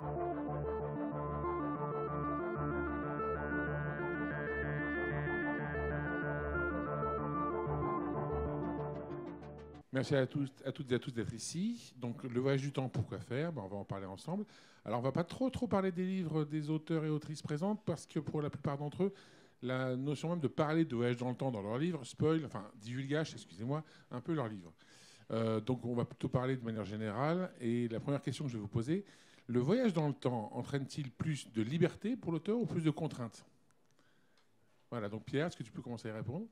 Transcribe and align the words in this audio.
Merci 0.00 0.14
à, 10.14 10.24
tous, 10.28 10.48
à 10.64 10.70
toutes 10.70 10.92
et 10.92 10.94
à 10.94 11.00
tous 11.00 11.10
d'être 11.10 11.34
ici. 11.34 11.92
Donc, 11.96 12.22
le 12.22 12.38
voyage 12.38 12.60
du 12.60 12.70
temps, 12.70 12.88
pourquoi 12.88 13.18
faire? 13.18 13.52
Ben, 13.52 13.62
On 13.64 13.66
va 13.66 13.78
en 13.78 13.84
parler 13.84 14.06
ensemble. 14.06 14.44
Alors, 14.84 15.00
on 15.00 15.02
va 15.02 15.10
pas 15.10 15.24
trop, 15.24 15.50
trop 15.50 15.66
parler 15.66 15.90
des 15.90 16.04
livres 16.04 16.44
des 16.44 16.70
auteurs 16.70 17.04
et 17.04 17.08
autrices 17.08 17.42
présentes 17.42 17.82
parce 17.84 18.06
que 18.06 18.20
pour 18.20 18.40
la 18.40 18.50
plupart 18.50 18.78
d'entre 18.78 19.02
eux, 19.02 19.12
la 19.62 19.96
notion 19.96 20.28
même 20.28 20.38
de 20.38 20.46
parler 20.46 20.84
de 20.84 20.94
voyage 20.94 21.16
dans 21.16 21.30
le 21.30 21.34
temps 21.34 21.50
dans 21.50 21.62
leur 21.62 21.76
livre 21.76 22.04
spoil, 22.04 22.44
enfin, 22.44 22.70
divulgage, 22.76 23.32
excusez-moi, 23.32 23.82
un 24.12 24.20
peu 24.20 24.34
leur 24.34 24.46
livre. 24.46 24.72
Euh, 25.32 25.60
donc, 25.60 25.84
on 25.84 25.94
va 25.94 26.04
plutôt 26.04 26.28
parler 26.28 26.56
de 26.56 26.64
manière 26.64 26.84
générale. 26.84 27.50
Et 27.60 27.88
la 27.88 27.98
première 27.98 28.22
question 28.22 28.44
que 28.44 28.52
je 28.52 28.56
vais 28.56 28.62
vous 28.62 28.68
poser 28.68 29.04
le 29.48 29.58
voyage 29.58 29.92
dans 29.92 30.06
le 30.06 30.14
temps 30.14 30.50
entraîne-t-il 30.54 31.10
plus 31.10 31.50
de 31.52 31.62
liberté 31.62 32.16
pour 32.16 32.30
l'auteur 32.30 32.58
ou 32.58 32.66
plus 32.66 32.82
de 32.82 32.90
contraintes? 32.90 33.44
Voilà, 34.90 35.08
donc 35.08 35.24
Pierre, 35.24 35.48
est-ce 35.48 35.56
que 35.56 35.64
tu 35.64 35.72
peux 35.72 35.82
commencer 35.82 36.08
à 36.08 36.14
répondre? 36.14 36.46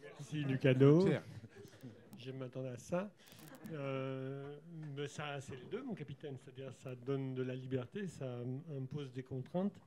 Merci 0.00 0.42
Lucado. 0.44 1.04
Pierre 1.04 1.22
je 2.18 2.32
m'attendais 2.32 2.68
à 2.68 2.78
ça. 2.78 3.10
Euh, 3.72 4.58
mais 4.96 5.08
ça, 5.08 5.40
c'est 5.40 5.56
les 5.56 5.64
deux, 5.64 5.82
mon 5.82 5.94
capitaine. 5.94 6.36
C'est-à-dire, 6.36 6.72
ça 6.74 6.94
donne 6.94 7.34
de 7.34 7.42
la 7.42 7.54
liberté, 7.54 8.06
ça 8.06 8.40
impose 8.76 9.12
des 9.12 9.22
contraintes. 9.22 9.78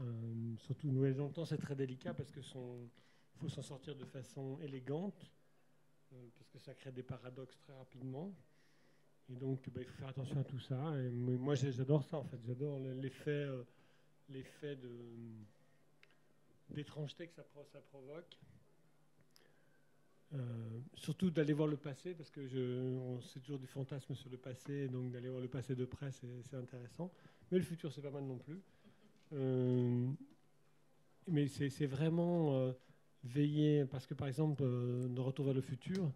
Euh, 0.00 0.56
surtout, 0.58 0.90
nous, 0.90 1.12
dans 1.12 1.26
le 1.26 1.32
temps, 1.32 1.44
c'est 1.44 1.58
très 1.58 1.74
délicat 1.74 2.14
parce 2.14 2.30
que 2.30 2.40
faut 2.40 3.48
s'en 3.48 3.62
sortir 3.62 3.94
de 3.96 4.04
façon 4.04 4.58
élégante, 4.60 5.30
euh, 6.12 6.28
parce 6.36 6.48
que 6.50 6.58
ça 6.58 6.74
crée 6.74 6.92
des 6.92 7.02
paradoxes 7.02 7.58
très 7.58 7.72
rapidement. 7.72 8.32
Et 9.30 9.36
donc, 9.36 9.68
bah, 9.70 9.80
il 9.80 9.86
faut 9.86 9.98
faire 9.98 10.08
attention 10.08 10.40
à 10.40 10.44
tout 10.44 10.60
ça. 10.60 10.76
Moi, 11.12 11.54
j'adore 11.54 12.04
ça, 12.04 12.16
en 12.18 12.24
fait. 12.24 12.38
J'adore 12.46 12.78
l'effet, 12.78 13.46
l'effet 14.28 14.76
de 14.76 14.90
d'étrangeté 16.70 17.26
que 17.26 17.34
ça, 17.34 17.42
provoque. 17.90 18.38
Euh, 20.34 20.80
surtout 20.94 21.30
d'aller 21.30 21.54
voir 21.54 21.68
le 21.68 21.78
passé, 21.78 22.14
parce 22.14 22.30
que 22.30 22.46
je, 22.46 23.18
c'est 23.22 23.40
toujours 23.40 23.58
du 23.58 23.66
fantasme 23.66 24.14
sur 24.14 24.28
le 24.28 24.36
passé, 24.36 24.88
donc 24.88 25.10
d'aller 25.10 25.30
voir 25.30 25.40
le 25.40 25.48
passé 25.48 25.74
de 25.74 25.86
près, 25.86 26.10
c'est, 26.12 26.54
intéressant. 26.54 27.10
Mais 27.50 27.58
le 27.58 27.64
futur, 27.64 27.92
c'est 27.92 28.02
pas 28.02 28.10
mal 28.10 28.24
non 28.24 28.36
plus. 28.36 28.60
Euh, 29.32 30.06
mais 31.26 31.48
c'est, 31.48 31.86
vraiment 31.86 32.58
euh, 32.58 32.72
veiller, 33.24 33.86
parce 33.86 34.06
que 34.06 34.14
par 34.14 34.28
exemple, 34.28 34.62
de 34.62 35.20
Retour 35.20 35.46
vers 35.46 35.54
le 35.54 35.62
futur, 35.62 36.12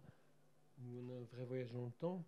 où 0.79 0.99
on 0.99 1.09
a 1.09 1.17
un 1.17 1.23
vrai 1.35 1.45
voyage 1.45 1.71
dans 1.71 1.85
le 1.85 1.91
temps, 1.93 2.23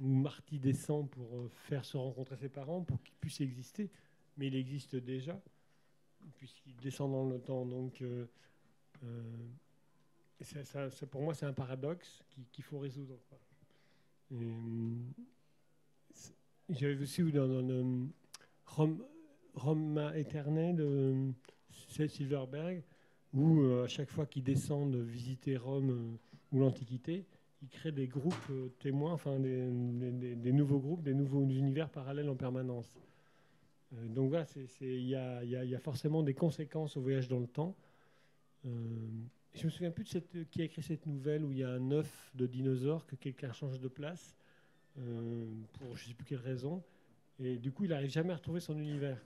où 0.00 0.08
Marty 0.08 0.58
descend 0.58 1.08
pour 1.08 1.50
faire 1.50 1.84
se 1.84 1.96
rencontrer 1.96 2.36
ses 2.36 2.48
parents, 2.48 2.82
pour 2.82 3.02
qu'ils 3.02 3.14
puissent 3.16 3.40
exister, 3.40 3.90
mais 4.36 4.48
il 4.48 4.56
existe 4.56 4.96
déjà, 4.96 5.40
puisqu'il 6.36 6.76
descend 6.76 7.12
dans 7.12 7.28
le 7.28 7.38
temps. 7.40 7.64
Donc, 7.64 8.02
ça, 10.40 10.88
pour 11.10 11.22
moi, 11.22 11.34
c'est 11.34 11.46
un 11.46 11.52
paradoxe 11.52 12.22
qu'il 12.52 12.64
faut 12.64 12.78
résoudre. 12.78 13.18
Euh, 14.32 14.94
j'avais 16.70 17.00
aussi 17.00 17.22
dans, 17.32 17.46
le 17.46 18.08
Rome, 18.66 19.04
Roma 19.54 20.16
Eterne 20.16 20.74
de 20.74 21.32
Silverberg, 22.08 22.82
où 23.32 23.60
euh, 23.60 23.84
à 23.84 23.88
chaque 23.88 24.10
fois 24.10 24.26
qu'ils 24.26 24.44
descendent 24.44 24.96
visiter 24.96 25.56
Rome 25.56 25.90
euh, 25.90 26.16
ou 26.52 26.60
l'Antiquité, 26.60 27.26
ils 27.64 27.68
créent 27.70 27.92
des 27.92 28.06
groupes 28.06 28.52
témoins, 28.78 29.12
enfin 29.12 29.38
des, 29.40 30.52
nouveaux 30.52 30.78
groupes, 30.78 31.02
des 31.02 31.14
nouveaux 31.14 31.42
univers 31.42 31.88
parallèles 31.88 32.28
en 32.28 32.36
permanence. 32.36 32.92
donc 33.92 34.28
voilà, 34.28 34.46
il 34.80 35.06
y 35.08 35.14
a, 35.16 35.78
forcément 35.80 36.22
des 36.22 36.34
conséquences 36.34 36.96
au 36.96 37.00
voyage 37.00 37.28
dans 37.28 37.40
le 37.40 37.46
temps. 37.46 37.74
Je 39.54 39.64
me 39.64 39.70
souviens 39.70 39.90
plus 39.90 40.12
de 40.12 40.42
qui 40.42 40.62
a 40.62 40.64
écrit 40.64 40.82
cette 40.82 41.06
nouvelle 41.06 41.44
où 41.44 41.52
il 41.52 41.58
y 41.58 41.64
a 41.64 41.70
un 41.70 41.90
œuf 41.92 42.30
de 42.34 42.46
dinosaure 42.46 43.06
que 43.06 43.14
quelqu'un 43.14 43.52
change 43.52 43.78
de 43.80 43.88
place 43.88 44.36
euh, 44.98 45.46
pour 45.74 45.96
je 45.96 46.04
ne 46.04 46.08
sais 46.08 46.14
plus 46.14 46.24
quelle 46.24 46.38
raison. 46.38 46.82
Et 47.40 47.56
du 47.56 47.72
coup, 47.72 47.84
il 47.84 47.90
n'arrive 47.90 48.10
jamais 48.10 48.32
à 48.32 48.36
retrouver 48.36 48.60
son 48.60 48.76
univers. 48.76 49.18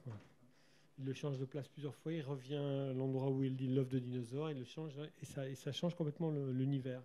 Il 0.99 1.05
le 1.05 1.15
change 1.15 1.39
de 1.39 1.45
place 1.45 1.69
plusieurs 1.69 1.95
fois, 1.95 2.13
il 2.13 2.23
revient 2.23 2.57
à 2.57 2.93
l'endroit 2.93 3.31
où 3.31 3.43
il 3.45 3.55
dit 3.55 3.69
l'œuf 3.69 3.89
de 3.89 3.99
dinosaure, 3.99 4.51
il 4.51 4.59
le 4.59 4.65
change 4.65 4.95
et 5.23 5.55
ça 5.55 5.73
change 5.73 5.95
complètement 5.95 6.31
l'univers. 6.31 7.03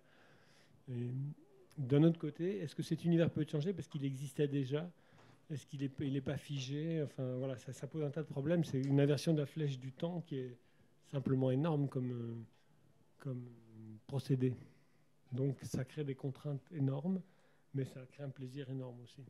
D'un 0.88 2.02
autre 2.04 2.18
côté, 2.18 2.58
est-ce 2.58 2.74
que 2.74 2.82
cet 2.82 3.04
univers 3.04 3.30
peut 3.30 3.44
changer 3.48 3.72
parce 3.72 3.88
qu'il 3.88 4.04
existait 4.04 4.48
déjà? 4.48 4.90
Est-ce 5.50 5.66
qu'il 5.66 5.80
n'est 5.80 6.16
est 6.16 6.20
pas 6.20 6.36
figé? 6.36 7.02
Enfin 7.02 7.36
voilà, 7.36 7.56
ça, 7.58 7.72
ça, 7.72 7.86
pose 7.86 8.02
un 8.02 8.10
tas 8.10 8.22
de 8.22 8.28
problèmes. 8.28 8.64
C'est 8.64 8.80
une 8.80 9.00
inversion 9.00 9.34
de 9.34 9.40
la 9.40 9.46
flèche 9.46 9.78
du 9.78 9.92
temps 9.92 10.22
qui 10.26 10.36
est 10.36 10.56
simplement 11.10 11.50
énorme 11.50 11.88
comme, 11.88 12.12
euh, 12.12 12.34
comme 13.18 13.44
procédé. 14.06 14.54
Donc 15.32 15.58
ça 15.62 15.84
crée 15.84 16.04
des 16.04 16.14
contraintes 16.14 16.64
énormes, 16.72 17.20
mais 17.74 17.84
ça 17.84 18.00
crée 18.12 18.22
un 18.22 18.30
plaisir 18.30 18.70
énorme 18.70 19.00
aussi. 19.02 19.24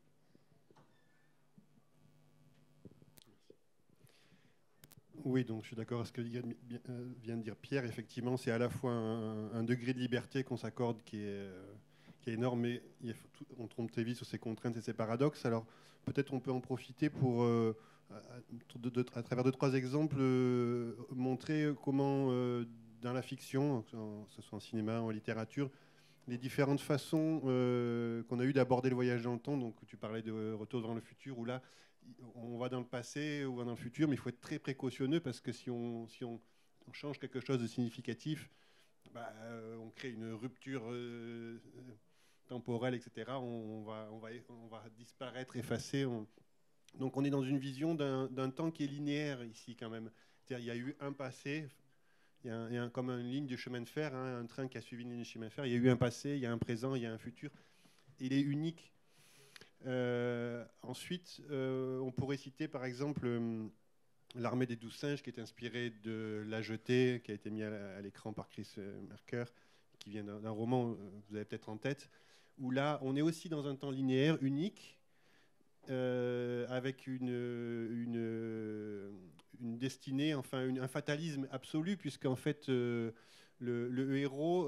Oui, 5.24 5.44
donc 5.44 5.62
je 5.62 5.68
suis 5.68 5.76
d'accord 5.76 6.00
avec 6.00 6.08
ce 6.08 6.12
que 6.12 6.20
euh, 6.20 7.12
vient 7.22 7.36
de 7.36 7.42
dire 7.42 7.56
Pierre. 7.56 7.84
Effectivement, 7.84 8.36
c'est 8.36 8.50
à 8.50 8.58
la 8.58 8.68
fois 8.68 8.92
un, 8.92 9.64
degré 9.64 9.94
de 9.94 9.98
liberté 9.98 10.44
qu'on 10.44 10.58
s'accorde 10.58 11.02
qui 11.02 11.16
est, 11.16 11.28
euh, 11.28 11.72
énorme, 12.26 12.60
mais 12.60 12.82
on 13.58 13.66
trompe 13.66 13.90
très 13.90 14.04
vite 14.04 14.16
sur 14.16 14.26
ces 14.26 14.38
contraintes 14.38 14.76
et 14.76 14.80
ces 14.80 14.94
paradoxes. 14.94 15.44
Alors 15.44 15.66
peut-être 16.04 16.32
on 16.32 16.40
peut 16.40 16.52
en 16.52 16.60
profiter 16.60 17.10
pour, 17.10 17.42
euh, 17.42 17.74
à, 18.10 19.22
travers 19.22 19.44
deux, 19.44 19.52
trois 19.52 19.74
exemples, 19.74 20.16
montrer 21.10 21.70
comment 21.82 22.28
dans 23.02 23.12
la 23.12 23.22
fiction, 23.22 23.82
que 23.82 23.96
ce 24.30 24.42
soit 24.42 24.56
en 24.56 24.60
cinéma, 24.60 25.00
en 25.00 25.10
littérature, 25.10 25.70
les 26.26 26.38
différentes 26.38 26.80
façons 26.80 27.42
euh, 27.44 28.22
qu'on 28.24 28.40
a 28.40 28.44
eu 28.44 28.52
d'aborder 28.52 28.88
le 28.88 28.94
voyage 28.94 29.22
dans 29.22 29.34
le 29.34 29.38
temps. 29.38 29.56
Donc, 29.56 29.74
tu 29.86 29.96
parlais 29.96 30.22
de 30.22 30.52
Retour 30.52 30.82
dans 30.82 30.94
le 30.94 31.00
futur, 31.00 31.38
où 31.38 31.44
là, 31.44 31.62
on 32.34 32.58
va 32.58 32.68
dans 32.68 32.80
le 32.80 32.86
passé, 32.86 33.44
ou 33.44 33.62
dans 33.62 33.70
le 33.70 33.76
futur, 33.76 34.08
mais 34.08 34.14
il 34.14 34.18
faut 34.18 34.28
être 34.28 34.40
très 34.40 34.58
précautionneux 34.58 35.20
parce 35.20 35.40
que 35.40 35.52
si 35.52 35.70
on, 35.70 36.06
si 36.08 36.24
on, 36.24 36.40
change 36.92 37.18
quelque 37.18 37.40
chose 37.40 37.60
de 37.60 37.66
significatif, 37.66 38.50
bah, 39.12 39.32
euh, 39.44 39.76
on 39.78 39.90
crée 39.90 40.10
une 40.10 40.32
rupture 40.32 40.82
euh, 40.90 41.58
temporelle, 42.46 42.94
etc. 42.94 43.32
On, 43.32 43.82
va, 43.82 44.08
on, 44.12 44.18
va, 44.18 44.28
on 44.50 44.66
va 44.68 44.84
disparaître, 44.96 45.56
effacer. 45.56 46.06
Donc, 46.94 47.16
on 47.16 47.24
est 47.24 47.30
dans 47.30 47.42
une 47.42 47.58
vision 47.58 47.94
d'un 47.94 48.50
temps 48.50 48.70
qui 48.70 48.84
est 48.84 48.86
linéaire 48.86 49.42
ici, 49.44 49.76
quand 49.76 49.88
même. 49.88 50.10
C'est-à-dire, 50.42 50.64
il 50.64 50.66
y 50.66 50.70
a 50.70 50.76
eu 50.76 50.94
un 51.00 51.12
passé 51.12 51.68
il 52.44 52.74
y 52.74 52.78
a, 52.78 52.88
comme 52.90 53.10
une 53.10 53.30
ligne 53.30 53.46
de 53.46 53.56
chemin 53.56 53.80
de 53.80 53.88
fer, 53.88 54.14
hein, 54.14 54.40
un 54.40 54.46
train 54.46 54.68
qui 54.68 54.76
a 54.76 54.80
suivi 54.82 55.04
une 55.04 55.10
ligne 55.10 55.20
de 55.20 55.24
chemin 55.24 55.46
de 55.46 55.52
fer. 55.52 55.64
Il 55.64 55.72
y 55.72 55.74
a 55.74 55.78
eu 55.78 55.88
un 55.88 55.96
passé, 55.96 56.30
il 56.30 56.40
y 56.40 56.46
a 56.46 56.52
un 56.52 56.58
présent, 56.58 56.94
il 56.94 57.02
y 57.02 57.06
a 57.06 57.12
un 57.12 57.18
futur. 57.18 57.50
Il 58.20 58.32
est 58.32 58.40
unique. 58.40 58.92
Euh, 59.86 60.64
ensuite, 60.82 61.42
euh, 61.50 61.98
on 62.00 62.10
pourrait 62.10 62.36
citer 62.36 62.68
par 62.68 62.84
exemple 62.84 63.26
euh, 63.26 63.66
L'armée 64.36 64.66
des 64.66 64.74
douze 64.74 64.96
singes, 64.96 65.22
qui 65.22 65.30
est 65.30 65.38
inspirée 65.38 65.90
de 66.02 66.42
La 66.48 66.60
Jetée, 66.60 67.22
qui 67.24 67.30
a 67.30 67.34
été 67.34 67.50
mis 67.50 67.62
à, 67.62 68.00
l'écran 68.00 68.32
par 68.32 68.48
Chris 68.48 68.68
Merker, 69.08 69.44
qui 70.00 70.10
vient 70.10 70.24
d'un 70.24 70.50
roman, 70.50 70.96
vous 71.28 71.36
avez 71.36 71.44
peut-être 71.44 71.68
en 71.68 71.76
tête, 71.76 72.10
où 72.58 72.72
là, 72.72 72.98
on 73.02 73.14
est 73.14 73.22
aussi 73.22 73.48
dans 73.48 73.68
un 73.68 73.76
temps 73.76 73.92
linéaire, 73.92 74.36
unique, 74.42 74.98
avec 75.86 77.06
une, 77.06 77.30
destinée, 79.60 80.34
enfin 80.34 80.68
un 80.80 80.88
fatalisme 80.88 81.46
absolu, 81.52 81.96
puisqu'en 81.96 82.34
fait 82.34 82.66
le, 82.66 83.14
héros 84.16 84.64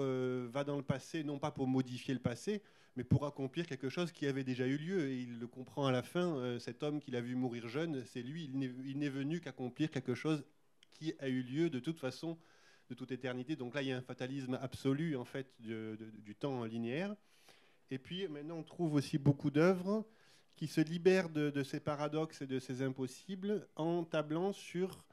va 0.47 0.63
dans 0.63 0.77
le 0.77 0.85
passé, 0.85 1.25
non 1.25 1.41
pas 1.41 1.51
pour 1.51 1.67
modifier 1.67 2.15
le 2.15 2.21
passé, 2.21 2.63
mais 2.97 3.05
pour 3.05 3.27
accomplir 3.27 3.67
quelque 3.67 3.89
chose 3.89 4.11
qui 4.11 4.27
avait 4.27 4.45
déjà 4.45 4.67
eu 4.67 4.77
lieu. 4.77 5.09
Et 5.09 5.21
il 5.21 5.39
le 5.39 5.47
comprend 5.47 5.87
à 5.87 5.93
la 5.93 6.03
fin, 6.03 6.59
cet 6.59 6.83
homme 6.83 7.01
qu'il 7.01 7.15
a 7.17 7.21
vu 7.21 7.35
mourir 7.35 7.69
jeune, 7.69 8.05
c'est 8.07 8.23
lui, 8.23 8.51
il 8.53 8.99
n'est 8.99 9.09
venu 9.09 9.41
qu'accomplir 9.41 9.91
quelque 9.91 10.15
chose 10.15 10.45
qui 10.93 11.15
a 11.21 11.29
eu 11.29 11.43
lieu 11.43 11.71
de 11.71 11.79
toute 11.79 11.99
façon, 11.99 12.39
de 12.89 12.95
toute 12.95 13.13
éternité. 13.13 13.57
Donc 13.57 13.75
là, 13.75 13.83
il 13.83 13.89
y 13.89 13.93
a 13.93 13.97
un 13.97 14.03
fatalisme 14.03 14.59
absolu 14.61 15.17
en 15.17 15.25
fait 15.25 15.53
du 15.61 16.35
temps 16.35 16.65
linéaire. 16.65 17.15
Et 17.91 17.99
puis 17.99 18.27
maintenant, 18.29 18.59
on 18.59 18.63
trouve 18.63 18.95
aussi 18.95 19.19
beaucoup 19.19 19.51
d'œuvres 19.51 20.05
qui 20.57 20.67
se 20.67 20.81
libère 20.81 21.29
de, 21.29 21.63
ces 21.63 21.81
paradoxes 21.81 22.41
et 22.41 22.47
de 22.47 22.59
ces 22.59 22.83
impossibles 22.83 23.69
en 23.77 24.05
tablant 24.05 24.53
sur, 24.53 25.05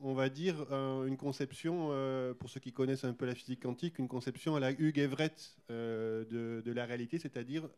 on 0.00 0.14
va 0.14 0.28
dire, 0.28 0.66
une 0.72 1.16
conception, 1.16 1.88
euh, 1.90 2.34
pour 2.34 2.50
ceux 2.50 2.60
qui 2.60 2.72
connaissent 2.72 3.04
un 3.04 3.14
peu 3.14 3.26
la 3.26 3.34
physique 3.34 3.62
quantique, 3.62 3.98
une 3.98 4.08
conception 4.08 4.56
à 4.56 4.60
la 4.60 4.72
Hugh 4.72 4.98
Everett 4.98 5.56
euh, 5.70 6.62
de, 6.62 6.72
la 6.72 6.84
réalité, 6.86 7.18
c'est-à-dire 7.18 7.68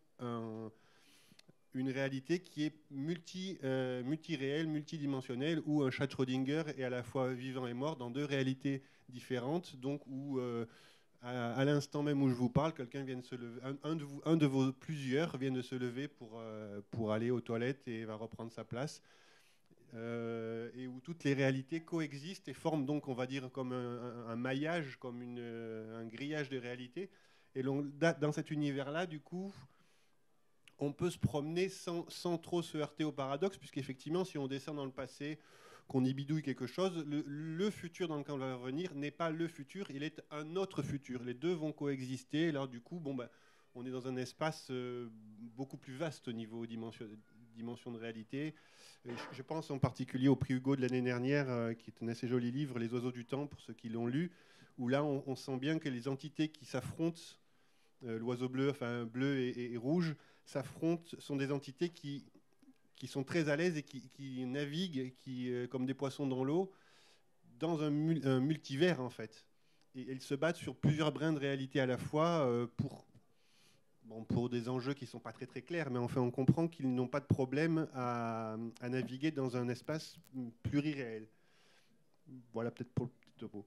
une 1.73 1.89
réalité 1.89 2.41
qui 2.41 2.65
est 2.65 2.75
multi, 2.91 3.59
euh, 3.63 4.03
multiréelle, 4.03 4.67
multidimensionnelle, 4.67 5.63
où 5.67 5.83
un 5.83 5.91
chat 5.91 6.09
Schrödinger 6.11 6.65
est 6.77 6.85
à 6.85 6.91
la 6.91 7.03
fois 7.03 7.33
vivant 7.33 7.67
et 7.67 7.75
mort 7.75 7.97
dans 7.97 8.11
deux 8.11 8.25
réalités 8.25 8.83
différentes, 9.09 9.77
donc 9.77 10.03
où 10.07 10.41
à, 11.23 11.65
l'instant 11.65 12.03
même 12.03 12.23
où 12.23 12.29
je 12.29 12.35
vous 12.35 12.49
parle, 12.49 12.73
quelqu'un 12.73 13.03
vient 13.03 13.17
de 13.17 13.25
se 13.25 13.35
lever, 13.35 13.61
un, 13.83 13.97
de 14.37 14.47
vous, 14.47 14.65
vos 14.65 14.73
plusieurs 14.73 15.37
vient 15.37 15.51
de 15.51 15.63
se 15.63 15.75
lever 15.75 16.09
pour, 16.09 16.39
euh, 16.39 16.81
pour 16.91 17.13
aller 17.13 17.31
aux 17.31 17.41
toilettes 17.41 17.87
et 17.87 18.05
va 18.05 18.15
reprendre 18.15 18.51
sa 18.53 18.65
place. 18.65 19.03
Euh, 19.95 20.71
et 20.77 20.87
où 20.87 21.01
toutes 21.01 21.25
les 21.25 21.35
réalités 21.35 21.81
coexistent 21.81 22.47
et 22.49 22.55
forment 22.55 22.87
donc, 22.87 23.09
on 23.09 23.15
va 23.15 23.27
dire, 23.27 23.51
comme 23.51 23.73
un, 23.73 24.37
maillage, 24.37 24.97
comme 24.99 25.21
un 25.23 26.05
grillage 26.07 26.49
de 26.49 26.59
réalités. 26.59 27.11
Et 27.55 27.63
dans 27.63 28.33
cet 28.33 28.51
univers-là, 28.51 29.07
du 29.07 29.21
coup, 29.21 29.53
on 30.79 30.93
peut 30.93 31.11
se 31.11 31.19
promener 31.19 31.69
sans, 31.69 32.39
trop 32.39 32.63
se 32.63 32.79
heurter 32.79 33.05
au 33.05 33.13
paradoxe, 33.13 33.59
puisqu'effectivement, 33.59 34.25
si 34.25 34.39
on 34.39 34.47
descend 34.47 34.77
dans 34.77 34.85
le 34.85 34.93
passé, 34.93 35.39
qu'on 35.89 36.05
y 36.05 36.15
bidouille 36.15 36.43
quelque 36.43 36.69
chose, 36.69 37.05
le, 37.07 37.71
futur 37.71 38.07
dans 38.07 38.17
lequel 38.17 38.35
on 38.35 38.39
va 38.39 38.55
revenir 38.55 38.95
n'est 38.95 39.11
pas 39.11 39.31
le 39.31 39.49
futur, 39.49 39.91
il 39.91 40.05
est 40.05 40.23
un 40.31 40.55
autre 40.55 40.83
futur. 40.83 41.25
Les 41.25 41.35
deux 41.35 41.53
vont 41.53 41.73
coexister. 41.73 42.49
Alors 42.49 42.69
du 42.69 42.81
coup, 42.81 43.01
bon, 43.01 43.15
ben, 43.15 43.29
on 43.75 43.85
est 43.85 43.91
dans 43.91 44.07
un 44.07 44.17
espace 44.17 44.69
euh, 44.71 45.09
beaucoup 45.11 45.77
plus 45.77 45.97
vaste 45.97 46.29
au 46.29 46.33
niveau 46.33 46.65
dimension, 46.65 47.07
dimension 47.55 47.91
de 47.91 47.99
réalité. 47.99 48.55
je, 49.05 49.43
pense 49.43 49.71
en 49.71 49.79
particulier 49.79 50.29
au 50.29 50.37
prix 50.37 50.55
Hugo 50.55 50.77
de 50.77 50.81
l'année 50.81 51.03
dernière, 51.03 51.49
euh, 51.51 51.75
qui 51.75 51.91
est 51.91 52.05
un 52.05 52.09
assez 52.09 52.29
joli 52.29 52.51
livre, 52.51 52.79
Les 52.79 52.93
oiseaux 52.93 53.13
du 53.13 53.25
temps, 53.25 53.47
pour 53.47 53.61
ceux 53.61 53.75
qui 53.75 53.89
l'ont 53.89 54.07
lu, 54.07 54.33
où 54.79 54.89
là, 54.89 55.05
on, 55.05 55.37
sent 55.37 55.59
bien 55.59 55.79
que 55.79 55.89
les 55.89 56.09
entités 56.09 56.49
qui 56.49 56.65
s'affrontent, 56.65 57.21
euh, 58.05 58.19
l'oiseau 58.19 58.49
bleu, 58.49 58.71
enfin 58.71 59.05
bleu 59.05 59.39
et, 59.39 59.77
rouge, 59.77 60.15
s'affrontent, 60.45 61.17
sont 61.19 61.37
des 61.37 61.53
entités 61.53 61.91
qui 61.91 62.25
qui 62.97 63.07
sont 63.07 63.25
très 63.25 63.49
à 63.49 63.57
l'aise 63.57 63.79
et 63.79 63.83
qui, 63.83 64.45
naviguent 64.45 65.15
qui, 65.17 65.51
euh, 65.51 65.67
comme 65.67 65.87
des 65.87 65.95
poissons 65.95 66.27
dans 66.27 66.45
l'eau 66.45 66.71
dans 67.59 67.83
un, 67.83 67.91
multivers 67.91 69.01
en 69.01 69.09
fait. 69.09 69.47
Et 69.95 70.13
ils 70.13 70.21
se 70.21 70.35
battent 70.35 70.57
sur 70.57 70.77
plusieurs 70.77 71.11
brins 71.11 71.33
de 71.33 71.39
réalité 71.39 71.81
à 71.81 71.87
la 71.87 71.97
fois 71.97 72.47
pour, 72.77 73.07
bon, 74.11 74.25
pour 74.25 74.51
des 74.51 74.69
enjeux 74.69 74.93
qui 74.93 75.05
ne 75.05 75.09
sont 75.09 75.21
pas 75.21 75.33
très 75.33 75.47
très 75.47 75.63
clairs, 75.63 75.91
mais 75.91 75.99
enfin 75.99 76.21
on 76.21 76.31
comprend 76.31 76.69
qu'ils 76.69 76.93
n'ont 76.93 77.09
pas 77.09 77.21
de 77.21 77.27
problème 77.27 77.89
à, 77.95 78.57
naviguer 78.83 79.31
dans 79.31 79.57
un 79.57 79.69
espace 79.69 80.19
pluriréel. 80.63 81.29
Voilà 82.53 82.71
peut-être 82.71 82.93
pour 82.93 83.07
le 83.07 83.13
petit 83.13 83.33
topo. 83.39 83.65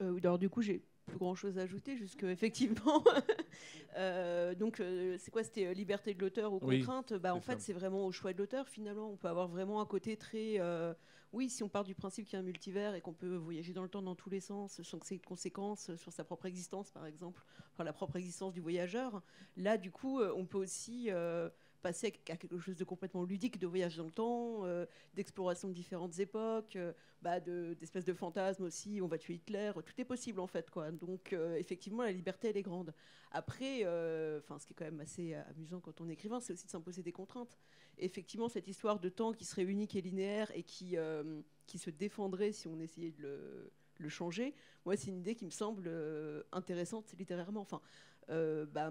Euh, 0.00 0.18
alors 0.18 0.38
du 0.38 0.48
coup, 0.50 0.62
j'ai 0.62 0.82
plus 1.06 1.18
grand 1.18 1.34
chose 1.34 1.56
à 1.58 1.62
ajouter, 1.62 1.96
jusque 1.96 2.24
effectivement. 2.24 3.04
Euh, 3.98 4.54
donc, 4.54 4.80
euh, 4.80 5.16
c'est 5.18 5.30
quoi 5.30 5.42
C'était 5.42 5.64
euh, 5.64 5.72
liberté 5.72 6.12
de 6.12 6.20
l'auteur 6.20 6.52
ou 6.52 6.58
contrainte? 6.58 7.14
Bah, 7.14 7.34
En 7.34 7.40
fait, 7.40 7.62
c'est 7.62 7.72
vraiment 7.72 8.04
au 8.04 8.12
choix 8.12 8.34
de 8.34 8.38
l'auteur, 8.38 8.68
finalement. 8.68 9.10
On 9.10 9.16
peut 9.16 9.28
avoir 9.28 9.48
vraiment 9.48 9.80
un 9.80 9.86
côté 9.86 10.18
très. 10.18 10.60
Oui, 11.36 11.50
si 11.50 11.62
on 11.62 11.68
part 11.68 11.84
du 11.84 11.94
principe 11.94 12.24
qu'il 12.24 12.32
y 12.32 12.36
a 12.36 12.40
un 12.40 12.42
multivers 12.42 12.94
et 12.94 13.02
qu'on 13.02 13.12
peut 13.12 13.36
voyager 13.36 13.74
dans 13.74 13.82
le 13.82 13.90
temps 13.90 14.00
dans 14.00 14.14
tous 14.14 14.30
les 14.30 14.40
sens, 14.40 14.80
sans 14.82 14.98
que 14.98 15.06
ça 15.06 15.14
ait 15.14 15.18
de 15.18 15.26
conséquences 15.26 15.94
sur 15.96 16.10
sa 16.10 16.24
propre 16.24 16.46
existence, 16.46 16.90
par 16.90 17.04
exemple, 17.04 17.44
enfin 17.74 17.84
la 17.84 17.92
propre 17.92 18.16
existence 18.16 18.54
du 18.54 18.60
voyageur, 18.62 19.22
là, 19.58 19.76
du 19.76 19.90
coup, 19.90 20.22
on 20.22 20.46
peut 20.46 20.56
aussi 20.56 21.10
passer 21.86 22.12
à 22.30 22.36
quelque 22.36 22.58
chose 22.58 22.76
de 22.76 22.82
complètement 22.82 23.22
ludique, 23.22 23.60
de 23.60 23.66
voyage 23.68 23.96
dans 23.96 24.06
le 24.06 24.10
temps, 24.10 24.64
euh, 24.64 24.86
d'exploration 25.14 25.68
de 25.68 25.72
différentes 25.72 26.18
époques, 26.18 26.74
euh, 26.74 26.92
bah 27.22 27.38
d'espèces 27.38 28.04
de, 28.04 28.12
fantasmes 28.12 28.64
aussi, 28.64 28.98
on 29.00 29.06
va 29.06 29.18
tuer 29.18 29.34
Hitler, 29.34 29.70
tout 29.72 30.00
est 30.00 30.04
possible 30.04 30.40
en 30.40 30.48
fait. 30.48 30.68
Quoi. 30.68 30.90
Donc 30.90 31.32
euh, 31.32 31.54
effectivement, 31.54 32.02
la 32.02 32.10
liberté, 32.10 32.48
elle 32.48 32.56
est 32.56 32.62
grande. 32.62 32.92
Après, 33.30 33.82
enfin 34.38 34.58
ce 34.58 34.66
qui 34.66 34.72
est 34.72 34.76
quand 34.76 34.84
même 34.84 35.00
assez 35.00 35.34
amusant 35.34 35.78
quand 35.78 36.00
on 36.00 36.08
est 36.08 36.14
écrivain, 36.14 36.40
c'est 36.40 36.54
aussi 36.54 36.66
de 36.66 36.70
s'imposer 36.72 37.04
des 37.04 37.12
contraintes. 37.12 37.56
effectivement, 37.98 38.48
cette 38.48 38.66
histoire 38.66 38.98
de 38.98 39.08
temps 39.08 39.32
qui 39.32 39.44
serait 39.44 39.64
unique 39.64 39.94
et 39.94 40.00
linéaire 40.00 40.50
et 40.56 40.64
qui, 40.64 40.96
qui 41.68 41.78
se 41.78 41.90
défendrait 41.90 42.50
si 42.50 42.66
on 42.66 42.80
essayait 42.80 43.12
de 43.12 43.22
le, 43.22 43.72
le 43.98 44.08
changer, 44.08 44.54
moi, 44.84 44.96
c'est 44.96 45.10
une 45.10 45.18
idée 45.18 45.36
qui 45.36 45.44
me 45.44 45.50
semble 45.50 45.88
intéressante 46.50 47.14
littérairement. 47.16 47.60
Enfin, 47.60 47.80
bah, 48.28 48.90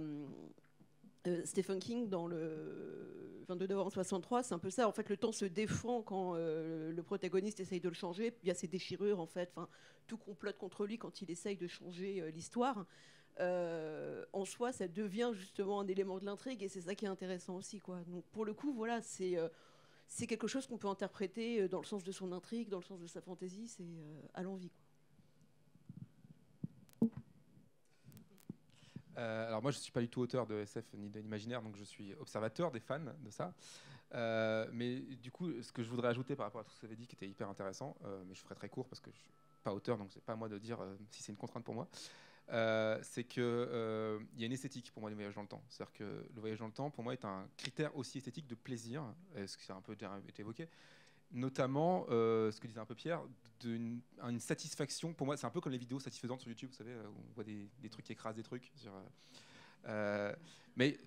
euh, 1.28 1.42
Stephen 1.46 1.80
King 1.80 2.10
dans 2.10 2.28
le 2.28 3.44
22 3.48 3.68
novembre 3.68 3.92
63, 3.92 4.44
c'est 4.44 4.54
un 4.54 4.60
peu 4.60 4.70
ça. 4.70 4.88
En 4.88 4.92
fait, 4.92 5.10
le 5.10 5.18
temps 5.18 5.32
se 5.32 5.46
défend 5.46 6.02
quand 6.02 6.36
euh, 6.36 6.92
le 6.92 7.04
protagoniste 7.04 7.60
essaye 7.60 7.80
de 7.80 7.90
le 7.90 7.96
changer. 7.96 8.34
Il 8.44 8.48
y 8.48 8.52
a 8.52 8.56
ces 8.56 8.68
déchirures, 8.68 9.20
en 9.20 9.26
fait. 9.26 9.54
Tout 10.08 10.18
complote 10.18 10.58
contre 10.58 10.86
lui 10.86 10.98
quand 10.98 11.22
il 11.22 11.32
essaye 11.32 11.58
de 11.58 11.68
changer 11.68 12.22
euh, 12.22 12.32
l'histoire. 12.32 12.86
en 13.40 14.46
soi, 14.46 14.72
ça 14.72 14.88
devient 14.88 15.32
justement 15.34 15.80
un 15.82 15.88
élément 15.88 16.20
de 16.20 16.26
l'intrigue 16.26 16.64
et 16.64 16.70
c'est 16.70 16.82
ça 16.82 16.96
qui 16.96 17.06
est 17.06 17.10
intéressant 17.10 17.56
aussi. 17.56 17.82
Donc, 18.08 18.24
pour 18.32 18.46
le 18.46 18.54
coup, 18.54 18.74
voilà, 18.74 19.02
c'est 19.02 19.38
c'est 20.08 20.28
quelque 20.28 20.48
chose 20.48 20.68
qu'on 20.68 20.78
peut 20.78 20.88
interpréter 20.88 21.68
dans 21.68 21.80
le 21.80 21.86
sens 21.86 22.04
de 22.04 22.12
son 22.12 22.32
intrigue, 22.32 22.70
dans 22.70 22.78
le 22.78 22.84
sens 22.84 23.00
de 23.00 23.08
sa 23.08 23.22
fantaisie. 23.22 23.68
C'est 23.68 23.84
à 24.36 24.44
l'envie, 24.44 24.72
Euh, 29.18 29.48
alors 29.48 29.62
moi, 29.62 29.72
je 29.72 29.78
ne 29.78 29.82
suis 29.82 29.92
pas 29.92 30.02
du 30.02 30.10
tout 30.10 30.22
auteur 30.22 30.46
de 30.46 30.56
SF 30.56 30.86
ni 30.94 31.10
d'imaginaire, 31.10 31.62
donc 31.62 31.76
je 31.78 31.84
suis 31.84 32.14
observateur 32.16 32.72
des 32.72 32.80
fans 32.80 33.00
de 33.00 33.30
ça. 33.30 33.54
Euh, 34.14 34.68
mais 34.72 35.00
du 35.00 35.32
coup, 35.32 35.52
ce 35.62 35.72
que 35.72 35.84
je 35.84 35.90
voudrais 35.90 36.10
ajouter 36.10 36.36
par 36.36 36.46
rapport 36.46 36.62
à 36.62 36.64
tout 36.64 36.72
ce 36.72 36.80
que 36.80 36.86
vous 36.86 36.92
avez 36.92 36.96
dit, 36.96 37.08
qui 37.08 37.16
était 37.16 37.28
hyper 37.28 37.50
intéressant, 37.50 37.96
euh, 38.06 38.24
mais 38.28 38.36
je 38.36 38.42
ferai 38.42 38.56
très 38.56 38.70
court 38.70 38.88
parce 38.88 39.00
que 39.00 39.12
je 39.12 39.18
suis 39.18 39.30
pas 39.64 39.74
auteur, 39.74 39.98
donc 39.98 40.12
c'est 40.12 40.24
pas 40.24 40.34
à 40.34 40.36
moi 40.36 40.48
de 40.48 40.58
dire 40.58 40.80
si 41.10 41.24
c'est 41.24 41.32
une 41.32 41.38
contrainte 41.38 41.64
pour 41.64 41.74
moi. 41.74 41.88
c'est 43.02 43.24
que 43.24 44.20
il 44.36 44.40
y 44.40 44.44
a 44.44 44.46
une 44.46 44.54
esthétique 44.54 44.92
pour 44.92 45.02
moi 45.02 45.10
du 45.10 45.16
voyage 45.16 45.34
dans 45.34 45.42
le 45.42 45.48
temps. 45.48 45.64
C'est-à-dire 45.70 45.94
que 45.94 46.04
le 46.04 46.40
voyage 46.40 46.60
dans 46.60 46.68
le 46.68 46.72
temps, 46.72 46.92
pour 46.92 47.04
moi, 47.04 47.14
est 47.14 47.26
un 47.26 47.48
critère 47.58 47.96
aussi 47.96 48.20
esthétique 48.20 48.48
de 48.48 48.56
plaisir, 48.56 49.04
ce 49.36 49.58
qui 49.58 49.72
a 49.72 49.76
un 49.76 49.82
peu 49.82 49.94
été 49.94 50.42
évoqué, 50.42 50.70
notamment, 51.36 52.06
euh, 52.10 52.50
ce 52.52 52.60
que 52.60 52.68
disait 52.68 52.80
un 52.80 52.86
peu 52.86 52.96
Pierre, 52.96 53.22
d'une 53.60 54.02
une 54.24 54.40
satisfaction. 54.40 55.14
Pour 55.14 55.28
moi, 55.28 55.38
c'est 55.38 55.46
un 55.46 55.52
peu 55.52 55.62
comme 55.62 55.74
les 55.74 55.78
vidéos 55.78 56.00
satisfaisantes 56.00 56.40
sur 56.40 56.50
YouTube, 56.50 56.70
vous 56.72 56.78
savez, 56.78 56.96
où 56.96 57.24
on 57.30 57.34
voit 57.34 57.44
des, 57.44 57.90
trucs 57.90 58.06
qui 58.06 58.14
écrasent 58.14 58.36
des 58.36 58.44
trucs. 58.44 58.72
Euh, 58.86 59.02
euh, 59.88 60.36
mais 60.76 60.98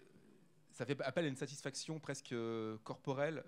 ça 0.72 0.84
fait 0.84 1.00
appel 1.02 1.24
à 1.24 1.28
une 1.28 1.36
satisfaction 1.36 1.98
presque 1.98 2.34
corporelle, 2.84 3.42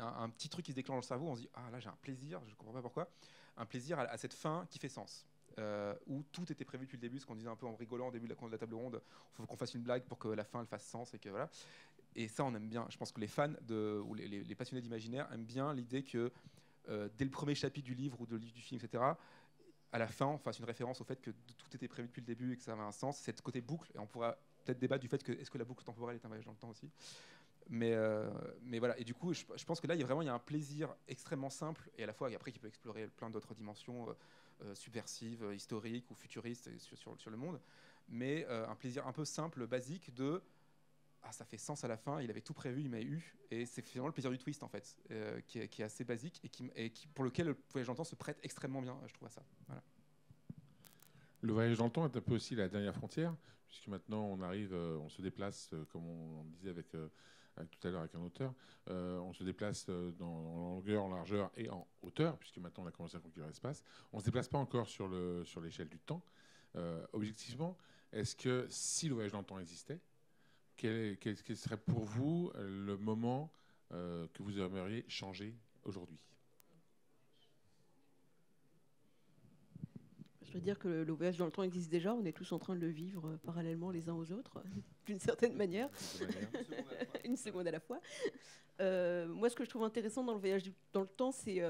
un, 0.00 0.28
petit 0.30 0.48
truc 0.48 0.64
qui 0.64 0.72
se 0.72 0.76
déclenche 0.76 0.96
dans 0.96 1.00
le 1.00 1.02
cerveau, 1.02 1.28
on 1.28 1.36
se 1.36 1.42
dit 1.42 1.50
ah 1.54 1.70
là 1.70 1.78
j'ai 1.78 1.88
un 1.88 1.98
plaisir, 2.02 2.40
je 2.46 2.50
ne 2.50 2.56
comprends 2.56 2.72
pas 2.72 2.82
pourquoi, 2.82 3.08
un 3.56 3.66
plaisir 3.66 4.00
à, 4.00 4.16
cette 4.16 4.34
fin 4.34 4.66
qui 4.68 4.80
fait 4.80 4.88
sens. 4.88 5.24
où 6.08 6.24
tout 6.32 6.50
était 6.50 6.64
prévu 6.64 6.86
depuis 6.86 6.96
le 6.96 7.02
début, 7.02 7.20
ce 7.20 7.26
qu'on 7.26 7.36
disait 7.36 7.48
un 7.48 7.54
peu 7.54 7.66
en 7.66 7.76
rigolant 7.76 8.08
au 8.08 8.10
début 8.10 8.26
de 8.26 8.34
la, 8.34 8.46
de 8.46 8.52
la 8.52 8.58
table 8.58 8.74
ronde, 8.74 9.00
il 9.04 9.36
faut 9.36 9.46
qu'on 9.46 9.56
fasse 9.56 9.74
une 9.74 9.82
blague 9.82 10.02
pour 10.02 10.18
que 10.18 10.28
la 10.28 10.44
fin 10.44 10.60
elle 10.60 10.66
fasse 10.66 10.84
sens 10.84 11.14
et 11.14 11.20
que 11.20 11.28
voilà 11.28 11.48
et 12.14 12.28
ça, 12.28 12.44
on 12.44 12.54
aime 12.54 12.68
bien. 12.68 12.86
Je 12.90 12.96
pense 12.96 13.12
que 13.12 13.20
les 13.20 13.26
fans 13.26 13.52
ou 13.70 14.14
les, 14.14 14.54
passionnés 14.54 14.82
d'imaginaire 14.82 15.30
aiment 15.32 15.44
bien 15.44 15.72
l'idée 15.74 16.02
que 16.02 16.30
euh, 16.88 17.08
dès 17.16 17.24
le 17.24 17.30
premier 17.30 17.54
chapitre 17.54 17.86
du 17.86 17.94
livre 17.94 18.20
ou 18.20 18.26
du 18.26 18.60
film, 18.60 18.80
etc., 18.82 19.02
à 19.94 19.98
la 19.98 20.06
fin, 20.06 20.26
on 20.26 20.38
fasse 20.38 20.58
une 20.58 20.64
référence 20.64 21.00
au 21.02 21.04
fait 21.04 21.20
que 21.20 21.30
tout 21.30 21.74
était 21.74 21.88
prévu 21.88 22.08
depuis 22.08 22.22
le 22.22 22.26
début 22.26 22.54
et 22.54 22.56
que 22.56 22.62
ça 22.62 22.72
avait 22.72 22.82
un 22.82 22.92
sens. 22.92 23.18
C'est 23.18 23.36
ce 23.36 23.42
côté 23.42 23.60
boucle, 23.60 23.90
et 23.94 23.98
on 23.98 24.06
pourra 24.06 24.38
peut-être 24.64 24.78
débattre 24.78 25.02
du 25.02 25.08
fait 25.08 25.22
que 25.22 25.32
est-ce 25.32 25.50
que 25.50 25.58
la 25.58 25.64
boucle 25.64 25.84
temporelle 25.84 26.16
est 26.16 26.24
un 26.24 26.28
voyage 26.28 26.46
dans 26.46 26.52
le 26.52 26.56
temps 26.56 26.70
aussi. 26.70 26.90
Mais, 27.68 27.92
euh, 27.92 28.30
voilà, 28.78 28.98
et 28.98 29.04
du 29.04 29.14
coup, 29.14 29.34
je, 29.34 29.44
pense 29.66 29.80
que 29.80 29.86
là, 29.86 29.94
il 29.94 30.00
y 30.00 30.02
a 30.02 30.06
vraiment 30.06 30.22
y 30.22 30.28
a 30.28 30.34
un 30.34 30.38
plaisir 30.38 30.94
extrêmement 31.08 31.50
simple, 31.50 31.90
et 31.98 32.04
à 32.04 32.06
la 32.06 32.14
fois, 32.14 32.30
et 32.30 32.34
après, 32.34 32.52
qui 32.52 32.58
peut 32.58 32.68
explorer 32.68 33.06
plein 33.06 33.28
d'autres 33.28 33.54
dimensions 33.54 34.08
euh, 34.62 34.74
subversives, 34.74 35.46
historiques 35.54 36.10
ou 36.10 36.14
futuristes 36.14 36.70
sur 36.86 37.30
le 37.30 37.36
monde, 37.36 37.60
mais 38.08 38.46
un 38.46 38.74
plaisir 38.74 39.06
un 39.06 39.12
peu 39.12 39.24
simple, 39.24 39.66
basique 39.66 40.12
de 40.14 40.42
ah, 41.24 41.32
ça 41.32 41.44
fait 41.44 41.58
sens 41.58 41.84
à 41.84 41.88
la 41.88 41.96
fin, 41.96 42.20
il 42.20 42.30
avait 42.30 42.40
tout 42.40 42.54
prévu, 42.54 42.80
il 42.80 42.90
m'a 42.90 43.00
eu, 43.00 43.36
et 43.50 43.64
c'est 43.64 43.82
finalement 43.82 44.08
le 44.08 44.12
plaisir 44.12 44.30
du 44.30 44.38
twist 44.38 44.62
en 44.62 44.68
fait, 44.68 44.96
euh, 45.10 45.40
qui, 45.46 45.60
est, 45.60 45.80
assez 45.80 46.04
basique 46.04 46.40
et, 46.74 46.90
qui, 46.90 47.06
pour 47.08 47.24
lequel 47.24 47.46
le 47.46 47.56
voyage 47.70 47.86
dans 47.86 47.92
le 47.92 47.96
temps 47.98 48.04
se 48.04 48.16
prête 48.16 48.38
extrêmement 48.42 48.82
bien, 48.82 48.98
je 49.06 49.14
trouve 49.14 49.26
à 49.26 49.30
ça. 49.30 49.42
Le 51.40 51.52
voyage 51.52 51.78
dans 51.78 51.86
le 51.86 51.90
temps 51.90 52.04
est 52.04 52.16
un 52.16 52.20
peu 52.20 52.34
aussi 52.34 52.54
la 52.54 52.68
dernière 52.68 52.94
frontière, 52.94 53.36
puisque 53.68 53.86
maintenant 53.86 54.24
on 54.24 54.40
arrive, 54.42 54.74
euh, 54.74 54.96
on 54.98 55.08
se 55.08 55.22
déplace, 55.22 55.70
euh, 55.72 55.84
comme 55.86 56.06
on, 56.06 56.44
disait 56.44 56.70
avec, 56.70 56.88
tout 56.90 57.86
à 57.86 57.90
l'heure 57.90 58.00
avec 58.00 58.14
un 58.14 58.22
auteur, 58.22 58.52
on 58.88 59.32
se 59.32 59.44
déplace 59.44 59.86
dans, 59.88 60.26
en 60.26 60.74
longueur, 60.74 61.04
en 61.04 61.08
largeur 61.08 61.52
et 61.56 61.70
en 61.70 61.86
hauteur, 62.02 62.36
puisque 62.38 62.58
maintenant 62.58 62.84
on 62.84 62.86
a 62.86 62.92
commencé 62.92 63.16
à 63.16 63.20
conquérir 63.20 63.46
l'espace. 63.46 63.84
On 64.12 64.16
ne 64.16 64.22
se 64.22 64.26
déplace 64.26 64.48
pas 64.48 64.58
encore 64.58 64.88
sur 64.88 65.08
l'échelle 65.60 65.88
du 65.88 65.98
temps. 66.00 66.24
objectivement, 67.12 67.76
est-ce 68.12 68.34
que 68.34 68.66
si 68.68 69.08
le 69.08 69.14
voyage 69.14 69.32
dans 69.32 69.38
le 69.38 69.44
temps 69.44 69.58
existait, 69.58 70.00
quel, 70.82 71.56
serait 71.56 71.76
pour 71.76 72.04
vous 72.04 72.50
euh, 72.56 72.86
le 72.86 72.96
moment 72.96 73.52
euh, 73.92 74.26
que 74.34 74.42
vous 74.42 74.58
aimeriez 74.58 75.04
changer 75.08 75.54
aujourd'hui? 75.84 76.18
Je 80.42 80.54
veux 80.54 80.60
dire 80.60 80.78
que 80.78 80.88
le 80.88 81.12
voyage 81.12 81.38
dans 81.38 81.46
le 81.46 81.52
temps 81.52 81.62
existe 81.62 81.90
déjà, 81.90 82.12
on 82.12 82.24
est 82.24 82.32
tous 82.32 82.52
en 82.52 82.58
train 82.58 82.74
de 82.74 82.80
le 82.80 82.88
vivre 82.88 83.26
euh, 83.26 83.36
parallèlement 83.38 83.90
les 83.90 84.08
uns 84.08 84.14
aux 84.14 84.32
autres, 84.32 84.62
d'une 85.06 85.20
certaine 85.20 85.54
manière, 85.54 85.88
une 87.24 87.36
seconde 87.36 87.68
à 87.68 87.70
la 87.70 87.80
fois. 87.80 88.00
moi, 88.80 89.48
ce 89.48 89.54
que 89.54 89.64
je 89.64 89.70
trouve 89.70 89.84
intéressant 89.84 90.24
dans 90.24 90.34
le 90.34 90.40
voyage 90.40 90.64
dans 90.92 91.02
le 91.02 91.06
temps, 91.06 91.30
c'est 91.30 91.60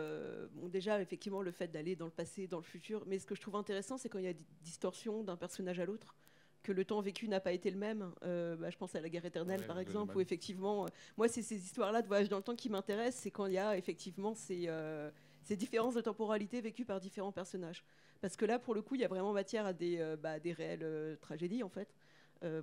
bon, 0.52 0.68
déjà 0.68 1.00
effectivement 1.02 1.42
le 1.42 1.52
fait 1.52 1.68
d'aller 1.68 1.96
dans 1.96 2.06
le 2.06 2.10
passé, 2.10 2.46
dans 2.46 2.58
le 2.58 2.64
futur, 2.64 3.04
mais 3.06 3.18
ce 3.18 3.26
que 3.26 3.34
je 3.34 3.42
trouve 3.42 3.56
intéressant, 3.56 3.98
c'est 3.98 4.08
quand 4.08 4.18
il 4.18 4.24
y 4.24 4.28
a 4.28 4.32
des 4.32 4.46
distorsions 4.62 5.22
d'un 5.22 5.36
personnage 5.36 5.78
à 5.78 5.84
l'autre 5.84 6.16
que 6.62 6.72
le 6.72 6.84
temps 6.84 7.00
vécu 7.00 7.28
n'a 7.28 7.40
pas 7.40 7.52
été 7.52 7.70
le 7.70 7.78
même. 7.78 8.12
Euh, 8.24 8.56
bah, 8.56 8.70
je 8.70 8.76
pense 8.76 8.94
à 8.94 9.00
la 9.00 9.08
guerre 9.08 9.24
éternelle, 9.24 9.66
par 9.66 9.78
exemple, 9.78 10.16
où 10.16 10.20
effectivement, 10.20 10.84
euh, 10.84 10.88
moi, 11.16 11.28
c'est 11.28 11.42
ces 11.42 11.56
histoires-là 11.56 12.02
de 12.02 12.06
voyage 12.06 12.28
dans 12.28 12.36
le 12.36 12.42
temps 12.42 12.54
qui 12.54 12.70
m'intéressent. 12.70 13.22
C'est 13.22 13.30
quand 13.30 13.46
il 13.46 13.54
y 13.54 13.58
a 13.58 13.76
effectivement 13.76 14.34
ces, 14.34 14.64
euh, 14.68 15.10
ces 15.42 15.56
différences 15.56 15.94
de 15.94 16.00
temporalité 16.00 16.60
vécues 16.60 16.84
par 16.84 17.00
différents 17.00 17.32
personnages. 17.32 17.84
Parce 18.20 18.36
que 18.36 18.44
là, 18.44 18.58
pour 18.58 18.74
le 18.74 18.82
coup, 18.82 18.94
il 18.94 19.00
y 19.00 19.04
a 19.04 19.08
vraiment 19.08 19.32
matière 19.32 19.66
à 19.66 19.72
des, 19.72 20.16
bah, 20.22 20.38
des 20.38 20.52
réelles 20.52 21.18
tragédies, 21.20 21.64
en 21.64 21.68
fait. 21.68 21.92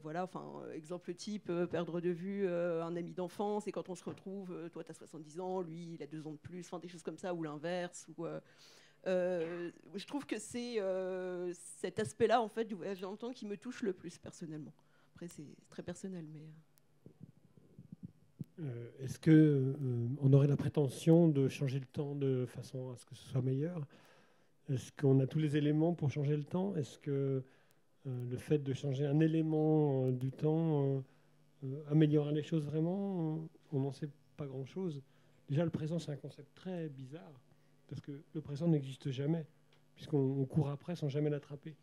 voilà, 0.01 0.23
enfin, 0.23 0.63
exemple 0.73 1.13
type, 1.13 1.51
perdre 1.69 1.99
de 1.99 2.09
vue 2.09 2.47
un 2.47 2.95
ami 2.95 3.13
d'enfance, 3.13 3.67
et 3.67 3.73
quand 3.73 3.89
on 3.89 3.95
se 3.95 4.05
retrouve, 4.05 4.69
toi, 4.71 4.85
tu 4.85 4.91
as 4.91 4.93
70 4.93 5.39
ans, 5.41 5.59
lui, 5.59 5.95
il 5.95 6.03
a 6.03 6.07
deux 6.07 6.25
ans 6.27 6.31
de 6.31 6.37
plus, 6.37 6.61
enfin, 6.61 6.79
des 6.79 6.87
choses 6.87 7.03
comme 7.03 7.17
ça, 7.17 7.33
ou 7.33 7.43
l'inverse, 7.43 8.07
ou 8.17 8.25
euh, 9.07 9.71
je 9.95 10.05
trouve 10.05 10.25
que 10.25 10.37
c'est 10.37 10.79
euh, 10.79 11.51
cet 11.77 11.99
aspect-là 11.99 12.41
en 12.41 12.49
fait 12.49 12.65
du 12.65 12.75
voyage 12.75 12.99
dans 12.99 13.11
le 13.11 13.17
temps 13.17 13.31
qui 13.31 13.45
me 13.45 13.57
touche 13.57 13.81
le 13.81 13.93
plus 13.93 14.17
personnellement. 14.17 14.73
Après, 15.13 15.27
c'est 15.27 15.47
très 15.69 15.83
personnel, 15.83 16.25
mais. 16.31 16.47
Euh, 18.61 18.89
est-ce 18.99 19.19
que 19.19 19.73
on 20.21 20.33
aurait 20.33 20.47
la 20.47 20.57
prétention 20.57 21.29
de 21.29 21.47
changer 21.47 21.79
le 21.79 21.85
temps 21.85 22.13
de 22.13 22.45
façon 22.45 22.91
à 22.91 22.97
ce 22.97 23.05
que 23.05 23.15
ce 23.15 23.29
soit 23.29 23.41
meilleur? 23.41 23.87
Est-ce 24.69 24.91
qu'on 24.91 25.19
a 25.21 25.27
tous 25.27 25.39
les 25.39 25.55
éléments 25.55 25.93
pour 25.93 26.11
changer 26.11 26.35
le 26.35 26.43
temps? 26.43 26.75
Est-ce 26.75 26.99
que 26.99 27.41
le 28.05 28.37
fait 28.37 28.59
de 28.59 28.73
changer 28.73 29.05
un 29.05 29.19
élément 29.19 30.09
du 30.11 30.31
temps 30.31 31.03
améliorera 31.89 32.31
les 32.33 32.43
choses 32.43 32.65
vraiment? 32.65 33.47
On 33.71 33.79
n'en 33.79 33.93
sait 33.93 34.09
pas 34.35 34.45
grand-chose. 34.45 35.01
Déjà, 35.49 35.63
le 35.63 35.71
présent, 35.71 35.97
c'est 35.97 36.11
un 36.11 36.17
concept 36.17 36.53
très 36.53 36.89
bizarre 36.89 37.31
parce 37.89 38.01
que 38.01 38.23
le 38.33 38.41
présent 38.41 38.67
n'existe 38.67 39.11
jamais, 39.11 39.45
puisqu'on 39.95 40.45
court 40.45 40.69
après 40.69 40.95
sans 40.95 41.09
jamais 41.09 41.29
l'attraper. 41.29 41.75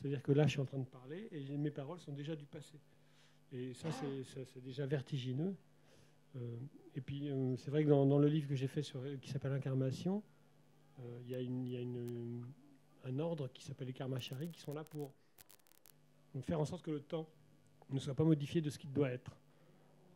C'est-à-dire 0.00 0.22
que 0.22 0.32
là, 0.32 0.46
je 0.46 0.52
suis 0.52 0.60
en 0.60 0.64
train 0.64 0.78
de 0.78 0.86
parler 0.86 1.28
et 1.30 1.56
mes 1.56 1.70
paroles 1.70 2.00
sont 2.00 2.12
déjà 2.12 2.34
du 2.34 2.46
passé. 2.46 2.78
Et 3.52 3.72
ça, 3.74 3.88
c'est 3.92 4.62
déjà 4.62 4.86
vertigineux. 4.86 5.54
Euh, 6.36 6.56
et 6.94 7.00
puis, 7.00 7.30
euh, 7.30 7.56
c'est 7.56 7.70
vrai 7.70 7.84
que 7.84 7.88
dans, 7.88 8.18
le 8.18 8.26
livre 8.26 8.48
que 8.48 8.54
j'ai 8.54 8.66
fait 8.66 8.82
sur, 8.82 9.00
qui 9.20 9.30
s'appelle 9.30 9.52
Incarnation, 9.52 10.22
euh, 11.00 11.20
il 11.24 11.70
y 11.70 11.76
a, 11.76 13.08
un 13.08 13.18
ordre 13.18 13.48
qui 13.48 13.62
s'appelle 13.62 13.86
les 13.86 13.92
karmachari 13.92 14.50
qui 14.50 14.60
sont 14.60 14.72
là 14.72 14.82
pour 14.82 15.12
faire 16.40 16.58
en 16.58 16.64
sorte 16.64 16.82
que 16.82 16.90
le 16.90 17.00
temps 17.00 17.28
ne 17.90 17.98
soit 17.98 18.14
pas 18.14 18.24
modifié 18.24 18.60
de 18.60 18.70
ce 18.70 18.78
qu'il 18.78 18.92
doit 18.92 19.10
être. 19.10 19.36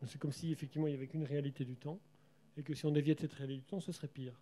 C'est 0.05 0.19
comme 0.19 0.31
si 0.31 0.51
effectivement 0.51 0.87
il 0.87 0.91
n'y 0.91 0.95
avait 0.95 1.07
qu'une 1.07 1.23
réalité 1.23 1.65
du 1.65 1.75
temps 1.75 1.99
et 2.57 2.63
que 2.63 2.73
si 2.73 2.85
on 2.85 2.91
déviait 2.91 3.15
de 3.15 3.19
cette 3.21 3.33
réalité 3.33 3.61
du 3.61 3.65
temps, 3.67 3.79
ce 3.79 3.91
serait 3.91 4.07
pire. 4.07 4.39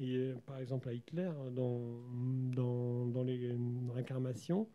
Et 0.00 0.16
euh, 0.16 0.34
par 0.46 0.58
exemple, 0.58 0.88
à 0.88 0.94
Hitler, 0.94 1.30
dans, 1.52 1.78
dans, 2.54 3.06
dans 3.06 3.22
l'incarnation, 3.94 4.66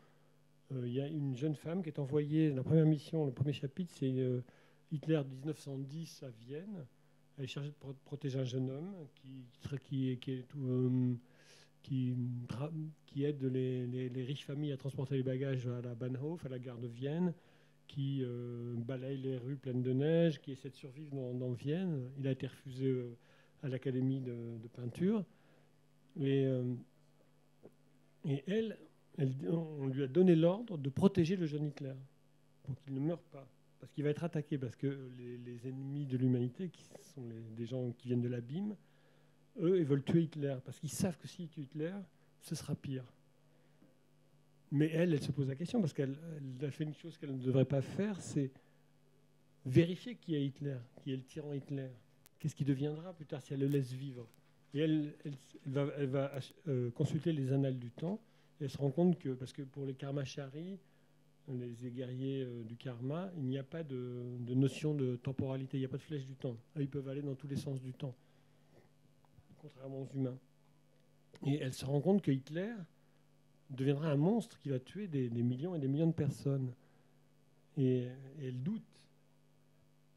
euh, 0.71 0.83
il 0.85 0.93
y 0.93 1.01
a 1.01 1.07
une 1.07 1.35
jeune 1.35 1.55
femme 1.55 1.81
qui 1.81 1.89
est 1.89 1.99
envoyée, 1.99 2.51
la 2.51 2.63
première 2.63 2.85
mission, 2.85 3.25
le 3.25 3.31
premier 3.31 3.53
chapitre, 3.53 3.91
c'est 3.97 4.13
euh, 4.19 4.41
Hitler 4.91 5.19
1910 5.23 6.23
à 6.23 6.29
Vienne. 6.29 6.85
Elle 7.37 7.45
est 7.45 7.47
chargée 7.47 7.69
de 7.69 7.95
protéger 8.05 8.39
un 8.39 8.43
jeune 8.43 8.69
homme 8.69 8.93
qui, 9.15 9.45
qui, 9.81 10.19
qui, 11.81 12.15
qui 13.07 13.23
aide 13.23 13.43
les, 13.43 13.87
les, 13.87 14.23
riches 14.23 14.45
familles 14.45 14.71
à 14.71 14.77
transporter 14.77 15.17
les 15.17 15.23
bagages 15.23 15.67
à 15.67 15.81
la 15.81 15.95
Bahnhof, 15.95 16.45
à 16.45 16.49
la 16.49 16.59
gare 16.59 16.77
de 16.77 16.87
Vienne, 16.87 17.33
qui 17.87 18.23
balaye 18.77 19.17
les 19.17 19.37
rues 19.37 19.57
pleines 19.57 19.81
de 19.81 19.91
neige, 19.91 20.39
qui 20.39 20.53
essaie 20.53 20.69
de 20.69 20.75
survivre 20.75 21.13
dans, 21.13 21.33
dans 21.33 21.51
Vienne. 21.51 22.09
Il 22.17 22.27
a 22.27 22.31
été 22.31 22.47
refusé 22.47 23.03
à 23.65 23.69
l'académie 23.69 24.21
de, 24.21 24.67
peinture. 24.73 25.25
Et, 26.19 26.45
euh, 26.45 26.75
et 28.25 28.43
elle, 28.47 28.77
on 29.49 29.87
lui 29.87 30.03
a 30.03 30.07
donné 30.07 30.35
l'ordre 30.35 30.77
de 30.77 30.89
protéger 30.89 31.35
le 31.35 31.47
jeune 31.47 31.65
Hitler 31.65 31.95
pour 32.63 32.75
qu'il 32.75 32.93
ne 32.93 32.99
meure 32.99 33.21
pas. 33.23 33.47
Parce 33.79 33.91
qu'il 33.91 34.03
va 34.03 34.11
être 34.11 34.23
attaqué, 34.23 34.57
parce 34.57 34.75
que 34.75 35.09
les, 35.17 35.67
ennemis 35.67 36.05
de 36.05 36.17
l'humanité, 36.17 36.69
qui 36.69 36.83
sont 36.83 37.21
des 37.57 37.65
gens 37.65 37.91
qui 37.91 38.07
viennent 38.07 38.21
de 38.21 38.29
l'abîme, 38.29 38.75
eux, 39.59 39.79
ils 39.79 39.85
veulent 39.85 40.03
tuer 40.03 40.23
Hitler, 40.23 40.57
parce 40.63 40.79
qu'ils 40.79 40.89
savent 40.89 41.17
que 41.17 41.27
s'ils 41.27 41.49
tuent 41.49 41.63
Hitler, 41.63 41.93
ce 42.41 42.55
sera 42.55 42.75
pire. 42.75 43.03
Mais 44.71 44.89
elle, 44.91 45.13
elle 45.13 45.21
se 45.21 45.31
pose 45.31 45.47
la 45.47 45.55
question, 45.55 45.79
parce 45.81 45.93
qu'elle 45.93 46.17
a 46.61 46.71
fait 46.71 46.83
une 46.83 46.93
chose 46.93 47.17
qu'elle 47.17 47.35
ne 47.35 47.43
devrait 47.43 47.65
pas 47.65 47.81
faire, 47.81 48.19
c'est 48.21 48.51
vérifier 49.65 50.15
qui 50.15 50.35
est 50.35 50.45
Hitler, 50.45 50.77
qui 51.03 51.13
est 51.13 51.17
le 51.17 51.23
tyran 51.23 51.53
Hitler 51.53 51.89
qu'est-ce 52.45 52.55
qui 52.55 52.63
deviendra 52.63 53.11
plus 53.13 53.25
tard 53.25 53.41
si 53.41 53.55
elle 53.55 53.61
le 53.61 53.67
laisse 53.67 53.91
vivre? 53.91 54.27
Et 54.75 54.81
elle, 54.81 55.15
va, 55.65 56.31
euh, 56.67 56.91
consulter 56.91 57.33
les 57.33 57.51
annales 57.51 57.79
du 57.79 57.89
temps 57.89 58.19
et 58.61 58.65
elle 58.65 58.69
se 58.69 58.77
rend 58.77 58.91
compte 58.91 59.17
que, 59.17 59.29
parce 59.29 59.51
que 59.51 59.63
pour 59.63 59.83
les 59.87 59.95
karmachari, 59.95 60.77
les 61.47 61.89
guerriers 61.89 62.43
euh, 62.43 62.61
du 62.61 62.75
karma, 62.75 63.31
il 63.37 63.45
n'y 63.45 63.57
a 63.57 63.63
pas 63.63 63.81
de, 63.81 64.37
notion 64.49 64.93
de 64.93 65.15
temporalité, 65.15 65.77
il 65.77 65.79
n'y 65.79 65.85
a 65.87 65.89
pas 65.89 65.97
de 65.97 66.03
flèche 66.03 66.27
du 66.27 66.35
temps. 66.35 66.55
Ils 66.75 66.87
peuvent 66.87 67.09
aller 67.09 67.23
dans 67.23 67.33
tous 67.33 67.47
les 67.47 67.55
sens 67.55 67.81
du 67.81 67.93
temps, 67.93 68.13
contrairement 69.57 70.03
aux 70.03 70.09
humains. 70.13 70.37
Et 71.47 71.55
elle 71.55 71.73
se 71.73 71.83
rend 71.83 71.99
compte 71.99 72.21
que 72.21 72.29
Hitler 72.29 72.75
deviendra 73.71 74.11
un 74.11 74.17
monstre 74.17 74.59
qui 74.59 74.69
va 74.69 74.77
tuer 74.77 75.07
des, 75.07 75.29
millions 75.31 75.73
et 75.73 75.79
des 75.79 75.87
millions 75.87 76.07
de 76.09 76.13
personnes. 76.13 76.71
et 77.75 78.07
elle 78.39 78.61
doute 78.61 78.83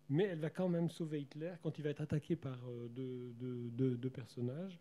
mais 0.09 0.25
elle 0.25 0.39
va 0.39 0.51
quand 0.51 0.69
même 0.69 0.91
sauver 0.91 1.21
Hitler 1.21 1.53
quand 1.63 1.79
il 1.79 1.83
va 1.83 1.91
être 1.91 2.01
attaqué 2.01 2.37
par 2.37 2.59
euh, 2.69 2.89
deux, 2.89 4.11
personnages. 4.11 4.79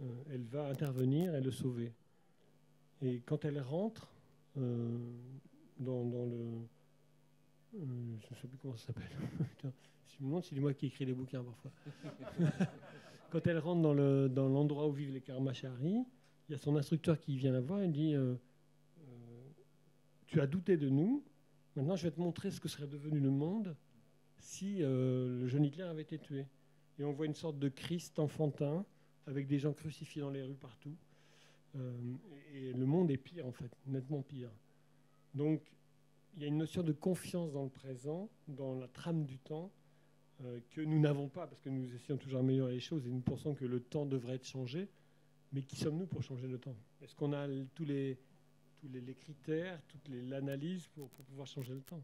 Euh, 0.00 0.04
elle 0.32 0.44
va 0.44 0.68
intervenir 0.68 1.34
et 1.34 1.40
le 1.40 1.50
sauver. 1.50 1.92
Et 3.02 3.20
quand 3.20 3.44
elle 3.44 3.60
rentre 3.60 4.10
euh, 4.56 4.98
dans, 5.78 6.02
le... 6.02 6.66
je 7.74 7.78
ne 7.78 8.36
sais 8.40 8.48
plus 8.48 8.58
comment 8.60 8.76
ça 8.76 8.86
s'appelle. 8.86 9.10
je 9.62 10.22
me 10.22 10.28
demande 10.28 10.44
si 10.44 10.54
c'est 10.54 10.60
moi 10.60 10.72
qui 10.72 10.86
écris 10.86 11.04
les 11.04 11.12
bouquins 11.12 11.44
parfois. 11.44 11.70
quand 13.30 13.46
elle 13.46 13.58
rentre 13.58 13.82
dans, 13.82 13.94
le, 13.94 14.28
dans 14.28 14.48
l'endroit 14.48 14.88
où 14.88 14.92
vivent 14.92 15.12
les 15.12 15.20
Karmachari, 15.20 16.04
il 16.48 16.52
y 16.52 16.54
a 16.54 16.58
son 16.58 16.76
instructeur 16.76 17.20
qui 17.20 17.36
vient 17.36 17.52
la 17.52 17.60
voir 17.60 17.82
et 17.82 17.88
dit 17.88 18.14
Tu 20.26 20.40
as 20.40 20.46
douté 20.46 20.78
de 20.78 20.88
nous, 20.88 21.22
maintenant 21.74 21.96
je 21.96 22.04
vais 22.04 22.12
te 22.12 22.20
montrer 22.20 22.50
ce 22.50 22.60
que 22.60 22.68
serait 22.68 22.86
devenu 22.86 23.20
le 23.20 23.30
monde 23.30 23.76
si 24.46 24.80
euh, 24.80 25.40
le 25.40 25.48
jeune 25.48 25.64
Hitler 25.64 25.82
avait 25.82 26.02
été 26.02 26.18
tué. 26.18 26.46
Et 26.98 27.04
on 27.04 27.12
voit 27.12 27.26
une 27.26 27.34
sorte 27.34 27.58
de 27.58 27.68
Christ 27.68 28.18
enfantin 28.18 28.86
avec 29.26 29.48
des 29.48 29.58
gens 29.58 29.72
crucifiés 29.72 30.22
dans 30.22 30.30
les 30.30 30.42
rues 30.42 30.54
partout. 30.54 30.94
Euh, 31.74 31.92
et 32.54 32.72
le 32.72 32.86
monde 32.86 33.10
est 33.10 33.16
pire, 33.16 33.44
en 33.44 33.52
fait, 33.52 33.70
nettement 33.86 34.22
pire. 34.22 34.50
Donc, 35.34 35.60
il 36.34 36.42
y 36.42 36.44
a 36.44 36.48
une 36.48 36.58
notion 36.58 36.82
de 36.82 36.92
confiance 36.92 37.52
dans 37.52 37.64
le 37.64 37.70
présent, 37.70 38.30
dans 38.46 38.74
la 38.76 38.86
trame 38.86 39.24
du 39.24 39.36
temps, 39.38 39.70
euh, 40.44 40.60
que 40.70 40.80
nous 40.80 41.00
n'avons 41.00 41.28
pas, 41.28 41.46
parce 41.46 41.60
que 41.60 41.68
nous 41.68 41.92
essayons 41.94 42.16
toujours 42.16 42.40
d'améliorer 42.40 42.74
les 42.74 42.80
choses 42.80 43.06
et 43.06 43.10
nous 43.10 43.20
pensons 43.20 43.54
que 43.54 43.64
le 43.64 43.80
temps 43.80 44.06
devrait 44.06 44.36
être 44.36 44.46
changé. 44.46 44.88
Mais 45.52 45.62
qui 45.62 45.76
sommes-nous 45.76 46.06
pour 46.06 46.22
changer 46.22 46.46
le 46.46 46.58
temps? 46.58 46.76
Est-ce 47.02 47.16
qu'on 47.16 47.32
a 47.32 47.48
tous 47.74 47.84
les, 47.84 48.16
tous 48.76 48.88
les, 48.88 49.14
critères, 49.14 49.80
toute 49.88 50.08
l'analyse 50.08 50.86
pour 50.94 51.08
pouvoir 51.08 51.46
changer 51.46 51.74
le 51.74 51.80
temps? 51.80 52.02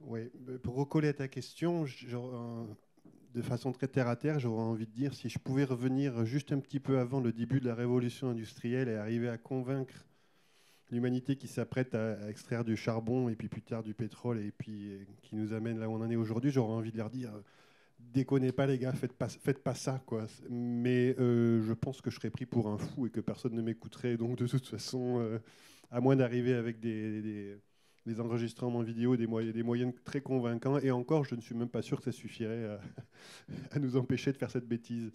Oui, 0.00 0.30
pour 0.62 0.76
recoller 0.76 1.08
à 1.08 1.12
ta 1.12 1.28
question, 1.28 1.84
de 3.34 3.42
façon 3.42 3.72
très 3.72 3.86
terre 3.86 4.08
à 4.08 4.16
terre, 4.16 4.40
j'aurais 4.40 4.62
envie 4.62 4.86
de 4.86 4.92
dire 4.92 5.14
si 5.14 5.28
je 5.28 5.38
pouvais 5.38 5.64
revenir 5.64 6.24
juste 6.24 6.52
un 6.52 6.58
petit 6.58 6.80
peu 6.80 6.98
avant 6.98 7.20
le 7.20 7.32
début 7.32 7.60
de 7.60 7.66
la 7.66 7.74
révolution 7.74 8.30
industrielle 8.30 8.88
et 8.88 8.94
arriver 8.94 9.28
à 9.28 9.38
convaincre 9.38 10.06
l'humanité 10.90 11.36
qui 11.36 11.46
s'apprête 11.46 11.94
à, 11.94 12.28
extraire 12.28 12.64
du 12.64 12.76
charbon 12.76 13.28
et 13.28 13.36
puis 13.36 13.48
plus 13.48 13.62
tard 13.62 13.82
du 13.82 13.94
pétrole 13.94 14.40
et 14.40 14.50
puis 14.50 15.06
qui 15.22 15.36
nous 15.36 15.52
amène 15.52 15.78
là 15.78 15.88
où 15.88 15.92
on 15.92 16.00
en 16.00 16.10
est 16.10 16.16
aujourd'hui, 16.16 16.50
j'aurais 16.50 16.74
envie 16.74 16.92
de 16.92 16.96
leur 16.96 17.10
dire 17.10 17.30
déconnez 17.98 18.50
pas 18.50 18.66
les 18.66 18.78
gars, 18.78 18.92
faites 18.92 19.12
pas, 19.12 19.28
faites 19.28 19.62
pas 19.62 19.74
ça 19.74 20.02
quoi. 20.06 20.26
Mais 20.48 21.14
euh, 21.20 21.62
je 21.62 21.72
pense 21.74 22.00
que 22.00 22.10
je 22.10 22.16
serais 22.16 22.30
pris 22.30 22.46
pour 22.46 22.68
un 22.68 22.78
fou 22.78 23.06
et 23.06 23.10
que 23.10 23.20
personne 23.20 23.54
ne 23.54 23.62
m'écouterait. 23.62 24.16
Donc 24.16 24.38
de 24.38 24.46
toute 24.46 24.66
façon, 24.66 25.20
euh, 25.20 25.38
à 25.90 26.00
moins 26.00 26.16
d'arriver 26.16 26.54
avec 26.54 26.80
des 26.80 27.58
enregistrements 28.18 28.82
vidéo, 28.82 29.16
des, 29.16 29.26
moyens, 29.26 29.54
des 29.54 30.02
très 30.04 30.20
convaincants. 30.20 30.78
Et 30.78 30.90
encore, 30.90 31.24
je 31.24 31.34
ne 31.34 31.40
suis 31.40 31.54
même 31.54 31.68
pas 31.68 31.82
sûr 31.82 31.98
que 31.98 32.04
ça 32.04 32.12
suffirait 32.12 32.78
à, 33.70 33.78
nous 33.78 33.96
empêcher 33.96 34.32
de 34.32 34.36
faire 34.36 34.50
cette 34.50 34.66
bêtise. 34.66 35.12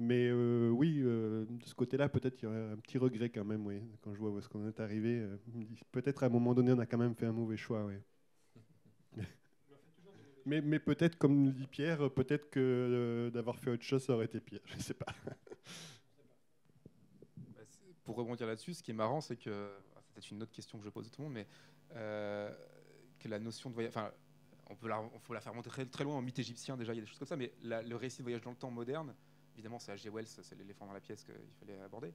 Mais 0.00 0.28
euh, 0.28 0.70
oui, 0.70 1.00
euh, 1.02 1.44
de 1.48 1.64
ce 1.64 1.74
côté-là, 1.74 2.08
peut-être 2.08 2.40
il 2.40 2.44
y 2.44 2.48
aurait 2.48 2.70
un 2.70 2.76
petit 2.76 2.98
regret 2.98 3.30
quand 3.30 3.44
même, 3.44 3.66
oui, 3.66 3.82
quand 4.00 4.14
je 4.14 4.20
vois 4.20 4.36
est-ce 4.38 4.48
qu'on 4.48 4.66
est 4.68 4.78
arrivé. 4.78 5.18
Euh, 5.18 5.36
peut-être 5.90 6.22
à 6.22 6.26
un 6.26 6.28
moment 6.28 6.54
donné, 6.54 6.72
on 6.72 6.78
a 6.78 6.86
quand 6.86 6.98
même 6.98 7.16
fait 7.16 7.26
un 7.26 7.32
mauvais 7.32 7.56
choix, 7.56 7.84
oui. 7.84 7.96
mais, 10.46 10.78
peut-être, 10.78 11.18
comme 11.18 11.50
dit 11.50 11.66
Pierre, 11.66 12.12
peut-être 12.12 12.48
que 12.48 13.28
d'avoir 13.34 13.58
fait 13.58 13.72
autre 13.72 13.82
chose, 13.82 14.04
ça 14.04 14.14
aurait 14.14 14.26
été 14.26 14.38
pire. 14.38 14.60
Je 14.66 14.76
ne 14.76 14.80
sais 14.80 14.94
pas. 14.94 15.12
Pour 18.04 18.16
rebondir 18.16 18.46
là-dessus, 18.46 18.74
ce 18.74 18.82
qui 18.84 18.92
est 18.92 18.94
marrant, 18.94 19.20
c'est 19.20 19.36
que 19.36 19.68
c'est 19.96 20.14
peut-être 20.14 20.30
une 20.30 20.42
autre 20.44 20.52
question 20.52 20.78
que 20.78 20.84
je 20.84 20.90
pose 20.90 21.06
à 21.08 21.10
tout 21.10 21.20
le 21.20 21.24
monde, 21.24 21.34
mais 21.34 21.46
que 21.94 23.28
la 23.28 23.38
notion 23.38 23.70
de 23.70 23.74
voyage. 23.74 23.92
Enfin, 23.94 24.12
on 24.70 24.74
peut 24.74 24.88
la, 24.88 25.02
faut 25.20 25.34
la 25.34 25.40
faire 25.40 25.54
monter 25.54 25.70
très, 25.90 26.04
loin 26.04 26.16
en 26.16 26.22
mythe 26.22 26.38
égyptien, 26.38 26.76
déjà, 26.76 26.92
il 26.92 26.96
y 26.96 26.98
a 26.98 27.02
des 27.02 27.06
choses 27.06 27.18
comme 27.18 27.28
ça, 27.28 27.36
mais 27.36 27.52
le 27.62 27.94
récit 27.94 28.18
de 28.18 28.22
voyage 28.22 28.42
dans 28.42 28.50
le 28.50 28.56
temps 28.56 28.70
moderne, 28.70 29.14
évidemment, 29.54 29.78
c'est 29.78 29.92
H.G. 29.94 30.10
Wells, 30.10 30.26
c'est 30.26 30.56
l'éléphant 30.56 30.86
dans 30.86 30.92
la 30.92 31.00
pièce 31.00 31.24
qu'il 31.24 31.34
fallait 31.58 31.80
aborder. 31.80 32.12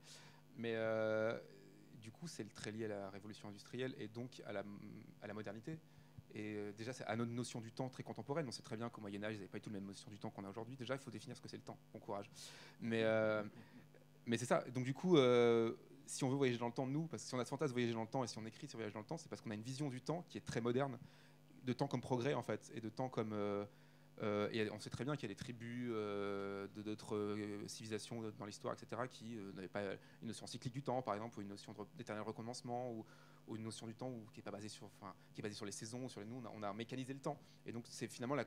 Mais 0.55 0.73
euh, 0.75 1.37
du 2.01 2.11
coup, 2.11 2.27
c'est 2.27 2.45
très 2.53 2.71
lié 2.71 2.85
à 2.85 2.89
la 2.89 3.09
révolution 3.09 3.49
industrielle 3.49 3.95
et 3.97 4.07
donc 4.07 4.41
à 4.45 4.53
la, 4.53 5.33
modernité. 5.33 5.79
Et 6.35 6.55
euh, 6.55 6.71
déjà, 6.71 6.93
c'est 6.93 7.05
à 7.05 7.15
notre 7.15 7.31
notion 7.31 7.59
du 7.59 7.71
temps 7.71 7.89
très 7.89 8.03
contemporaine. 8.03 8.47
On 8.47 8.51
sait 8.51 8.63
très 8.63 8.77
bien 8.77 8.89
qu'au 8.89 9.01
Moyen-Âge, 9.01 9.33
ils 9.33 9.37
n'avaient 9.37 9.47
pas 9.47 9.59
du 9.59 9.63
tout 9.63 9.69
la 9.69 9.79
même 9.79 9.87
notion 9.87 10.09
du 10.09 10.17
temps 10.17 10.29
qu'on 10.29 10.43
a 10.45 10.49
aujourd'hui. 10.49 10.75
Déjà, 10.75 10.95
il 10.95 10.99
faut 10.99 11.11
définir 11.11 11.35
ce 11.35 11.41
que 11.41 11.47
c'est 11.47 11.57
le 11.57 11.63
temps. 11.63 11.77
Bon 11.91 11.99
courage. 11.99 12.29
Mais, 12.81 13.03
euh, 13.03 13.43
c'est 14.29 14.45
ça. 14.45 14.63
Donc, 14.73 14.85
du 14.85 14.93
coup, 14.93 15.17
euh, 15.17 15.73
si 16.05 16.23
on 16.23 16.29
veut 16.29 16.35
voyager 16.35 16.59
dans 16.59 16.67
le 16.67 16.73
temps, 16.73 16.87
nous, 16.87 17.07
parce 17.07 17.23
que 17.23 17.29
si 17.29 17.35
on 17.35 17.39
a 17.39 17.45
ce 17.45 17.49
fantasme 17.49 17.73
voyager 17.73 17.93
dans 17.93 18.01
le 18.01 18.07
temps 18.07 18.23
et 18.23 18.27
si 18.27 18.37
on 18.37 18.45
écrit 18.45 18.67
sur 18.67 18.77
voyage 18.77 18.93
dans 18.93 18.99
le 18.99 19.05
temps, 19.05 19.17
c'est 19.17 19.29
parce 19.29 19.41
qu'on 19.41 19.51
a 19.51 19.55
une 19.55 19.61
vision 19.61 19.89
du 19.89 20.01
temps 20.01 20.25
qui 20.29 20.37
est 20.37 20.41
très 20.41 20.61
moderne, 20.61 20.97
de 21.65 21.73
temps 21.73 21.87
comme 21.87 22.01
progrès, 22.01 22.33
en 22.33 22.41
fait, 22.41 22.71
et 22.75 22.81
de 22.81 22.89
temps 22.89 23.09
comme. 23.09 23.33
et 24.21 24.69
on 24.71 24.79
sait 24.79 24.89
très 24.89 25.05
bien 25.05 25.15
qu'il 25.15 25.29
y 25.29 25.31
a 25.31 25.33
des 25.33 25.39
tribus 25.39 25.89
de 25.89 26.81
d'autres 26.83 27.37
civilisations 27.67 28.21
dans 28.37 28.45
l'histoire, 28.45 28.73
etc., 28.73 29.01
qui 29.09 29.37
n'avaient 29.55 29.67
pas 29.67 29.83
une 30.21 30.27
notion 30.27 30.45
cyclique 30.47 30.73
du 30.73 30.83
temps, 30.83 31.01
par 31.01 31.15
exemple, 31.15 31.39
ou 31.39 31.41
une 31.41 31.49
notion 31.49 31.73
d'éternel 31.95 32.23
recommencement, 32.23 32.91
ou, 32.91 33.05
une 33.55 33.63
notion 33.63 33.85
du 33.85 33.93
temps 33.93 34.11
qui 34.33 34.39
est 34.39 34.43
pas 34.43 34.51
basée 34.51 34.69
sur, 34.69 34.89
qui 35.33 35.41
est 35.41 35.43
basée 35.43 35.55
sur 35.55 35.65
les 35.65 35.73
saisons, 35.73 36.07
sur 36.07 36.21
les 36.21 36.25
nous, 36.25 36.41
on 36.55 36.63
a, 36.63 36.73
mécanisé 36.73 37.13
le 37.13 37.19
temps. 37.19 37.37
Et 37.65 37.71
donc 37.73 37.85
c'est 37.89 38.07
finalement 38.07 38.35
la, 38.35 38.45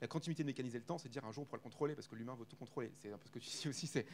la, 0.00 0.06
continuité 0.06 0.44
de 0.44 0.46
mécaniser 0.46 0.78
le 0.78 0.84
temps, 0.84 0.96
c'est 0.96 1.08
dire 1.08 1.24
un 1.24 1.32
jour 1.32 1.42
on 1.42 1.46
pourra 1.46 1.56
le 1.56 1.62
contrôler 1.62 1.96
parce 1.96 2.06
que 2.06 2.14
l'humain 2.14 2.36
veut 2.36 2.46
tout 2.46 2.56
contrôler. 2.56 2.92
C'est 2.98 3.12
un 3.12 3.18
peu 3.18 3.26
ce 3.26 3.32
que 3.32 3.40
tu 3.40 3.50
dis 3.50 3.68
aussi, 3.68 3.88
c'est 3.88 4.06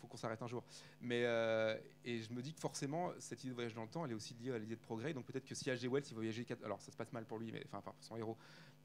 faut 0.00 0.06
qu'on 0.06 0.16
s'arrête 0.16 0.42
un 0.42 0.46
jour. 0.46 0.64
Mais 1.00 1.22
euh, 1.24 1.76
et 2.04 2.22
je 2.22 2.32
me 2.32 2.42
dis 2.42 2.54
que 2.54 2.60
forcément 2.60 3.12
cette 3.18 3.40
idée 3.40 3.50
de 3.50 3.54
voyage 3.54 3.74
dans 3.74 3.82
le 3.82 3.88
temps, 3.88 4.04
elle 4.04 4.12
est 4.12 4.14
aussi 4.14 4.34
liée 4.34 4.52
à 4.52 4.58
l'idée 4.58 4.76
de 4.76 4.80
progrès. 4.80 5.12
Donc 5.12 5.26
peut-être 5.26 5.44
que 5.44 5.54
si 5.54 5.70
H.G. 5.70 5.88
Wells 5.88 6.04
il 6.08 6.14
voyager, 6.14 6.46
alors 6.64 6.80
ça 6.80 6.92
se 6.92 6.96
passe 6.96 7.12
mal 7.12 7.24
pour 7.24 7.38
lui, 7.38 7.52
mais 7.52 7.64
enfin 7.66 7.80
pour 7.80 7.94
son 8.00 8.16
héros, 8.16 8.36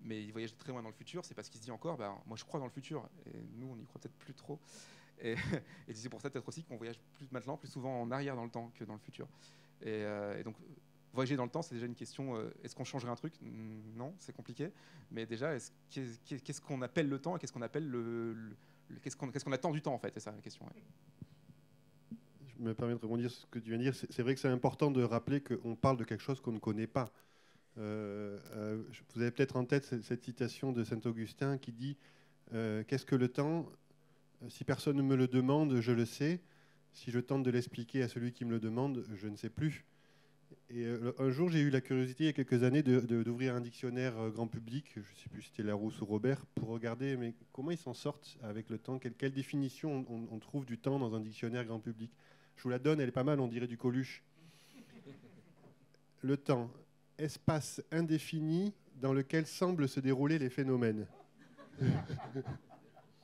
mais 0.01 0.24
il 0.24 0.32
voyage 0.32 0.55
très 0.58 0.72
loin 0.72 0.82
dans 0.82 0.89
le 0.89 0.96
futur, 0.96 1.24
c'est 1.25 1.34
parce 1.34 1.50
qu'il 1.50 1.60
se 1.60 1.65
dit 1.65 1.72
encore, 1.72 1.98
bah, 1.98 2.17
moi 2.25 2.38
je 2.38 2.43
crois 2.43 2.60
dans 2.60 2.65
le 2.65 2.72
futur. 2.72 3.08
Et 3.27 3.38
nous 3.58 3.67
on 3.72 3.77
y 3.79 3.86
croit 3.86 4.01
peut-être 4.01 4.17
plus 4.17 4.34
trop. 4.34 4.60
Et, 5.24 5.36
c'est 5.93 6.10
pour 6.10 6.22
ça 6.22 6.29
peut-être 6.29 6.48
aussi 6.48 6.63
qu'on 6.63 6.75
voyage 6.75 7.00
plus 7.15 7.32
maintenant, 7.32 7.55
plus 7.55 7.70
souvent 7.70 8.01
en 8.01 8.12
arrière 8.12 8.36
dans 8.36 8.43
le 8.43 8.50
temps 8.50 8.72
que 8.75 8.84
dans 8.84 8.93
le 8.93 9.00
futur. 9.00 9.27
Euh, 9.86 10.39
et, 10.39 10.43
donc, 10.43 10.55
voyager 11.13 11.36
dans 11.36 11.46
le 11.46 11.50
temps, 11.50 11.62
c'est 11.62 11.75
déjà 11.75 11.86
une 11.86 11.96
question. 11.96 12.36
Euh, 12.36 12.53
est-ce 12.63 12.75
qu'on 12.75 12.84
changerait 12.84 13.12
un 13.12 13.15
truc? 13.15 13.34
Non, 13.41 14.13
c'est 14.20 14.36
compliqué. 14.36 14.72
Mais 15.12 15.25
déjà, 15.25 15.55
qu'est-ce 15.89 16.62
qu'on 16.62 16.82
appelle 16.82 17.08
le 17.08 17.20
temps 17.20 17.36
et 17.36 17.39
qu'est-ce 17.39 17.53
qu'on 17.53 17.62
appelle 17.62 17.88
le, 17.88 18.55
qu'est-ce 19.02 19.16
qu'on 19.16 19.52
attend 19.52 19.72
du 19.72 19.82
temps 19.82 19.94
en 19.94 20.00
fait 20.00 20.12
C'est 20.13 20.20
ça 20.20 20.32
la 20.32 20.42
question. 20.42 20.66
Je 22.48 22.63
me 22.63 22.74
permets 22.74 22.94
de 22.94 23.00
rebondir 23.00 23.32
sur 23.32 23.42
ce 23.42 23.48
que 23.48 23.60
tu 23.60 23.70
viens 23.70 23.78
de 23.78 23.84
dire. 23.84 23.96
C'est 23.96 24.22
vrai 24.22 24.36
que 24.36 24.40
c'est 24.40 24.48
important 24.48 24.92
de 24.92 25.04
rappeler 25.04 25.42
qu'on 25.42 25.75
parle 25.75 25.98
de 25.98 26.04
quelque 26.04 26.22
chose 26.22 26.40
qu'on 26.40 26.52
ne 26.52 26.60
connaît 26.60 26.88
pas. 26.88 27.12
Euh, 27.80 28.84
vous 29.16 29.22
avez 29.22 29.32
peut-être 29.32 29.56
en 29.56 29.66
tête 29.66 29.86
cette, 29.86 30.24
citation 30.24 30.72
de 30.72 30.84
Saint 30.84 31.02
Augustin 31.06 31.58
qui 31.58 31.72
dit 31.72 31.98
Qu'est-ce 32.52 33.06
que 33.06 33.16
le 33.16 33.28
temps? 33.28 33.68
Si 34.50 34.63
personne 34.63 34.98
ne 34.98 35.02
me 35.02 35.16
le 35.16 35.28
demande, 35.28 35.80
je 35.80 35.92
le 35.92 36.06
sais. 36.06 36.42
Si 36.94 37.10
je 37.10 37.20
tente 37.20 37.44
de 37.44 37.50
l'expliquer 37.50 38.04
à 38.04 38.08
celui 38.08 38.32
qui 38.32 38.46
me 38.46 38.52
le 38.52 38.60
demande, 38.60 39.04
je 39.16 39.28
ne 39.28 39.36
sais 39.36 39.50
plus. 39.50 39.86
Et 40.69 40.86
euh, 40.86 41.13
un 41.19 41.29
jour, 41.29 41.50
j'ai 41.50 41.60
eu 41.60 41.69
la 41.69 41.81
curiosité, 41.81 42.24
il 42.25 42.27
y 42.27 42.29
a 42.29 42.33
quelques 42.33 42.63
années, 42.63 42.83
d'ouvrir 42.83 43.55
un 43.55 43.62
dictionnaire 43.62 44.17
euh, 44.17 44.29
grand 44.29 44.48
public, 44.48 44.86
je 44.95 45.00
ne 45.00 45.05
sais 45.05 45.29
plus 45.29 45.41
si 45.41 45.50
c'était 45.50 45.63
Larousse 45.63 46.01
ou 46.01 46.05
Robert, 46.05 46.45
pour 46.55 46.69
regarder 46.69 47.15
mais 47.17 47.36
comment 47.51 47.72
ils 47.72 47.77
s'en 47.77 47.93
sortent 47.93 48.38
avec 48.41 48.69
le 48.69 48.77
temps, 48.77 49.00
quelle, 49.00 49.31
définition 49.31 50.05
on, 50.10 50.39
trouve 50.39 50.65
du 50.65 50.77
temps 50.77 51.00
dans 51.00 51.15
un 51.15 51.19
dictionnaire 51.19 51.65
grand 51.65 51.79
public? 51.79 52.12
Je 52.55 52.63
vous 52.63 52.69
la 52.69 52.79
donne, 52.79 53.00
elle 53.00 53.10
est 53.10 53.13
pas 53.13 53.24
mal, 53.24 53.39
on 53.39 53.48
dirait 53.48 53.67
du 53.67 53.77
Coluche. 53.77 54.24
Le 56.22 56.38
temps, 56.38 56.72
espace 57.17 57.81
indéfini 57.91 58.74
dans 59.01 59.13
lequel 59.13 59.45
semblent 59.45 59.88
se 59.89 60.00
dérouler 60.00 60.39
les 60.39 60.50
phénomènes. 60.50 61.05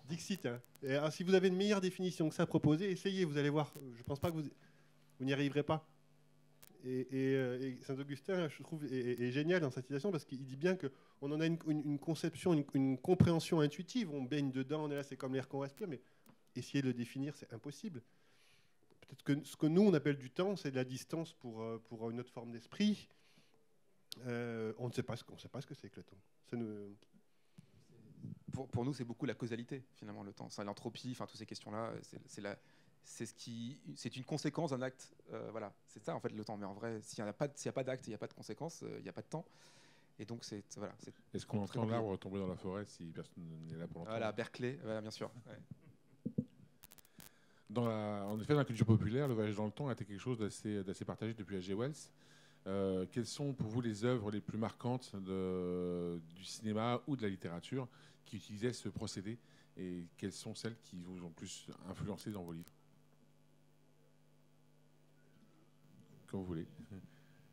Dixit. 0.09 0.45
Hein. 0.45 0.59
Alors, 0.83 1.11
si 1.11 1.23
vous 1.23 1.35
avez 1.35 1.47
une 1.47 1.55
meilleure 1.55 1.81
définition 1.81 2.27
que 2.27 2.35
ça 2.35 2.43
à 2.43 2.45
proposer, 2.47 2.91
essayez, 2.91 3.23
vous 3.25 3.37
allez 3.37 3.49
voir. 3.49 3.71
Je 3.93 3.99
ne 3.99 4.03
pense 4.03 4.19
pas 4.19 4.31
que 4.31 4.37
vous 4.37 4.49
n'y 5.19 5.31
arriverez 5.31 5.63
pas. 5.63 5.87
Euh, 6.85 7.59
et, 7.61 7.83
Saint-Augustin, 7.83 8.47
je 8.47 8.63
trouve, 8.63 8.85
est, 8.85 9.31
génial 9.31 9.61
dans 9.61 9.71
cette 9.71 9.85
citation 9.87 10.11
parce 10.11 10.25
qu'il 10.25 10.43
dit 10.43 10.55
bien 10.55 10.77
qu'on 10.77 11.31
en 11.31 11.39
a 11.39 11.45
une, 11.45 11.99
conception, 11.99 12.53
une, 12.73 12.97
compréhension 12.97 13.59
intuitive. 13.59 14.11
On 14.11 14.23
baigne 14.23 14.51
dedans, 14.51 14.85
on 14.85 14.91
est 14.91 14.95
là, 14.95 15.03
c'est 15.03 15.17
comme 15.17 15.33
l'air 15.33 15.47
qu'on 15.47 15.59
respire, 15.59 15.87
mais 15.87 16.01
essayer 16.55 16.81
de 16.81 16.87
le 16.87 16.93
définir, 16.93 17.35
c'est 17.35 17.53
impossible. 17.53 18.01
Peut-être 19.01 19.23
que 19.23 19.43
ce 19.43 19.55
que 19.55 19.65
nous, 19.65 19.81
on 19.81 19.93
appelle 19.93 20.17
du 20.17 20.29
temps, 20.29 20.55
c'est 20.55 20.71
de 20.71 20.75
la 20.75 20.85
distance 20.85 21.33
pour, 21.33 21.61
euh, 21.61 21.81
pour 21.89 22.09
une 22.09 22.19
autre 22.19 22.31
forme 22.31 22.51
d'esprit. 22.51 23.09
Euh, 24.25 24.73
on 24.77 24.87
ne 24.87 24.93
sait 24.93 25.03
pas 25.03 25.15
ce, 25.15 25.23
sait 25.37 25.49
pas 25.49 25.61
ce 25.61 25.67
que 25.67 25.75
c'est 25.75 25.89
que 25.89 25.97
le 25.97 26.03
temps. 26.03 26.17
Pour, 28.51 28.67
pour, 28.67 28.83
nous, 28.83 28.93
c'est 28.93 29.05
beaucoup 29.05 29.25
la 29.25 29.35
causalité, 29.35 29.83
finalement, 29.95 30.23
le 30.23 30.33
temps. 30.33 30.49
C'est 30.49 30.63
l'entropie, 30.63 31.09
enfin, 31.11 31.25
toutes 31.25 31.37
ces 31.37 31.45
questions-là, 31.45 31.93
c'est 32.25 32.41
la 32.41 32.57
c'est 33.03 33.25
ce 33.25 33.33
qui, 33.33 33.79
c'est 33.95 34.15
une 34.15 34.23
conséquence 34.23 34.71
d'un 34.71 34.81
acte. 34.81 35.13
Euh, 35.33 35.49
voilà, 35.51 35.73
c'est 35.87 36.03
ça 36.03 36.15
en 36.15 36.19
fait 36.19 36.31
le 36.31 36.43
temps. 36.43 36.57
Mais 36.57 36.65
en 36.65 36.73
vrai, 36.73 36.99
s'il 37.01 37.23
n'y 37.23 37.29
a 37.29 37.33
pas, 37.33 37.47
s'il 37.55 37.69
a 37.69 37.73
pas 37.73 37.83
d'acte, 37.83 38.07
il 38.07 38.11
n'y 38.11 38.15
a 38.15 38.19
pas 38.19 38.27
de 38.27 38.33
conséquence, 38.33 38.83
euh, 38.83 38.95
il 38.97 39.03
n'y 39.03 39.09
a 39.09 39.13
pas 39.13 39.21
de 39.21 39.27
temps. 39.27 39.45
Et 40.19 40.25
donc 40.25 40.43
c'est 40.43 40.63
voilà. 40.77 40.93
Est-ce 41.33 41.45
qu'on 41.45 41.63
entend 41.63 41.85
l'arbre 41.85 42.17
tomber 42.17 42.39
dans 42.39 42.47
la 42.47 42.55
forêt 42.55 42.85
si 42.85 43.05
personne 43.05 43.43
n'est 43.67 43.77
là 43.77 43.87
pour 43.87 43.99
l'entendre 43.99 44.17
Voilà, 44.17 44.31
Berkeley, 44.31 44.77
voilà, 44.83 45.01
bien 45.01 45.11
sûr. 45.11 45.31
Dans 47.69 47.87
la, 47.87 48.25
en 48.25 48.39
effet, 48.39 48.53
dans 48.53 48.59
la 48.59 48.65
culture 48.65 48.85
populaire, 48.85 49.27
le 49.27 49.35
voyage 49.35 49.55
dans 49.55 49.65
le 49.65 49.71
temps 49.71 49.87
a 49.89 49.93
été 49.93 50.03
quelque 50.03 50.19
chose 50.19 50.39
d'assez, 50.39 50.83
d'assez 50.83 51.05
partagé 51.05 51.33
depuis 51.35 51.57
H.G. 51.57 51.73
Wells. 51.75 51.93
Euh, 52.67 53.05
quelles 53.11 53.25
sont 53.25 53.53
pour 53.53 53.69
vous 53.69 53.79
les 53.79 54.03
œuvres 54.03 54.31
les 54.31 54.41
plus 54.41 54.57
marquantes 54.57 55.15
de, 55.15 56.19
du 56.35 56.43
cinéma 56.43 57.01
ou 57.07 57.15
de 57.15 57.21
la 57.21 57.29
littérature 57.29 57.87
qui 58.25 58.35
utilisaient 58.35 58.73
ce 58.73 58.89
procédé 58.89 59.39
et 59.77 60.05
quelles 60.17 60.33
sont 60.33 60.53
celles 60.55 60.77
qui 60.81 61.01
vous 61.01 61.23
ont 61.23 61.29
plus 61.29 61.67
influencé 61.89 62.31
dans 62.31 62.43
vos 62.43 62.51
livres? 62.51 62.71
Comme 66.29 66.41
vous 66.41 66.45
voulez. 66.45 66.67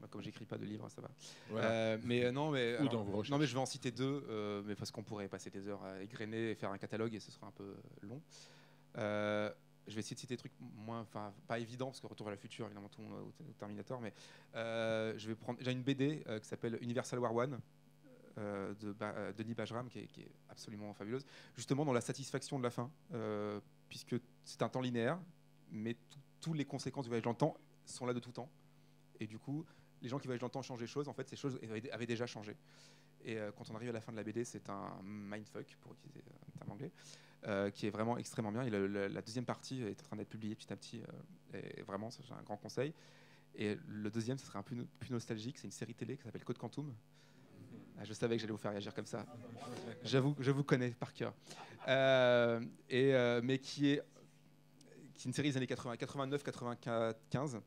Bah, 0.00 0.08
comme 0.10 0.22
j'écris 0.22 0.44
pas 0.44 0.58
de 0.58 0.64
livres, 0.64 0.88
ça 0.90 1.00
va. 1.00 1.08
Euh, 1.52 1.98
mais 2.04 2.24
euh, 2.24 2.32
non, 2.32 2.50
mais 2.50 2.78
non, 2.78 3.38
mais 3.38 3.46
je 3.46 3.54
vais 3.54 3.60
en 3.60 3.66
citer 3.66 3.90
deux, 3.90 4.24
euh, 4.28 4.62
mais 4.66 4.74
parce 4.74 4.90
qu'on 4.90 5.02
pourrait 5.02 5.28
passer 5.28 5.50
des 5.50 5.68
heures 5.68 5.82
à 5.84 6.02
égrener 6.02 6.50
et 6.50 6.54
faire 6.54 6.70
un 6.70 6.78
catalogue 6.78 7.14
et 7.14 7.20
ce 7.20 7.30
sera 7.30 7.46
un 7.46 7.52
peu 7.52 7.74
long. 8.02 8.20
je 8.94 9.94
vais 9.94 10.00
essayer 10.00 10.14
de 10.14 10.20
citer 10.20 10.34
des 10.34 10.38
trucs 10.38 10.52
moins, 10.60 11.00
enfin 11.00 11.32
pas 11.46 11.58
évidents 11.58 11.86
parce 11.86 12.00
que 12.00 12.06
Retour 12.06 12.26
vers 12.26 12.34
le 12.34 12.40
futur, 12.40 12.66
évidemment 12.66 12.88
tout 12.88 13.02
au, 13.02 13.52
Terminator, 13.58 14.00
mais 14.00 14.12
je 14.54 15.28
vais 15.28 15.34
prendre. 15.34 15.58
J'ai 15.62 15.72
une 15.72 15.82
BD 15.82 16.22
qui 16.42 16.48
s'appelle 16.48 16.78
Universal 16.82 17.18
War 17.18 17.34
One. 17.34 17.58
de 18.36 18.94
Denis 19.32 19.54
Bajram 19.54 19.88
qui 19.88 20.00
est, 20.00 20.06
qui 20.08 20.20
est, 20.20 20.30
absolument 20.50 20.92
fabuleuse 20.92 21.24
justement 21.56 21.86
dans 21.86 21.94
la 21.94 22.02
satisfaction 22.02 22.58
de 22.58 22.64
la 22.64 22.70
fin 22.70 22.90
puisque 23.88 24.16
c'est 24.44 24.60
un 24.60 24.68
temps 24.68 24.82
linéaire 24.82 25.18
mais 25.70 25.96
toutes 26.42 26.58
les 26.58 26.66
conséquences 26.66 27.04
du 27.04 27.08
voyage 27.08 27.24
dans 27.24 27.30
le 27.30 27.36
temps 27.36 27.56
sont 27.86 28.04
là 28.04 28.12
de 28.12 28.20
tout 28.20 28.32
temps 28.32 28.50
et 29.20 29.26
du 29.26 29.38
coup, 29.38 29.64
les 30.02 30.08
gens 30.08 30.18
qui 30.18 30.26
voyagent 30.26 30.40
dans 30.40 30.46
le 30.46 30.52
temps 30.52 30.62
changent 30.62 30.80
les 30.80 30.86
choses. 30.86 31.08
En 31.08 31.12
fait, 31.12 31.28
ces 31.28 31.36
choses 31.36 31.58
avaient 31.92 32.06
déjà 32.06 32.26
changé. 32.26 32.56
Et 33.24 33.38
euh, 33.38 33.50
quand 33.56 33.70
on 33.70 33.74
arrive 33.74 33.90
à 33.90 33.92
la 33.92 34.00
fin 34.00 34.12
de 34.12 34.16
la 34.16 34.22
BD, 34.22 34.44
c'est 34.44 34.68
un 34.68 35.00
mindfuck, 35.02 35.76
pour 35.80 35.92
utiliser 35.94 36.22
un 36.48 36.58
terme 36.58 36.70
anglais, 36.70 36.92
euh, 37.46 37.70
qui 37.70 37.86
est 37.86 37.90
vraiment 37.90 38.18
extrêmement 38.18 38.52
bien. 38.52 38.64
la, 38.64 39.22
deuxième 39.22 39.44
partie 39.44 39.82
est 39.82 40.00
en 40.00 40.04
train 40.04 40.16
d'être 40.16 40.28
publiée 40.28 40.54
petit 40.54 40.72
à 40.72 40.76
petit. 40.76 41.02
Euh, 41.54 41.60
et 41.76 41.82
vraiment, 41.82 42.10
c'est 42.10 42.22
un 42.32 42.42
grand 42.42 42.56
conseil. 42.56 42.92
Et 43.54 43.76
le 43.88 44.10
deuxième, 44.10 44.38
ce 44.38 44.46
serait 44.46 44.58
un 44.58 44.62
peu 44.62 44.76
plus 44.98 45.10
nostalgique. 45.10 45.58
C'est 45.58 45.66
une 45.66 45.72
série 45.72 45.94
télé 45.94 46.16
qui 46.16 46.24
s'appelle 46.24 46.44
Code 46.44 46.58
Quantum. 46.58 46.94
Ah, 47.98 48.04
je 48.04 48.12
savais 48.12 48.36
que 48.36 48.42
j'allais 48.42 48.52
vous 48.52 48.58
faire 48.58 48.72
réagir 48.72 48.94
comme 48.94 49.06
ça. 49.06 49.24
Je 50.04 50.18
vous 50.18 50.64
connais 50.64 50.90
par 50.90 51.14
cœur. 51.14 51.34
et, 51.88 53.40
mais 53.42 53.58
qui 53.58 53.88
est, 53.88 54.02
qui 55.14 55.22
est 55.22 55.24
une 55.24 55.32
série 55.32 55.48
des 55.48 55.56
années 55.56 55.66
80, 55.66 55.96
89, 55.96 56.42
95 56.42 57.60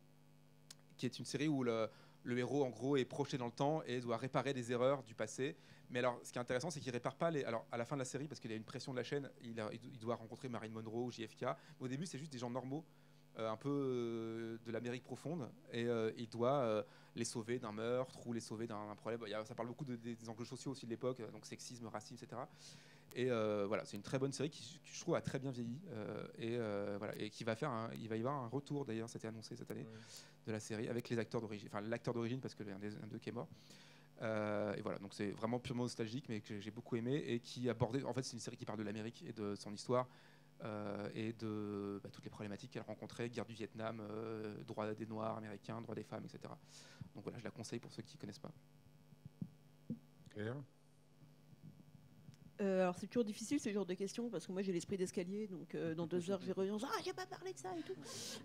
qui 0.99 1.05
est 1.05 1.17
une 1.17 1.25
série 1.25 1.47
où 1.47 1.63
le, 1.63 1.89
héros, 2.37 2.63
en 2.63 2.69
gros, 2.69 2.97
est 2.97 3.05
projeté 3.05 3.37
dans 3.37 3.47
le 3.47 3.51
temps 3.51 3.81
et 3.87 3.99
doit 3.99 4.17
réparer 4.17 4.53
des 4.53 4.71
erreurs 4.71 5.01
du 5.03 5.15
passé. 5.15 5.55
Mais 5.89 5.99
alors, 5.99 6.19
ce 6.23 6.31
qui 6.31 6.37
est 6.37 6.41
intéressant, 6.41 6.69
c'est 6.69 6.79
qu'il 6.79 6.91
répare 6.91 7.15
pas 7.15 7.31
les. 7.31 7.43
Alors, 7.43 7.65
à 7.71 7.77
la 7.77 7.85
fin 7.85 7.95
de 7.95 8.01
la 8.01 8.05
série, 8.05 8.27
parce 8.27 8.39
qu'il 8.39 8.51
a 8.51 8.55
une 8.55 8.63
pression 8.63 8.91
de 8.91 8.97
la 8.97 9.03
chaîne, 9.03 9.27
il, 9.41 9.59
il 9.71 9.97
doit 9.97 10.15
rencontrer 10.15 10.47
Marine 10.49 10.71
Monroe 10.71 11.05
ou 11.05 11.11
JFK. 11.11 11.45
Au 11.79 11.87
début, 11.87 12.05
c'est 12.05 12.19
juste 12.19 12.31
des 12.31 12.37
gens 12.37 12.51
normaux, 12.51 12.85
un 13.37 13.57
peu 13.57 13.69
euh, 13.69 14.57
de 14.65 14.71
l'Amérique 14.71 15.03
profonde, 15.03 15.49
et 15.71 15.85
euh, 15.85 16.11
il 16.17 16.29
doit 16.29 16.85
les 17.15 17.25
sauver 17.25 17.59
d'un 17.59 17.71
meurtre 17.71 18.25
ou 18.27 18.33
les 18.33 18.39
sauver 18.39 18.67
d'un 18.67 18.95
problème. 18.95 19.21
Il 19.27 19.35
ça 19.45 19.55
parle 19.55 19.67
beaucoup 19.67 19.85
des 19.85 20.29
enjeux 20.29 20.45
sociaux 20.45 20.71
aussi 20.71 20.85
de 20.85 20.91
l'époque, 20.91 21.21
donc 21.31 21.45
sexisme, 21.45 21.87
racisme, 21.87 22.23
etc. 22.23 22.41
Et 23.15 23.25
voilà, 23.67 23.85
c'est 23.85 23.97
une 23.97 24.03
très 24.03 24.19
bonne 24.19 24.31
série 24.31 24.49
qui, 24.49 24.79
je 24.83 24.99
trouve, 25.01 25.15
a 25.15 25.21
très 25.21 25.39
bien 25.39 25.51
vieilli. 25.51 25.79
et, 26.37 26.57
voilà, 26.97 27.13
et 27.17 27.29
qui 27.29 27.43
va 27.43 27.55
faire 27.55 27.71
un, 27.71 27.89
il 27.93 28.07
va 28.09 28.15
y 28.15 28.19
avoir 28.19 28.35
un 28.35 28.47
retour, 28.47 28.85
d'ailleurs, 28.85 29.09
c'était 29.09 29.27
annoncé 29.27 29.55
cette 29.55 29.71
année 29.71 29.85
de 30.45 30.51
la 30.51 30.59
série 30.59 30.87
avec 30.87 31.09
les 31.09 31.19
acteurs 31.19 31.41
d'origine, 31.41 31.67
enfin 31.71 31.81
l'acteur 31.81 32.13
d'origine 32.13 32.39
parce 32.39 32.55
que 32.55 32.63
un 32.63 32.79
des 32.79 32.91
d'eux 33.09 33.19
qui 33.19 33.29
est 33.29 33.33
mort. 33.33 33.47
Euh, 34.21 34.75
et 34.75 34.81
voilà, 34.81 34.99
donc 34.99 35.13
c'est 35.13 35.31
vraiment 35.31 35.59
purement 35.59 35.83
nostalgique, 35.83 36.25
mais 36.29 36.41
que 36.41 36.59
j'ai 36.59 36.71
beaucoup 36.71 36.95
aimé 36.95 37.23
et 37.27 37.39
qui 37.39 37.69
abordait. 37.69 38.03
En 38.03 38.13
fait, 38.13 38.23
c'est 38.23 38.33
une 38.33 38.39
série 38.39 38.57
qui 38.57 38.65
parle 38.65 38.79
de 38.79 38.83
l'Amérique 38.83 39.23
et 39.27 39.33
de 39.33 39.55
son 39.55 39.73
histoire 39.73 40.07
euh, 40.63 41.09
et 41.13 41.33
de 41.33 41.99
bah, 42.03 42.09
toutes 42.11 42.23
les 42.23 42.29
problématiques 42.29 42.71
qu'elle 42.71 42.83
rencontrait, 42.83 43.29
guerre 43.29 43.45
du 43.45 43.53
Vietnam, 43.53 44.01
euh, 44.01 44.61
droit 44.63 44.91
des 44.93 45.05
Noirs 45.05 45.37
américains, 45.37 45.81
droit 45.81 45.95
des 45.95 46.03
femmes, 46.03 46.25
etc. 46.25 46.53
Donc 47.15 47.23
voilà, 47.23 47.39
je 47.39 47.43
la 47.43 47.51
conseille 47.51 47.79
pour 47.79 47.91
ceux 47.91 48.03
qui 48.03 48.15
ne 48.15 48.21
connaissent 48.21 48.39
pas. 48.39 48.51
Claire 50.31 50.55
euh, 52.61 52.81
alors 52.81 52.95
c'est 52.99 53.07
toujours 53.07 53.23
difficile 53.23 53.57
ce 53.57 53.71
genre 53.71 53.85
de 53.85 53.93
questions 53.93 54.29
parce 54.29 54.45
que 54.45 54.51
moi 54.51 54.61
j'ai 54.61 54.73
l'esprit 54.73 54.97
d'escalier 54.97 55.47
donc 55.47 55.75
euh, 55.75 55.95
dans 55.95 56.07
deux 56.07 56.29
heures 56.29 56.41
je 56.41 56.47
vais 56.47 56.51
revenir 56.51 56.77
ah 56.83 57.01
j'ai 57.05 57.13
pas 57.13 57.25
parlé 57.25 57.53
de 57.53 57.57
ça 57.57 57.69
et 57.77 57.83
tout 57.83 57.95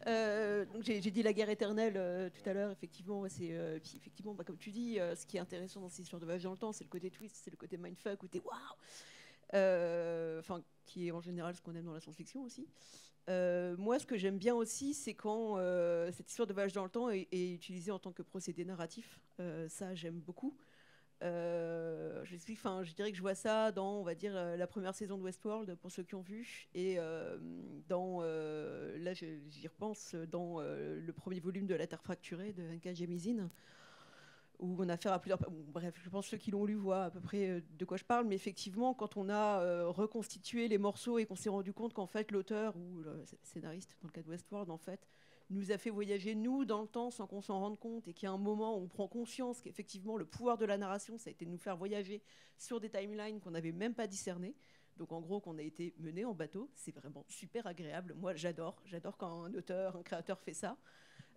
euh, 0.07 0.64
donc 0.66 0.85
j'ai 0.85 1.00
dit 1.00 1.22
la 1.24 1.33
guerre 1.33 1.50
éternelle 1.50 2.31
tout 2.31 2.48
à 2.48 2.53
l'heure 2.53 2.70
effectivement 2.70 3.24
c'est 3.29 3.50
effectivement 3.96 4.33
bah, 4.35 4.44
comme 4.44 4.57
tu 4.57 4.70
dis 4.70 4.98
ce 5.16 5.27
qui 5.27 5.37
est 5.37 5.40
intéressant 5.40 5.81
dans 5.81 5.88
ces 5.88 6.03
histoires 6.03 6.20
de 6.20 6.27
voyage 6.27 6.44
dans 6.44 6.53
le 6.53 6.57
temps 6.57 6.70
c'est 6.70 6.85
le 6.85 6.90
côté 6.90 7.11
twist 7.11 7.40
c'est 7.42 7.50
le 7.50 7.57
côté 7.57 7.77
mindfuck 7.77 8.22
où 8.22 8.29
t'es 8.29 8.40
waouh 8.40 8.57
enfin 9.52 10.62
qui 10.85 11.09
est 11.09 11.11
en 11.11 11.20
général 11.20 11.54
ce 11.54 11.62
qu'on 11.62 11.74
aime 11.74 11.85
dans 11.85 11.94
la 11.94 12.00
science-fiction 12.00 12.42
aussi. 12.42 12.66
Moi 13.28 13.98
ce 13.98 14.07
que 14.07 14.16
j'aime 14.16 14.38
bien 14.38 14.54
aussi 14.54 14.94
c'est 14.94 15.14
quand 15.14 15.57
cette 16.12 16.28
histoire 16.30 16.46
de 16.46 16.52
voyage 16.52 16.72
dans 16.72 16.85
le 16.85 16.90
temps 16.90 17.11
est, 17.11 17.28
utilisée 17.33 17.90
en 17.90 17.98
tant 17.98 18.12
que 18.12 18.22
procédé 18.22 18.64
narratif. 18.64 19.20
Ça 19.68 19.94
j'aime 19.94 20.20
beaucoup. 20.20 20.57
Euh, 21.22 22.22
je, 22.24 22.94
dirais 22.94 23.11
que 23.11 23.16
je 23.16 23.22
vois 23.22 23.35
ça 23.35 23.72
dans, 23.72 24.00
on 24.00 24.02
va 24.02 24.14
dire, 24.14 24.37
euh, 24.37 24.57
la 24.57 24.66
première 24.66 24.94
saison 24.94 25.16
de 25.16 25.22
Westworld, 25.22 25.74
pour 25.76 25.90
ceux 25.90 26.02
qui 26.02 26.14
ont 26.14 26.20
vu, 26.20 26.68
et 26.74 26.96
euh, 26.98 27.38
dans, 27.88 28.22
là 28.22 29.14
j'y 29.14 29.68
repense, 29.68 30.14
dans 30.14 30.61
le 30.61 31.12
premier 31.12 31.40
volume 31.40 31.66
de 31.66 31.74
La 31.74 31.87
Terre 31.87 32.02
fracturée 32.02 32.52
de 32.52 32.62
N.K. 32.62 32.94
Jemisin, 32.94 33.50
où 34.64 34.77
on 34.79 34.88
a 34.88 34.94
affaire 34.94 35.12
à 35.12 35.18
plusieurs... 35.20 35.38
bref, 35.50 35.94
je 36.03 36.11
pense 36.11 36.24
que 36.27 36.31
ceux 36.31 36.37
qui 36.38 36.50
l'ont 36.50 36.64
lu 36.64 36.74
voient 36.74 37.05
à 37.05 37.11
peu 37.11 37.20
près 37.20 37.62
de 37.62 37.85
quoi 37.85 37.96
je 37.96 38.05
parle, 38.05 38.27
mais 38.27 38.35
effectivement, 38.35 38.94
quand 38.94 39.16
on 39.16 39.29
a 39.29 39.87
reconstitué 39.88 40.68
les 40.68 40.79
morceaux 40.79 41.18
et 41.18 41.27
qu'on 41.27 41.37
s'est 41.37 41.50
rendu 41.50 41.72
compte 41.72 41.92
qu'en 41.92 42.07
fait 42.07 42.31
l'auteur, 42.33 42.77
ou 42.77 42.98
le 43.00 43.24
scénariste, 43.42 43.96
dans 44.03 44.09
le 44.09 44.12
cas 44.12 44.22
de 44.22 44.29
Westworld, 44.29 44.70
en 44.70 44.79
fait, 44.79 45.07
nous 45.50 45.72
a 45.72 45.79
fait 45.79 45.90
voyager, 45.90 46.35
nous, 46.35 46.64
dans 46.64 46.81
le 46.81 46.88
temps, 46.88 47.11
sans 47.11 47.27
qu'on 47.27 47.42
s'en 47.42 47.61
rende 47.61 47.79
compte, 47.79 48.09
et 48.09 48.14
qu'il 48.14 48.27
y 48.27 48.31
a 48.31 48.33
un 48.33 48.38
moment 48.38 48.79
où 48.79 48.83
on 48.83 48.88
prend 48.88 49.09
conscience 49.09 49.61
qu'effectivement, 49.61 50.16
le 50.16 50.24
pouvoir 50.24 50.57
de 50.57 50.64
la 50.64 50.79
narration, 50.79 51.18
ça 51.18 51.29
a 51.29 51.33
été 51.33 51.44
de 51.44 51.50
nous 51.50 51.59
faire 51.59 51.77
voyager 51.77 52.22
sur 52.57 52.81
des 52.81 52.88
timelines 52.88 53.40
qu'on 53.40 53.50
n'avait 53.50 53.72
même 53.72 53.94
pas 53.94 54.07
discernées. 54.07 54.57
Donc 54.96 55.12
en 55.12 55.20
gros, 55.20 55.40
qu'on 55.40 55.59
a 55.59 55.62
été 55.62 55.94
mené 55.98 56.24
en 56.24 56.35
bateau, 56.35 56.70
c'est 56.74 56.94
vraiment 56.94 57.27
super 57.29 57.66
agréable. 57.66 58.14
Moi, 58.14 58.35
j'adore, 58.35 58.81
j'adore 58.87 59.16
quand 59.16 59.44
un 59.44 59.53
auteur, 59.53 59.96
un 59.96 60.03
créateur 60.03 60.40
fait 60.40 60.55
ça. 60.55 60.79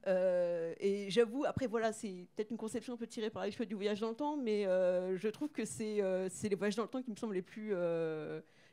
Euh, 0.06 0.74
et 0.80 1.10
j'avoue, 1.10 1.44
après 1.46 1.68
voilà, 1.68 1.92
c'est 1.92 2.28
peut-être 2.36 2.52
une 2.52 2.58
conception 2.58 2.94
un 2.94 2.98
peu 2.98 3.08
tirée 3.08 3.30
par 3.30 3.44
les 3.46 3.52
cheveux 3.52 3.66
du 3.66 3.76
voyage 3.76 4.00
dans 4.00 4.10
le 4.10 4.16
temps, 4.16 4.38
mais 4.38 4.66
euh, 4.66 5.18
je 5.18 5.28
trouve 5.28 5.50
que 5.50 5.66
c'est 5.66 6.02
euh, 6.02 6.30
les 6.44 6.56
voyages 6.56 6.76
dans 6.76 6.84
le 6.84 6.90
temps 6.90 7.02
qui 7.02 7.12
me 7.12 7.16
semblent 7.16 7.34
les 7.34 7.42
plus, 7.42 7.74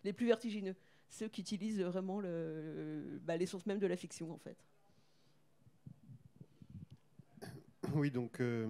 les 0.05 0.13
plus 0.13 0.27
vertigineux, 0.27 0.77
ceux 1.09 1.29
qui 1.29 1.41
utilisent 1.41 1.81
vraiment 1.81 2.21
bah, 3.23 3.37
l'essence 3.37 3.67
même 3.67 3.79
de 3.79 3.87
la 3.87 3.97
fiction 3.97 4.33
en 4.33 4.39
fait. 4.39 4.57
Oui, 7.95 8.11
donc 8.11 8.41
euh, 8.41 8.67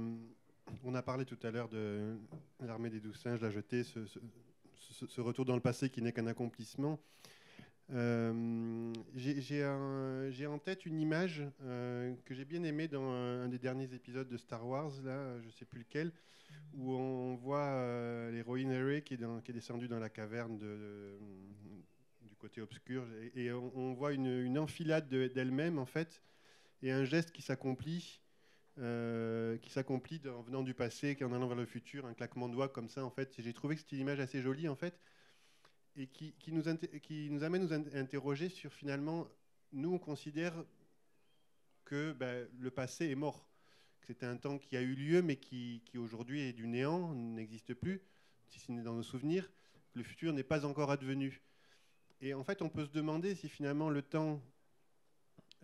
on 0.85 0.95
a 0.95 1.03
parlé 1.03 1.25
tout 1.25 1.39
à 1.43 1.51
l'heure 1.51 1.69
de 1.69 2.17
l'armée 2.61 2.91
des 2.91 3.01
douze 3.01 3.17
singes, 3.17 3.41
la 3.41 3.51
jetée, 3.51 3.85
ce, 3.85 5.21
retour 5.21 5.45
dans 5.45 5.55
le 5.55 5.61
passé 5.61 5.91
qui 5.91 6.03
n'est 6.03 6.13
qu'un 6.13 6.27
accomplissement. 6.27 6.99
Euh, 7.93 8.93
j'ai 9.15 10.47
en 10.47 10.59
tête 10.59 10.87
une 10.87 10.99
image 10.99 11.43
euh, 11.63 12.15
que 12.25 12.35
j'ai 12.35 12.45
bien 12.45 12.63
aimée 12.63 12.89
dans 12.89 13.05
un, 13.05 13.49
des 13.49 13.59
derniers 13.59 13.93
épisodes 13.93 14.29
de 14.29 14.37
Star 14.37 14.67
Wars, 14.67 14.93
là, 15.05 15.41
je 15.41 15.47
ne 15.47 15.53
sais 15.53 15.65
plus 15.65 15.81
lequel, 15.81 16.13
où 16.75 16.93
on 16.93 17.35
voit 17.35 18.31
l'héroïne 18.31 18.73
Rey 18.73 19.03
qui, 19.03 19.15
est 19.15 19.53
descendue 19.53 19.89
dans 19.89 19.99
la 19.99 20.09
caverne 20.09 20.59
du 20.59 22.37
côté 22.39 22.61
obscur, 22.61 23.07
et, 23.35 23.53
on, 23.53 23.93
voit 23.93 24.13
une, 24.13 24.59
enfilade 24.59 25.09
d'elle-même, 25.09 25.79
en 25.79 25.87
fait, 25.87 26.23
et 26.83 26.91
un 26.91 27.05
geste 27.05 27.33
qui 27.33 27.43
s'accomplit 27.43 28.21
euh, 28.81 29.57
qui 29.59 29.71
s'accomplit 29.71 30.21
en 30.27 30.43
venant 30.43 30.65
du 30.65 30.75
passé, 30.75 31.17
en 31.23 31.33
allant 31.33 31.47
vers 31.47 31.57
le 31.57 31.65
futur, 31.65 32.07
un 32.07 32.15
claquement 32.15 32.49
de 32.49 32.55
doigts 32.55 32.69
comme 32.69 32.89
ça, 32.89 33.05
en 33.05 33.11
fait. 33.11 33.33
J'ai 33.39 33.53
trouvé 33.53 33.77
que 33.77 33.83
c'était 33.83 33.95
une 33.95 34.03
image 34.03 34.19
assez 34.19 34.43
jolie, 34.43 34.69
en 34.69 34.75
fait, 34.75 34.99
et 35.97 36.07
qui, 36.07 36.35
nous, 36.49 36.69
amène 37.45 37.73
à 37.73 37.79
nous 37.79 37.97
interroger 37.97 38.49
sur 38.49 38.73
finalement, 38.73 39.29
nous, 39.73 39.95
on 39.95 39.99
considère 39.99 40.65
que 41.85 42.13
ben, 42.13 42.49
le 42.59 42.71
passé 42.71 43.11
est 43.11 43.15
mort, 43.15 43.47
que 44.01 44.07
c'était 44.07 44.27
un 44.27 44.37
temps 44.37 44.59
qui 44.59 44.77
a 44.77 44.83
eu 44.83 44.95
lieu, 44.95 45.23
mais 45.23 45.37
qui, 45.37 45.83
qui 45.85 45.99
aujourd'hui 45.99 46.41
est 46.41 46.53
du 46.53 46.67
néant, 46.67 47.15
n'existe 47.15 47.75
plus, 47.75 48.03
si 48.49 48.59
ce 48.61 48.73
n'est 48.73 48.83
dans 48.83 48.95
nos 48.95 49.03
souvenirs. 49.03 49.51
Le 49.95 50.03
futur 50.03 50.33
n'est 50.33 50.43
pas 50.43 50.65
encore 50.65 50.91
advenu. 50.91 51.43
Et 52.21 52.35
en 52.35 52.43
fait, 52.43 52.63
on 52.63 52.69
peut 52.69 52.85
se 52.85 52.91
demander 52.91 53.35
si 53.35 53.49
finalement 53.49 53.91
le 53.91 54.03
temps, 54.03 54.43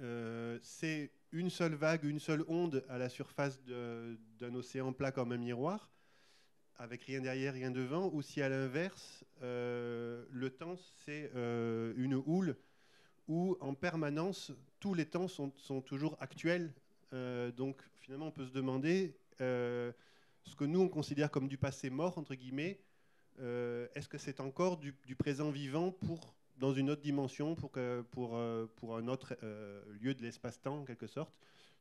euh, 0.01 0.59
c'est 0.63 1.11
une 1.33 1.51
seule 1.51 1.75
vague, 1.75 2.05
une 2.05 2.21
seule 2.21 2.45
onde 2.49 2.85
à 2.89 2.99
la 2.99 3.09
surface 3.09 3.61
d'un 3.65 4.55
océan 4.55 4.93
plat 4.93 5.13
comme 5.13 5.33
un 5.33 5.37
miroir, 5.37 5.91
avec 6.81 7.03
rien 7.03 7.21
derrière, 7.21 7.53
rien 7.53 7.71
devant, 7.71 8.11
ou 8.13 8.23
si 8.23 8.41
à 8.41 8.49
l'inverse, 8.49 9.23
euh, 9.43 10.25
le 10.31 10.49
temps, 10.49 10.77
c'est 11.05 11.31
euh, 11.37 11.93
une 11.97 12.15
houle 12.15 12.57
où 13.29 13.57
en 13.61 13.75
permanence, 13.75 14.51
tous 14.81 14.95
les 14.95 15.05
temps 15.05 15.29
sont, 15.29 15.51
toujours 15.83 16.17
actuels. 16.21 16.73
Euh, 17.13 17.53
donc 17.53 17.77
finalement, 18.01 18.29
on 18.29 18.31
peut 18.31 18.47
se 18.47 18.53
demander 18.53 19.15
ce 19.39 20.57
que 20.57 20.65
nous, 20.65 20.81
on 20.81 20.89
considère 20.89 21.31
comme 21.31 21.49
du 21.49 21.59
passé 21.59 21.91
mort, 21.91 22.19
entre 22.19 22.35
guillemets, 22.35 22.81
est-ce 23.39 24.09
que 24.09 24.19
c'est 24.19 24.41
encore 24.41 24.79
du, 24.79 24.93
présent 25.17 25.51
vivant 25.51 25.93
pour 25.93 26.35
dans 26.59 26.75
une 26.75 26.91
autre 26.91 27.01
dimension 27.01 27.55
pour, 27.55 27.71
que, 27.71 28.03
pour, 28.11 28.39
pour 28.77 28.97
un 28.97 29.09
autre 29.09 29.35
lieu 30.01 30.15
de 30.15 30.23
l'espace-temps, 30.23 30.81
en 30.81 30.85
quelque 30.85 31.07
sorte? 31.07 31.33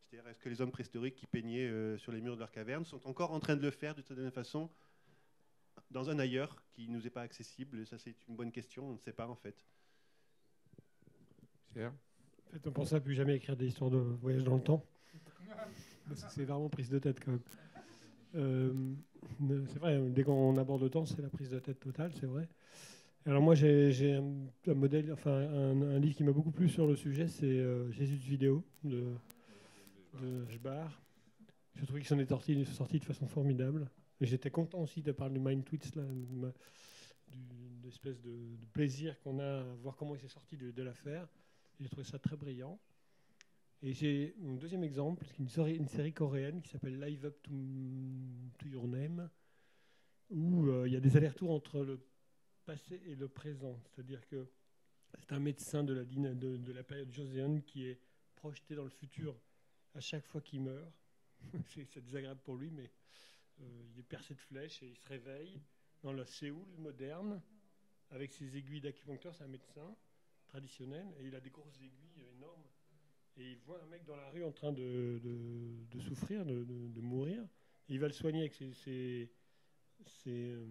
C'est-à-dire, 0.06 0.30
est-ce 0.30 0.40
que 0.40 0.50
les 0.50 0.62
hommes 0.62 0.72
préhistoriques 0.72 1.16
qui 1.16 1.28
peignaient 1.28 1.98
sur 1.98 2.14
les 2.14 2.22
murs 2.22 2.36
de 2.36 2.40
leur 2.40 2.52
caverne 2.52 2.86
sont 2.86 3.06
encore 3.08 3.32
en 3.32 3.40
train 3.42 3.58
de 3.58 3.62
le 3.62 3.72
faire 3.72 3.94
d'une 3.94 4.06
certaine 4.06 4.32
façon 4.32 4.70
dans 5.92 6.10
un 6.10 6.20
ailleurs 6.20 6.64
qui 6.72 6.88
ne 6.88 6.94
nous 6.94 7.08
est 7.08 7.12
pas 7.12 7.22
accessible 7.22 7.86
Ça, 7.86 7.98
c'est 7.98 8.16
une 8.28 8.36
bonne 8.36 8.52
question, 8.52 8.90
on 8.90 8.94
ne 8.94 8.98
sait 8.98 9.14
pas 9.14 9.28
en 9.28 9.36
fait. 9.36 9.66
En 11.78 12.52
fait, 12.52 12.68
on 12.68 12.72
pensait 12.72 12.96
à 12.96 13.00
plus 13.00 13.14
jamais 13.14 13.36
écrire 13.36 13.56
des 13.56 13.68
histoires 13.68 13.92
de 13.92 13.98
voyage 13.98 14.44
dans 14.44 14.56
le 14.56 14.64
temps. 14.64 14.84
c'est 16.30 16.46
vraiment 16.46 16.70
prise 16.70 16.90
de 16.90 17.00
tête 17.00 17.20
quand 17.24 17.40
même. 18.34 18.98
c'est 19.68 19.80
vrai, 19.80 20.02
dès 20.10 20.24
qu'on 20.24 20.58
aborde 20.58 20.82
le 20.82 20.90
temps, 20.90 21.06
c'est 21.06 21.22
la 21.22 21.30
prise 21.30 21.50
de 21.50 21.60
tête 21.60 21.80
totale, 21.80 22.12
c'est 22.20 22.26
vrai. 22.26 22.50
Alors 23.26 23.42
moi 23.42 23.54
j'ai 23.54 24.14
un, 24.16 24.74
modèle, 24.74 25.12
enfin 25.12 25.32
un, 25.32 26.00
livre 26.00 26.16
qui 26.16 26.24
m'a 26.24 26.32
beaucoup 26.32 26.52
plu 26.52 26.70
sur 26.70 26.88
le 26.88 26.96
sujet, 26.96 27.28
c'est 27.28 27.46
euh, 27.46 27.92
Jésus 27.92 28.18
de 28.18 28.24
vidéo 28.24 28.64
de, 28.84 29.14
de 30.22 30.50
Jbar. 30.50 31.02
Je 31.76 31.84
trouvais 31.84 32.00
qu'il 32.00 32.08
s'en 32.08 32.18
est 32.20 32.26
sorti, 32.26 32.66
sorti, 32.66 33.00
de 33.00 33.06
façon 33.06 33.28
formidable. 33.28 33.90
J'étais 34.22 34.52
content 34.52 34.82
aussi 34.82 35.02
de 35.02 35.14
parler 35.14 35.36
du 35.36 35.40
Mind 35.40 35.64
Tweets, 35.64 35.96
là, 35.96 36.04
d'une 36.04 36.52
espèce 37.88 38.20
de, 38.22 38.58
plaisir 38.74 39.18
qu'on 39.22 39.40
a 39.40 39.62
à 39.62 39.64
voir 39.76 39.96
comment 39.96 40.14
il 40.16 40.22
s'est 40.22 40.28
sorti 40.28 40.58
de, 40.58 40.84
l'affaire. 40.84 41.28
J'ai 41.80 41.88
trouvé 41.88 42.04
ça 42.04 42.20
très 42.20 42.36
brillant. 42.36 42.80
Et 43.82 43.94
j'ai 43.94 44.36
un 44.44 44.56
deuxième 44.56 44.84
exemple, 44.84 45.26
une 45.40 45.48
série, 45.48 45.78
une 45.78 45.88
série 45.88 46.12
coréenne 46.12 46.62
qui 46.62 46.70
s'appelle 46.70 47.00
Live 47.00 47.26
Up 47.26 47.42
to, 47.44 48.68
Your 48.68 48.88
Name, 48.90 49.30
où 50.30 50.68
euh, 50.68 50.86
il 50.86 50.94
y 50.94 50.98
a 50.98 51.00
des 51.00 51.16
allers-retours 51.16 51.52
entre 51.52 51.80
le 51.80 52.06
passé 52.66 53.02
et 53.06 53.16
le 53.16 53.30
présent. 53.30 53.80
C'est-à-dire 53.86 54.28
que 54.28 54.50
c'est 55.18 55.32
un 55.32 55.40
médecin 55.40 55.86
de 55.86 55.94
la, 55.94 56.04
de, 56.04 56.58
de 56.58 56.74
la 56.74 56.84
période 56.84 57.10
joséenne 57.10 57.64
qui 57.64 57.86
est 57.86 58.02
projeté 58.36 58.76
dans 58.76 58.84
le 58.84 58.90
futur 58.90 59.40
à 59.96 60.02
chaque 60.02 60.26
fois 60.26 60.42
qu'il 60.42 60.62
meurt. 60.62 60.92
c'est 61.68 62.04
désagréable 62.04 62.42
pour 62.44 62.58
lui, 62.58 62.70
mais 62.70 62.92
il 63.60 64.00
est 64.00 64.04
percé 64.04 64.34
de 64.34 64.40
flèches 64.40 64.82
et 64.84 64.88
il 64.88 64.96
se 64.96 65.08
réveille 65.08 65.60
dans 66.04 66.14
la 66.14 66.26
Séoul 66.26 66.68
moderne 66.78 67.42
avec 68.12 68.32
ses 68.32 68.56
aiguilles 68.58 68.82
d'acupuncteur. 68.82 69.36
C'est 69.36 69.44
un 69.44 69.48
médecin 69.48 69.96
traditionnel 70.48 71.06
et 71.20 71.28
il 71.28 71.36
a 71.36 71.40
des 71.40 71.50
grosses 71.50 71.78
aiguilles 71.78 72.26
énormes. 72.36 72.64
Et 73.38 73.52
il 73.52 73.60
voit 73.60 73.82
un 73.82 73.86
mec 73.86 74.04
dans 74.06 74.16
la 74.16 74.30
rue 74.30 74.44
en 74.44 74.52
train 74.52 74.74
de, 74.74 75.20
de, 75.24 76.00
souffrir, 76.00 76.46
de, 76.46 77.02
mourir. 77.02 77.42
Et 77.88 77.94
il 77.94 78.00
va 78.00 78.08
le 78.08 78.14
soigner 78.14 78.42
avec 78.42 78.54
ses, 78.54 78.74
ses, 78.74 79.32
euh, 80.28 80.66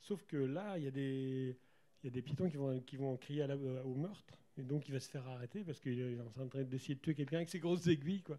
Sauf 0.00 0.24
que 0.24 0.36
là, 0.36 0.76
il 0.76 0.84
y 0.84 0.86
a 0.86 0.90
des, 0.90 1.58
il 2.02 2.06
y 2.06 2.08
a 2.08 2.10
des 2.10 2.22
piétons 2.22 2.48
qui 2.48 2.56
vont, 2.56 2.80
qui 2.80 2.96
vont 2.96 3.16
crier 3.16 3.44
au 3.84 3.94
meurtre. 3.94 4.34
Et 4.56 4.62
donc, 4.62 4.88
il 4.88 4.92
va 4.92 5.00
se 5.00 5.08
faire 5.08 5.26
arrêter 5.28 5.64
parce 5.64 5.80
qu'il 5.80 5.98
est 5.98 6.20
en 6.20 6.48
train 6.48 6.64
d'essayer 6.64 6.94
de 6.94 7.00
tuer 7.00 7.14
quelqu'un 7.14 7.36
avec 7.36 7.48
ses 7.48 7.60
grosses 7.60 7.86
aiguilles. 7.86 8.22
Quoi. 8.22 8.38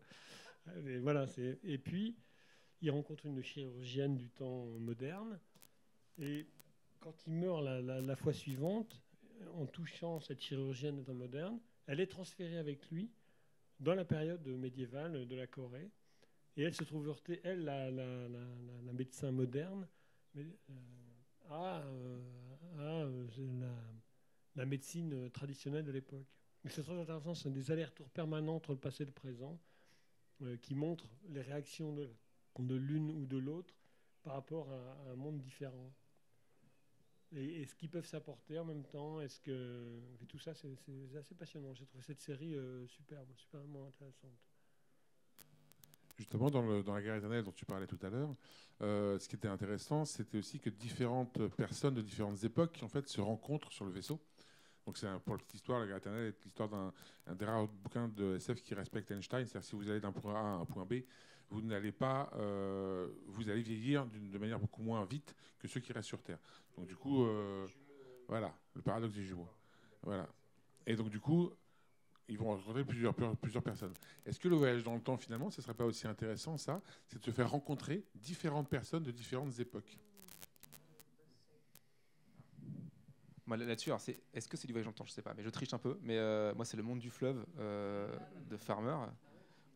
Et, 0.85 0.99
voilà, 0.99 1.25
et 1.63 1.77
puis, 1.77 2.15
il 2.81 2.91
rencontre 2.91 3.25
une 3.25 3.41
chirurgienne 3.41 4.17
du 4.17 4.29
temps 4.29 4.65
moderne. 4.79 5.39
Et 6.19 6.47
quand 6.99 7.15
il 7.27 7.33
meurt 7.33 7.63
la, 7.63 8.15
fois 8.15 8.33
suivante, 8.33 9.01
en 9.55 9.65
touchant 9.65 10.19
cette 10.19 10.41
chirurgienne 10.41 10.97
du 10.97 11.03
temps 11.03 11.13
moderne, 11.13 11.59
elle 11.87 11.99
est 11.99 12.07
transférée 12.07 12.57
avec 12.57 12.89
lui 12.91 13.11
dans 13.79 13.95
la 13.95 14.05
période 14.05 14.45
médiévale 14.47 15.27
de 15.27 15.35
la 15.35 15.47
Corée. 15.47 15.89
Et 16.57 16.63
elle 16.63 16.73
se 16.73 16.83
trouve 16.83 17.07
heurtée, 17.07 17.39
elle, 17.43 17.63
la, 17.63 18.93
médecin 18.93 19.31
moderne, 19.31 19.87
mais, 20.35 20.45
euh, 20.69 20.73
à, 21.49 21.81
euh, 21.81 22.19
euh, 22.79 23.27
la, 24.55 24.65
médecine 24.65 25.29
traditionnelle 25.31 25.85
de 25.85 25.91
l'époque. 25.91 26.27
C'est 26.65 26.83
très 26.83 26.99
intéressant, 26.99 27.33
c'est 27.33 27.51
des 27.51 27.71
allers-retours 27.71 28.09
permanents 28.09 28.55
entre 28.55 28.73
le 28.73 28.77
passé 28.77 29.03
et 29.03 29.05
le 29.05 29.11
présent 29.11 29.57
qui 30.61 30.73
montrent 30.73 31.07
les 31.29 31.41
réactions 31.41 31.93
de, 31.93 32.09
de 32.59 32.75
l'une 32.75 33.11
ou 33.11 33.25
de 33.25 33.37
l'autre 33.37 33.73
par 34.23 34.33
rapport 34.33 34.69
à, 34.71 35.11
un 35.11 35.15
monde 35.15 35.39
différent. 35.39 35.91
et, 37.33 37.65
ce 37.65 37.75
qu'ils 37.75 37.89
peuvent 37.89 38.05
s'apporter 38.05 38.59
en 38.59 38.65
même 38.65 38.83
temps. 38.83 39.21
Est-ce 39.21 39.39
que 39.39 39.99
tout 40.27 40.39
ça, 40.39 40.53
c'est 40.53 40.77
assez 41.17 41.35
passionnant. 41.35 41.73
J'ai 41.73 41.85
trouvé 41.85 42.03
cette 42.03 42.21
série 42.21 42.55
euh, 42.55 42.85
superbe, 42.87 43.29
superbement 43.35 43.85
intéressante. 43.87 44.37
Justement, 46.17 46.51
dans, 46.51 46.61
la 46.61 47.01
guerre 47.01 47.15
éternelle 47.15 47.43
dont 47.43 47.51
tu 47.51 47.65
parlais 47.65 47.87
tout 47.87 47.97
à 48.03 48.09
l'heure, 48.09 48.35
euh, 48.81 49.17
ce 49.17 49.27
qui 49.27 49.35
était 49.35 49.47
intéressant, 49.47 50.05
c'était 50.05 50.37
aussi 50.37 50.59
que 50.59 50.69
différentes 50.69 51.47
personnes 51.55 51.95
de 51.95 52.01
différentes 52.01 52.43
époques 52.43 52.79
en 52.83 52.87
fait, 52.87 53.07
se 53.07 53.21
rencontrent 53.21 53.71
sur 53.71 53.85
le 53.85 53.91
vaisseau. 53.91 54.19
Donc, 54.85 54.97
c'est 54.97 55.07
pour 55.25 55.33
la 55.33 55.39
petite 55.39 55.55
histoire, 55.55 55.79
la 55.79 55.87
guerre 55.87 55.97
éternelle 55.97 56.27
est 56.27 56.43
l'histoire 56.43 56.69
d'un 56.69 56.93
des 57.33 57.45
rares 57.45 57.67
bouquins 57.67 58.07
de 58.07 58.35
SF 58.35 58.61
qui 58.61 58.73
respecte 58.73 59.09
Einstein. 59.11 59.47
C'est-à-dire, 59.47 59.67
si 59.67 59.75
vous 59.75 59.89
allez 59.89 59.99
d'un 59.99 60.11
point 60.11 60.35
A 60.35 60.39
à 60.39 60.41
un 60.41 60.65
point 60.65 60.85
B, 60.85 60.93
vous 61.51 61.61
n'allez 61.61 61.91
pas, 61.91 62.31
euh, 62.35 63.09
vous 63.27 63.49
allez 63.49 63.61
vieillir 63.61 64.05
de 64.07 64.37
manière 64.37 64.59
beaucoup 64.59 64.81
moins 64.81 65.03
vite 65.03 65.35
que 65.59 65.67
ceux 65.67 65.81
qui 65.81 65.91
restent 65.91 66.07
sur 66.07 66.23
Terre. 66.23 66.39
Donc 66.77 66.87
du 66.87 66.95
coup, 66.95 67.25
euh, 67.25 67.67
voilà, 68.27 68.53
le 68.73 68.81
paradoxe 68.81 69.13
des 69.13 69.23
jumeaux. 69.23 69.49
Voilà. 70.01 70.27
Et 70.87 70.95
donc 70.95 71.09
du 71.09 71.19
coup, 71.19 71.51
ils 72.29 72.37
vont 72.37 72.55
rencontrer 72.55 72.85
plusieurs, 72.85 73.13
plusieurs 73.13 73.63
personnes. 73.63 73.93
Est-ce 74.25 74.39
que 74.39 74.47
le 74.47 74.55
voyage 74.55 74.83
dans 74.83 74.95
le 74.95 75.01
temps, 75.01 75.17
finalement, 75.17 75.51
ce 75.51 75.59
ne 75.59 75.63
serait 75.63 75.73
pas 75.73 75.85
aussi 75.85 76.07
intéressant, 76.07 76.57
ça? 76.57 76.81
C'est 77.07 77.19
de 77.19 77.23
se 77.23 77.31
faire 77.31 77.49
rencontrer 77.49 78.05
différentes 78.15 78.69
personnes 78.69 79.03
de 79.03 79.11
différentes 79.11 79.59
époques. 79.59 79.99
Moi, 83.45 83.57
là-dessus, 83.57 83.91
est-ce 84.33 84.47
que 84.47 84.55
c'est 84.55 84.67
du 84.67 84.71
voyage 84.71 84.85
dans 84.85 84.91
le 84.91 84.95
temps? 84.95 85.03
Je 85.03 85.11
ne 85.11 85.15
sais 85.15 85.21
pas, 85.21 85.33
mais 85.33 85.43
je 85.43 85.49
triche 85.49 85.73
un 85.73 85.77
peu. 85.77 85.99
Mais 86.03 86.17
euh, 86.17 86.55
moi, 86.55 86.63
c'est 86.63 86.77
le 86.77 86.83
monde 86.83 86.99
du 86.99 87.09
fleuve 87.09 87.45
de 87.57 88.55
Farmer 88.55 88.95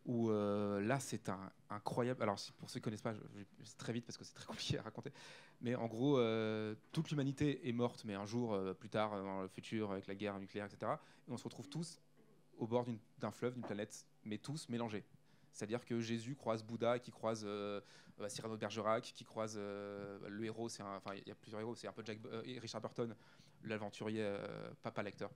où 0.06 0.30
euh, 0.30 0.80
là 0.82 1.00
c'est 1.00 1.30
un 1.30 1.52
incroyable. 1.70 2.22
Alors 2.22 2.40
pour 2.58 2.70
ceux 2.70 2.80
qui 2.80 2.84
connaissent 2.84 3.02
pas, 3.02 3.14
je, 3.14 3.20
vais 3.20 3.46
très 3.78 3.92
vite 3.92 4.06
parce 4.06 4.18
que 4.18 4.24
c'est 4.24 4.34
très 4.34 4.46
compliqué 4.46 4.78
à 4.78 4.84
raconter. 4.84 5.12
Mais 5.62 5.76
en 5.76 5.88
gros, 5.88 6.18
euh, 6.18 6.76
toute 6.92 7.10
l'humanité 7.10 7.68
est 7.68 7.74
morte, 7.74 8.04
mais 8.06 8.14
un 8.14 8.26
jour 8.26 8.54
euh, 8.54 8.74
plus 8.74 8.90
tard, 8.90 9.12
dans 9.12 9.42
le 9.42 9.48
futur, 9.48 9.92
avec 9.92 10.08
la 10.08 10.16
guerre 10.16 10.40
nucléaire, 10.40 10.66
etc. 10.66 10.94
Et 11.28 11.32
on 11.32 11.38
se 11.38 11.44
retrouve 11.44 11.70
tous 11.70 12.00
au 12.58 12.68
bord 12.68 12.86
d'un 13.18 13.32
fleuve, 13.32 13.54
d'une 13.54 13.64
planète, 13.64 14.06
mais 14.24 14.38
tous 14.38 14.70
mélangés. 14.70 15.04
C'est-à-dire 15.52 15.84
que 15.86 16.00
Jésus 16.00 16.36
croise 16.36 16.64
Bouddha, 16.64 17.00
qui 17.00 17.12
croise 17.12 17.48
Cyrano 18.28 18.56
de 18.56 18.60
Bergerac, 18.60 19.04
qui 19.04 19.24
croise 19.24 19.58
le 19.58 20.44
héros. 20.44 20.68
C'est 20.70 20.84
enfin 20.84 21.14
il 21.16 21.28
y 21.28 21.32
a 21.32 21.36
plusieurs 21.36 21.62
héros. 21.62 21.76
C'est 21.76 21.88
un 21.88 21.94
peu 21.94 22.04
Jack, 22.06 22.20
Richard 22.62 22.82
Burton, 22.82 23.16
l'aventurier, 23.64 24.38
papa 24.84 25.02
lecteur, 25.02 25.32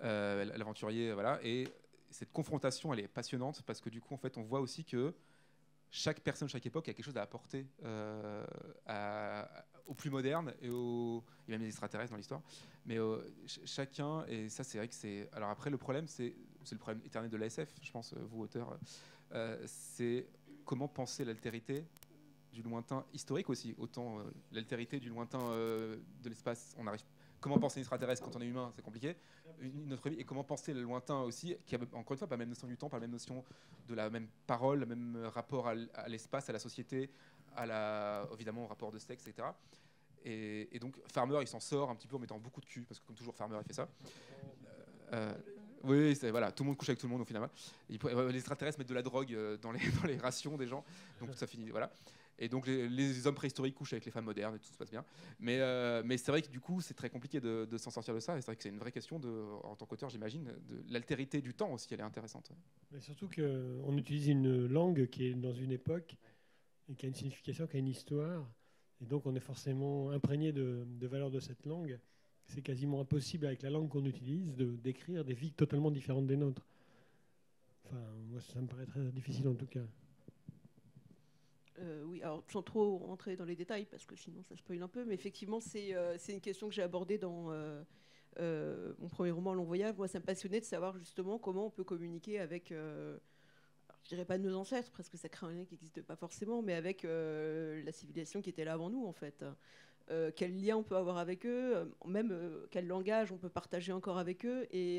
l'aventurier, 0.00 1.12
voilà. 1.12 1.40
Et 1.42 1.66
cette 2.10 2.32
confrontation, 2.32 2.92
elle 2.92 3.00
est 3.00 3.08
passionnante 3.08 3.62
parce 3.62 3.80
que 3.80 3.90
du 3.90 4.00
coup, 4.00 4.14
en 4.14 4.18
fait, 4.18 4.36
on 4.38 4.42
voit 4.42 4.60
aussi 4.60 4.84
que 4.84 5.14
chaque 5.90 6.20
personne, 6.20 6.48
chaque 6.48 6.66
époque 6.66 6.88
a 6.88 6.94
quelque 6.94 7.04
chose 7.04 7.16
à 7.16 7.22
apporter 7.22 7.66
euh, 7.84 8.44
au 9.86 9.94
plus 9.94 10.10
moderne 10.10 10.52
et 10.60 10.68
au. 10.68 11.24
Il 11.46 11.52
y 11.52 11.54
a 11.54 11.58
même 11.58 11.62
des 11.62 11.68
extraterrestres 11.68 12.10
dans 12.10 12.16
l'histoire. 12.16 12.42
Mais 12.84 12.98
euh, 12.98 13.22
chacun, 13.64 14.24
et 14.26 14.48
ça, 14.48 14.64
c'est 14.64 14.78
vrai 14.78 14.88
que 14.88 14.94
c'est. 14.94 15.28
Alors 15.32 15.50
après, 15.50 15.70
le 15.70 15.78
problème, 15.78 16.06
c'est 16.06 16.34
le 16.70 16.78
problème 16.78 17.02
éternel 17.04 17.30
de 17.30 17.36
l'ASF, 17.36 17.68
je 17.82 17.90
pense, 17.90 18.14
vous, 18.14 18.42
auteur. 18.42 18.78
Euh, 19.32 19.58
c'est 19.66 20.26
comment 20.64 20.88
penser 20.88 21.24
l'altérité 21.24 21.84
du 22.52 22.62
lointain 22.62 23.04
historique 23.12 23.48
aussi. 23.48 23.74
Autant 23.78 24.18
l'altérité 24.52 25.00
du 25.00 25.08
lointain 25.08 25.38
de 25.38 26.28
l'espace, 26.28 26.74
on 26.78 26.86
arrive 26.86 27.02
comment 27.40 27.58
penser 27.58 27.80
extraterrestre 27.80 28.24
quand 28.24 28.36
on 28.36 28.40
est 28.40 28.46
humain, 28.46 28.70
c'est 28.74 28.82
compliqué. 28.82 29.16
Une 29.60 29.92
autre 29.92 30.08
et 30.08 30.24
comment 30.24 30.44
penser 30.44 30.72
le 30.72 30.82
lointain 30.82 31.20
aussi, 31.20 31.56
qui 31.66 31.74
a 31.74 31.78
encore 31.92 32.12
une 32.12 32.18
fois 32.18 32.28
pas 32.28 32.34
la 32.34 32.38
même 32.38 32.50
notion 32.50 32.66
du 32.66 32.76
temps, 32.76 32.88
pas 32.88 32.96
la 32.96 33.02
même 33.02 33.12
notion 33.12 33.44
de 33.88 33.94
la 33.94 34.10
même 34.10 34.28
parole, 34.46 34.80
le 34.80 34.86
même 34.86 35.16
rapport 35.34 35.68
à 35.68 36.08
l'espace, 36.08 36.48
à 36.48 36.52
la 36.52 36.58
société, 36.58 37.10
à 37.56 37.66
la, 37.66 38.28
évidemment 38.34 38.64
au 38.64 38.66
rapport 38.66 38.92
de 38.92 38.98
sexe, 38.98 39.26
etc. 39.26 39.48
Et, 40.24 40.78
donc 40.80 40.96
Farmer, 41.12 41.38
il 41.40 41.48
s'en 41.48 41.60
sort 41.60 41.90
un 41.90 41.94
petit 41.94 42.06
peu 42.06 42.16
en 42.16 42.18
mettant 42.18 42.38
beaucoup 42.38 42.60
de 42.60 42.66
cul, 42.66 42.82
parce 42.82 43.00
que 43.00 43.06
comme 43.06 43.16
toujours 43.16 43.34
Farmer, 43.34 43.56
il 43.60 43.66
fait 43.66 43.72
ça. 43.72 43.88
Euh, 45.12 45.34
oui, 45.84 46.18
voilà, 46.30 46.52
tout 46.52 46.64
le 46.64 46.68
monde 46.68 46.76
couche 46.76 46.88
avec 46.88 46.98
tout 46.98 47.06
le 47.06 47.12
monde 47.12 47.22
au 47.22 47.24
final. 47.24 47.48
Les 47.88 48.36
extraterrestres 48.36 48.78
mettent 48.78 48.88
de 48.88 48.94
la 48.94 49.02
drogue 49.02 49.32
euh, 49.32 49.56
dans 49.58 49.72
les, 49.72 49.80
dans 50.02 50.06
les 50.06 50.18
rations 50.18 50.56
des 50.56 50.66
gens, 50.66 50.84
donc 51.20 51.30
ça 51.34 51.46
finit. 51.46 51.70
Voilà. 51.70 51.90
Et 52.38 52.48
donc 52.48 52.66
les, 52.66 53.26
hommes 53.26 53.34
préhistoriques 53.34 53.74
couchent 53.74 53.92
avec 53.92 54.04
les 54.04 54.10
femmes 54.10 54.24
modernes 54.24 54.54
et 54.54 54.58
tout 54.58 54.72
se 54.72 54.76
passe 54.76 54.90
bien. 54.90 55.04
Mais, 55.40 55.58
euh, 55.60 56.02
c'est 56.16 56.28
vrai 56.28 56.42
que 56.42 56.48
du 56.48 56.60
coup, 56.60 56.80
c'est 56.80 56.94
très 56.94 57.10
compliqué 57.10 57.40
de, 57.40 57.76
s'en 57.76 57.90
sortir 57.90 58.14
de 58.14 58.20
ça. 58.20 58.36
Et 58.36 58.40
c'est 58.40 58.46
vrai 58.46 58.56
que 58.56 58.62
c'est 58.62 58.68
une 58.68 58.78
vraie 58.78 58.92
question, 58.92 59.20
en 59.64 59.76
tant 59.76 59.86
qu'auteur, 59.86 60.10
j'imagine, 60.10 60.52
de 60.68 60.84
l'altérité 60.88 61.40
du 61.40 61.54
temps 61.54 61.72
aussi, 61.72 61.88
elle 61.92 62.00
est 62.00 62.04
intéressante. 62.04 62.50
Mais 62.92 63.00
surtout 63.00 63.28
qu'on 63.28 63.96
utilise 63.96 64.28
une 64.28 64.66
langue 64.66 65.06
qui 65.08 65.26
est 65.26 65.34
dans 65.34 65.52
une 65.52 65.72
époque 65.72 66.16
et 66.88 66.94
qui 66.94 67.06
a 67.06 67.08
une 67.08 67.14
signification, 67.14 67.66
qui 67.66 67.76
a 67.76 67.80
une 67.80 67.88
histoire. 67.88 68.46
Et 69.00 69.06
donc 69.06 69.26
on 69.26 69.34
est 69.34 69.40
forcément 69.40 70.10
imprégné 70.10 70.52
de, 70.52 70.84
de 70.86 71.06
valeurs 71.06 71.30
de 71.30 71.40
cette 71.40 71.66
langue. 71.66 71.98
C'est 72.46 72.62
quasiment 72.62 73.00
impossible 73.00 73.46
avec 73.46 73.62
la 73.62 73.70
langue 73.70 73.88
qu'on 73.88 74.06
utilise 74.06 74.54
de 74.56 74.76
décrire 74.76 75.24
des 75.24 75.34
vies 75.34 75.52
totalement 75.52 75.90
différentes 75.90 76.26
des 76.26 76.36
nôtres. 76.36 76.66
Enfin, 77.84 78.00
moi, 78.30 78.40
ça 78.40 78.60
me 78.60 78.66
paraît 78.66 78.86
très 78.86 79.00
difficile 79.12 79.48
en 79.48 79.54
tout 79.54 79.66
cas. 79.66 79.84
Euh, 81.80 82.02
oui, 82.04 82.22
alors 82.22 82.42
sans 82.50 82.62
trop 82.62 82.98
rentrer 82.98 83.36
dans 83.36 83.44
les 83.44 83.56
détails, 83.56 83.86
parce 83.86 84.04
que 84.04 84.16
sinon 84.16 84.42
ça 84.42 84.56
spoil 84.56 84.82
un 84.82 84.88
peu, 84.88 85.04
mais 85.04 85.14
effectivement, 85.14 85.60
c'est 85.60 85.94
euh, 85.94 86.16
une 86.28 86.40
question 86.40 86.68
que 86.68 86.74
j'ai 86.74 86.82
abordée 86.82 87.18
dans 87.18 87.52
euh, 87.52 88.92
mon 88.98 89.08
premier 89.08 89.30
roman, 89.30 89.54
Long 89.54 89.64
Voyage. 89.64 89.94
Moi, 89.96 90.08
ça 90.08 90.18
me 90.18 90.24
passionnait 90.24 90.60
de 90.60 90.64
savoir 90.64 90.96
justement 90.98 91.38
comment 91.38 91.66
on 91.66 91.70
peut 91.70 91.84
communiquer 91.84 92.40
avec, 92.40 92.70
je 92.70 93.18
dirais 94.08 94.24
pas 94.24 94.38
nos 94.38 94.54
ancêtres, 94.56 94.90
parce 94.96 95.08
que 95.08 95.16
ça 95.16 95.28
crée 95.28 95.46
un 95.46 95.52
lien 95.52 95.64
qui 95.64 95.74
n'existe 95.74 96.02
pas 96.02 96.16
forcément, 96.16 96.62
mais 96.62 96.74
avec 96.74 97.02
la 97.04 97.92
civilisation 97.92 98.40
qui 98.40 98.50
était 98.50 98.64
là 98.64 98.74
avant 98.74 98.90
nous, 98.90 99.06
en 99.06 99.12
fait. 99.12 99.44
quel 100.36 100.60
lien 100.60 100.76
on 100.76 100.82
peut 100.82 100.96
avoir 100.96 101.18
avec 101.18 101.46
eux, 101.46 101.92
même 102.06 102.66
quel 102.70 102.86
langage 102.86 103.32
on 103.32 103.38
peut 103.38 103.48
partager 103.48 103.92
encore 103.92 104.18
avec 104.18 104.44
eux, 104.44 104.66
et 104.70 104.98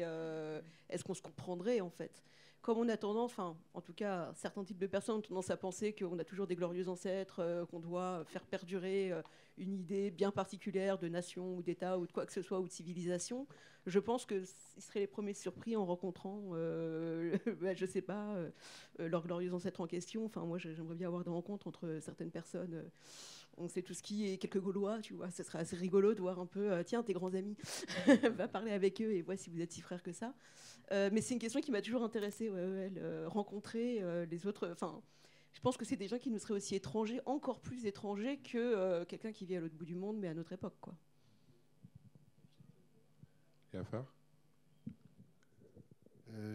est-ce 0.90 1.04
qu'on 1.04 1.14
se 1.14 1.22
comprendrait, 1.22 1.82
en 1.82 1.90
fait? 1.90 2.24
Comme 2.62 2.78
on 2.78 2.90
a 2.90 2.98
tendance, 2.98 3.32
enfin, 3.32 3.58
en 3.74 3.82
tout 3.82 3.94
cas, 3.94 4.32
certains 4.36 4.64
types 4.64 4.78
de 4.78 4.88
personnes 4.88 5.18
ont 5.18 5.22
tendance 5.22 5.50
à 5.50 5.58
penser 5.58 5.94
qu'on 5.94 6.20
a 6.20 6.26
toujours 6.26 6.46
des 6.46 6.56
glorieux 6.56 6.90
ancêtres, 6.90 7.40
euh, 7.40 7.66
qu'on 7.66 7.80
doit 7.80 8.24
faire 8.26 8.46
perdurer 8.46 9.12
euh, 9.14 9.22
une 9.58 9.74
idée 9.74 10.12
bien 10.12 10.32
particulière 10.32 10.98
de 10.98 11.08
nation 11.08 11.56
ou 11.56 11.64
d'État 11.64 11.98
ou 11.98 12.06
de 12.06 12.12
quoi 12.12 12.26
que 12.26 12.34
ce 12.34 12.42
soit 12.42 12.60
ou 12.60 12.68
de 12.68 12.72
civilisation, 12.72 13.48
je 13.86 14.00
pense 14.00 14.26
qu'ils 14.26 14.46
seraient 14.78 15.00
les 15.00 15.08
premiers 15.08 15.34
surpris 15.34 15.78
en 15.78 15.86
rencontrant, 15.86 16.50
euh, 16.54 17.38
bah, 17.62 17.74
je 17.74 17.86
sais 17.86 18.02
pas, 18.02 18.36
leurs 18.98 19.26
glorieux 19.26 19.54
ancêtres 19.54 19.80
en 19.80 19.88
question. 19.88 20.26
Enfin, 20.26 20.44
moi, 20.44 20.58
j'aimerais 20.58 20.96
bien 20.96 21.08
avoir 21.08 21.24
des 21.24 21.30
rencontres 21.30 21.68
entre 21.68 22.00
certaines 22.02 22.32
personnes 22.32 22.90
on 23.62 23.68
sait 23.68 23.82
tout 23.82 23.94
ce 23.94 24.02
qui 24.02 24.32
est 24.32 24.38
quelques 24.38 24.62
Gaulois, 24.62 25.00
tu 25.02 25.14
vois, 25.16 25.30
ce 25.32 25.44
serait 25.44 25.60
assez 25.60 25.76
rigolo 25.76 26.14
de 26.14 26.22
voir 26.22 26.40
un 26.40 26.46
peu, 26.46 26.82
tiens, 26.86 27.04
tes 27.04 27.12
grands 27.12 27.34
amis, 27.34 27.58
va 28.36 28.48
parler 28.48 28.72
avec 28.72 29.02
eux 29.02 29.12
et 29.12 29.22
vois 29.22 29.36
si 29.36 29.50
vous 29.50 29.60
êtes 29.60 29.74
si 29.74 29.82
frères 29.82 30.02
que 30.02 30.14
ça. 30.14 30.34
Euh, 30.92 31.10
mais 31.12 31.22
c'est 31.22 31.34
une 31.34 31.40
question 31.40 31.62
qui 31.62 31.72
m'a 31.72 31.82
toujours 31.82 32.04
intéressée, 32.04 32.52
rencontrer 33.28 34.02
euh, 34.02 34.26
les 34.26 34.48
autres. 34.48 34.70
Enfin, 34.72 35.02
je 35.54 35.60
pense 35.62 35.78
que 35.78 35.86
c'est 35.86 35.96
des 35.96 36.08
gens 36.08 36.18
qui 36.18 36.30
nous 36.30 36.40
seraient 36.40 36.54
aussi 36.54 36.76
étrangers, 36.76 37.22
encore 37.26 37.60
plus 37.60 37.86
étrangers 37.86 38.38
que 38.38 39.04
quelqu'un 39.06 39.32
qui 39.32 39.46
vit 39.46 39.56
à 39.56 39.60
l'autre 39.60 39.76
bout 39.76 39.86
du 39.86 39.96
monde, 39.96 40.18
mais 40.20 40.28
à 40.28 40.34
notre 40.34 40.54
époque, 40.54 40.76
quoi. 40.82 40.96
Et 43.74 43.78
à 43.78 43.84
faire 43.84 44.06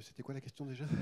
C'était 0.00 0.22
quoi 0.22 0.34
la 0.34 0.40
question 0.40 0.66
déjà? 0.66 0.84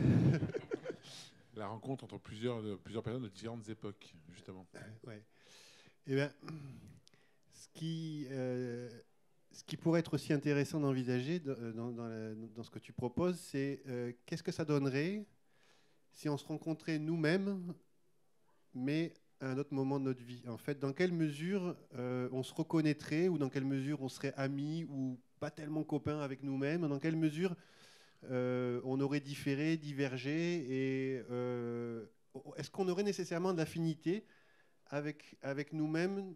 La 1.54 1.66
rencontre 1.66 2.04
entre 2.04 2.16
plusieurs, 2.18 2.62
plusieurs 2.78 3.02
personnes 3.02 3.24
de 3.24 3.28
différentes 3.28 3.68
époques, 3.68 4.14
justement. 4.30 4.66
ouais. 5.06 5.22
Eh 6.06 6.14
bien, 6.14 6.32
ce 7.52 7.68
qui, 7.74 8.26
euh, 8.30 8.88
ce 9.52 9.64
qui 9.64 9.76
pourrait 9.76 10.00
être 10.00 10.14
aussi 10.14 10.32
intéressant 10.32 10.80
d'envisager 10.80 11.42
euh, 11.46 11.72
dans, 11.72 12.62
ce 12.62 12.70
que 12.70 12.78
tu 12.78 12.92
proposes, 12.92 13.38
c'est 13.38 13.82
euh, 13.86 14.12
qu'est-ce 14.26 14.42
que 14.42 14.52
ça 14.52 14.64
donnerait 14.64 15.26
si 16.10 16.28
on 16.28 16.36
se 16.36 16.44
rencontrait 16.44 16.98
nous-mêmes, 16.98 17.74
mais 18.74 19.14
à 19.40 19.50
un 19.50 19.58
autre 19.58 19.74
moment 19.74 19.98
de 19.98 20.04
notre 20.04 20.22
vie? 20.22 20.42
En 20.48 20.58
fait, 20.58 20.78
dans 20.78 20.92
quelle 20.92 21.12
mesure 21.12 21.74
on 21.94 22.42
se 22.42 22.52
reconnaîtrait, 22.52 23.28
ou 23.28 23.38
dans 23.38 23.48
quelle 23.48 23.64
mesure 23.64 24.02
on 24.02 24.08
serait 24.08 24.34
amis, 24.36 24.84
ou 24.84 25.18
pas 25.40 25.50
tellement 25.50 25.84
copains 25.84 26.20
avec 26.20 26.42
nous-mêmes, 26.42 26.86
dans 26.86 26.98
quelle 26.98 27.16
mesure 27.16 27.56
on 28.30 29.00
aurait 29.00 29.20
différé, 29.20 29.78
divergé, 29.78 30.66
et 30.70 31.22
est-ce 32.56 32.70
qu'on 32.70 32.88
aurait 32.88 33.04
nécessairement 33.04 33.54
de 33.54 33.58
l'affinité 33.58 34.26
avec 34.90 35.72
nous-mêmes, 35.72 36.34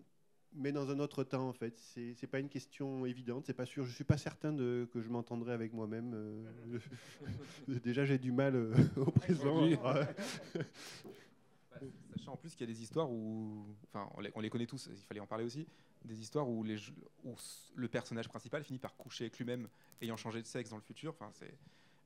mais 0.57 0.73
dans 0.73 0.91
un 0.91 0.99
autre 0.99 1.25
temps 1.25 1.49
en 1.49 1.53
fait. 1.53 1.79
C'est 1.79 2.15
n'est 2.21 2.29
pas 2.29 2.39
une 2.41 2.49
question 2.49 3.07
évidente, 3.07 3.45
c'est 3.47 3.55
pas 3.55 3.67
sûr. 3.67 3.85
Je 3.85 3.93
suis 3.93 4.05
pas 4.05 4.17
certain 4.17 4.53
de, 4.53 4.89
que 4.93 5.01
je 5.01 5.09
m'entendrai 5.09 5.53
avec 5.53 5.73
moi-même. 5.73 6.13
Euh, 6.15 6.79
déjà 7.85 8.05
j'ai 8.05 8.19
du 8.19 8.33
mal 8.33 8.57
euh, 8.57 8.75
au 8.97 9.11
présent. 9.11 9.69
Sachant 12.17 12.33
en 12.33 12.37
plus 12.37 12.55
qu'il 12.55 12.67
y 12.67 12.71
a 12.71 12.73
des 12.73 12.83
histoires 12.83 13.11
où, 13.11 13.67
enfin, 13.93 14.09
on 14.15 14.21
les, 14.21 14.33
on 14.35 14.41
les, 14.41 14.49
connaît 14.49 14.67
tous, 14.67 14.89
il 14.91 15.05
fallait 15.05 15.21
en 15.21 15.27
parler 15.27 15.45
aussi, 15.45 15.67
des 16.05 16.19
histoires 16.19 16.49
où, 16.49 16.63
les, 16.65 16.79
où 17.25 17.35
le 17.75 17.89
personnage 17.89 18.29
principal 18.29 18.65
finit 18.65 18.79
par 18.79 18.97
coucher 18.97 19.25
avec 19.25 19.37
lui-même, 19.37 19.69
ayant 20.01 20.17
changé 20.17 20.41
de 20.41 20.47
sexe 20.47 20.71
dans 20.71 20.77
le 20.77 20.83
futur. 20.83 21.13
Enfin, 21.13 21.31
c'est 21.35 21.53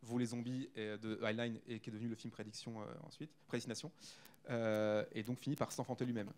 vous 0.02 0.18
les 0.18 0.26
zombies 0.26 0.68
de 0.76 1.22
Highline 1.22 1.60
et 1.68 1.78
qui 1.78 1.90
est 1.90 1.92
devenu 1.92 2.08
le 2.08 2.16
film 2.16 2.30
Prédiction 2.30 2.80
euh, 2.80 2.84
ensuite, 3.02 3.30
Prédestination. 3.46 3.92
Et 4.48 5.22
donc 5.22 5.38
finit 5.38 5.56
par 5.56 5.72
s'enfanter 5.72 6.04
lui-même. 6.04 6.30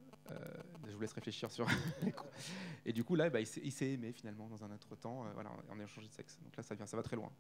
je 0.87 0.95
vous 0.95 1.01
laisse 1.01 1.13
réfléchir 1.13 1.51
sur. 1.51 1.67
et 2.87 2.93
du 2.93 3.05
coup, 3.05 3.15
là, 3.15 3.31
bah, 3.31 3.41
il 3.41 3.47
s'est 3.47 3.91
aimé 3.91 4.13
finalement 4.13 4.49
dans 4.49 4.65
un 4.65 4.71
autre 4.73 4.95
temps, 4.97 5.25
voilà, 5.35 5.51
en 5.71 5.79
ayant 5.79 5.87
changé 5.87 6.09
de 6.09 6.13
sexe. 6.13 6.39
Donc 6.43 6.57
là, 6.57 6.63
ça, 6.63 6.97
va 6.97 7.03
très 7.03 7.17
loin. 7.17 7.31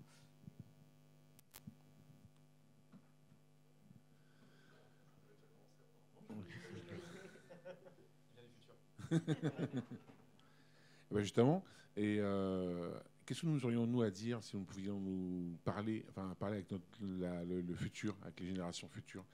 ben 11.11 11.21
justement, 11.21 11.63
et 11.97 12.19
euh, 12.21 12.91
qu'est-ce 13.27 13.43
que 13.43 13.47
nous 13.47 13.65
aurions 13.65 13.87
nous 13.87 14.03
à 14.03 14.11
dire 14.11 14.43
si 14.43 14.57
nous 14.57 14.65
pouvions 14.65 14.99
nous 14.99 15.57
parler, 15.65 16.05
enfin 16.09 16.35
parler 16.39 16.57
avec 16.57 16.71
le, 16.71 17.75
futur, 17.75 18.17
avec 18.23 18.41
les 18.41 18.47
générations 18.47 18.89
futures, 18.89 19.25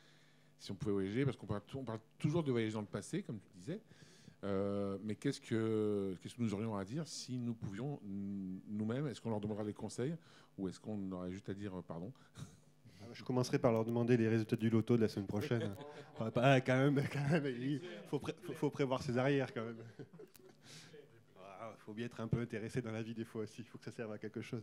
si 0.59 0.73
on 0.73 0.75
pouvait 0.75 0.93
voyager, 0.93 1.25
parce 1.25 1.37
qu'on 1.37 1.47
parle, 1.47 1.63
parle, 1.87 2.01
toujours 2.19 2.43
de 2.43 2.51
voyager 2.51 2.75
dans 2.75 2.81
le 2.81 2.87
passé, 2.87 3.23
comme 3.23 3.39
tu 3.41 3.51
disais, 3.59 3.81
euh, 4.45 4.99
mais 5.03 5.17
qu'est-ce 5.17 5.41
que, 5.41 6.17
qu'est-ce 6.21 6.35
que 6.35 6.43
nous 6.43 6.55
aurions 6.55 6.77
à 6.77 6.85
dire 6.85 7.07
si 7.07 7.39
nous 7.39 7.55
pouvions 7.55 8.01
nous-mêmes, 8.05 9.09
est-ce 9.09 9.21
qu'on 9.21 9.31
leur 9.31 9.41
demandera 9.41 9.65
des 9.65 9.75
conseils 9.75 10.15
ou 10.57 10.69
est-ce 10.69 10.79
qu'on 10.79 11.11
aurait 11.13 11.31
juste 11.31 11.49
à 11.49 11.55
dire 11.55 11.77
euh, 11.77 11.83
pardon? 11.83 12.13
Je 13.13 13.25
commencerai 13.25 13.59
par 13.59 13.73
leur 13.73 13.85
demander 13.85 14.17
les 14.17 14.29
résultats 14.29 14.57
du 14.57 14.69
loto 14.69 14.97
de 14.97 15.03
la 15.03 15.09
semaine 15.09 15.27
prochaine. 15.27 15.75
quand 16.19 16.31
même, 16.31 17.03
il 17.47 17.81
faut, 18.07 18.21
faut, 18.53 18.71
prévoir 18.71 19.03
ses 19.03 19.17
arrières 19.17 19.53
quand 19.53 19.65
même. 19.65 19.83
Il 20.01 21.41
ah, 21.41 21.75
faut 21.79 21.93
bien 21.93 22.07
être 22.07 22.21
un 22.21 22.29
peu 22.29 22.39
intéressé 22.39 22.81
dans 22.81 22.93
la 22.93 23.03
vie 23.03 23.15
des 23.15 23.25
fois 23.25 23.43
aussi. 23.43 23.63
Il 23.63 23.65
faut 23.65 23.79
que 23.79 23.85
ça 23.85 23.91
serve 23.91 24.13
à 24.13 24.19
quelque 24.19 24.43
chose. 24.43 24.63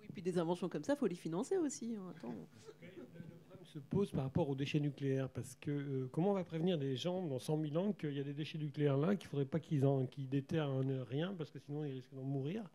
Oui, 0.00 0.06
puis 0.12 0.22
des 0.22 0.38
inventions 0.38 0.68
comme 0.68 0.84
ça, 0.84 0.92
il 0.92 0.96
faut 0.96 1.06
les 1.06 1.16
financer 1.16 1.56
aussi. 1.56 1.96
Hein, 1.96 2.12
attends. 2.16 2.34
Se 3.72 3.78
pose 3.78 4.10
par 4.10 4.24
rapport 4.24 4.50
aux 4.50 4.54
déchets 4.54 4.80
nucléaires. 4.80 5.30
Parce 5.30 5.56
que 5.56 5.70
euh, 5.70 6.08
comment 6.12 6.32
on 6.32 6.34
va 6.34 6.44
prévenir 6.44 6.76
les 6.76 6.94
gens 6.94 7.26
dans 7.26 7.38
100 7.38 7.62
000 7.70 7.76
ans 7.76 7.92
qu'il 7.94 8.12
y 8.12 8.20
a 8.20 8.22
des 8.22 8.34
déchets 8.34 8.58
nucléaires 8.58 8.98
là, 8.98 9.16
qu'il 9.16 9.28
ne 9.28 9.30
faudrait 9.30 9.46
pas 9.46 9.60
qu'ils 9.60 9.82
qu 10.10 10.20
déterrent 10.26 10.80
rien, 11.08 11.32
parce 11.32 11.50
que 11.50 11.58
sinon 11.58 11.82
ils 11.86 11.92
risquent 11.92 12.14
d'en 12.14 12.22
mourir? 12.22 12.68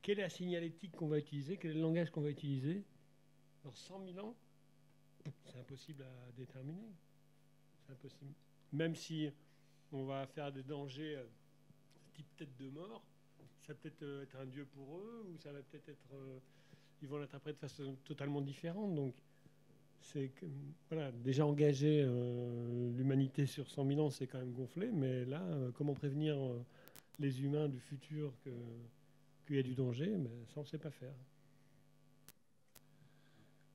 Quelle 0.00 0.20
est 0.20 0.22
la 0.22 0.30
signalétique 0.30 0.92
qu'on 0.96 1.08
va 1.08 1.18
utiliser? 1.18 1.58
Quel 1.58 1.72
est 1.72 1.74
le 1.74 1.82
langage 1.82 2.10
qu'on 2.10 2.22
va 2.22 2.30
utiliser? 2.30 2.84
Dans 3.62 3.72
100 3.72 4.06
000 4.14 4.26
ans, 4.26 4.34
c'est 5.44 5.58
impossible 5.58 6.02
à 6.02 6.32
déterminer. 6.38 6.88
C'est 7.84 7.92
impossible. 7.92 8.32
Même 8.72 8.94
si 8.94 9.28
on 9.92 10.06
va 10.06 10.26
faire 10.26 10.50
des 10.50 10.62
dangers 10.62 11.16
euh, 11.16 11.26
type 12.14 12.34
tête 12.34 12.56
de 12.56 12.70
mort, 12.70 13.04
ça 13.60 13.74
va 13.74 13.78
peut-être 13.78 14.02
euh, 14.04 14.22
être 14.22 14.36
un 14.36 14.46
dieu 14.46 14.64
pour 14.64 14.96
eux, 14.96 15.26
ou 15.28 15.36
ça 15.36 15.52
va 15.52 15.60
peut-être 15.60 15.90
être. 15.90 16.16
Ils 17.02 17.08
vont 17.08 17.18
l'interpréter 17.18 17.56
de 17.56 17.68
façon 17.68 17.94
totalement 18.04 18.40
différente. 18.40 18.94
Donc, 18.94 19.14
c'est 20.00 20.30
voilà, 20.90 21.12
déjà 21.12 21.46
engager 21.46 22.02
l'humanité 22.96 23.46
sur 23.46 23.68
100 23.68 23.86
000 23.86 24.00
ans, 24.00 24.10
c'est 24.10 24.26
quand 24.26 24.38
même 24.38 24.52
gonflé. 24.52 24.90
Mais 24.92 25.24
là, 25.24 25.42
comment 25.74 25.94
prévenir 25.94 26.36
les 27.18 27.42
humains 27.42 27.68
du 27.68 27.78
futur 27.78 28.32
qu'il 29.46 29.56
y 29.56 29.58
a 29.58 29.62
du 29.62 29.74
danger 29.74 30.16
mais 30.16 30.30
Ça, 30.46 30.54
on 30.56 30.60
ne 30.60 30.66
sait 30.66 30.78
pas 30.78 30.90
faire. 30.90 31.14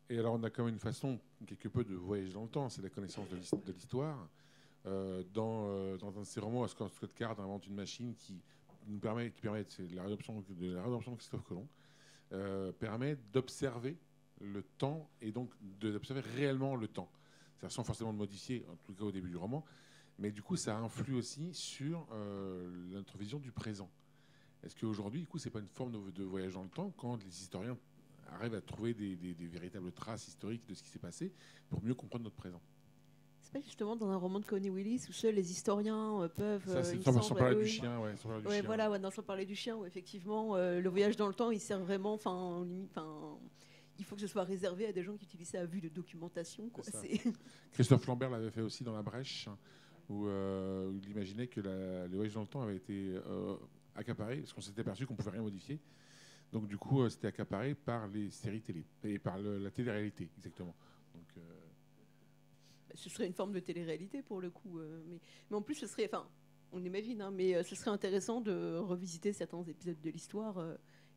Et 0.09 0.19
alors, 0.19 0.33
on 0.33 0.43
a 0.43 0.49
quand 0.49 0.65
même 0.65 0.73
une 0.73 0.79
façon, 0.79 1.19
quelque 1.45 1.67
peu, 1.67 1.83
de 1.83 1.95
voyager 1.95 2.33
dans 2.33 2.43
le 2.43 2.49
temps, 2.49 2.69
c'est 2.69 2.81
la 2.81 2.89
connaissance 2.89 3.27
de 3.29 3.71
l'histoire. 3.71 4.29
Euh, 4.85 5.23
dans, 5.33 5.67
euh, 5.69 5.97
dans, 5.97 6.17
un 6.17 6.21
de 6.21 6.25
ses 6.25 6.39
romans, 6.39 6.67
Scott 6.67 6.91
Card 7.15 7.39
invente 7.39 7.65
une 7.67 7.75
machine 7.75 8.13
qui 8.15 8.41
nous 8.87 8.99
permet, 8.99 9.31
qui 9.31 9.41
permet 9.41 9.63
de 9.63 9.95
la 9.95 10.03
rédemption 10.03 10.43
de, 10.49 10.73
la 10.73 10.83
rédemption 10.83 11.13
de 11.13 11.17
Christophe 11.17 11.43
Colomb, 11.43 11.67
euh, 12.33 12.71
permet 12.73 13.17
d'observer 13.31 13.97
le 14.41 14.63
temps 14.77 15.09
et 15.21 15.31
donc 15.31 15.51
d'observer 15.79 16.21
réellement 16.21 16.75
le 16.75 16.87
temps. 16.87 17.09
C'est 17.59 17.69
sans 17.71 17.83
forcément 17.83 18.13
de 18.13 18.17
modifier, 18.17 18.65
en 18.71 18.75
tout 18.77 18.93
cas 18.93 19.05
au 19.05 19.11
début 19.11 19.29
du 19.29 19.37
roman, 19.37 19.63
mais 20.19 20.31
du 20.31 20.41
coup, 20.41 20.55
ça 20.55 20.77
influe 20.77 21.15
aussi 21.15 21.53
sur 21.53 22.07
notre 22.89 23.17
vision 23.17 23.39
du 23.39 23.51
présent. 23.51 23.89
Est-ce 24.63 24.75
qu'aujourd'hui, 24.75 25.21
du 25.21 25.27
coup, 25.27 25.37
c'est 25.37 25.49
pas 25.49 25.59
une 25.59 25.67
forme 25.67 25.91
de, 25.91 26.11
de 26.11 26.23
voyage 26.23 26.53
dans 26.53 26.63
le 26.63 26.69
temps 26.69 26.93
quand 26.97 27.15
les 27.23 27.29
historiens 27.29 27.77
arrive 28.31 28.55
à 28.55 28.61
trouver 28.61 28.93
des, 28.93 29.15
véritables 29.47 29.91
traces 29.91 30.27
historiques 30.27 30.65
de 30.67 30.73
ce 30.73 30.83
qui 30.83 30.89
s'est 30.89 30.99
passé 30.99 31.31
pour 31.69 31.83
mieux 31.83 31.93
comprendre 31.93 32.23
notre 32.23 32.35
présent? 32.35 32.61
C'est 33.41 33.51
pas 33.51 33.61
justement 33.61 33.95
dans 33.95 34.09
un 34.09 34.15
roman 34.15 34.39
de 34.39 34.45
Connie 34.45 34.69
Willis 34.69 35.05
où 35.09 35.11
seuls 35.11 35.35
les 35.35 35.51
historiens 35.51 36.21
euh, 36.21 36.27
peuvent. 36.29 36.65
Ça, 36.65 36.83
c'est 36.83 36.95
euh, 36.95 37.21
sans, 37.21 37.35
parler 37.35 37.61
du 37.61 37.67
chien, 37.67 37.99
ouais. 37.99 38.15
Sans 38.15 38.29
ouais, 38.39 38.61
voilà, 38.61 38.89
ouais, 38.89 38.99
sans 39.11 39.21
parler 39.21 39.45
du 39.45 39.55
chien, 39.55 39.75
où 39.75 39.85
effectivement, 39.85 40.55
euh, 40.55 40.79
le 40.79 40.89
voyage 40.89 41.17
dans 41.17 41.27
le 41.27 41.33
temps, 41.33 41.51
il 41.51 41.59
sert 41.59 41.79
vraiment. 41.79 42.13
Enfin, 42.13 42.65
il 43.99 44.05
faut 44.05 44.15
que 44.15 44.21
ce 44.21 44.27
soit 44.27 44.43
réservé 44.43 44.87
à 44.87 44.91
des 44.91 45.03
gens 45.03 45.15
qui 45.15 45.25
utilisent 45.25 45.49
ça 45.49 45.61
à 45.61 45.65
vue 45.65 45.81
de 45.81 45.89
documentation. 45.89 46.69
Quoi. 46.69 46.83
Christophe 47.71 48.05
Lambert 48.07 48.29
l'avait 48.29 48.51
fait 48.51 48.61
aussi 48.61 48.83
dans 48.83 48.93
La 48.93 49.03
Brèche, 49.03 49.47
où, 50.09 50.27
il 50.27 51.09
imaginait 51.09 51.47
que 51.47 51.61
la, 51.61 52.07
le 52.07 52.15
voyage 52.15 52.33
dans 52.33 52.41
le 52.41 52.47
temps 52.47 52.61
avait 52.61 52.77
été 52.77 53.15
accaparé, 53.95 54.37
parce 54.37 54.53
qu'on 54.53 54.61
s'était 54.61 54.81
aperçu 54.81 55.05
qu'on 55.05 55.13
ne 55.13 55.17
pouvait 55.17 55.31
rien 55.31 55.41
modifier. 55.41 55.79
Donc 56.53 56.67
du 56.67 56.77
coup, 56.77 57.01
euh, 57.01 57.09
c'était 57.09 57.27
accaparé 57.27 57.73
par 57.73 58.07
les 58.07 58.29
séries 58.29 58.61
télé 58.61 58.85
et 59.03 59.17
par 59.17 59.39
la 59.39 59.71
télé-réalité, 59.71 60.29
exactement. 60.37 60.75
Donc, 61.15 61.25
euh, 61.37 61.41
bah, 62.87 62.95
Ce 62.95 63.09
serait 63.09 63.25
une 63.25 63.33
forme 63.33 63.53
de 63.53 63.59
télé-réalité 63.59 64.21
pour 64.21 64.39
le 64.39 64.51
coup. 64.51 64.79
Euh, 64.79 65.01
mais, 65.07 65.19
mais, 65.49 65.57
en 65.57 65.63
plus, 65.63 65.73
ce 65.73 65.87
serait, 65.87 66.05
enfin, 66.05 66.29
on 66.71 66.83
imagine, 66.83 67.21
hein, 67.23 67.31
mais 67.31 67.61
ce 67.63 67.75
serait 67.75 67.89
intéressant 67.89 68.39
de 68.39 68.77
revisiter 68.77 69.33
certains 69.33 69.63
épisodes 69.63 69.99
de 69.99 70.09
l'histoire 70.11 70.63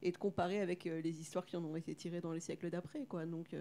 et 0.02 0.12
de 0.12 0.16
comparer 0.16 0.60
avec 0.60 0.84
les 0.84 1.20
histoires 1.20 1.46
qui 1.46 1.56
en 1.56 1.64
ont 1.64 1.76
été 1.76 1.94
tirées 1.94 2.20
dans 2.20 2.32
les 2.32 2.40
siècles 2.40 2.70
d'après. 2.70 3.04
Quoi. 3.04 3.26
Donc 3.26 3.54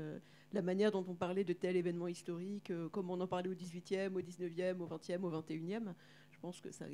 la 0.53 0.61
manière 0.61 0.91
dont 0.91 1.05
on 1.07 1.15
parlait 1.15 1.43
de 1.43 1.53
tel 1.53 1.75
événement 1.75 2.07
historique, 2.07 2.71
comme 2.91 3.09
on 3.09 3.19
en 3.21 3.27
parlait 3.27 3.49
au 3.49 3.53
18e, 3.53 4.13
au 4.13 4.21
19e, 4.21 4.79
au 4.79 4.87
20e, 4.87 5.21
au 5.21 5.31
21e, 5.31 5.93
je 6.31 6.39
pense 6.39 6.59
que 6.61 6.71
ça, 6.71 6.85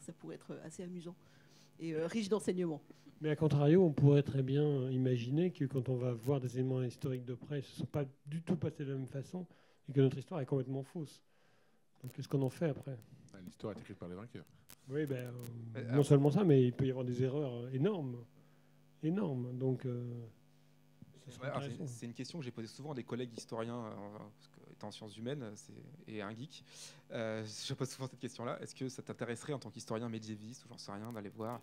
ça 0.00 0.12
pourrait 0.12 0.36
être 0.36 0.58
assez 0.64 0.82
amusant 0.82 1.16
et 1.80 1.96
riche 1.96 2.28
d'enseignements. 2.28 2.82
Mais 3.22 3.30
à 3.30 3.36
contrario, 3.36 3.84
on 3.84 3.92
pourrait 3.92 4.24
très 4.24 4.42
bien 4.42 4.90
imaginer 4.90 5.52
que 5.52 5.64
quand 5.64 5.88
on 5.88 5.94
va 5.94 6.12
voir 6.12 6.40
des 6.40 6.54
éléments 6.58 6.82
historiques 6.82 7.24
de 7.24 7.34
près, 7.34 7.62
ce 7.62 7.70
ne 7.70 7.76
sont 7.78 7.86
pas 7.86 8.04
du 8.26 8.42
tout 8.42 8.56
passés 8.56 8.84
de 8.84 8.90
la 8.90 8.98
même 8.98 9.06
façon 9.06 9.46
et 9.88 9.92
que 9.92 10.00
notre 10.00 10.18
histoire 10.18 10.40
est 10.40 10.46
complètement 10.46 10.82
fausse. 10.82 11.22
Donc 12.02 12.12
qu'est-ce 12.12 12.26
qu'on 12.28 12.42
en 12.42 12.50
fait 12.50 12.70
après? 12.70 12.98
Ah, 13.32 13.36
L'histoire 13.44 13.74
est 13.76 13.80
écrite 13.80 13.96
par 13.96 14.08
les 14.08 14.16
vainqueurs. 14.16 14.44
Oui, 14.88 15.06
ben, 15.06 15.32
euh, 15.76 15.92
non 15.92 16.02
seulement 16.02 16.32
ça, 16.32 16.42
mais 16.42 16.64
il 16.64 16.72
peut 16.72 16.84
y 16.84 16.90
avoir 16.90 17.04
des 17.04 17.22
erreurs 17.22 17.72
énormes. 17.72 18.16
Énormes. 19.02 19.56
Donc. 19.58 19.86
Euh, 19.86 20.04
c'est 21.86 22.06
une 22.06 22.12
question 22.12 22.38
que 22.38 22.44
j'ai 22.44 22.50
posée 22.50 22.68
souvent 22.68 22.92
à 22.92 22.94
des 22.94 23.04
collègues 23.04 23.32
historiens, 23.36 23.84
euh, 23.86 24.18
étant 24.72 24.88
en 24.88 24.90
sciences 24.90 25.16
humaines 25.16 25.54
et 26.06 26.20
un 26.20 26.34
geek. 26.34 26.64
je 27.10 27.74
pose 27.74 27.88
souvent 27.88 28.08
cette 28.08 28.18
question-là. 28.18 28.60
Est-ce 28.60 28.74
que 28.74 28.88
ça 28.88 29.02
t'intéresserait 29.02 29.52
en 29.52 29.58
tant 29.58 29.70
qu'historien 29.70 30.08
médiéviste, 30.08 30.64
ou 30.64 30.68
j'en 30.68 30.78
sais 30.78 30.92
rien, 30.92 31.12
d'aller 31.12 31.30
voir 31.30 31.60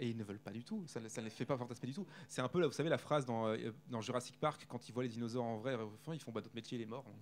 et 0.00 0.08
ils 0.08 0.16
ne 0.16 0.24
veulent 0.24 0.40
pas 0.40 0.50
du 0.50 0.64
tout. 0.64 0.82
Ça, 0.86 0.98
ne 1.00 1.24
les 1.24 1.30
fait 1.30 1.44
pas 1.44 1.56
fantasmer 1.56 1.88
du 1.88 1.94
tout. 1.94 2.06
C'est 2.28 2.40
un 2.40 2.48
peu, 2.48 2.60
là, 2.60 2.66
vous 2.66 2.72
savez, 2.72 2.88
la 2.88 2.98
phrase 2.98 3.26
dans, 3.26 3.48
euh, 3.48 3.70
dans, 3.88 4.00
Jurassic 4.00 4.40
Park, 4.40 4.66
quand 4.68 4.88
ils 4.88 4.92
voient 4.92 5.02
les 5.02 5.08
dinosaures 5.08 5.44
en 5.44 5.58
vrai, 5.58 5.76
ils 6.12 6.20
font 6.20 6.32
bah, 6.32 6.40
notre 6.40 6.54
métier, 6.54 6.78
il 6.78 6.82
est 6.82 6.86
mort. 6.86 7.04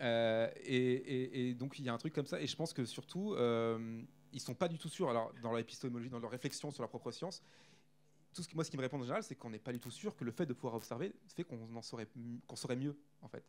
Euh, 0.00 0.48
et, 0.64 1.54
donc, 1.54 1.78
il 1.78 1.84
y 1.84 1.88
a 1.88 1.92
un 1.92 1.98
truc 1.98 2.12
comme 2.12 2.26
ça. 2.26 2.40
Et 2.40 2.46
je 2.46 2.56
pense 2.56 2.72
que 2.72 2.84
surtout, 2.84 3.34
euh, 3.34 4.00
ils 4.32 4.40
sont 4.40 4.54
pas 4.54 4.66
du 4.66 4.78
tout 4.78 4.88
sûrs, 4.88 5.10
alors, 5.10 5.32
dans 5.42 5.54
l'épistémologie, 5.54 6.08
dans 6.08 6.18
leur 6.18 6.30
réflexion 6.30 6.70
sur 6.70 6.82
la 6.82 6.88
propre 6.88 7.10
science, 7.10 7.42
tout 8.32 8.42
ce 8.42 8.48
que, 8.48 8.54
moi, 8.54 8.64
ce 8.64 8.70
qui 8.70 8.76
me 8.76 8.82
répond 8.82 8.98
en 8.98 9.02
général, 9.02 9.22
c'est 9.22 9.34
qu'on 9.34 9.50
n'est 9.50 9.58
pas 9.58 9.72
du 9.72 9.78
tout 9.78 9.90
sûr 9.90 10.16
que 10.16 10.24
le 10.24 10.30
fait 10.30 10.46
de 10.46 10.52
pouvoir 10.52 10.74
observer 10.74 11.12
fait 11.28 11.44
qu'on 11.44 11.74
en 11.74 11.82
saurait, 11.82 12.08
qu'on 12.46 12.56
saurait 12.56 12.76
mieux, 12.76 12.96
en 13.20 13.28
fait. 13.28 13.44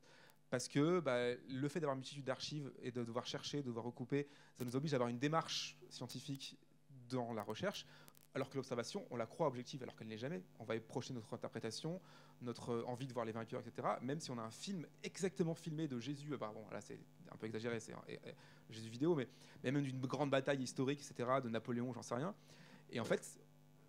Parce 0.49 0.67
que 0.67 0.99
bah, 0.99 1.33
le 1.49 1.67
fait 1.67 1.79
d'avoir 1.79 1.95
une 1.95 2.01
multitude 2.01 2.25
d'archives 2.25 2.71
et 2.81 2.91
de 2.91 3.03
devoir 3.03 3.25
chercher, 3.25 3.61
de 3.61 3.67
devoir 3.67 3.85
recouper, 3.85 4.27
ça 4.53 4.63
nous 4.63 4.75
oblige 4.75 4.93
à 4.93 4.97
avoir 4.97 5.09
une 5.09 5.17
démarche 5.17 5.77
scientifique 5.89 6.57
dans 7.09 7.33
la 7.33 7.43
recherche, 7.43 7.85
alors 8.35 8.49
que 8.49 8.55
l'observation, 8.55 9.05
on 9.11 9.15
la 9.15 9.25
croit 9.25 9.47
objective, 9.47 9.83
alors 9.83 9.95
qu'elle 9.95 10.07
n'est 10.07 10.17
jamais. 10.17 10.43
On 10.59 10.63
va 10.63 10.79
projeter 10.79 11.13
notre 11.13 11.33
interprétation, 11.33 12.01
notre 12.41 12.71
euh, 12.71 12.83
envie 12.85 13.07
de 13.07 13.13
voir 13.13 13.25
les 13.25 13.31
vainqueurs, 13.31 13.61
etc. 13.65 13.87
Même 14.01 14.19
si 14.19 14.31
on 14.31 14.37
a 14.37 14.41
un 14.41 14.51
film 14.51 14.87
exactement 15.03 15.53
filmé 15.53 15.87
de 15.87 15.99
Jésus, 15.99 16.35
bah 16.37 16.51
bon, 16.53 16.67
là 16.71 16.81
c'est 16.81 16.99
un 17.31 17.37
peu 17.37 17.45
exagéré, 17.45 17.79
c'est 17.79 17.93
Jésus 18.69 18.89
vidéo, 18.89 19.15
mais, 19.15 19.27
même 19.71 19.81
d'une 19.81 20.01
grande 20.01 20.29
bataille 20.29 20.61
historique, 20.61 20.99
etc., 20.99 21.29
de 21.43 21.49
Napoléon, 21.49 21.93
j'en 21.93 22.01
sais 22.01 22.15
rien. 22.15 22.33
Et 22.89 22.99
en 22.99 23.05
fait, 23.05 23.39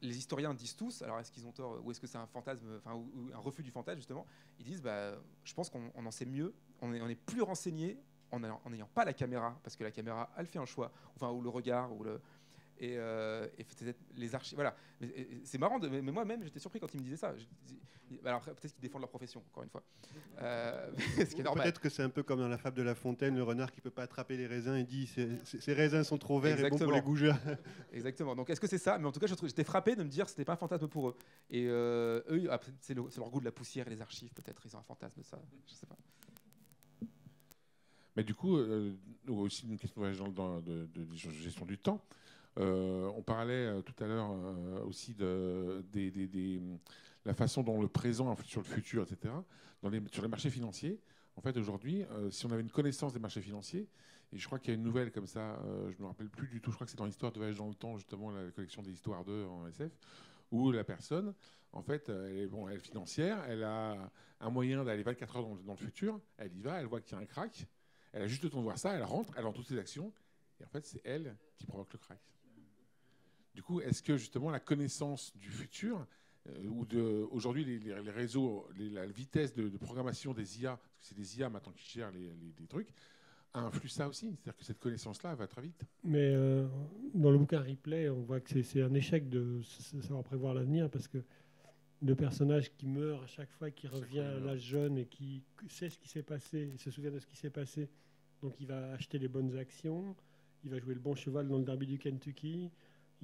les 0.05 0.19
historiens 0.19 0.55
disent 0.55 0.77
tous, 0.77 1.03
alors 1.03 1.19
est-ce 1.19 1.33
qu'ils 1.33 1.47
ont 1.47 1.53
tort, 1.53 1.81
ou 1.85 1.91
est-ce 1.91 2.01
que 2.01 2.07
c'est 2.07 2.19
un 2.19 2.27
fantasme, 2.27 2.67
enfin, 2.79 2.95
ou, 2.95 3.31
un 3.35 3.39
refus 3.39 3.63
du 3.63 3.71
fantasme, 3.71 3.99
justement 3.99 4.27
Ils 4.59 4.65
disent, 4.65 4.83
bah, 4.83 5.15
je 5.43 5.55
pense 5.55 5.71
qu'on 5.71 5.91
en 5.95 6.11
sait 6.11 6.27
mieux, 6.27 6.55
on 6.81 6.93
est, 6.93 7.01
on 7.01 7.09
est 7.09 7.15
plus 7.15 7.43
renseigné 7.43 7.99
en 8.31 8.41
n'ayant 8.71 8.89
pas 8.95 9.05
la 9.05 9.13
caméra, 9.13 9.59
parce 9.63 9.77
que 9.77 9.85
la 9.85 9.93
caméra, 9.93 10.31
elle 10.37 10.47
fait 10.47 10.59
un 10.59 10.65
choix, 10.65 10.93
enfin, 11.15 11.31
ou 11.31 11.41
le 11.41 11.49
regard, 11.49 11.93
ou 11.93 12.03
le, 12.03 12.21
et, 12.79 12.97
euh, 12.97 13.47
les 14.17 14.35
archives. 14.35 14.57
Voilà. 14.57 14.77
C'est 15.45 15.59
marrant, 15.59 15.79
mais, 15.79 16.01
moi-même, 16.01 16.43
j'étais 16.45 16.59
surpris 16.59 16.81
quand 16.81 16.93
il 16.95 16.99
me 17.01 17.05
disait 17.05 17.17
ça. 17.17 17.35
alors, 18.25 18.43
peut-être 18.43 18.73
qu'ils 18.73 18.83
défendent 18.83 19.03
leur 19.03 19.11
profession, 19.11 19.43
encore 19.51 19.63
une 19.63 19.71
fois. 19.71 19.83
Euh, 20.41 20.91
peut-être 21.55 21.81
que 21.81 21.89
c'est 21.89 22.03
un 22.03 22.11
peu 22.11 22.23
comme 22.23 22.41
dans 22.41 22.49
la 22.49 22.59
fable 22.59 22.77
de 22.77 22.83
La 22.83 22.95
Fontaine, 22.95 23.37
le 23.37 23.43
renard 23.43 23.71
qui 23.73 23.81
peut 23.81 23.91
pas 23.91 24.03
attraper 24.03 24.37
les 24.37 24.47
raisins 24.47 24.75
et 24.75 24.85
dit 24.85 25.07
ces 25.07 25.73
raisins 25.73 26.03
sont 26.03 26.19
trop 26.19 26.41
verts 26.41 26.59
et 26.59 26.71
bons 26.71 26.79
pour 26.79 26.93
les 26.93 27.01
gougères. 27.01 27.39
Exactement. 27.93 28.35
Donc, 28.35 28.51
est-ce 28.51 28.61
que 28.61 28.69
c'est 28.69 28.79
ça? 28.79 28.99
Mais 28.99 29.07
en 29.07 29.13
tout 29.13 29.21
cas, 29.21 29.27
j'étais 29.27 29.65
frappé 29.65 29.97
de 29.97 30.03
me 30.03 30.09
dire 30.09 30.25
que 30.25 30.31
c'était 30.31 30.45
pas 30.45 30.55
un 30.55 30.57
fantasme 30.57 30.89
pour 30.89 31.11
eux. 31.11 31.17
Et 31.51 31.67
euh, 31.69 32.23
eux, 32.31 32.49
c'est 32.81 32.95
leur 32.95 33.31
goût 33.31 33.41
de 33.41 33.45
la 33.45 33.53
poussière 33.53 33.87
et 33.87 33.91
les 33.91 34.03
archives, 34.03 34.33
peut-être. 34.33 34.63
Ils 34.65 34.77
ont 34.77 34.81
un 34.81 34.85
fantasme 34.85 35.21
de 35.21 35.25
ça. 35.25 35.41
Je 35.67 35.75
sais 35.75 35.87
pas. 35.87 35.97
Mais 38.17 38.23
du 38.23 38.35
coup, 38.35 38.57
aussi 39.29 39.67
une 39.67 39.79
question 39.79 40.03
de, 40.03 40.89
gestion 41.43 41.67
du 41.67 41.79
temps. 41.79 42.01
On 42.57 43.23
parlait 43.23 43.83
tout 43.83 44.05
à 44.05 44.07
l'heure 44.07 44.31
aussi 44.87 45.15
de, 45.15 45.85
la 47.25 47.35
façon 47.35 47.63
dont 47.63 47.81
le 47.81 47.89
présent 47.89 48.31
influe 48.31 48.49
sur 48.49 48.61
le 48.61 48.67
futur, 48.67 49.03
etc. 49.03 49.35
Dans 49.83 49.91
sur 50.11 50.23
les 50.23 50.29
marchés 50.29 50.51
financiers, 50.51 51.01
en 51.37 51.41
fait, 51.41 51.57
aujourd'hui, 51.57 52.05
si 52.31 52.47
on 52.47 52.51
avait 52.51 52.63
une 52.63 52.71
connaissance 52.71 53.13
des 53.13 53.19
marchés 53.19 53.41
financiers, 53.41 53.89
et 54.33 54.39
je 54.39 54.47
crois 54.47 54.59
qu'il 54.59 54.69
y 54.69 54.73
a 54.73 54.75
une 54.75 54.83
nouvelle 54.83 55.11
comme 55.11 55.27
ça, 55.27 55.59
je 55.91 55.97
ne 55.97 56.03
me 56.03 56.07
rappelle 56.07 56.29
plus 56.29 56.49
du 56.49 56.61
tout, 56.61 56.71
je 56.71 56.77
crois 56.77 56.87
que 56.87 56.91
c'est 56.91 56.99
dans 56.99 57.07
l'histoire 57.07 57.33
de 57.33 57.39
Voyage 57.39 57.57
dans 57.57 57.69
le 57.69 57.75
temps, 57.75 57.97
justement, 57.97 58.31
la 58.31 58.51
collection 58.51 58.83
des 58.83 58.93
histoires 58.93 59.25
2 59.25 59.45
en 59.45 59.67
SF, 59.67 59.93
où 60.51 60.71
la 60.71 60.85
personne, 60.85 61.35
en 61.73 61.83
fait, 61.83 62.09
elle 62.09 62.39
est, 62.39 62.47
bon, 62.47 62.69
elle 62.69 62.81
financière, 62.81 63.45
elle 63.49 63.65
a 63.65 64.11
un 64.41 64.51
moyen 64.51 64.85
d'aller 64.85 65.03
24 65.03 65.37
heures 65.37 65.47
dans, 65.65 65.73
le 65.73 65.79
futur, 65.79 66.21
elle 66.37 66.55
y 66.55 66.61
va, 66.61 66.81
elle 66.81 66.87
voit 66.87 67.01
qu'il 67.01 67.17
y 67.17 67.21
a 67.21 67.23
un 67.23 67.27
crack, 67.27 67.67
elle 68.13 68.23
a 68.23 68.27
juste 68.27 68.45
le 68.45 68.51
temps 68.51 68.59
de 68.59 68.65
voir 68.65 68.79
ça, 68.79 68.95
elle 68.95 69.03
rentre, 69.03 69.33
elle 69.37 69.45
rend 69.45 69.53
toutes 69.53 69.67
ses 69.69 69.79
actions, 69.79 70.13
et 70.61 70.65
en 70.65 70.69
fait, 70.69 70.87
c'est 70.87 71.01
elle 71.05 71.37
qui 71.57 71.67
provoque 71.67 71.93
le 71.93 71.99
crack. 71.99 72.34
Du 73.55 73.63
coup, 73.63 73.81
est-ce 73.81 74.03
que 74.03 74.17
justement 74.17 74.51
la 74.51 74.61
connaissance 74.61 75.33
du 75.37 75.49
futur, 75.49 76.07
euh, 76.49 76.67
ou 76.69 76.85
de 76.85 77.27
aujourd'hui 77.31 77.65
les, 77.65 78.11
réseaux, 78.11 78.69
la 78.79 79.07
vitesse 79.07 79.55
de, 79.55 79.69
programmation 79.79 80.35
des 80.35 80.61
IA, 80.61 80.77
parce 80.77 80.99
que 80.99 81.05
c'est 81.07 81.17
des 81.17 81.39
IA 81.39 81.49
maintenant 81.49 81.73
qui 81.73 81.99
gèrent 81.99 82.11
les, 82.11 82.33
les 82.59 82.67
trucs, 82.67 82.93
influe 83.55 83.89
ça 83.89 84.09
aussi? 84.09 84.31
C'est-à-dire 84.31 84.57
que 84.57 84.65
cette 84.65 84.81
connaissance-là 84.81 85.35
va 85.35 85.47
très 85.47 85.63
vite. 85.63 85.85
Mais 86.03 86.35
euh, 86.35 86.67
dans 87.15 87.31
le 87.31 87.39
bouquin 87.39 87.61
Replay, 87.61 88.09
on 88.09 88.23
voit 88.23 88.41
que 88.41 88.63
c'est 88.63 88.83
un 88.83 88.95
échec 88.95 89.29
de 89.29 89.61
savoir 89.63 90.25
prévoir 90.25 90.55
l'avenir 90.55 90.91
parce 90.91 91.09
que 91.09 91.19
le 92.03 92.15
personnage 92.15 92.73
qui 92.73 92.87
meurt 92.87 93.23
à 93.23 93.27
chaque 93.27 93.51
fois, 93.53 93.71
qui 93.71 93.87
revient 93.87 94.21
à 94.21 94.39
l'âge 94.41 94.61
jeune 94.61 94.99
et 94.99 95.07
qui 95.07 95.43
sait 95.69 95.89
ce 95.89 95.99
qui 95.99 96.09
s'est 96.09 96.23
passé, 96.23 96.71
il 96.73 96.79
se 96.79 96.91
souvient 96.91 97.11
de 97.11 97.19
ce 97.19 97.27
qui 97.27 97.37
s'est 97.37 97.51
passé, 97.51 97.89
donc 98.43 98.55
il 98.61 98.67
va 98.67 98.93
acheter 98.93 99.19
les 99.19 99.29
bonnes 99.29 99.57
actions, 99.57 100.15
il 100.65 100.71
va 100.71 100.79
jouer 100.79 100.95
le 100.95 101.01
bon 101.01 101.15
cheval 101.15 101.49
dans 101.49 101.59
le 101.59 101.65
derby 101.65 101.87
du 101.87 101.99
Kentucky, 101.99 102.71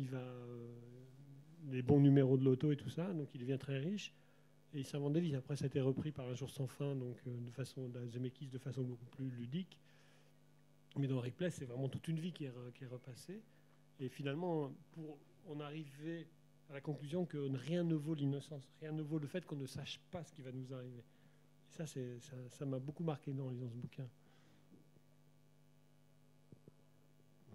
il 0.01 0.09
va 0.09 0.19
euh, 0.19 0.75
les 1.71 1.83
bons 1.83 2.01
numéros 2.01 2.37
de 2.39 2.45
loto 2.45 2.73
et 2.73 2.77
tout 2.77 2.89
ça, 2.89 3.13
donc 3.13 3.29
il 3.35 3.41
devient 3.41 3.59
très 3.59 3.79
riche. 3.79 4.13
Et 4.73 4.81
il 4.81 5.21
vies. 5.21 5.35
Après, 5.35 5.57
ça 5.57 5.65
a 5.65 5.67
été 5.67 5.81
repris 5.81 6.13
par 6.13 6.29
Un 6.29 6.35
jour 6.35 6.49
sans 6.49 6.69
fin, 6.69 6.95
donc 6.95 7.17
euh, 7.27 7.41
de 7.41 7.51
façon 7.51 7.89
de 7.89 8.59
façon 8.59 8.83
beaucoup 8.83 9.07
plus 9.07 9.29
ludique. 9.31 9.79
Mais 10.97 11.07
dans 11.07 11.21
Replay, 11.21 11.51
c'est 11.51 11.65
vraiment 11.65 11.89
toute 11.89 12.07
une 12.09 12.19
vie 12.19 12.33
qui 12.33 12.45
est, 12.45 12.53
qui 12.75 12.85
est, 12.85 12.87
repassée. 12.87 13.41
Et 13.99 14.09
finalement, 14.09 14.73
pour 14.93 15.19
en 15.49 15.61
arriver 15.61 16.27
à 16.69 16.75
la 16.75 16.81
conclusion 16.81 17.27
que 17.27 17.37
rien 17.37 17.85
ne 17.85 17.95
vaut 17.95 18.15
l'innocence, 18.15 18.69
rien 18.81 18.93
ne 18.93 19.03
vaut 19.03 19.19
le 19.19 19.27
fait 19.27 19.45
qu'on 19.45 19.57
ne 19.57 19.67
sache 19.67 20.01
pas 20.11 20.23
ce 20.25 20.33
qui 20.33 20.43
va 20.43 20.53
nous 20.53 20.73
arriver. 20.73 21.05
Et 21.69 21.73
ça, 21.73 21.85
ça 22.51 22.65
m'a 22.65 22.79
beaucoup 22.79 23.05
marqué 23.05 23.33
dans 23.33 23.51
lisant 23.51 23.69
ce 23.69 23.77
bouquin. 23.77 24.09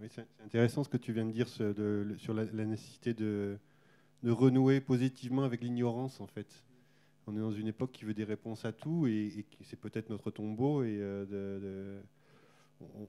C'est 0.10 0.26
intéressant 0.44 0.84
ce 0.84 0.90
que 0.90 0.98
tu 0.98 1.14
viens 1.14 1.26
de 1.26 1.32
dire 1.32 1.48
sur 1.48 2.34
la, 2.34 2.66
nécessité 2.66 3.14
de, 3.14 3.58
renouer 4.24 4.82
positivement 4.82 5.44
avec 5.44 5.62
l'ignorance, 5.62 6.20
en 6.20 6.28
fait. 6.28 6.64
On 7.28 7.36
est 7.36 7.40
dans 7.40 7.52
une 7.52 7.68
époque 7.68 7.92
qui 7.92 8.06
veut 8.06 8.14
des 8.14 8.24
réponses 8.24 8.66
à 8.66 8.72
tout 8.72 9.08
et, 9.08 9.46
c'est 9.64 9.80
peut-être 9.80 10.10
notre 10.10 10.30
tombeau 10.30 10.84
et 10.84 10.98
euh, 11.00 12.02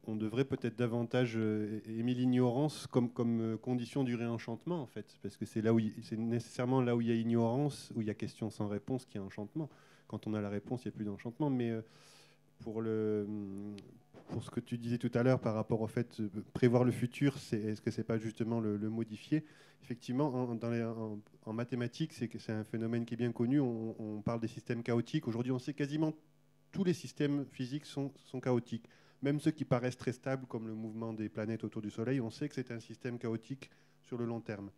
on, 0.06 0.16
devrait 0.16 0.46
peut-être 0.46 0.76
davantage 0.76 1.34
euh, 1.36 1.80
aimer 1.86 2.14
l'ignorance 2.14 2.86
comme, 2.86 3.10
euh, 3.18 3.56
condition 3.58 4.04
du 4.04 4.14
réenchantement, 4.14 4.80
en 4.80 4.86
fait, 4.86 5.18
parce 5.22 5.36
que 5.36 5.44
c'est 5.44 5.62
c'est 6.02 6.16
nécessairement 6.16 6.80
là 6.80 6.96
où 6.96 7.02
il 7.02 7.08
y 7.08 7.10
a 7.10 7.14
ignorance, 7.14 7.92
où 7.94 8.00
il 8.00 8.06
y 8.06 8.10
a 8.10 8.14
question 8.14 8.48
sans 8.48 8.68
réponse, 8.68 9.04
qu'il 9.04 9.20
y 9.20 9.24
a 9.24 9.26
enchantement. 9.26 9.68
Quand 10.06 10.26
on 10.26 10.34
a 10.34 10.40
la 10.40 10.48
réponse, 10.48 10.84
il 10.84 10.88
n'y 10.88 10.94
a 10.94 10.96
plus 10.96 11.04
d'enchantement. 11.04 11.50
Mais 11.50 11.74
pour 12.60 12.80
le 12.80 13.26
pour 14.28 14.42
ce 14.42 14.50
que 14.50 14.60
tu 14.60 14.78
disais 14.78 14.98
tout 14.98 15.10
à 15.14 15.22
l'heure 15.22 15.40
par 15.40 15.54
rapport 15.54 15.80
au 15.80 15.86
fait 15.86 16.20
de 16.20 16.40
prévoir 16.52 16.84
le 16.84 16.92
futur, 16.92 17.36
est-ce 17.52 17.80
que 17.80 17.90
c'est 17.90 18.04
pas 18.04 18.18
justement 18.18 18.60
le, 18.60 18.78
modifier? 18.90 19.44
Effectivement, 19.82 20.34
en, 20.34 21.52
mathématiques, 21.52 22.12
c'est, 22.12 22.50
un 22.50 22.64
phénomène 22.64 23.04
qui 23.04 23.14
est 23.14 23.16
bien 23.16 23.32
connu. 23.32 23.60
On, 23.60 23.94
on 24.00 24.22
parle 24.22 24.40
des 24.40 24.48
systèmes 24.48 24.82
chaotiques. 24.82 25.28
Aujourd'hui, 25.28 25.52
on 25.52 25.58
sait 25.58 25.74
quasiment 25.74 26.12
tous 26.72 26.84
les 26.84 26.94
systèmes 26.94 27.46
physiques 27.46 27.86
sont, 27.86 28.12
sont 28.26 28.40
chaotiques. 28.40 28.88
Même 29.22 29.40
ceux 29.40 29.50
qui 29.50 29.64
paraissent 29.64 29.96
très 29.96 30.12
stables, 30.12 30.46
comme 30.46 30.68
le 30.68 30.74
mouvement 30.74 31.12
des 31.12 31.28
planètes 31.28 31.64
autour 31.64 31.80
du 31.80 31.90
Soleil, 31.90 32.20
on 32.20 32.30
sait 32.30 32.48
que 32.48 32.54
c'est 32.54 32.70
un 32.70 32.80
système 32.80 33.18
chaotique 33.18 33.70
sur 34.02 34.18
le 34.18 34.26
long 34.26 34.40
terme. 34.40 34.70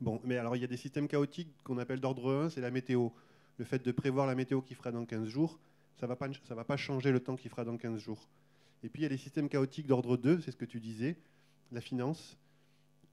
Bon, 0.00 0.20
mais 0.24 0.36
alors 0.36 0.56
il 0.56 0.60
y 0.60 0.64
a 0.64 0.68
des 0.68 0.76
systèmes 0.76 1.08
chaotiques 1.08 1.54
qu'on 1.64 1.78
appelle 1.78 2.00
d'ordre 2.00 2.32
1, 2.44 2.50
c'est 2.50 2.60
la 2.60 2.70
météo. 2.70 3.08
Le 3.58 3.64
fait 3.64 3.84
de 3.84 3.92
prévoir 3.92 4.26
la 4.26 4.34
météo 4.34 4.62
qui 4.62 4.74
fera 4.74 4.92
dans 4.92 5.04
15 5.04 5.26
jours, 5.28 5.58
ça 5.96 6.06
ne 6.06 6.54
va, 6.54 6.64
pas, 6.64 6.76
changer 6.76 7.12
le 7.12 7.20
temps 7.20 7.36
qu'il 7.36 7.50
fera 7.50 7.64
dans 7.64 7.76
15 7.76 8.00
jours. 8.00 8.28
Et 8.82 8.88
puis 8.88 9.02
il 9.02 9.04
y 9.04 9.06
a 9.06 9.08
les 9.08 9.16
systèmes 9.16 9.48
chaotiques 9.48 9.86
d'ordre 9.86 10.16
2, 10.16 10.40
c'est 10.40 10.50
ce 10.50 10.56
que 10.56 10.64
tu 10.64 10.80
disais, 10.80 11.16
la 11.70 11.80
finance. 11.80 12.38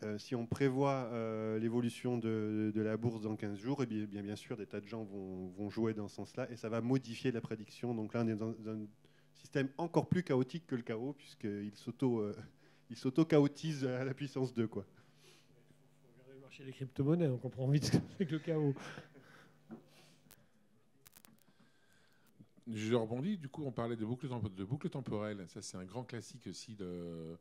Euh, 0.03 0.17
si 0.17 0.33
on 0.33 0.45
prévoit 0.45 1.09
euh, 1.11 1.59
l'évolution 1.59 2.17
de, 2.17 2.71
la 2.75 2.95
bourse 2.95 3.21
dans 3.21 3.35
15 3.35 3.57
jours, 3.57 3.83
eh 3.83 3.85
bien, 3.85 4.35
sûr, 4.35 4.55
des 4.55 4.65
tas 4.65 4.79
de 4.79 4.87
gens 4.87 5.03
vont, 5.03 5.69
jouer 5.69 5.93
dans 5.93 6.07
ce 6.07 6.15
sens-là, 6.15 6.49
et 6.49 6.55
ça 6.55 6.69
va 6.69 6.81
modifier 6.81 7.31
la 7.31 7.41
prédiction. 7.41 7.93
Donc 7.93 8.13
là, 8.13 8.23
on 8.23 8.27
est 8.27 8.35
dans 8.35 8.51
un 8.69 8.85
système 9.33 9.69
encore 9.77 10.07
plus 10.07 10.23
chaotique 10.23 10.65
que 10.67 10.75
le 10.75 10.83
chaos, 10.83 11.13
puisqu'il 11.13 11.71
euh, 12.03 12.33
s'auto-chaotise 12.95 13.85
à 13.85 14.05
la 14.05 14.13
puissance 14.13 14.53
2. 14.53 14.67
Quoi. 14.67 14.85
Il 15.25 15.31
faut 16.01 16.13
regarder 16.13 16.33
le 16.33 16.41
marché 16.41 16.63
des 16.63 16.71
crypto-monnaies, 16.71 17.27
on 17.27 17.37
comprend 17.37 17.67
vite 17.67 17.91
que 18.19 18.23
le 18.23 18.39
chaos. 18.39 18.73
Je 22.71 22.93
rebondis, 22.93 23.37
du 23.37 23.49
coup, 23.49 23.63
on 23.63 23.71
parlait 23.71 23.95
de 23.95 24.05
boucle, 24.05 24.27
de 24.27 24.63
boucle 24.63 24.89
temporelle. 24.89 25.43
Ça, 25.47 25.61
c'est 25.61 25.77
un 25.77 25.85
grand 25.85 26.03
classique 26.03 26.47
aussi 26.47 26.75
de, 26.75 27.37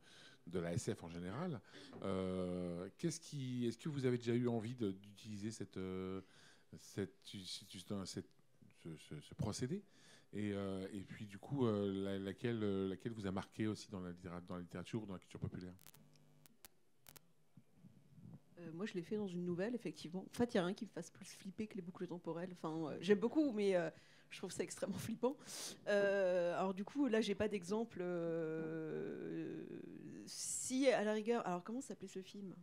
de 0.46 0.58
la 0.58 0.72
SF 0.72 1.02
en 1.04 1.10
général. 1.10 1.60
Euh, 2.02 2.88
qu'est-ce 2.96 3.20
est-ce 3.66 3.78
que 3.78 3.88
vous 3.88 4.06
avez 4.06 4.16
déjà 4.16 4.34
eu 4.34 4.48
envie 4.48 4.74
d'utiliser 4.74 5.50
cette, 5.50 5.76
euh, 5.76 6.22
cette, 6.80 7.14
cette, 7.44 8.28
ce, 9.20 9.34
procédé? 9.34 9.82
Euh, 10.34 10.86
et, 10.92 11.02
puis, 11.02 11.26
du 11.26 11.38
coup, 11.38 11.66
laquelle, 11.66 12.88
laquelle 12.88 13.12
vous 13.12 13.26
a 13.26 13.32
marqué 13.32 13.66
aussi 13.66 13.90
dans 13.90 14.00
la, 14.00 14.12
dans 14.40 14.54
la 14.54 14.60
littérature 14.60 15.02
ou 15.02 15.06
dans 15.06 15.14
la 15.14 15.18
culture 15.18 15.40
populaire? 15.40 15.74
Moi, 18.72 18.86
je 18.86 18.94
l'ai 18.94 19.02
fait 19.02 19.16
dans 19.16 19.28
une 19.28 19.44
nouvelle, 19.44 19.74
effectivement. 19.74 20.20
En 20.20 20.36
fait, 20.36 20.54
il 20.54 20.56
n'y 20.56 20.60
a 20.60 20.64
rien 20.64 20.74
qui 20.74 20.84
me 20.84 20.90
fasse 20.90 21.10
plus 21.10 21.24
flipper 21.24 21.66
que 21.66 21.76
les 21.76 21.82
boucles 21.82 22.06
temporelles. 22.06 22.50
Enfin, 22.52 22.96
j'aime 23.00 23.18
beaucoup, 23.18 23.52
mais 23.52 23.74
je 24.30 24.38
trouve 24.38 24.52
ça 24.52 24.62
extrêmement 24.62 24.98
flippant. 24.98 25.36
alors, 25.86 26.74
du 26.74 26.84
coup, 26.84 27.06
là, 27.08 27.20
j'ai 27.20 27.34
pas 27.34 27.48
d'exemple. 27.48 28.02
si, 30.26 30.88
à 30.88 31.04
la 31.04 31.12
rigueur, 31.12 31.46
alors 31.46 31.62
comment 31.62 31.80
s'appelait 31.80 32.08
ce 32.08 32.22
film? 32.22 32.54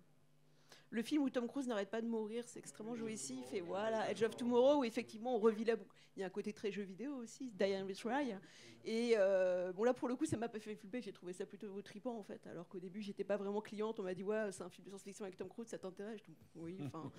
Le 0.95 1.01
film 1.01 1.24
où 1.24 1.30
Tom 1.30 1.47
Cruise 1.47 1.68
n'arrête 1.68 1.89
pas 1.89 2.01
de 2.01 2.07
mourir, 2.07 2.43
c'est 2.47 2.59
extrêmement 2.59 2.95
jouissif. 2.95 3.53
Et 3.53 3.59
voilà, 3.59 4.09
Edge 4.09 4.24
of 4.24 4.38
Tomorrow, 4.38 4.80
où 4.80 4.84
effectivement 4.86 5.36
on 5.36 5.39
revit 5.39 5.66
la 5.66 5.76
boucle. 5.76 5.93
Il 6.16 6.22
y 6.22 6.24
a 6.24 6.28
un 6.28 6.30
côté 6.30 6.53
très 6.53 6.72
jeu 6.72 6.84
vidéo 6.84 7.16
aussi, 7.18 7.51
Diane 7.51 7.86
Retry. 7.86 8.34
Et 8.86 9.16
euh, 9.18 9.74
bon, 9.74 9.84
là 9.84 9.93
pour 9.93 10.07
le 10.07 10.16
coup, 10.16 10.26
ça 10.26 10.38
m'a 10.38 10.47
pas 10.47 10.59
fait 10.59 10.76
flipper, 10.76 11.01
j'ai 11.01 11.11
trouvé 11.11 11.34
ça 11.34 11.45
plutôt 11.45 11.82
tripant 11.82 12.18
en 12.18 12.24
fait. 12.24 12.47
Alors 12.47 12.70
qu'au 12.70 12.80
début, 12.80 13.01
j'étais 13.01 13.26
pas 13.26 13.36
vraiment 13.36 13.59
cliente. 13.59 13.99
On 13.99 14.03
m'a 14.03 14.13
dit, 14.13 14.24
ouais, 14.24 14.51
c'est 14.51 14.63
un 14.63 14.70
film 14.70 14.86
de 14.86 14.89
science-fiction 14.91 15.26
avec 15.26 15.36
Tom 15.36 15.49
Cruise, 15.49 15.68
ça 15.68 15.78
t'intéresse? 15.78 16.22
Oui, 16.55 16.78
enfin. 16.86 17.11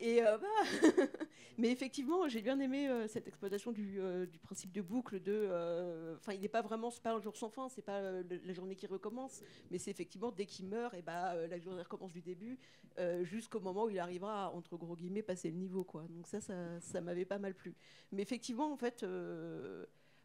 Et 0.00 0.22
euh, 0.22 0.38
bah, 0.38 0.46
mais 1.58 1.70
effectivement, 1.70 2.28
j'ai 2.28 2.42
bien 2.42 2.58
aimé 2.60 2.88
euh, 2.88 3.06
cette 3.08 3.26
exploitation 3.26 3.72
du, 3.72 4.00
du, 4.30 4.38
principe 4.38 4.72
de 4.72 4.82
boucle. 4.82 5.20
De, 5.20 6.14
enfin, 6.16 6.32
il 6.32 6.40
n'est 6.40 6.48
pas 6.48 6.62
vraiment, 6.62 6.90
c'est 6.90 7.02
pas 7.02 7.12
un 7.12 7.20
jour 7.20 7.36
sans 7.36 7.50
fin, 7.50 7.68
c'est 7.68 7.82
pas 7.82 8.00
la 8.00 8.52
journée 8.52 8.76
qui 8.76 8.86
recommence, 8.86 9.42
mais 9.70 9.78
c'est 9.78 9.90
effectivement 9.90 10.32
dès 10.32 10.46
qu'il 10.46 10.66
meurt, 10.66 10.94
et 10.94 11.02
bah 11.02 11.34
la 11.46 11.58
journée 11.58 11.82
recommence 11.82 12.12
du 12.12 12.22
début. 12.22 12.58
Euh, 13.00 13.24
jusqu'au 13.24 13.58
moment 13.58 13.86
où 13.86 13.90
il 13.90 13.98
arrivera 13.98 14.44
à, 14.44 14.48
entre 14.50 14.76
gros 14.76 14.94
guillemets, 14.94 15.22
passer 15.22 15.50
le 15.50 15.56
niveau. 15.56 15.82
Quoi. 15.82 16.06
Donc 16.10 16.28
ça, 16.28 16.38
ça, 16.40 17.00
m'avait 17.00 17.24
pas 17.24 17.38
mal 17.38 17.54
plu. 17.54 17.74
Mais 18.12 18.22
effectivement, 18.22 18.72
en 18.72 18.76
fait, 18.76 19.02
euh, 19.02 19.84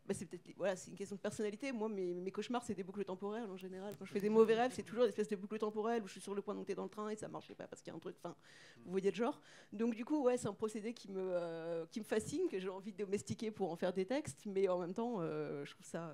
bah, 0.09 0.15
c'est 0.15 0.25
peut-être 0.25 0.41
voilà, 0.57 0.75
c'est 0.75 0.89
une 0.89 0.97
question 0.97 1.15
de 1.15 1.21
personnalité. 1.21 1.71
Moi, 1.71 1.87
mes, 1.87 2.31
cauchemars, 2.31 2.63
c'est 2.63 2.73
des 2.73 2.81
boucles 2.81 3.05
temporelles 3.05 3.47
en 3.47 3.57
général. 3.57 3.95
Quand 3.95 4.05
je 4.05 4.11
fais 4.11 4.19
des 4.19 4.29
mauvais 4.29 4.55
rêves, 4.55 4.71
c'est 4.73 4.81
toujours 4.81 5.03
des 5.03 5.09
espèces 5.09 5.27
de 5.27 5.35
boucles 5.35 5.59
temporelles 5.59 6.01
où 6.01 6.07
je 6.07 6.13
suis 6.13 6.21
sur 6.21 6.33
le 6.33 6.41
point 6.41 6.55
de 6.55 6.59
monter 6.59 6.73
dans 6.73 6.81
le 6.81 6.89
train 6.89 7.09
et 7.09 7.15
ça 7.15 7.27
marchait 7.27 7.53
pas 7.53 7.67
parce 7.67 7.83
qu'il 7.83 7.91
y 7.91 7.93
a 7.93 7.95
un 7.95 7.99
truc. 7.99 8.15
Enfin, 8.17 8.35
vous 8.83 8.89
voyez 8.89 9.11
le 9.11 9.15
genre. 9.15 9.39
Donc 9.71 9.93
du 9.93 10.05
coup, 10.05 10.23
ouais, 10.23 10.35
c'est 10.39 10.47
un 10.47 10.53
procédé 10.55 10.95
qui 10.95 11.11
me 11.11 11.19
euh, 11.21 11.85
qui 11.91 11.99
me 11.99 12.05
fascine, 12.05 12.47
que 12.49 12.59
j'ai 12.59 12.69
envie 12.69 12.91
de 12.91 12.97
domestiquer 12.97 13.51
pour 13.51 13.71
en 13.71 13.75
faire 13.75 13.93
des 13.93 14.07
textes, 14.07 14.47
mais 14.47 14.67
en 14.67 14.79
même 14.79 14.95
temps, 14.95 15.21
je 15.21 15.71
trouve 15.71 15.85
ça 15.85 16.11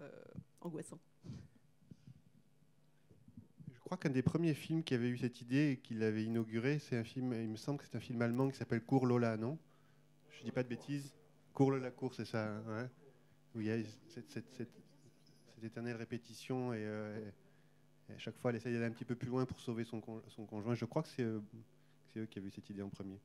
angoissant. 0.59 0.99
Je 3.71 3.79
crois 3.79 3.95
qu'un 3.95 4.09
des 4.09 4.23
premiers 4.23 4.55
films 4.55 4.83
qui 4.83 4.93
avait 4.93 5.07
eu 5.07 5.17
cette 5.17 5.39
idée 5.39 5.71
et 5.71 5.77
qui 5.77 5.93
l'avait 5.93 6.25
inauguré, 6.25 6.79
c'est 6.79 6.97
un 6.97 7.05
film, 7.05 7.31
il 7.31 7.47
me 7.47 7.55
semble 7.55 7.79
que 7.79 7.85
c'est 7.85 7.95
un 7.95 8.01
film 8.01 8.21
allemand 8.21 8.49
qui 8.49 8.57
s'appelle 8.57 8.83
Cours 8.83 9.05
Lola, 9.05 9.37
non? 9.37 9.57
Je 10.31 10.43
dis 10.43 10.51
pas 10.51 10.63
de 10.63 10.67
bêtises. 10.67 11.13
Cours 11.53 11.71
Lola, 11.71 11.91
cours, 11.91 12.13
c'est 12.13 12.25
ça. 12.25 12.57
Hein 12.67 12.89
Où 13.55 13.61
il 13.61 13.67
y 13.67 13.71
a 13.71 13.77
cette, 14.09 14.67
éternelle 15.63 15.95
répétition 15.95 16.71
euh, 16.73 17.31
et, 18.09 18.13
à 18.13 18.17
chaque 18.19 18.37
fois 18.37 18.51
elle 18.51 18.57
essaie 18.57 18.71
d'aller 18.71 18.85
un 18.85 18.91
petit 18.91 19.05
peu 19.05 19.15
plus 19.15 19.29
loin 19.29 19.45
pour 19.45 19.59
sauver 19.59 19.83
son, 19.83 19.99
conjoint. 20.01 20.75
Je 20.75 20.85
crois 20.85 21.01
que 21.01 21.07
c'est 21.07 21.23
euh, 21.23 21.41
eux 22.17 22.25
qui 22.25 22.37
avaient 22.37 22.49
eu 22.49 22.51
cette 22.51 22.69
idée 22.69 22.81
en 22.81 22.89
premier. 22.89 23.19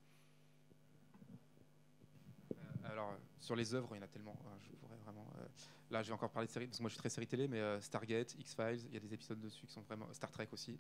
Alors, 2.84 3.14
sur 3.40 3.56
les 3.56 3.74
œuvres, 3.74 3.88
il 3.92 3.98
y 3.98 4.00
en 4.00 4.04
a 4.04 4.08
tellement. 4.08 4.36
Hein, 4.46 4.56
je 4.62 4.70
pourrais 4.76 4.96
vraiment. 4.96 5.26
Euh, 5.38 5.46
là, 5.90 6.02
je 6.02 6.08
vais 6.08 6.14
encore 6.14 6.30
parler 6.30 6.46
de 6.46 6.52
séries, 6.52 6.66
parce 6.66 6.78
que 6.78 6.82
moi 6.82 6.88
je 6.88 6.94
suis 6.94 7.00
très 7.00 7.08
série 7.08 7.26
télé, 7.26 7.46
mais 7.48 7.60
euh, 7.60 7.80
Stargate, 7.80 8.34
X-Files, 8.38 8.86
il 8.88 8.94
y 8.94 8.96
a 8.96 9.00
des 9.00 9.14
épisodes 9.14 9.40
dessus 9.40 9.66
qui 9.66 9.72
sont 9.72 9.82
vraiment. 9.82 10.06
Star 10.12 10.30
Trek 10.30 10.48
aussi, 10.52 10.78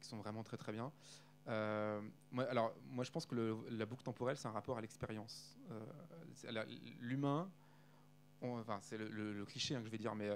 qui 0.00 0.08
sont 0.08 0.18
vraiment 0.18 0.42
très 0.42 0.56
très 0.56 0.72
bien. 0.72 0.92
Euh, 1.48 2.00
alors, 2.48 2.74
moi 2.90 3.04
je 3.04 3.10
pense 3.10 3.24
que 3.24 3.56
la 3.70 3.86
boucle 3.86 4.02
temporelle, 4.02 4.36
c'est 4.36 4.48
un 4.48 4.52
rapport 4.52 4.76
à 4.76 4.80
l'expérience. 4.80 5.56
L'humain, 7.00 7.50
enfin, 8.42 8.78
c'est 8.82 8.98
le, 8.98 9.44
cliché 9.44 9.74
hein, 9.74 9.80
que 9.80 9.86
je 9.86 9.90
vais 9.90 9.98
dire, 9.98 10.14
mais 10.14 10.30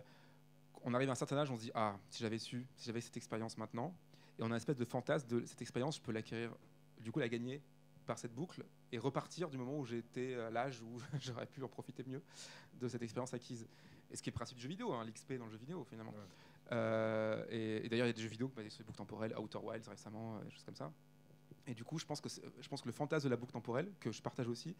on 0.83 0.95
arrive 0.95 1.09
à 1.09 1.13
un 1.13 1.17
certain 1.17 1.37
âge, 1.37 1.51
on 1.51 1.57
se 1.57 1.63
dit 1.63 1.71
Ah, 1.75 1.97
si 2.09 2.23
j'avais 2.23 2.39
su, 2.39 2.67
si 2.77 2.87
j'avais 2.87 3.01
cette 3.01 3.17
expérience 3.17 3.59
maintenant, 3.59 3.95
et 4.39 4.43
on 4.43 4.47
a 4.47 4.49
une 4.49 4.55
espèce 4.55 4.77
de 4.77 4.85
fantasme 4.85 5.29
de 5.29 5.45
cette 5.45 5.61
expérience, 5.61 5.97
je 5.97 6.03
peux 6.03 6.13
l'acquérir, 6.13 6.55
du 7.01 7.13
coup 7.13 7.19
la 7.19 7.29
gagner 7.29 7.63
par 8.07 8.19
cette 8.19 8.35
boucle 8.35 8.65
et 8.93 8.99
repartir 8.99 9.51
du 9.51 9.59
moment 9.59 9.79
où 9.79 9.85
j'étais 9.85 10.35
à 10.35 10.51
l'âge 10.51 10.81
où 10.83 10.99
j'aurais 11.21 11.47
pu 11.47 11.63
en 11.63 11.69
profiter 11.69 12.05
mieux 12.07 12.23
de 12.81 12.89
cette 12.89 13.03
expérience 13.03 13.35
acquise. 13.35 13.69
Et 14.11 14.17
ce 14.17 14.23
qui 14.23 14.31
est 14.31 14.33
le 14.33 14.37
principe 14.37 14.57
du 14.57 14.63
jeu 14.63 14.69
vidéo, 14.69 14.93
hein, 14.93 15.05
l'XP 15.05 15.35
dans 15.35 15.45
le 15.45 15.53
jeu 15.53 15.59
vidéo 15.59 15.85
finalement. 15.85 16.15
Euh, 16.73 17.45
et, 17.51 17.89
d'ailleurs, 17.89 18.07
il 18.07 18.11
y 18.11 18.13
a 18.13 18.15
des 18.15 18.23
jeux 18.23 18.29
vidéo 18.29 18.51
sur 18.69 18.81
les 18.81 18.85
boucles 18.85 18.99
temporelles, 18.99 19.35
Outer 19.39 19.59
Wilds 19.59 19.89
récemment, 19.89 20.37
euh, 20.37 20.45
des 20.45 20.51
choses 20.51 20.65
comme 20.65 20.75
ça. 20.75 20.93
Et 21.67 21.75
du 21.75 21.85
coup, 21.85 21.99
je 21.99 22.07
pense 22.07 22.21
que, 22.21 22.29
je 22.29 22.69
pense 22.69 22.83
que 22.83 22.87
le 22.87 22.93
fantasme 22.93 23.25
de 23.27 23.31
la 23.31 23.37
boucle 23.37 23.53
temporelle, 23.53 23.93
que 24.01 24.11
je 24.11 24.23
partage 24.23 24.49
aussi, 24.49 24.75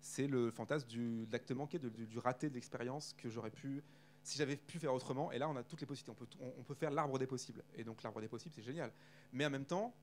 c'est 0.00 0.26
le 0.26 0.50
fantasme 0.50 0.88
du, 0.88 1.26
de 1.26 1.32
l'acte 1.32 1.50
manqué, 1.52 1.78
du, 1.78 2.18
raté 2.18 2.48
de 2.48 2.54
l'expérience 2.54 3.14
que 3.16 3.28
j'aurais 3.28 3.50
pu, 3.50 3.82
si 4.22 4.38
j'avais 4.38 4.56
pu 4.56 4.78
faire 4.78 4.94
autrement. 4.94 5.32
Et 5.32 5.38
là, 5.38 5.48
on 5.48 5.56
a 5.56 5.62
toutes 5.62 5.80
les 5.80 5.86
possibilités. 5.86 6.26
On 6.40 6.62
peut, 6.62 6.74
faire 6.74 6.90
l'arbre 6.90 7.18
des 7.18 7.26
possibles. 7.26 7.62
Et 7.74 7.84
donc, 7.84 8.02
l'arbre 8.02 8.20
des 8.20 8.28
possibles, 8.28 8.54
c'est 8.54 8.62
génial. 8.62 8.92
Mais 9.32 9.44
en 9.44 9.50
même 9.50 9.64
temps, 9.64 9.94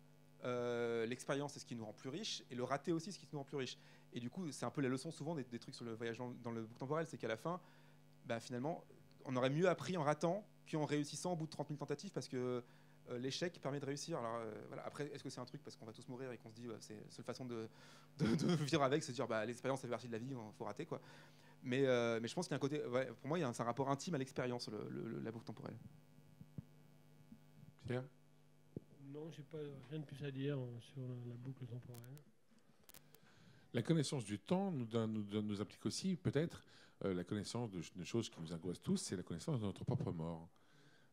euh, 0.44 1.06
l'expérience, 1.06 1.54
c'est 1.54 1.60
ce 1.60 1.66
qui 1.66 1.76
nous 1.76 1.86
rend 1.86 1.94
plus 1.94 2.10
riches, 2.10 2.44
et 2.52 2.56
le 2.56 2.64
raté 2.64 2.92
aussi, 2.92 3.12
c'est 3.12 3.20
ce 3.20 3.20
qui 3.20 3.28
nous 3.32 3.40
rend 3.40 3.46
plus 3.46 3.58
riches. 3.58 3.78
Et 4.14 4.20
du 4.20 4.30
coup, 4.30 4.52
c'est 4.52 4.66
un 4.66 4.72
peu 4.72 4.82
la 4.82 4.90
leçon 4.90 5.12
souvent 5.12 5.36
des, 5.36 5.44
trucs 5.60 5.76
sur 5.76 5.86
le 5.86 5.94
voyage 5.94 6.18
dans, 6.18 6.52
le 6.52 6.62
boucle 6.62 6.80
temporel, 6.80 7.08
c'est 7.08 7.18
qu'à 7.18 7.28
la 7.28 7.38
fin, 7.38 7.60
bah, 8.26 8.40
finalement, 8.40 8.84
on 9.26 9.36
aurait 9.36 9.50
mieux 9.50 9.68
appris 9.68 9.98
en 9.98 10.04
ratant 10.04 10.46
qu'en 10.70 10.86
réussissant 10.86 11.34
au 11.34 11.36
bout 11.36 11.46
de 11.46 11.52
30 11.52 11.70
000 11.70 11.78
tentatives, 11.78 12.12
parce 12.12 12.28
que 12.28 12.64
l'échec 13.12 13.60
permet 13.62 13.80
de 13.80 13.86
réussir. 13.86 14.18
Alors, 14.20 14.36
euh, 14.38 14.52
voilà. 14.68 14.86
Après, 14.86 15.08
est-ce 15.14 15.24
que 15.24 15.30
c'est 15.30 15.40
un 15.40 15.46
truc 15.46 15.64
parce 15.64 15.76
qu'on 15.76 15.86
va 15.86 15.94
tous 15.94 16.08
mourir 16.08 16.32
et 16.32 16.38
qu'on 16.38 16.50
se 16.50 16.56
dit 16.56 16.68
c'est 16.80 16.96
la 16.96 17.12
seule 17.12 17.26
façon 17.26 17.46
de, 17.46 17.68
de, 18.20 18.56
vivre 18.64 18.84
avec, 18.84 19.04
c'est 19.04 19.12
de 19.12 19.16
dire 19.16 19.28
bah, 19.28 19.46
l'expérience 19.46 19.82
fait 19.82 19.88
partie 19.88 20.08
de 20.08 20.14
la 20.14 20.20
vie, 20.20 20.30
il 20.30 20.54
faut 20.58 20.66
rater 20.66 20.86
quoi. 20.86 21.02
Mais, 21.64 21.82
mais 22.20 22.28
je 22.28 22.34
pense 22.36 22.48
qu'il 22.48 22.52
y 22.52 22.56
a 22.56 22.58
un 22.58 22.60
côté, 22.60 22.80
pour 22.80 23.28
moi, 23.28 23.40
il 23.40 23.42
y 23.42 23.44
a 23.44 23.48
un, 23.48 23.54
un 23.58 23.64
rapport 23.64 23.90
intime 23.90 24.16
à 24.16 24.18
l'expérience, 24.18 24.70
la 25.24 25.32
boucle 25.32 25.46
temporelle. 25.46 25.78
Pierre 27.88 28.04
non, 29.16 29.32
je 29.32 29.38
n'ai 29.38 29.44
pas 29.46 29.58
rien 29.90 30.00
de 30.00 30.06
plus 30.06 30.26
à 30.26 30.32
dire 30.32 30.58
euh, 30.60 30.80
sur 30.82 31.02
la, 31.02 31.36
boucle 31.36 31.66
temporelle. 31.66 32.18
La 33.74 33.82
connaissance 33.82 34.26
du 34.26 34.40
temps 34.40 34.72
nous, 34.72 34.88
nous, 35.08 35.42
nous 35.42 35.62
implique 35.62 35.86
aussi 35.86 36.18
peut-être 36.18 36.62
euh, 37.06 37.14
la 37.14 37.24
connaissance 37.24 37.72
de, 37.72 37.82
choses 38.04 38.30
qui 38.30 38.42
nous 38.42 38.52
angoissent 38.52 38.82
tous, 38.82 38.98
c'est 38.98 39.16
la 39.16 39.24
connaissance 39.24 39.62
de 39.62 39.66
notre 39.66 39.86
propre 39.86 40.12
mort. 40.12 40.50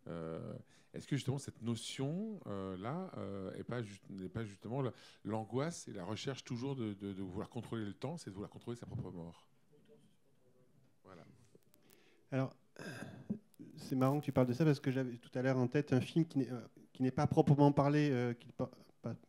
Euh, 0.09 0.53
est-ce 0.95 1.07
que 1.07 1.17
justement 1.17 1.39
cette 1.39 1.63
notion-là 1.63 3.11
n'est 3.57 3.63
pas, 3.65 3.81
pas, 4.33 4.45
justement 4.45 4.83
l'angoisse 5.25 5.89
et 5.89 5.93
la 5.93 6.05
recherche 6.05 6.45
toujours 6.45 6.77
de, 6.77 6.95
vouloir 7.23 7.49
contrôler 7.49 7.85
le 7.85 7.95
temps, 7.95 8.19
c'est 8.19 8.31
de 8.31 8.35
vouloir 8.35 8.51
contrôler 8.51 8.77
sa 8.77 8.87
propre 8.87 9.11
mort? 9.11 9.47
Voilà. 11.05 11.25
Alors, 12.31 12.55
c'est 13.77 13.97
marrant 13.97 14.21
que 14.21 14.25
tu 14.25 14.33
parles 14.33 14.47
de 14.47 14.53
ça 14.53 14.65
parce 14.65 14.81
que 14.81 14.91
j'avais 14.91 15.17
tout 15.17 15.31
à 15.35 15.43
l'heure 15.43 15.59
en 15.59 15.67
tête 15.67 15.93
un 15.93 16.01
film 16.01 16.25
qui 16.27 17.03
n'est 17.03 17.11
pas 17.11 17.27
proprement 17.27 17.73
parlé, 17.73 18.11
euh, 18.11 18.35
qui 18.35 18.49
ne 18.49 18.53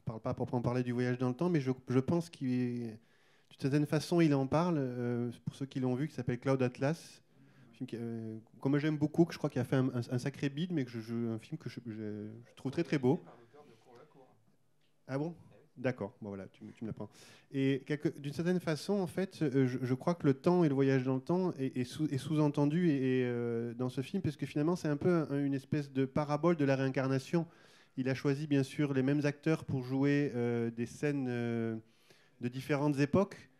parle 0.05 0.19
pas 0.21 0.33
proprement 0.33 0.61
parler 0.61 0.83
du 0.83 0.91
voyage 0.91 1.17
dans 1.17 1.29
le 1.29 1.35
temps, 1.35 1.49
mais 1.49 1.61
je, 1.61 1.71
pense 1.99 2.29
qu'il, 2.29 2.87
d'une 2.87 3.59
certaine 3.59 3.85
façon, 3.85 4.21
il 4.21 4.33
en 4.33 4.47
parle. 4.47 4.77
Euh, 4.77 5.31
pour 5.45 5.55
ceux 5.55 5.65
qui 5.65 5.79
l'ont 5.79 5.95
vu, 5.95 6.07
qui 6.07 6.13
s'appelle 6.13 6.39
Cloud 6.39 6.61
Atlas. 6.61 7.22
Film 7.73 7.87
euh, 7.93 8.37
comme 8.59 8.77
j'aime 8.77 8.97
beaucoup, 8.97 9.25
que 9.25 9.33
je 9.33 9.37
crois 9.37 9.49
qu'il 9.49 9.61
a 9.61 9.65
fait 9.65 9.75
un, 9.75 10.17
sacré 10.17 10.49
bide, 10.49 10.71
mais 10.71 10.85
que 10.85 10.91
je, 10.91 11.33
un 11.33 11.39
film 11.39 11.57
que 11.57 11.69
je, 11.69 11.79
trouve 12.55 12.71
très 12.71 12.83
très 12.83 12.97
beau. 12.97 13.23
Ah 15.07 15.17
bon? 15.17 15.35
D'accord, 15.75 16.15
bon, 16.21 16.29
voilà, 16.29 16.47
tu, 16.47 16.71
tu 16.73 16.83
me 16.83 16.89
l'apprends. 16.89 17.09
Et 17.51 17.83
d'une 18.17 18.31
certaine 18.31 18.59
façon, 18.59 18.93
en 18.93 19.07
fait, 19.07 19.39
je, 19.39 19.93
crois 19.95 20.13
que 20.13 20.27
le 20.27 20.35
temps 20.35 20.63
et 20.63 20.69
le 20.69 20.75
voyage 20.75 21.03
dans 21.03 21.15
le 21.15 21.21
temps 21.21 21.51
est, 21.57 21.83
sous-entendu 21.83 22.91
et, 22.91 23.27
dans 23.75 23.89
ce 23.89 24.01
film, 24.01 24.21
parce 24.21 24.37
que 24.37 24.45
finalement, 24.45 24.75
c'est 24.75 24.87
un 24.87 24.97
peu 24.97 25.25
une 25.31 25.55
espèce 25.55 25.91
de 25.91 26.05
parabole 26.05 26.55
de 26.57 26.65
la 26.65 26.75
réincarnation. 26.75 27.47
Il 27.95 28.09
a 28.09 28.15
choisi 28.15 28.47
bien 28.47 28.63
sûr 28.63 28.93
les 28.93 29.03
mêmes 29.03 29.25
acteurs 29.25 29.65
pour 29.65 29.83
jouer 29.83 30.31
euh, 30.35 30.71
des 30.71 30.87
scènes 30.87 31.27
euh, 31.29 31.75
de 32.41 32.47
différentes 32.47 32.99
époques, 32.99 33.51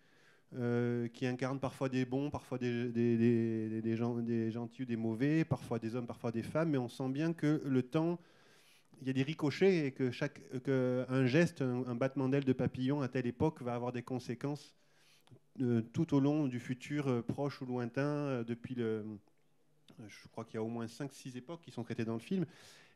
euh, 0.56 1.08
qui 1.08 1.26
incarnent 1.26 1.60
parfois 1.60 1.90
des 1.90 2.06
bons, 2.06 2.30
parfois 2.30 2.58
des, 2.58 3.96
gentils 3.96 4.82
ou 4.82 4.86
des 4.86 4.96
mauvais, 4.96 5.46
parfois 5.46 5.80
des 5.80 5.96
hommes, 5.96 6.08
parfois 6.08 6.32
des 6.32 6.44
femmes, 6.44 6.70
mais 6.72 6.78
on 6.78 6.90
sent 6.90 7.10
bien 7.10 7.34
que 7.34 7.62
le 7.66 7.84
temps, 7.84 8.20
il 9.02 9.08
y 9.08 9.10
a 9.10 9.14
des 9.14 9.24
ricochets 9.24 9.88
et 9.88 9.92
que 9.92 10.12
chaque, 10.12 10.42
que 10.64 11.06
un 11.10 11.26
geste, 11.26 11.62
un, 11.62 11.96
battement 11.96 12.30
d'aile 12.30 12.46
de 12.46 12.54
papillon 12.54 13.02
à 13.02 13.08
telle 13.08 13.28
époque 13.28 13.62
va 13.62 13.74
avoir 13.74 13.92
des 13.92 14.04
conséquences 14.04 14.74
tout 15.94 16.16
au 16.16 16.20
long 16.20 16.48
du 16.48 16.60
futur 16.60 17.24
proche 17.26 17.62
ou 17.62 17.66
lointain, 17.66 18.44
depuis 18.44 18.74
le, 18.74 19.06
je 20.08 20.28
crois 20.30 20.46
qu'il 20.46 20.56
y 20.56 20.58
a 20.58 20.64
au 20.64 20.68
moins 20.68 20.86
5-6 20.86 21.38
époques 21.38 21.62
qui 21.62 21.72
sont 21.72 21.84
traitées 21.84 22.06
dans 22.06 22.14
le 22.14 22.20
film. 22.20 22.46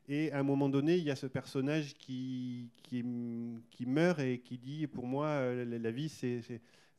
Et 0.08 0.32
à 0.32 0.38
un 0.38 0.42
moment 0.42 0.68
donné, 0.68 0.96
il 0.96 1.04
y 1.04 1.10
a 1.10 1.16
ce 1.16 1.26
personnage 1.26 1.94
qui, 1.94 2.70
qui, 2.82 3.02
meurt 3.86 4.20
et 4.20 4.38
qui 4.38 4.56
dit 4.56 4.86
Pour 4.86 5.06
moi, 5.06 5.26
euh, 5.26 5.78
la, 5.78 5.90
vie, 5.90 6.08
c'est, 6.08 6.40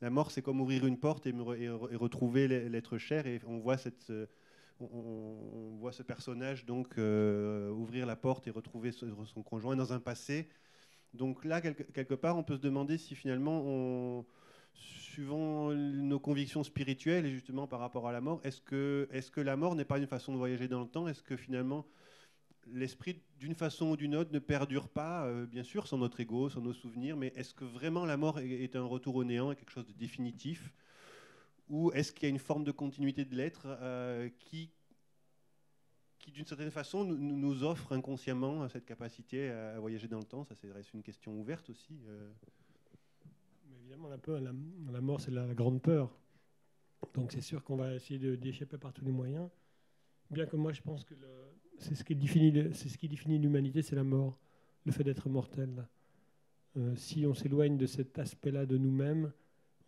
la 0.00 0.10
mort, 0.10 0.30
c'est 0.30 0.42
comme 0.42 0.60
ouvrir 0.60 0.86
une 0.86 0.98
porte 0.98 1.26
et, 1.26 1.34
et, 1.58 1.68
retrouver 1.68 2.48
l'être 2.48 2.98
cher. 2.98 3.26
Et 3.26 3.40
on 3.46 3.58
voit, 3.58 3.76
cette, 3.76 4.10
euh, 4.10 4.26
on, 4.80 5.76
voit 5.78 5.92
ce 5.92 6.02
personnage 6.02 6.64
donc 6.64 6.98
euh, 6.98 7.70
ouvrir 7.70 8.06
la 8.06 8.16
porte 8.16 8.46
et 8.46 8.50
retrouver 8.50 8.92
son 8.92 9.42
conjoint 9.42 9.76
dans 9.76 9.92
un 9.92 10.00
passé. 10.00 10.48
Donc 11.12 11.44
là, 11.44 11.60
quelque, 11.60 12.14
part, 12.14 12.36
on 12.38 12.42
peut 12.42 12.56
se 12.56 12.60
demander 12.60 12.96
si 12.96 13.14
finalement, 13.14 14.24
suivant 14.74 15.72
nos 15.72 16.20
convictions 16.20 16.62
spirituelles 16.62 17.26
et 17.26 17.30
justement 17.30 17.66
par 17.66 17.80
rapport 17.80 18.06
à 18.08 18.12
la 18.12 18.20
mort, 18.20 18.40
est-ce 18.44 18.60
que, 18.60 19.08
est 19.10 19.30
que 19.30 19.40
la 19.40 19.56
mort 19.56 19.74
n'est 19.74 19.84
pas 19.84 19.98
une 19.98 20.06
façon 20.06 20.32
de 20.32 20.38
voyager 20.38 20.68
dans 20.68 20.80
le 20.80 20.86
temps? 20.86 21.08
Est-ce 21.08 21.22
que 21.22 21.36
finalement 21.36 21.84
l'esprit, 22.72 23.22
d'une 23.38 23.54
façon 23.54 23.90
ou 23.90 23.96
d'une 23.96 24.14
autre, 24.14 24.32
ne 24.32 24.38
perdure 24.38 24.88
pas, 24.88 25.26
euh, 25.26 25.46
bien 25.46 25.62
sûr, 25.62 25.86
sans 25.86 25.98
notre 25.98 26.20
ego, 26.20 26.48
sans 26.48 26.60
nos 26.60 26.72
souvenirs, 26.72 27.16
mais 27.16 27.32
est-ce 27.36 27.54
que 27.54 27.64
vraiment 27.64 28.04
la 28.04 28.16
mort 28.16 28.38
est, 28.38 28.76
un 28.76 28.84
retour 28.84 29.16
au 29.16 29.24
néant, 29.24 29.54
quelque 29.54 29.70
chose 29.70 29.86
de 29.86 29.92
définitif? 29.92 30.72
Ou 31.68 31.92
est-ce 31.92 32.12
qu'il 32.12 32.24
y 32.24 32.26
a 32.26 32.30
une 32.30 32.38
forme 32.38 32.64
de 32.64 32.72
continuité 32.72 33.24
de 33.24 33.34
l'être 33.36 33.62
euh, 33.66 34.28
qui, 34.38 34.70
d'une 36.32 36.46
certaine 36.46 36.70
façon, 36.70 37.04
nous, 37.04 37.62
offre 37.62 37.92
inconsciemment 37.92 38.68
cette 38.68 38.84
capacité 38.84 39.50
à, 39.50 39.78
voyager 39.78 40.08
dans 40.08 40.18
le 40.18 40.24
temps? 40.24 40.44
Ça, 40.44 40.54
c'est 40.54 40.68
une 40.94 41.02
question 41.02 41.32
ouverte 41.38 41.70
aussi. 41.70 42.00
Euh. 42.08 42.30
Évidemment, 43.80 44.08
la, 44.08 44.18
peur, 44.18 44.40
la, 44.40 44.52
mort, 45.00 45.20
c'est 45.20 45.30
la, 45.30 45.54
grande 45.54 45.80
peur. 45.80 46.10
Donc 47.14 47.32
c'est 47.32 47.40
sûr 47.40 47.64
qu'on 47.64 47.76
va 47.76 47.94
essayer 47.94 48.36
d'échapper 48.36 48.76
par 48.76 48.92
tous 48.92 49.04
les 49.04 49.12
moyens. 49.12 49.48
Bien 50.30 50.46
que 50.46 50.56
moi, 50.56 50.72
je 50.72 50.82
pense 50.82 51.04
que 51.04 51.14
c'est 51.80 51.94
ce 51.94 52.04
qui 52.04 52.14
définit, 52.14 53.38
l'humanité, 53.38 53.82
c'est 53.82 53.96
la 53.96 54.04
mort, 54.04 54.38
le 54.84 54.92
fait 54.92 55.04
d'être 55.04 55.28
mortel. 55.28 55.86
Euh, 56.76 56.94
si 56.94 57.26
on 57.26 57.34
s'éloigne 57.34 57.76
de 57.76 57.86
cet 57.86 58.18
aspect-là 58.18 58.66
de 58.66 58.76
nous-mêmes, 58.76 59.32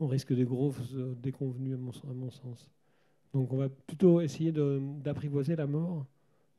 on 0.00 0.06
risque 0.06 0.32
des 0.32 0.44
grosses 0.44 0.94
déconvenues, 1.22 1.74
à 1.74 1.76
mon, 1.76 2.30
sens. 2.30 2.70
Donc 3.34 3.52
on 3.52 3.56
va 3.56 3.68
plutôt 3.68 4.20
essayer 4.20 4.52
d'apprivoiser 4.52 5.54
la 5.54 5.66
mort, 5.66 6.06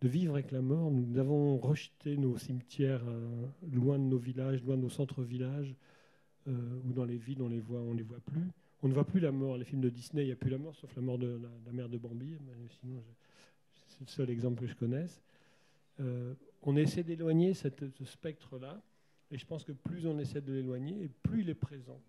de 0.01 0.07
vivre 0.07 0.33
avec 0.33 0.51
la 0.51 0.61
mort. 0.61 0.91
Nous 0.91 1.17
avons 1.17 1.57
rejeté 1.57 2.15
nos 2.15 2.37
cimetières 2.37 3.03
euh, 3.07 3.45
loin 3.71 3.97
de 3.97 4.03
nos 4.03 4.17
villages, 4.17 4.63
loin 4.63 4.77
de 4.77 4.81
nos 4.81 4.89
centres-villages, 4.89 5.75
euh, 6.47 6.79
ou 6.85 6.93
dans 6.93 7.05
les 7.05 7.17
villes, 7.17 7.41
on 7.41 7.49
les 7.49 7.59
voit, 7.59 7.81
on 7.81 7.93
les 7.93 8.03
voit 8.03 8.19
plus. 8.19 8.49
On 8.81 8.87
ne 8.87 8.93
voit 8.93 9.05
plus 9.05 9.19
la 9.19 9.31
mort. 9.31 9.57
Les 9.57 9.65
films 9.65 9.81
de 9.81 9.89
Disney, 9.89 10.23
il 10.23 10.27
n'y 10.27 10.31
a 10.31 10.35
plus 10.35 10.49
la 10.49 10.57
mort, 10.57 10.75
sauf 10.75 10.93
la 10.95 11.01
mort 11.01 11.17
de 11.17 11.39
la, 11.65 11.71
mère 11.71 11.89
de 11.89 11.97
Bambi. 11.97 12.35
Sinon, 12.81 13.01
le 14.03 14.09
seul 14.09 14.29
exemple 14.29 14.61
que 14.61 14.67
je 14.67 14.75
connaisse. 14.75 15.21
Euh, 15.99 16.33
on 16.61 16.75
essaie 16.75 17.03
d'éloigner 17.03 17.53
ce 17.53 17.69
spectre-là, 18.03 18.81
et 19.31 19.37
je 19.37 19.45
pense 19.45 19.63
que 19.63 19.71
plus 19.71 20.05
on 20.05 20.17
essaie 20.19 20.41
de 20.41 20.53
l'éloigner, 20.53 21.09
plus 21.23 21.41
il 21.41 21.49
est 21.49 21.55
présent. 21.55 22.01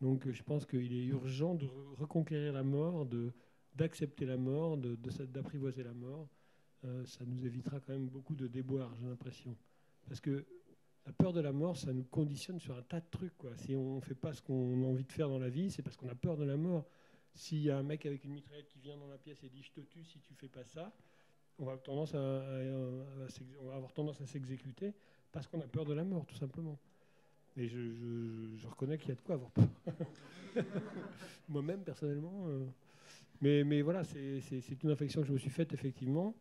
Donc 0.00 0.28
je 0.30 0.42
pense 0.42 0.66
qu'il 0.66 0.92
est 0.92 1.06
urgent 1.06 1.54
de 1.54 1.66
reconquérir 1.98 2.52
la 2.52 2.62
mort, 2.62 3.06
d'accepter 3.74 4.26
la 4.26 4.36
mort, 4.36 4.76
d'apprivoiser 4.78 5.82
la 5.82 5.92
mort. 5.92 6.28
Euh, 6.84 7.04
ça 7.04 7.24
nous 7.26 7.44
évitera 7.44 7.78
quand 7.80 7.92
même 7.92 8.08
beaucoup 8.08 8.34
de 8.34 8.46
déboires, 8.46 8.94
j'ai 8.96 9.06
l'impression. 9.06 9.54
Parce 10.06 10.20
que 10.20 10.46
la 11.06 11.12
peur 11.12 11.32
de 11.32 11.40
la 11.40 11.52
mort, 11.52 11.76
ça 11.76 11.92
nous 11.92 12.04
conditionne 12.04 12.58
sur 12.58 12.76
un 12.76 12.82
tas 12.82 13.00
de 13.00 13.10
trucs. 13.10 13.36
Quoi. 13.36 13.56
Si 13.56 13.74
on 13.76 13.96
ne 13.96 14.00
fait 14.00 14.14
pas 14.14 14.32
ce 14.32 14.40
qu'on 14.40 14.82
a 14.82 14.86
envie 14.86 15.04
de 15.04 15.12
faire 15.12 15.28
dans 15.28 15.38
la 15.38 15.50
vie, 15.50 15.70
c'est 15.70 15.82
parce 15.82 15.96
qu'on 15.96 16.08
a 16.08 16.14
peur 16.14 16.36
de 16.36 16.44
la 16.44 16.56
mort. 16.56 16.86
S'il 17.34 17.62
y 17.62 17.70
a 17.70 17.78
un 17.78 17.82
mec 17.82 18.06
avec 18.06 18.24
une 18.24 18.32
mitraillette 18.32 18.68
qui 18.68 18.78
vient 18.78 18.96
dans 18.96 19.06
la 19.06 19.18
pièce 19.18 19.42
et 19.44 19.48
dit 19.48 19.62
je 19.62 19.70
te 19.72 19.80
tue 19.80 20.04
si 20.04 20.18
tu 20.20 20.34
fais 20.34 20.48
pas 20.48 20.64
ça, 20.64 20.92
on 21.60 21.64
va, 21.64 21.76
tendance 21.76 22.14
à, 22.14 22.42
avoir 23.74 23.92
tendance 23.92 24.20
à 24.20 24.26
s'exécuter 24.26 24.94
parce 25.30 25.46
qu'on 25.46 25.60
a 25.60 25.66
peur 25.66 25.84
de 25.84 25.94
la 25.94 26.04
mort, 26.04 26.26
tout 26.26 26.36
simplement. 26.36 26.78
Et 27.56 27.68
je, 27.68 28.66
reconnais 28.66 28.96
qu'il 28.98 29.10
y 29.10 29.12
a 29.12 29.14
de 29.14 29.20
quoi 29.20 29.34
avoir 29.34 29.50
peur. 29.50 29.68
Moi-même, 31.48 31.82
personnellement. 31.82 32.46
Euh. 32.48 32.66
Mais, 33.40 33.64
mais 33.64 33.82
voilà, 33.82 34.04
c'est 34.04 34.82
une 34.82 34.88
réflexion 34.88 35.20
que 35.20 35.28
je 35.28 35.32
me 35.32 35.38
suis 35.38 35.50
faite, 35.50 35.72
effectivement. 35.72 36.34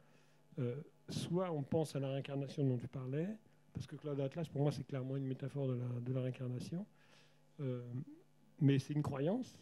Euh, 0.59 0.75
soit 1.09 1.51
on 1.51 1.63
pense 1.63 1.95
à 1.95 1.99
la 1.99 2.09
réincarnation 2.09 2.65
dont 2.65 2.77
tu 2.77 2.87
parlais, 2.87 3.27
parce 3.73 3.87
que 3.87 3.95
Claude 3.95 4.19
Atlas, 4.19 4.47
pour 4.47 4.61
moi, 4.61 4.71
c'est 4.71 4.83
clairement 4.83 5.15
une 5.17 5.25
métaphore 5.25 5.67
de 5.67 5.73
la, 5.73 5.87
de 6.01 6.13
la 6.13 6.21
réincarnation. 6.21 6.85
Euh, 7.59 7.81
mais 8.61 8.79
c'est 8.79 8.93
une 8.93 9.03
croyance, 9.03 9.59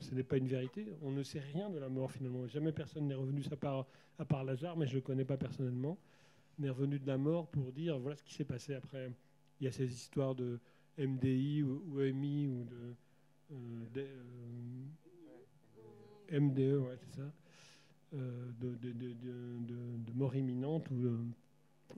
ce 0.00 0.14
n'est 0.14 0.22
pas 0.22 0.38
une 0.38 0.46
vérité. 0.48 0.86
On 1.02 1.10
ne 1.10 1.22
sait 1.22 1.40
rien 1.40 1.70
de 1.70 1.78
la 1.78 1.88
mort, 1.88 2.10
finalement. 2.10 2.46
Jamais 2.46 2.72
personne 2.72 3.06
n'est 3.06 3.14
revenu, 3.14 3.42
à 3.50 3.56
part, 3.56 3.86
à 4.18 4.24
part 4.24 4.44
Lazare, 4.44 4.76
mais 4.76 4.86
je 4.86 4.92
ne 4.92 4.96
le 4.96 5.02
connais 5.02 5.24
pas 5.24 5.36
personnellement, 5.36 5.98
n'est 6.58 6.70
revenu 6.70 6.98
de 6.98 7.06
la 7.06 7.18
mort 7.18 7.46
pour 7.48 7.72
dire 7.72 7.98
voilà 7.98 8.16
ce 8.16 8.24
qui 8.24 8.34
s'est 8.34 8.44
passé 8.44 8.74
après. 8.74 9.12
Il 9.60 9.64
y 9.64 9.68
a 9.68 9.72
ces 9.72 9.92
histoires 9.92 10.34
de 10.34 10.58
MDI 10.98 11.62
ou, 11.62 12.00
EMI 12.00 12.48
ou 12.48 12.64
de. 12.64 12.94
Euh, 13.52 14.06
euh, 16.32 16.40
MDE, 16.40 16.78
ouais, 16.78 16.96
c'est 16.96 17.16
ça. 17.16 17.32
Euh, 18.14 18.50
de, 18.60 20.12
mort 20.14 20.34
imminente. 20.34 20.90
Ou, 20.90 21.26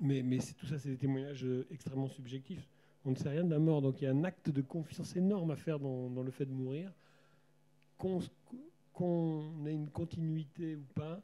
mais 0.00 0.22
mais 0.22 0.38
tout 0.38 0.66
ça, 0.66 0.78
c'est 0.78 0.90
des 0.90 0.96
témoignages 0.96 1.46
extrêmement 1.70 2.09
subjectifs. 2.09 2.66
On 3.05 3.11
ne 3.11 3.16
sait 3.16 3.28
rien 3.28 3.44
de 3.44 3.50
la 3.50 3.59
mort. 3.59 3.80
Donc 3.82 4.00
il 4.00 4.05
y 4.05 4.07
a 4.09 4.11
un 4.11 4.24
acte 4.24 4.50
de 4.50 4.62
confiance 4.62 5.14
énorme 5.16 5.50
à 5.50 5.57
faire 5.57 5.78
dans 5.78 6.22
le 6.22 6.30
fait 6.30 6.46
de 6.46 6.53
mourir. 6.53 6.92
Qu'on 8.92 9.66
ait 9.66 9.72
une 9.72 9.90
continuité 9.90 10.76
ou 10.76 10.84
pas, 10.94 11.20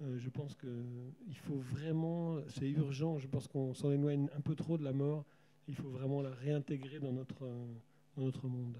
je 0.00 0.28
pense 0.28 0.54
qu'il 0.54 1.36
faut 1.36 1.56
vraiment, 1.56 2.38
c'est 2.48 2.68
urgent, 2.68 3.18
je 3.18 3.26
pense 3.26 3.48
qu'on 3.48 3.72
s'en 3.74 3.90
éloigne 3.90 4.28
un 4.36 4.40
peu 4.40 4.54
trop 4.54 4.76
de 4.76 4.84
la 4.84 4.92
mort 4.92 5.24
il 5.68 5.74
faut 5.74 5.88
vraiment 5.88 6.22
la 6.22 6.30
réintégrer 6.30 6.98
dans 6.98 7.12
notre, 7.12 7.46
dans 8.16 8.22
notre 8.22 8.48
monde. 8.48 8.76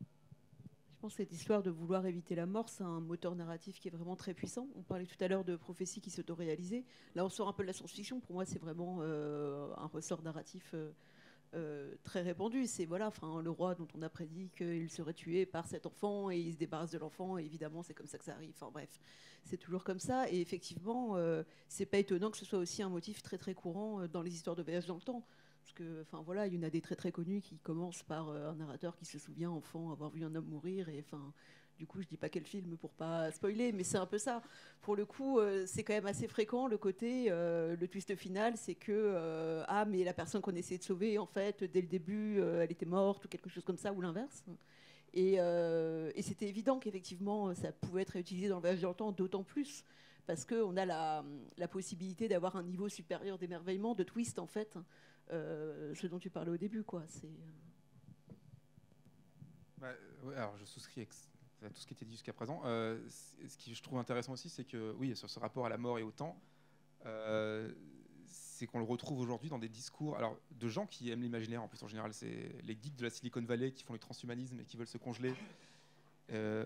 Je 0.00 1.00
pense 1.00 1.12
que 1.12 1.22
cette 1.22 1.32
histoire 1.32 1.62
de 1.62 1.70
vouloir 1.70 2.04
éviter 2.04 2.34
la 2.34 2.44
mort, 2.44 2.68
c'est 2.68 2.84
un 2.84 3.00
moteur 3.00 3.34
narratif 3.34 3.80
qui 3.80 3.88
est 3.88 3.90
vraiment 3.90 4.16
très 4.16 4.34
puissant. 4.34 4.68
On 4.76 4.82
parlait 4.82 5.06
tout 5.06 5.22
à 5.24 5.28
l'heure 5.28 5.44
de 5.44 5.56
prophéties 5.56 6.00
qui 6.00 6.10
s'autoréalisaient. 6.10 6.84
Là, 7.14 7.24
on 7.24 7.30
sort 7.30 7.48
un 7.48 7.54
peu 7.54 7.62
de 7.62 7.68
la 7.68 7.72
science-fiction. 7.72 8.20
Pour 8.20 8.34
moi, 8.34 8.44
c'est 8.44 8.58
vraiment 8.58 8.98
euh, 9.00 9.72
un 9.78 9.86
ressort 9.86 10.22
narratif 10.22 10.70
euh, 10.74 10.90
euh, 11.54 11.94
très 12.04 12.22
répandu. 12.22 12.66
C'est 12.66 12.84
voilà, 12.86 13.08
enfin, 13.08 13.42
le 13.42 13.50
roi 13.50 13.74
dont 13.74 13.88
on 13.96 14.02
a 14.02 14.08
prédit 14.08 14.50
qu'il 14.56 14.90
serait 14.90 15.14
tué 15.14 15.46
par 15.46 15.66
cet 15.66 15.86
enfant 15.86 16.30
et 16.30 16.38
il 16.38 16.52
se 16.52 16.58
débarrasse 16.58 16.90
de 16.90 16.98
l'enfant. 16.98 17.38
Évidemment, 17.38 17.82
c'est 17.82 17.94
comme 17.94 18.06
ça 18.06 18.18
que 18.18 18.24
ça 18.24 18.34
arrive. 18.34 18.52
Enfin 18.54 18.70
bref, 18.72 19.00
c'est 19.44 19.58
toujours 19.58 19.84
comme 19.84 20.00
ça. 20.00 20.30
Et 20.30 20.40
effectivement, 20.40 21.16
c'est 21.68 21.86
pas 21.86 21.98
étonnant 21.98 22.30
que 22.30 22.36
ce 22.36 22.44
soit 22.44 22.58
aussi 22.58 22.82
un 22.82 22.88
motif 22.88 23.22
très 23.22 23.38
très 23.38 23.54
courant 23.54 24.06
dans 24.08 24.22
les 24.22 24.34
histoires 24.34 24.56
de 24.56 24.62
voyage 24.62 24.86
dans 24.86 24.96
le 24.96 25.02
temps. 25.02 25.24
Parce 25.62 25.72
que, 25.72 26.00
enfin 26.02 26.22
voilà, 26.22 26.46
il 26.46 26.54
y 26.54 26.58
en 26.58 26.62
a 26.62 26.70
des 26.70 26.80
très 26.80 26.96
très 26.96 27.12
connus 27.12 27.42
qui 27.42 27.58
commencent 27.58 28.02
par 28.02 28.28
euh, 28.28 28.50
un 28.50 28.54
narrateur 28.56 28.96
qui 28.96 29.04
se 29.04 29.18
souvient 29.18 29.50
enfant 29.50 29.92
avoir 29.92 30.10
vu 30.10 30.24
un 30.24 30.34
homme 30.34 30.48
mourir 30.48 30.88
et 30.88 31.04
enfin. 31.06 31.32
Du 31.80 31.86
coup, 31.86 32.02
je 32.02 32.06
dis 32.06 32.18
pas 32.18 32.28
quel 32.28 32.44
film 32.44 32.76
pour 32.76 32.90
pas 32.90 33.32
spoiler, 33.32 33.72
mais 33.72 33.84
c'est 33.84 33.96
un 33.96 34.04
peu 34.04 34.18
ça. 34.18 34.42
Pour 34.82 34.96
le 34.96 35.06
coup, 35.06 35.38
euh, 35.38 35.64
c'est 35.66 35.82
quand 35.82 35.94
même 35.94 36.04
assez 36.04 36.28
fréquent 36.28 36.66
le 36.66 36.76
côté, 36.76 37.28
euh, 37.30 37.74
le 37.74 37.88
twist 37.88 38.14
final, 38.16 38.58
c'est 38.58 38.74
que 38.74 39.64
ah 39.66 39.86
mais 39.86 40.04
la 40.04 40.12
personne 40.12 40.42
qu'on 40.42 40.54
essayait 40.54 40.76
de 40.76 40.84
sauver, 40.84 41.16
en 41.16 41.24
fait, 41.24 41.64
dès 41.64 41.80
le 41.80 41.86
début, 41.86 42.38
elle 42.42 42.70
était 42.70 42.84
morte 42.84 43.24
ou 43.24 43.28
quelque 43.28 43.48
chose 43.48 43.64
comme 43.64 43.78
ça, 43.78 43.94
ou 43.94 44.02
l'inverse. 44.02 44.44
Et, 45.14 45.38
c'était 46.20 46.48
évident 46.48 46.78
qu'effectivement, 46.78 47.54
ça 47.54 47.72
pouvait 47.72 48.02
être 48.02 48.16
utilisé 48.16 48.48
dans 48.48 48.56
le 48.56 48.60
voyage 48.60 48.82
dans 48.82 48.90
le 48.90 48.94
temps, 48.94 49.12
d'autant 49.12 49.42
plus 49.42 49.82
parce 50.30 50.44
qu'on 50.44 50.76
a 50.76 50.84
la, 50.84 51.68
possibilité 51.68 52.28
d'avoir 52.28 52.54
un 52.54 52.62
niveau 52.62 52.88
supérieur 52.88 53.36
d'émerveillement, 53.36 53.96
de 53.96 54.04
twist 54.04 54.38
en 54.38 54.46
fait, 54.46 54.78
euh, 55.32 55.92
ce 55.96 56.06
dont 56.06 56.20
tu 56.20 56.30
parlais 56.30 56.52
au 56.52 56.56
début. 56.56 56.84
Quoi. 56.84 57.02
Euh. 57.24 57.28
bah, 59.78 59.92
alors 60.36 60.56
je 60.58 60.64
souscris 60.64 61.02
tout 61.68 61.80
ce 61.80 61.86
qui 61.86 61.94
était 61.94 62.04
dit 62.04 62.12
jusqu'à 62.12 62.32
présent. 62.32 62.62
Euh, 62.64 62.98
ce 63.08 63.56
qui 63.56 63.74
je 63.74 63.82
trouve 63.82 63.98
intéressant 63.98 64.32
aussi, 64.32 64.48
c'est 64.48 64.64
que 64.64 64.94
oui, 64.98 65.14
sur 65.16 65.28
ce 65.28 65.38
rapport 65.38 65.66
à 65.66 65.68
la 65.68 65.78
mort 65.78 65.98
et 65.98 66.02
au 66.02 66.10
temps, 66.10 66.40
c'est 68.26 68.66
qu'on 68.66 68.78
le 68.78 68.84
retrouve 68.84 69.20
aujourd'hui 69.20 69.48
dans 69.48 69.58
des 69.58 69.68
discours 69.68 70.16
alors, 70.16 70.38
de 70.50 70.68
gens 70.68 70.86
qui 70.86 71.10
aiment 71.10 71.22
l'imaginaire. 71.22 71.62
En 71.62 71.68
plus, 71.68 71.82
en 71.82 71.88
général, 71.88 72.12
c'est 72.12 72.54
les 72.62 72.78
geeks 72.80 72.96
de 72.96 73.04
la 73.04 73.10
Silicon 73.10 73.42
Valley 73.42 73.72
qui 73.72 73.84
font 73.84 73.94
le 73.94 73.98
transhumanisme 73.98 74.60
et 74.60 74.64
qui 74.64 74.76
veulent 74.76 74.86
se 74.86 74.98
congeler. 74.98 75.34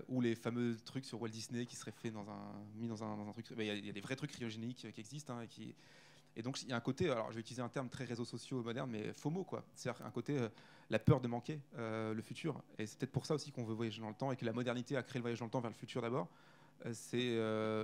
ou 0.09 0.21
les 0.21 0.35
fameux 0.35 0.75
trucs 0.85 1.05
sur 1.05 1.21
Walt 1.21 1.29
Disney 1.29 1.65
qui 1.65 1.75
seraient 1.75 1.91
faits 1.91 2.13
dans 2.13 2.29
un, 2.29 2.63
mis 2.75 2.87
dans 2.87 3.03
un, 3.03 3.31
truc. 3.31 3.53
Bah, 3.55 3.63
il 3.63 3.85
y, 3.85 3.89
a 3.89 3.93
des 3.93 4.01
vrais 4.01 4.15
trucs 4.15 4.31
cryogéniques 4.31 4.91
qui 4.91 4.99
existent 4.99 5.37
hein, 5.37 5.41
et 5.41 5.47
qui, 5.47 5.73
et 6.35 6.41
donc, 6.41 6.61
il 6.63 6.69
y 6.69 6.73
a 6.73 6.75
un 6.75 6.81
côté, 6.81 7.09
alors 7.09 7.29
je 7.29 7.35
vais 7.35 7.41
utiliser 7.41 7.61
un 7.61 7.69
terme 7.69 7.89
très 7.89 8.03
réseaux 8.03 8.25
sociaux 8.25 8.61
moderne, 8.61 8.89
mais 8.91 9.13
FOMO, 9.13 9.43
quoi. 9.43 9.63
C'est-à-dire 9.73 10.05
un 10.05 10.11
côté, 10.11 10.37
euh, 10.37 10.49
la 10.89 10.99
peur 10.99 11.21
de 11.21 11.27
manquer 11.27 11.61
euh, 11.77 12.13
le 12.13 12.21
futur. 12.21 12.61
Et 12.77 12.85
c'est 12.85 12.99
peut-être 12.99 13.11
pour 13.11 13.25
ça 13.25 13.35
aussi 13.35 13.51
qu'on 13.51 13.63
veut 13.63 13.73
voyager 13.73 14.01
dans 14.01 14.09
le 14.09 14.15
temps 14.15 14.31
et 14.31 14.35
que 14.35 14.45
la 14.45 14.51
modernité 14.51 14.97
a 14.97 15.03
créé 15.03 15.19
le 15.19 15.21
voyage 15.21 15.39
dans 15.39 15.45
le 15.45 15.51
temps 15.51 15.61
vers 15.61 15.71
le 15.71 15.75
futur 15.75 16.01
d'abord. 16.01 16.27
Euh, 16.85 16.91
c'est, 16.93 17.35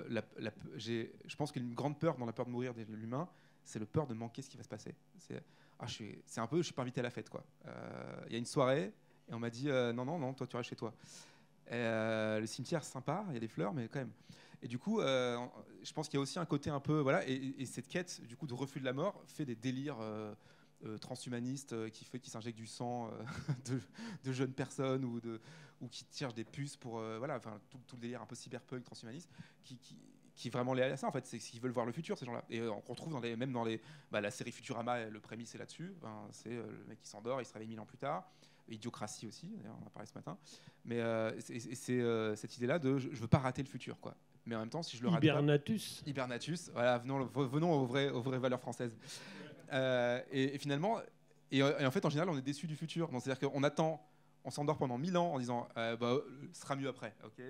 la, 0.09 0.21
je 0.75 1.35
pense 1.37 1.51
qu'une 1.51 1.73
grande 1.73 1.97
peur 1.97 2.17
dans 2.17 2.25
la 2.25 2.33
peur 2.33 2.45
de 2.45 2.51
mourir 2.51 2.73
de 2.73 2.83
l'humain, 2.93 3.29
c'est 3.63 3.79
le 3.79 3.85
peur 3.85 4.05
de 4.05 4.13
manquer 4.13 4.41
ce 4.41 4.49
qui 4.49 4.57
va 4.57 4.63
se 4.63 4.69
passer. 4.69 4.95
C'est, 5.17 5.41
ah, 5.79 5.85
un 6.41 6.47
peu, 6.47 6.57
je 6.57 6.63
suis 6.63 6.73
pas 6.73 6.81
invité 6.81 6.99
à 6.99 7.03
la 7.03 7.09
fête, 7.09 7.29
quoi. 7.29 7.43
Il 8.27 8.33
y 8.33 8.35
a 8.35 8.37
une 8.37 8.45
soirée 8.45 8.91
et 9.29 9.33
on 9.33 9.39
m'a 9.39 9.49
dit, 9.49 9.67
non, 9.67 10.05
non, 10.05 10.19
non, 10.19 10.33
toi 10.33 10.45
tu 10.45 10.57
restes 10.57 10.69
chez 10.69 10.75
toi. 10.75 10.93
le 11.71 12.45
cimetière, 12.45 12.83
sympa, 12.83 13.23
il 13.29 13.33
y 13.35 13.37
a 13.37 13.39
des 13.39 13.47
fleurs, 13.47 13.73
mais 13.73 13.87
quand 13.87 13.99
même. 13.99 14.11
Et 14.63 14.67
du 14.67 14.77
coup, 14.77 14.99
euh, 14.99 15.37
je 15.83 15.91
pense 15.93 16.07
qu'il 16.07 16.17
y 16.17 16.19
a 16.19 16.21
aussi 16.21 16.39
un 16.39 16.45
côté 16.45 16.69
un 16.69 16.79
peu. 16.79 16.99
Voilà, 16.99 17.27
et, 17.27 17.65
cette 17.65 17.87
quête 17.87 18.21
du 18.27 18.37
coup, 18.37 18.47
de 18.47 18.53
refus 18.53 18.79
de 18.79 18.85
la 18.85 18.93
mort 18.93 19.21
fait 19.27 19.45
des 19.45 19.55
délires. 19.55 19.97
Euh, 19.99 20.33
euh, 20.83 20.97
transhumanistes 20.97 21.91
qui 21.91 22.05
fait 22.05 22.19
qui 22.19 22.31
s'injectent 22.31 22.57
du 22.57 22.65
sang 22.65 23.11
de, 24.23 24.31
jeunes 24.33 24.51
personnes 24.51 25.05
ou 25.05 25.19
de 25.19 25.39
ou 25.79 25.87
qui 25.87 26.05
tirent 26.05 26.33
des 26.33 26.43
puces 26.43 26.75
pour 26.75 26.93
voilà 27.19 27.35
enfin 27.35 27.59
tout, 27.69 27.77
le 27.97 28.01
délire 28.01 28.19
un 28.23 28.25
peu 28.25 28.33
cyberpunk 28.33 28.83
transhumaniste 28.83 29.29
qui, 29.61 29.77
qui 29.77 29.95
qui 30.33 30.49
vraiment 30.49 30.73
les 30.73 30.81
à 30.81 30.97
ça 30.97 31.07
en 31.07 31.11
fait 31.11 31.27
c'est 31.27 31.37
qu'ils 31.37 31.61
veulent 31.61 31.69
voir 31.69 31.85
le 31.85 31.91
futur 31.91 32.17
ces 32.17 32.25
gens-là 32.25 32.43
et 32.49 32.63
on 32.63 32.79
retrouve 32.79 33.21
même 33.21 33.51
dans 33.51 33.63
les 33.63 33.79
bah, 34.11 34.21
la 34.21 34.31
série 34.31 34.51
Futurama 34.51 35.05
le 35.05 35.19
prémisse 35.19 35.53
est 35.53 35.59
là-dessus 35.59 35.93
c'est 36.31 36.49
le 36.49 36.83
mec 36.87 36.99
qui 36.99 37.07
s'endort 37.07 37.39
il 37.39 37.45
se 37.45 37.53
réveille 37.53 37.67
mille 37.67 37.79
ans 37.79 37.85
plus 37.85 37.99
tard 37.99 38.27
Idiocratie 38.67 39.27
aussi, 39.27 39.51
on 39.65 39.83
en 39.83 39.87
a 39.87 39.89
parlé 39.89 40.07
ce 40.07 40.15
matin. 40.15 40.37
Mais 40.85 40.99
c'est 41.41 42.35
cette 42.35 42.57
idée-là 42.57 42.79
de 42.79 42.97
je, 42.97 43.09
je, 43.11 43.21
veux 43.21 43.27
pas 43.27 43.39
rater 43.39 43.61
le 43.61 43.67
futur, 43.67 43.99
quoi 43.99 44.15
mais 44.45 44.55
en 44.55 44.59
même 44.59 44.69
temps, 44.69 44.83
si 44.83 44.97
je 44.97 45.03
le 45.03 45.09
rate 45.09 45.23
Hibernatus. 45.23 46.03
Hibernatus, 46.05 46.69
voilà, 46.73 46.97
venons, 46.97 47.25
venons 47.25 47.73
aux, 47.73 47.85
vraies, 47.85 48.09
aux 48.09 48.21
vraies 48.21 48.39
valeurs 48.39 48.59
françaises. 48.59 48.97
Euh, 49.71 50.21
et, 50.31 50.57
finalement, 50.57 50.99
et, 51.51 51.63
en 51.63 51.91
fait, 51.91 52.05
en 52.05 52.09
général, 52.09 52.29
on 52.29 52.37
est 52.37 52.41
déçu 52.41 52.67
du 52.67 52.75
futur. 52.75 53.09
C'est-à-dire 53.19 53.49
qu'on 53.49 53.63
attend, 53.63 54.05
on 54.43 54.49
s'endort 54.49 54.77
pendant 54.77 54.97
mille 54.97 55.17
ans 55.17 55.33
en 55.33 55.39
disant, 55.39 55.67
euh, 55.77 55.95
bah, 55.95 56.15
ce 56.53 56.61
sera 56.61 56.75
mieux 56.75 56.89
après. 56.89 57.15
ok 57.23 57.41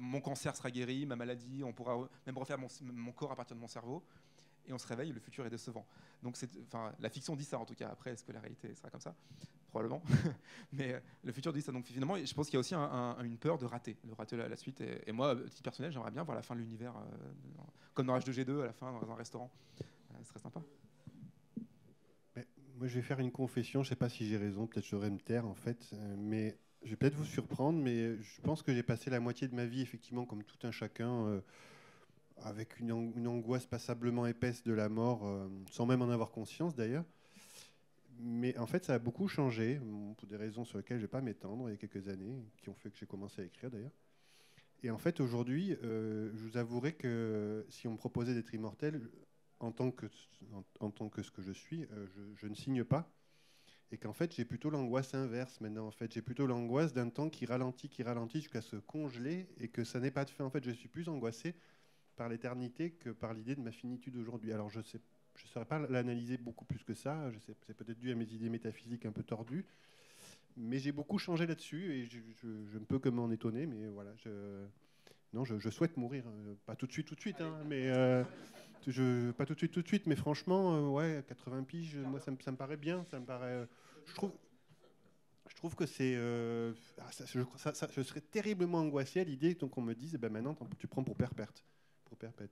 mon 0.00 0.20
cancer 0.20 0.56
sera 0.56 0.70
guéri, 0.70 1.06
ma 1.06 1.16
maladie, 1.16 1.62
on 1.64 1.72
pourra 1.72 2.08
même 2.26 2.38
refaire 2.38 2.58
mon, 2.58 2.68
mon 2.82 3.12
corps 3.12 3.32
à 3.32 3.36
partir 3.36 3.54
de 3.54 3.60
mon 3.60 3.68
cerveau 3.68 4.02
et 4.68 4.72
on 4.72 4.78
se 4.78 4.86
réveille, 4.86 5.12
le 5.12 5.20
futur 5.20 5.46
est 5.46 5.50
décevant. 5.50 5.86
Donc, 6.22 6.36
la 7.00 7.08
fiction 7.08 7.34
dit 7.34 7.44
ça 7.44 7.58
en 7.58 7.64
tout 7.64 7.74
cas. 7.74 7.88
Après, 7.88 8.12
est-ce 8.12 8.24
que 8.24 8.32
la 8.32 8.40
réalité 8.40 8.74
sera 8.74 8.90
comme 8.90 9.00
ça? 9.00 9.14
Probablement. 9.68 10.02
Mais 10.72 10.94
euh, 10.94 11.00
le 11.24 11.32
futur 11.32 11.52
dit 11.52 11.62
ça. 11.62 11.72
Donc, 11.72 11.86
finalement, 11.86 12.16
je 12.16 12.34
pense 12.34 12.46
qu'il 12.46 12.54
y 12.54 12.56
a 12.56 12.60
aussi 12.60 12.74
une 12.74 13.38
peur 13.38 13.58
de 13.58 13.66
rater, 13.66 13.96
de 14.04 14.12
rater 14.12 14.36
la, 14.36 14.56
suite. 14.56 14.80
Et, 14.80 15.12
moi, 15.12 15.36
petit 15.36 15.62
personnel, 15.62 15.92
j'aimerais 15.92 16.10
bien 16.10 16.22
voir 16.22 16.36
la 16.36 16.42
fin 16.42 16.54
de 16.54 16.60
l'univers, 16.60 16.94
euh, 16.96 17.62
comme 17.94 18.06
dans 18.06 18.18
H2G2, 18.18 18.62
à 18.62 18.66
la 18.66 18.72
fin, 18.72 18.92
dans 18.92 19.10
un 19.10 19.14
restaurant. 19.14 19.50
Euh, 19.80 19.84
ce 20.22 20.28
serait 20.30 20.40
sympa. 20.40 20.62
moi, 22.76 22.86
je 22.86 22.94
vais 22.94 23.02
faire 23.02 23.20
une 23.20 23.32
confession. 23.32 23.82
Je 23.82 23.88
ne 23.88 23.90
sais 23.90 23.96
pas 23.96 24.08
si 24.08 24.26
j'ai 24.26 24.36
raison. 24.36 24.66
Peut-être 24.66 24.86
je 24.86 24.94
devrais 24.94 25.10
me 25.10 25.18
taire, 25.18 25.46
en 25.46 25.54
fait. 25.54 25.94
mais 26.16 26.58
je 26.82 26.90
vais 26.90 26.96
peut-être 26.96 27.16
vous 27.16 27.24
surprendre, 27.24 27.78
mais 27.78 28.16
je 28.22 28.40
pense 28.40 28.62
que 28.62 28.72
j'ai 28.72 28.84
passé 28.84 29.10
la 29.10 29.20
moitié 29.20 29.48
de 29.48 29.54
ma 29.54 29.66
vie, 29.66 29.82
effectivement, 29.82 30.24
comme 30.24 30.44
tout 30.44 30.66
un 30.66 30.70
chacun 30.70 31.40
avec 32.44 32.78
une, 32.80 32.92
angoisse 33.26 33.66
passablement 33.66 34.26
épaisse 34.26 34.62
de 34.62 34.72
la 34.72 34.88
mort, 34.88 35.26
euh, 35.26 35.48
sans 35.70 35.86
même 35.86 36.02
en 36.02 36.10
avoir 36.10 36.30
conscience 36.30 36.74
d'ailleurs. 36.74 37.04
Mais 38.20 38.56
en 38.58 38.66
fait, 38.66 38.84
ça 38.84 38.94
a 38.94 38.98
beaucoup 38.98 39.28
changé, 39.28 39.80
pour 40.16 40.26
des 40.26 40.36
raisons 40.36 40.64
sur 40.64 40.78
lesquelles 40.78 40.98
je 40.98 41.02
ne 41.02 41.06
vais 41.06 41.10
pas 41.10 41.20
m'étendre, 41.20 41.68
il 41.68 41.72
y 41.72 41.74
a 41.74 41.78
quelques 41.78 42.08
années, 42.08 42.44
qui 42.56 42.68
ont 42.68 42.74
fait 42.74 42.90
que 42.90 42.98
j'ai 42.98 43.06
commencé 43.06 43.42
à 43.42 43.44
écrire 43.44 43.70
d'ailleurs. 43.70 43.92
Et 44.82 44.90
en 44.90 44.98
fait, 44.98 45.20
aujourd'hui, 45.20 45.76
euh, 45.82 46.30
je 46.34 46.44
vous 46.44 46.56
avouerai 46.56 46.94
que 46.94 47.66
si 47.68 47.88
on 47.88 47.92
me 47.92 47.96
proposait 47.96 48.34
d'être 48.34 48.54
immortel, 48.54 49.08
en 49.60 49.72
tant 49.72 49.90
que, 49.90 50.06
en, 50.80 50.90
tant 50.90 51.08
que 51.08 51.22
ce 51.22 51.30
que 51.30 51.42
je 51.42 51.52
suis, 51.52 51.84
euh, 51.92 52.06
je, 52.36 52.46
ne 52.46 52.54
signe 52.54 52.84
pas. 52.84 53.10
Et 53.90 53.98
qu'en 53.98 54.12
fait, 54.12 54.34
j'ai 54.34 54.44
plutôt 54.44 54.70
l'angoisse 54.70 55.14
inverse 55.14 55.60
maintenant. 55.60 55.86
En 55.86 55.90
fait, 55.90 56.12
j'ai 56.12 56.22
plutôt 56.22 56.46
l'angoisse 56.46 56.92
d'un 56.92 57.08
temps 57.08 57.30
qui 57.30 57.46
ralentit, 57.46 57.88
qui 57.88 58.02
ralentit 58.02 58.40
jusqu'à 58.40 58.60
se 58.60 58.76
congeler 58.76 59.48
et 59.58 59.68
que 59.68 59.82
ça 59.82 59.98
n'est 59.98 60.10
pas 60.10 60.24
de 60.24 60.30
fait. 60.30 60.42
En 60.42 60.50
fait, 60.50 60.62
je 60.62 60.70
suis 60.70 60.88
plus 60.88 61.08
angoissé 61.08 61.56
par 62.14 62.28
l'éternité 62.28 62.90
que 62.90 63.10
par 63.10 63.32
l'idée 63.32 63.56
de 63.56 63.62
ma 63.62 63.72
finitude 63.72 64.16
aujourd'hui. 64.16 64.52
Alors 64.52 64.68
je 64.68 64.82
sais, 64.82 65.00
je 65.38 65.44
ne 65.44 65.48
saurais 65.48 65.64
pas 65.64 65.78
l'analyser 65.78 66.36
beaucoup 66.36 66.64
plus 66.64 66.82
que 66.84 66.94
ça, 66.94 67.30
je 67.30 67.38
sais, 67.38 67.54
c'est 67.66 67.76
peut-être 67.76 67.98
dû 67.98 68.10
à 68.10 68.14
mes 68.14 68.26
idées 68.32 68.48
métaphysiques 68.48 69.06
un 69.06 69.12
peu 69.12 69.22
tordues, 69.22 69.64
mais 70.56 70.78
j'ai 70.78 70.92
beaucoup 70.92 71.18
changé 71.18 71.46
là-dessus 71.46 71.92
et 71.92 72.04
je, 72.06 72.78
ne 72.78 72.84
peux 72.84 72.98
que 72.98 73.08
m'en 73.08 73.30
étonner, 73.30 73.66
mais 73.66 73.88
voilà, 73.88 74.10
je, 74.16 74.64
non, 75.32 75.44
je, 75.44 75.70
souhaite 75.70 75.96
mourir, 75.96 76.24
euh, 76.26 76.54
pas 76.66 76.76
tout 76.76 76.86
de 76.86 76.92
suite, 76.92 77.06
tout 77.06 77.14
de 77.14 77.20
suite, 77.20 77.40
hein, 77.40 77.54
mais 77.66 77.88
euh, 77.88 78.24
je, 78.86 79.30
pas 79.32 79.46
tout 79.46 79.54
de 79.54 79.58
suite, 79.58 79.72
tout 79.72 79.82
de 79.82 79.88
suite, 79.88 80.06
mais 80.06 80.16
franchement, 80.16 80.76
euh, 80.76 80.88
ouais, 80.88 81.24
80 81.28 81.62
piges, 81.64 81.96
moi 81.96 82.20
ça 82.20 82.30
me, 82.30 82.36
ça 82.40 82.50
me, 82.50 82.56
paraît 82.56 82.76
bien, 82.76 83.04
ça 83.10 83.20
me 83.20 83.24
paraît, 83.24 83.66
je 84.06 84.14
trouve, 84.14 84.32
trouve 85.58 85.74
que 85.74 85.86
c'est. 85.86 86.16
Ah, 86.98 87.10
je, 87.26 88.02
serais 88.02 88.20
terriblement 88.20 88.78
angoissé 88.78 89.20
à 89.20 89.24
l'idée 89.24 89.54
qu'on 89.56 89.82
me 89.82 89.94
dise 89.94 90.14
eh 90.14 90.18
ben 90.18 90.32
maintenant 90.32 90.56
tu 90.78 90.86
prends 90.86 91.04
pour 91.04 91.16
perpète. 91.16 91.64
Pour 92.04 92.16
perpète. 92.16 92.50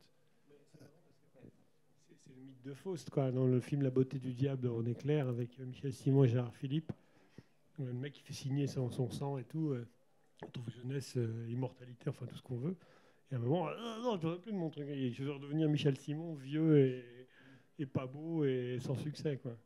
Le 2.66 2.72
de 2.72 2.74
Faust, 2.74 3.10
quoi. 3.10 3.30
Dans 3.30 3.46
le 3.46 3.60
film 3.60 3.82
La 3.82 3.90
beauté 3.90 4.18
du 4.18 4.34
diable 4.34 4.62
de 4.62 4.68
René 4.68 4.96
Clair 4.96 5.28
avec 5.28 5.60
euh, 5.60 5.64
Michel 5.64 5.92
Simon 5.92 6.24
et 6.24 6.28
Gérard 6.28 6.56
Philippe. 6.56 6.90
Le 7.78 7.92
mec 7.92 8.14
qui 8.14 8.22
fait 8.22 8.32
signer 8.32 8.66
son, 8.66 8.90
son 8.90 9.08
sang 9.08 9.38
et 9.38 9.44
tout. 9.44 9.70
Euh, 9.70 9.86
trouve 10.52 10.68
jeunesse, 10.70 11.16
immortalité, 11.48 12.08
enfin 12.08 12.26
tout 12.26 12.34
ce 12.34 12.42
qu'on 12.42 12.56
veut. 12.56 12.74
Et 13.30 13.36
à 13.36 13.38
un 13.38 13.40
moment, 13.40 13.68
ah, 13.68 13.98
non, 14.02 14.18
je 14.20 14.26
ne 14.26 14.34
plus 14.34 14.50
de 14.50 14.56
mon 14.56 14.68
truc. 14.68 14.88
Je 14.88 15.22
veux 15.22 15.30
redevenir 15.30 15.68
Michel 15.68 15.96
Simon, 15.96 16.34
vieux 16.34 16.76
et, 16.80 17.28
et, 17.78 17.86
pas 17.86 18.06
beau 18.06 18.44
et 18.44 18.78
sans 18.80 18.96
succès, 18.96 19.36
quoi. 19.36 19.56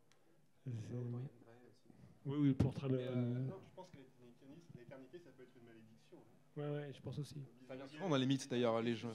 Oui, 2.26 2.36
oui, 2.38 2.52
pour 2.52 2.74
train 2.74 2.88
de. 2.88 2.96
Euh, 2.96 3.14
non, 3.14 3.60
je 3.66 3.74
pense 3.74 3.88
que 3.88 3.98
l'éternité, 4.78 5.18
ça 5.20 5.30
peut 5.30 5.44
être 5.44 5.56
une 5.56 5.68
ouais, 6.60 6.92
je 6.92 7.00
pense 7.00 7.18
aussi. 7.18 7.36
On 8.02 8.12
a 8.12 8.18
les 8.18 8.26
mythes 8.26 8.48
d'ailleurs, 8.50 8.82
les 8.82 8.94
jeux. 8.94 9.08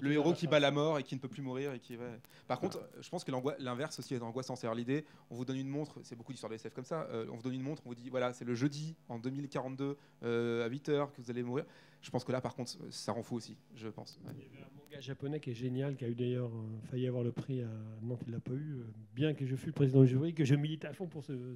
le 0.00 0.12
héros 0.12 0.32
qui 0.34 0.46
bat 0.46 0.60
la 0.60 0.70
mort 0.70 0.98
et 0.98 1.02
qui 1.02 1.14
ne 1.14 1.20
peut 1.20 1.28
plus 1.28 1.42
mourir 1.42 1.72
et 1.72 1.80
qui 1.80 1.96
va. 1.96 2.04
Par 2.46 2.60
contre, 2.60 2.86
je 3.00 3.08
pense 3.08 3.24
que 3.24 3.32
l'inverse 3.58 3.98
aussi 3.98 4.14
est 4.14 4.22
angoissant. 4.22 4.56
C'est-à-dire 4.56 4.76
l'idée, 4.76 5.04
on 5.30 5.34
vous 5.34 5.44
donne 5.44 5.56
une 5.56 5.68
montre, 5.68 6.00
c'est 6.02 6.16
beaucoup 6.16 6.32
d'histoires 6.32 6.50
de 6.50 6.56
SF 6.56 6.74
comme 6.74 6.84
ça. 6.84 7.06
Euh, 7.10 7.26
on 7.30 7.36
vous 7.36 7.42
donne 7.42 7.54
une 7.54 7.62
montre, 7.62 7.82
on 7.86 7.88
vous 7.88 7.94
dit 7.94 8.10
voilà, 8.10 8.32
c'est 8.32 8.44
le 8.44 8.54
jeudi 8.54 8.96
en 9.08 9.18
2042 9.18 9.96
euh, 10.22 10.66
à 10.66 10.68
8 10.68 10.88
h 10.90 11.10
que 11.12 11.22
vous 11.22 11.30
allez 11.30 11.42
mourir. 11.42 11.64
Je 12.02 12.10
pense 12.10 12.24
que 12.24 12.32
là, 12.32 12.40
par 12.40 12.54
contre, 12.54 12.72
ça 12.90 13.12
rend 13.12 13.22
fou 13.22 13.36
aussi, 13.36 13.56
je 13.76 13.88
pense. 13.88 14.18
Il 14.24 14.26
y 14.26 14.44
avait 14.44 14.64
un 14.64 14.76
manga 14.76 15.00
japonais 15.00 15.40
qui 15.40 15.50
est 15.50 15.54
génial, 15.54 15.96
qui 15.96 16.04
a 16.04 16.08
eu 16.08 16.14
d'ailleurs 16.14 16.50
failli 16.90 17.06
avoir 17.06 17.22
le 17.22 17.32
prix 17.32 17.62
à 17.62 17.68
Nantes, 18.02 18.22
il 18.26 18.32
l'a 18.32 18.40
pas 18.40 18.52
eu. 18.52 18.82
Bien 19.14 19.34
que 19.34 19.46
je 19.46 19.54
fût 19.56 19.66
le 19.66 19.72
président 19.72 20.02
du 20.02 20.08
jury, 20.08 20.34
que 20.34 20.44
je 20.44 20.54
milite 20.56 20.84
à 20.84 20.92
fond 20.92 21.06
pour 21.06 21.22
ce 21.24 21.54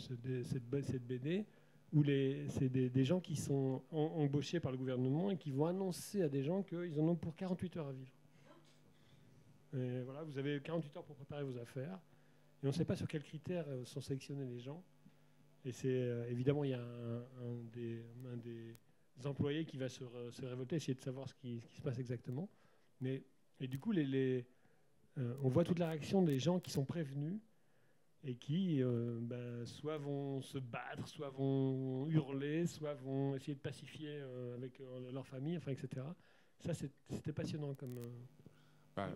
cette, 0.00 1.06
BD 1.06 1.46
où 1.92 2.04
c'est 2.04 2.68
des, 2.68 3.04
gens 3.04 3.20
qui 3.20 3.36
sont 3.36 3.82
embauchés 3.90 4.60
par 4.60 4.70
le 4.72 4.78
gouvernement 4.78 5.30
et 5.30 5.36
qui 5.36 5.50
vont 5.50 5.66
annoncer 5.66 6.22
à 6.22 6.28
des 6.28 6.42
gens 6.42 6.62
qu'ils 6.62 7.00
en 7.00 7.08
ont 7.08 7.16
pour 7.16 7.34
48 7.34 7.76
heures 7.76 7.88
à 7.88 7.92
vivre. 7.92 8.12
Voilà, 9.72 10.22
vous 10.22 10.38
avez 10.38 10.60
48 10.60 10.96
heures 10.96 11.04
pour 11.04 11.16
préparer 11.16 11.42
vos 11.42 11.58
affaires. 11.58 11.98
Et 12.62 12.66
on 12.66 12.68
ne 12.68 12.74
sait 12.74 12.84
pas 12.84 12.96
sur 12.96 13.08
quels 13.08 13.22
critères 13.22 13.64
euh, 13.68 13.84
sont 13.84 14.00
sélectionnés 14.00 14.44
les 14.44 14.60
gens. 14.60 14.82
Et 15.64 15.72
c'est 15.72 15.88
euh, 15.88 16.28
évidemment, 16.28 16.64
il 16.64 16.70
y 16.70 16.74
a 16.74 16.82
un, 16.82 17.54
des, 17.72 18.02
employés 19.24 19.64
qui 19.64 19.76
va 19.76 19.88
se, 19.88 20.04
révolter, 20.42 20.76
essayer 20.76 20.94
de 20.94 21.00
savoir 21.00 21.28
ce 21.28 21.34
qui, 21.34 21.60
se 21.60 21.80
passe 21.82 21.98
exactement. 21.98 22.48
Mais, 23.00 23.22
et 23.60 23.68
du 23.68 23.78
coup, 23.78 23.92
les, 23.92 24.46
euh, 25.18 25.34
on 25.42 25.48
voit 25.48 25.64
toute 25.64 25.78
la 25.78 25.88
réaction 25.88 26.22
des 26.22 26.38
gens 26.38 26.60
qui 26.60 26.70
sont 26.70 26.84
prévenus 26.84 27.38
et 28.24 28.34
qui 28.34 28.82
euh, 28.82 29.18
ben, 29.20 29.64
soit 29.64 29.98
vont 29.98 30.42
se 30.42 30.58
battre, 30.58 31.08
soit 31.08 31.30
vont 31.30 32.06
hurler, 32.08 32.66
soit 32.66 32.94
vont 32.94 33.34
essayer 33.34 33.54
de 33.54 33.60
pacifier 33.60 34.20
euh, 34.20 34.54
avec 34.54 34.80
euh, 34.80 35.10
leur 35.12 35.26
famille, 35.26 35.56
enfin, 35.56 35.72
etc. 35.72 36.06
Ça, 36.60 36.74
c'était 36.74 37.32
passionnant 37.32 37.74
comme. 37.74 37.98
Bah, 38.94 39.08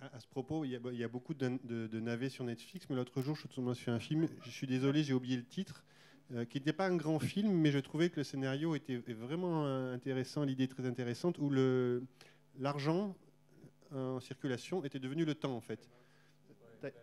à, 0.00 0.18
ce 0.18 0.26
propos, 0.26 0.64
il 0.64 0.70
y, 0.70 1.04
a, 1.04 1.08
beaucoup 1.08 1.34
de, 1.34 1.58
de, 1.64 2.00
navets 2.00 2.28
sur 2.28 2.44
Netflix, 2.44 2.86
mais 2.88 2.96
l'autre 2.96 3.22
jour, 3.22 3.36
je 3.36 3.46
suis 3.74 3.90
un 3.90 4.00
film, 4.00 4.28
je 4.44 4.50
suis 4.50 4.66
désolé, 4.66 5.04
j'ai 5.04 5.14
oublié 5.14 5.36
le 5.36 5.44
titre, 5.44 5.84
euh, 6.34 6.44
qui 6.44 6.58
n'était 6.58 6.72
pas 6.72 6.86
un 6.86 6.96
grand 6.96 7.18
film, 7.18 7.52
mais 7.52 7.70
je 7.70 7.78
trouvais 7.78 8.10
que 8.10 8.16
le 8.16 8.24
scénario 8.24 8.74
était 8.74 8.96
vraiment 9.12 9.64
intéressant, 9.66 10.44
l'idée 10.44 10.68
très 10.68 10.86
intéressante, 10.86 11.38
où 11.38 11.50
l'argent 12.58 13.14
en 13.94 14.20
circulation 14.20 14.84
était 14.84 14.98
devenu 14.98 15.24
le 15.24 15.34
temps 15.34 15.54
en 15.54 15.60
fait. 15.60 15.88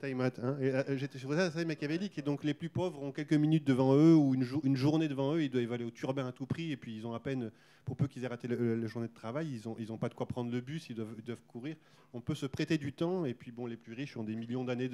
Time 0.01 0.21
out. 0.21 0.39
Hein. 0.39 0.57
Euh, 0.61 0.97
j'étais 0.97 1.17
sur 1.17 1.33
ça, 1.33 1.45
assez 1.45 1.65
machiavélique. 1.65 2.17
Et 2.17 2.21
donc 2.21 2.43
les 2.43 2.53
plus 2.53 2.69
pauvres 2.69 3.01
ont 3.01 3.11
quelques 3.11 3.33
minutes 3.33 3.65
devant 3.65 3.95
eux 3.95 4.15
ou 4.15 4.33
une, 4.35 4.75
journée 4.75 5.07
devant 5.07 5.35
eux. 5.35 5.43
Ils 5.43 5.49
doivent 5.49 5.71
aller 5.71 5.85
au 5.85 5.91
turbin 5.91 6.27
à 6.27 6.31
tout 6.31 6.45
prix. 6.45 6.71
Et 6.71 6.77
puis 6.77 6.95
ils 6.95 7.07
ont 7.07 7.13
à 7.13 7.19
peine, 7.19 7.51
pour 7.85 7.95
peu 7.95 8.07
qu'ils 8.07 8.23
aient 8.23 8.27
raté 8.27 8.47
la 8.47 8.87
journée 8.87 9.07
de 9.07 9.13
travail, 9.13 9.61
ils 9.79 9.87
n'ont 9.87 9.97
pas 9.97 10.09
de 10.09 10.13
quoi 10.13 10.27
prendre 10.27 10.51
le 10.51 10.61
bus. 10.61 10.89
Ils 10.89 10.95
doivent, 10.95 11.15
courir. 11.47 11.75
On 12.13 12.21
peut 12.21 12.35
se 12.35 12.45
prêter 12.45 12.77
du 12.77 12.93
temps. 12.93 13.25
Et 13.25 13.33
puis 13.33 13.51
bon, 13.51 13.65
les 13.65 13.77
plus 13.77 13.93
riches 13.93 14.17
ont 14.17 14.23
des 14.23 14.35
millions 14.35 14.63
d'années 14.63 14.89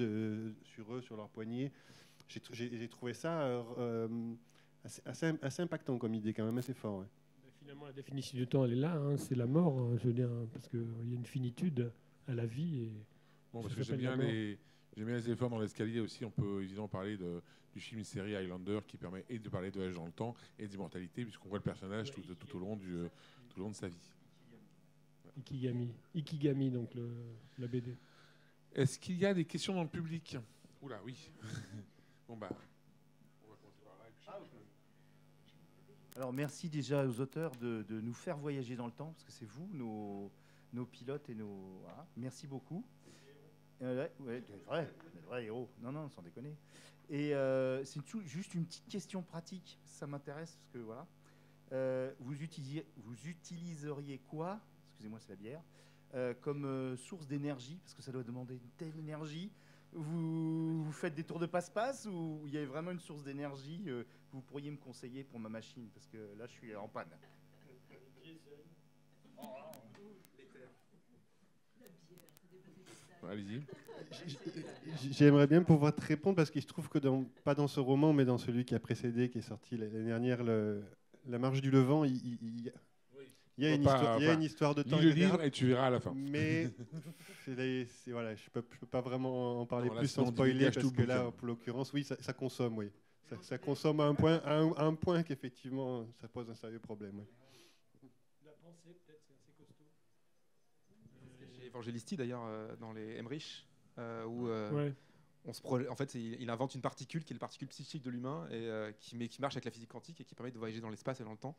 sur 0.64 0.94
eux, 0.94 1.02
sur 1.02 1.18
leurs 1.18 1.30
poignets 1.30 1.72
j'ai 2.28 2.88
trouvé 2.88 3.14
ça 3.14 3.42
euh, 3.42 3.64
euh, 3.78 4.34
assez, 4.84 5.34
assez, 5.42 5.62
impactant 5.62 5.98
comme 5.98 6.14
idée, 6.14 6.34
quand 6.34 6.46
même 6.46 6.58
assez 6.58 6.74
fort. 6.74 7.06
Finalement, 7.60 7.86
la 7.86 7.94
définition 7.94 8.38
du 8.38 8.48
temps, 8.48 8.66
elle 8.66 8.74
est 8.74 8.78
là, 8.78 8.96
hein, 8.96 9.18
c'est 9.18 9.36
la 9.36 9.48
mort, 9.48 9.80
hein, 9.80 9.98
je 9.98 10.08
veux 10.08 10.14
dire, 10.14 10.30
parce 10.54 10.68
qu'il 10.68 10.86
y 11.08 11.14
a 11.14 11.16
une 11.16 11.26
finitude 11.26 11.92
à 12.28 12.34
la 12.34 12.46
vie. 12.46 12.84
Et 12.84 12.92
bon, 13.54 13.62
parce 13.62 13.76
que 13.76 13.84
j'aime 13.84 13.98
bien, 13.98 14.16
les, 14.16 14.58
bien 14.96 15.16
les 15.16 15.30
efforts 15.30 15.50
dans 15.50 15.60
l'escalier 15.60 16.00
aussi. 16.00 16.26
On 16.26 16.32
peut 16.32 16.62
évidemment 16.62 16.88
parler 16.88 17.18
de, 17.18 17.42
du 17.74 17.80
film 17.80 18.04
série 18.04 18.36
Highlander 18.36 18.80
qui 18.88 18.98
permet 18.98 19.26
et 19.30 19.40
de 19.40 19.50
parler 19.50 19.72
de 19.72 19.76
voyage 19.76 19.96
dans 19.96 20.06
le 20.06 20.12
temps 20.12 20.36
et 20.60 20.68
d'immortalité, 20.68 21.24
puisqu'on 21.24 21.50
voit 21.50 21.58
le 21.58 21.64
personnage 21.64 22.12
tout, 22.12 22.22
tout, 22.22 22.56
au 22.56 22.60
long 22.60 22.76
du, 22.76 22.96
tout 23.50 23.60
au 23.60 23.64
long 23.64 23.72
de 23.72 23.76
sa 23.76 23.88
vie. 23.88 24.12
Ikigami, 25.38 25.92
Ikigami 26.14 26.72
donc 26.72 26.94
le, 26.94 27.10
la 27.58 27.68
BD. 27.68 27.98
Est-ce 28.74 29.00
qu'il 29.00 29.18
y 29.18 29.26
a 29.26 29.34
des 29.34 29.46
questions 29.46 29.74
dans 29.74 29.84
le 29.84 29.90
public? 29.90 30.38
Oula, 30.82 31.02
oui. 31.04 31.32
Bon, 32.28 32.36
bah, 32.38 32.50
on 33.44 33.52
va 33.52 33.56
commencer 33.58 33.82
par 33.84 33.98
là. 34.00 34.06
Alors, 36.16 36.34
merci 36.34 36.70
déjà 36.70 37.06
aux 37.06 37.20
auteurs 37.20 37.52
de, 37.58 37.86
nous 37.90 38.14
faire 38.14 38.38
voyager 38.38 38.76
dans 38.76 38.88
le 38.88 38.92
temps, 38.92 39.12
parce 39.12 39.24
que 39.24 39.32
c'est 39.32 39.46
vous, 39.46 39.70
nos, 39.74 40.32
nos, 40.74 40.86
pilotes 40.86 41.30
et 41.30 41.36
nos. 41.36 41.84
Merci 42.18 42.48
beaucoup. 42.48 42.84
Euh, 43.82 44.08
ouais, 44.22 44.42
des 44.42 44.56
vrais 45.28 45.46
héros. 45.46 45.70
Non, 45.82 45.92
non, 45.92 46.10
sans 46.10 46.24
déconner. 46.24 46.56
Et 47.10 47.36
euh, 47.36 47.84
c'est 47.84 48.02
juste 48.26 48.56
une 48.56 48.66
petite 48.66 48.88
question 48.88 49.22
pratique. 49.22 49.78
Ça 49.84 50.08
m'intéresse 50.08 50.56
parce 50.56 50.70
que 50.70 50.80
voilà. 50.80 51.06
Euh, 51.74 52.12
vous, 52.20 52.42
utilisiez, 52.42 52.88
vous 52.98 53.28
utiliseriez 53.28 54.20
quoi 54.20 54.60
Excusez-moi, 54.90 55.20
c'est 55.20 55.30
la 55.30 55.36
bière. 55.36 55.62
comme 56.42 56.96
source 56.98 57.28
d'énergie, 57.28 57.78
parce 57.84 57.94
que 57.94 58.02
ça 58.02 58.12
doit 58.12 58.24
demander 58.24 58.56
une 58.56 58.70
telle 58.78 58.98
énergie 58.98 59.52
vous, 59.96 60.92
faites 60.92 61.16
des 61.16 61.24
tours 61.24 61.40
de 61.40 61.46
passe-passe 61.46 62.06
ou 62.06 62.42
il 62.46 62.54
y 62.54 62.58
a 62.58 62.66
vraiment 62.66 62.92
une 62.92 63.00
source 63.00 63.24
d'énergie 63.24 63.86
euh, 63.88 64.04
Vous 64.32 64.42
pourriez 64.42 64.70
me 64.70 64.78
conseiller 64.78 65.24
pour 65.24 65.40
ma 65.40 65.50
machine? 65.50 65.90
Parce 65.94 66.08
que 66.08 66.18
là 66.38 66.46
je 66.48 66.52
suis 66.52 66.76
en 66.76 66.88
panne. 66.88 67.08
Allez-y. 73.28 73.64
J'aimerais 75.12 75.48
bien 75.48 75.64
pouvoir 75.64 75.96
te 75.96 76.06
répondre 76.06 76.36
parce 76.36 76.52
qu'il 76.52 76.62
se 76.62 76.68
trouve 76.68 76.90
que 76.90 77.00
dans, 77.00 77.24
pas 77.44 77.56
dans 77.56 77.68
ce 77.68 77.80
roman, 77.80 78.14
mais 78.14 78.24
dans 78.24 78.38
celui 78.38 78.66
qui 78.66 78.76
a 78.76 78.80
précédé, 78.80 79.30
qui 79.30 79.40
est 79.40 79.42
sorti 79.42 79.78
l'année 79.78 80.04
dernière, 80.04 80.44
le, 80.44 80.84
La 81.28 81.40
Marche 81.40 81.62
du 81.62 81.72
Levant, 81.72 82.04
il, 82.04 82.38
il 82.42 82.72
y 83.64 83.68
a, 83.68 83.74
une, 83.74 83.84
histoire, 83.84 84.20
il 84.20 84.26
y 84.26 84.28
a 84.28 84.34
une 84.34 84.42
histoire 84.42 84.76
de 84.76 84.84
temps. 84.84 84.98
Lis 84.98 85.06
le 85.06 85.12
livre 85.12 85.42
et 85.42 85.50
tu 85.50 85.68
verras 85.68 85.88
à 85.88 85.90
la 85.90 86.00
fin. 86.00 86.14
Mais 86.14 86.70
voilà, 88.08 88.36
je 88.36 88.44
ne 88.44 88.50
peux, 88.52 88.62
peux, 88.62 88.86
pas 88.86 89.02
vraiment 89.02 89.62
en 89.62 89.66
parler 89.66 89.90
plus 89.90 90.08
sans 90.08 90.28
spoiler 90.28 90.72
parce 90.72 90.92
que 90.92 91.02
là, 91.04 91.32
pour 91.32 91.48
l'occurrence, 91.48 91.94
oui, 91.94 92.04
ça, 92.04 92.34
consomme, 92.34 92.78
oui. 92.78 92.92
Ça, 93.42 93.58
consomme 93.58 94.02
à 94.02 94.06
un 94.06 94.16
point, 94.16 94.42
à 94.46 94.84
un, 94.84 94.94
point 94.94 95.24
qu'effectivement, 95.24 96.06
ça 96.22 96.28
pose 96.28 96.50
un 96.50 96.56
sérieux 96.56 96.80
problème. 96.80 97.26
La 98.44 98.52
pensée, 98.52 98.94
peut-être, 99.06 99.22
c'est 99.26 99.34
assez 99.34 99.52
costaud. 99.58 99.86
Chez 101.58 101.68
Evangelisti, 101.68 102.18
d'ailleurs, 102.18 102.44
euh, 102.46 102.76
dans 102.76 102.94
les 102.94 103.18
Emmerich, 103.18 103.68
euh, 103.98 104.26
où 104.26 104.48
euh, 104.48 104.92
on 105.46 105.54
se 105.54 105.62
en 105.66 105.96
fait, 105.96 106.14
il, 106.14 106.50
invente 106.50 106.76
une 106.76 106.82
particule 106.82 107.24
qui 107.24 107.34
est 107.34 107.36
la 107.36 107.40
particule 107.40 107.68
psychique 107.70 108.04
de 108.04 108.12
l'humain 108.12 108.48
et 108.52 108.94
qui, 109.00 109.18
qui 109.30 109.42
marche 109.42 109.56
avec 109.56 109.66
la 109.66 109.72
physique 109.72 109.90
quantique 109.90 110.22
et 110.22 110.26
qui 110.26 110.36
permet 110.36 110.52
de 110.52 110.60
voyager 110.60 110.82
dans 110.82 110.90
l'espace 110.90 111.20
et 111.22 111.24
dans 111.24 111.32
le 111.32 111.38
temps. 111.38 111.56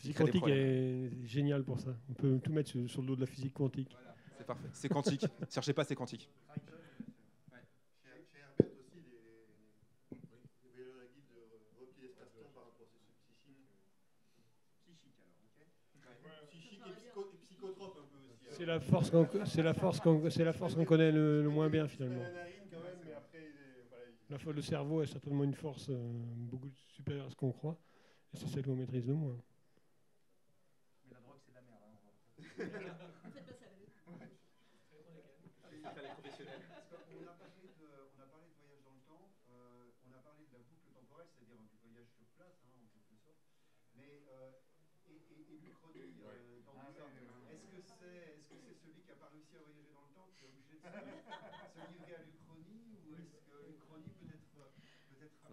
Physique 0.00 0.16
quantique 0.16 0.48
est 0.48 1.10
génial 1.26 1.62
pour 1.62 1.78
ça. 1.78 1.94
On 2.08 2.14
peut 2.14 2.40
tout 2.42 2.52
mettre 2.52 2.70
sur, 2.70 3.02
le 3.02 3.06
dos 3.06 3.16
de 3.16 3.20
la 3.20 3.26
physique 3.26 3.52
quantique. 3.52 3.94
C'est 4.38 4.46
parfait. 4.46 4.68
C'est 4.72 4.88
quantique. 4.88 5.26
Cherchez 5.50 5.74
pas, 5.74 5.84
c'est 5.84 5.94
quantique. 5.94 6.30
C'est 18.48 18.66
la 18.66 18.80
force 18.80 19.10
qu'on 19.10 19.28
c'est 19.44 19.62
la 19.62 19.74
force 19.74 20.00
c'est 20.30 20.44
la 20.44 20.52
force 20.52 20.74
qu'on 20.74 20.84
connaît 20.84 21.12
le, 21.12 21.48
moins 21.48 21.68
bien 21.68 21.86
finalement. 21.88 22.22
La, 24.30 24.52
le 24.52 24.62
cerveau 24.62 25.02
est 25.02 25.06
certainement 25.06 25.44
une 25.44 25.54
force 25.54 25.88
euh, 25.90 25.96
beaucoup 26.50 26.70
supérieure 26.88 27.26
à 27.26 27.30
ce 27.30 27.36
qu'on 27.36 27.52
croit, 27.52 27.78
et 28.32 28.36
c'est 28.36 28.46
celle 28.48 28.64
qu'on 28.64 28.76
maîtrise 28.76 29.06
le 29.06 29.14
moins. 29.14 29.36
yeah. 32.72 33.19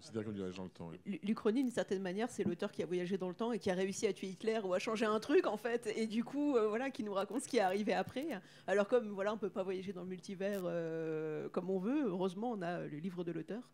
Considéré. 0.08 1.20
L'Uchronie, 1.24 1.64
d'une 1.64 1.72
certaine 1.72 2.02
manière, 2.02 2.30
c'est 2.30 2.44
l'auteur 2.44 2.72
qui 2.72 2.84
a 2.84 2.86
voyagé 2.86 3.18
dans 3.18 3.30
le 3.30 3.36
temps 3.36 3.52
et 3.52 3.60
qui 3.60 3.70
a 3.70 3.74
réussi 3.74 4.08
à 4.08 4.14
tuer 4.14 4.28
Hitler 4.28 4.60
ou 4.64 4.74
à 4.74 4.80
changer 4.80 5.06
un 5.06 5.20
truc, 5.20 5.48
en 5.48 5.58
fait, 5.58 5.92
et 5.96 6.08
du 6.08 6.24
coup, 6.24 6.56
euh, 6.56 6.68
voilà, 6.68 6.90
qui 6.90 7.04
nous 7.04 7.14
raconte 7.14 7.42
ce 7.42 7.48
qui 7.48 7.58
est 7.58 7.62
arrivé 7.62 7.94
après. 7.94 8.28
Alors, 8.68 8.88
comme 8.88 9.10
voilà, 9.10 9.34
on 9.34 9.38
peut 9.38 9.50
pas 9.50 9.64
voyager 9.64 9.94
dans 9.94 10.02
le 10.02 10.08
multivers 10.08 10.62
euh, 10.66 11.50
comme 11.50 11.70
on 11.70 11.80
veut, 11.80 12.06
heureusement, 12.06 12.52
on 12.52 12.62
a 12.62 12.82
le 12.82 12.98
livre 12.98 13.24
de 13.24 13.32
l'auteur. 13.32 13.70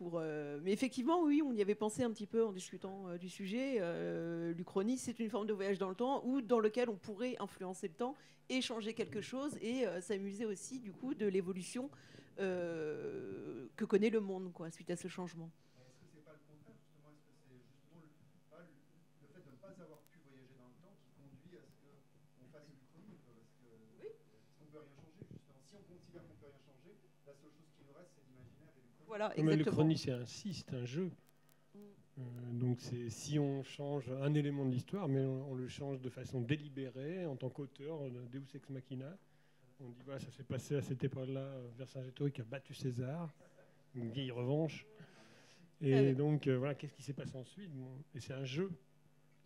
Euh, 0.00 0.60
mais 0.62 0.72
effectivement, 0.72 1.22
oui, 1.22 1.42
on 1.44 1.52
y 1.52 1.60
avait 1.60 1.74
pensé 1.74 2.02
un 2.02 2.10
petit 2.10 2.26
peu 2.26 2.44
en 2.44 2.52
discutant 2.52 3.16
du 3.20 3.28
sujet. 3.28 3.80
L'Uchronie, 4.56 4.98
c'est 4.98 5.18
une 5.18 5.30
forme 5.30 5.46
de 5.46 5.52
voyage 5.52 5.78
dans 5.78 5.88
le 5.88 5.96
temps 5.96 6.22
ou 6.24 6.40
dans 6.40 6.60
lequel 6.60 6.88
on 6.88 6.96
pourrait 6.96 7.36
influencer 7.40 7.88
le 7.88 7.94
temps 7.94 8.14
et 8.48 8.60
changer 8.60 8.94
quelque 8.94 9.20
chose 9.20 9.56
et 9.60 9.84
s'amuser 10.00 10.46
aussi 10.46 10.78
du 10.78 10.92
coup 10.92 11.14
de 11.14 11.26
l'évolution 11.26 11.90
que 12.36 13.84
connaît 13.84 14.10
le 14.10 14.20
monde 14.20 14.52
quoi, 14.52 14.70
suite 14.70 14.90
à 14.90 14.96
ce 14.96 15.08
changement. 15.08 15.50
Voilà, 29.08 29.32
Mais 29.38 29.56
le 29.56 29.64
chrony, 29.64 29.96
c'est 29.96 30.12
un 30.12 30.26
si, 30.26 30.52
c'est 30.52 30.72
un 30.74 30.84
jeu. 30.84 31.10
Mm. 31.74 31.78
Euh, 32.18 32.22
donc 32.52 32.80
c'est 32.80 33.08
si 33.08 33.38
on 33.38 33.62
change 33.62 34.10
un 34.10 34.34
élément 34.34 34.66
de 34.66 34.70
l'histoire, 34.70 35.08
mais 35.08 35.20
on, 35.20 35.54
le 35.54 35.66
change 35.66 36.00
de 36.00 36.10
façon 36.10 36.40
délibérée 36.40 37.26
en 37.26 37.34
tant 37.34 37.48
qu'auteur, 37.48 38.00
Deus 38.30 38.44
ex 38.54 38.68
machina. 38.70 39.16
On 39.80 39.88
dit 39.88 40.02
voilà, 40.04 40.20
ça 40.20 40.30
s'est 40.30 40.42
passé 40.44 40.76
à 40.76 40.82
cette 40.82 41.02
époque-là, 41.04 41.46
Vercingétorix 41.78 42.32
qui 42.32 42.40
a 42.40 42.44
battu 42.44 42.74
César, 42.74 43.32
une 43.94 44.10
vieille 44.10 44.30
revanche. 44.30 44.86
Et 45.80 46.12
donc 46.14 46.46
euh, 46.46 46.58
voilà, 46.58 46.74
qu'est-ce 46.74 46.94
qui 46.94 47.02
s'est 47.02 47.12
passé 47.12 47.36
ensuite? 47.36 47.70
Et 48.14 48.20
c'est 48.20 48.34
un 48.34 48.44
jeu. 48.44 48.70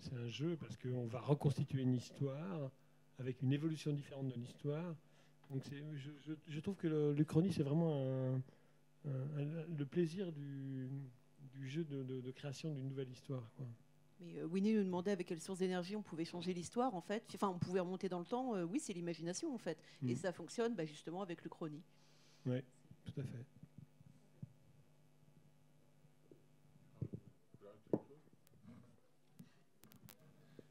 C'est 0.01 0.15
un 0.15 0.27
jeu 0.27 0.57
parce 0.59 0.77
qu'on 0.77 1.07
va 1.07 1.21
reconstituer 1.21 1.83
une 1.83 1.95
histoire 1.95 2.71
avec 3.19 3.43
une 3.43 3.53
évolution 3.53 3.93
différente 3.93 4.29
de 4.29 4.35
l'histoire. 4.35 4.97
Donc 5.51 5.63
je, 5.95 6.33
je, 6.49 6.61
trouve 6.61 6.77
que 6.77 7.13
l'Uchronie, 7.15 7.53
c'est 7.53 7.63
vraiment 7.63 7.95
un, 7.95 8.07
euh, 8.07 8.39
le 9.05 9.85
plaisir 9.85 10.33
du, 10.33 10.89
jeu 11.63 11.85
de, 11.85 12.31
création 12.31 12.75
d'une 12.75 12.89
nouvelle 12.89 13.11
histoire. 13.11 13.49
Mais 14.21 14.39
euh, 14.39 14.47
Winnie 14.47 14.75
nous 14.75 14.85
demandait 14.85 15.11
avec 15.11 15.27
quelle 15.27 15.41
source 15.41 15.59
d'énergie 15.59 15.97
on 15.97 16.03
pouvait 16.03 16.25
changer 16.25 16.55
l'histoire, 16.55 16.95
en 16.95 17.01
fait. 17.01 17.25
Enfin, 17.35 17.49
on 17.49 17.59
pouvait 17.59 17.81
remonter 17.81 18.09
dans 18.09 18.21
le 18.21 18.25
temps. 18.25 18.55
Euh, 18.55 18.65
oui, 18.65 18.79
c'est 18.79 18.93
l'imagination, 18.93 19.53
en 19.53 19.59
fait. 19.59 19.79
Et 20.07 20.13
mm. 20.13 20.17
ça 20.17 20.33
fonctionne 20.33 20.75
bah, 20.75 20.85
justement 20.85 21.23
avec 21.23 21.43
le 21.43 21.51
chrony. 21.51 21.83
Oui, 22.47 22.63
tout 23.05 23.21
à 23.21 23.25
fait. 23.25 23.45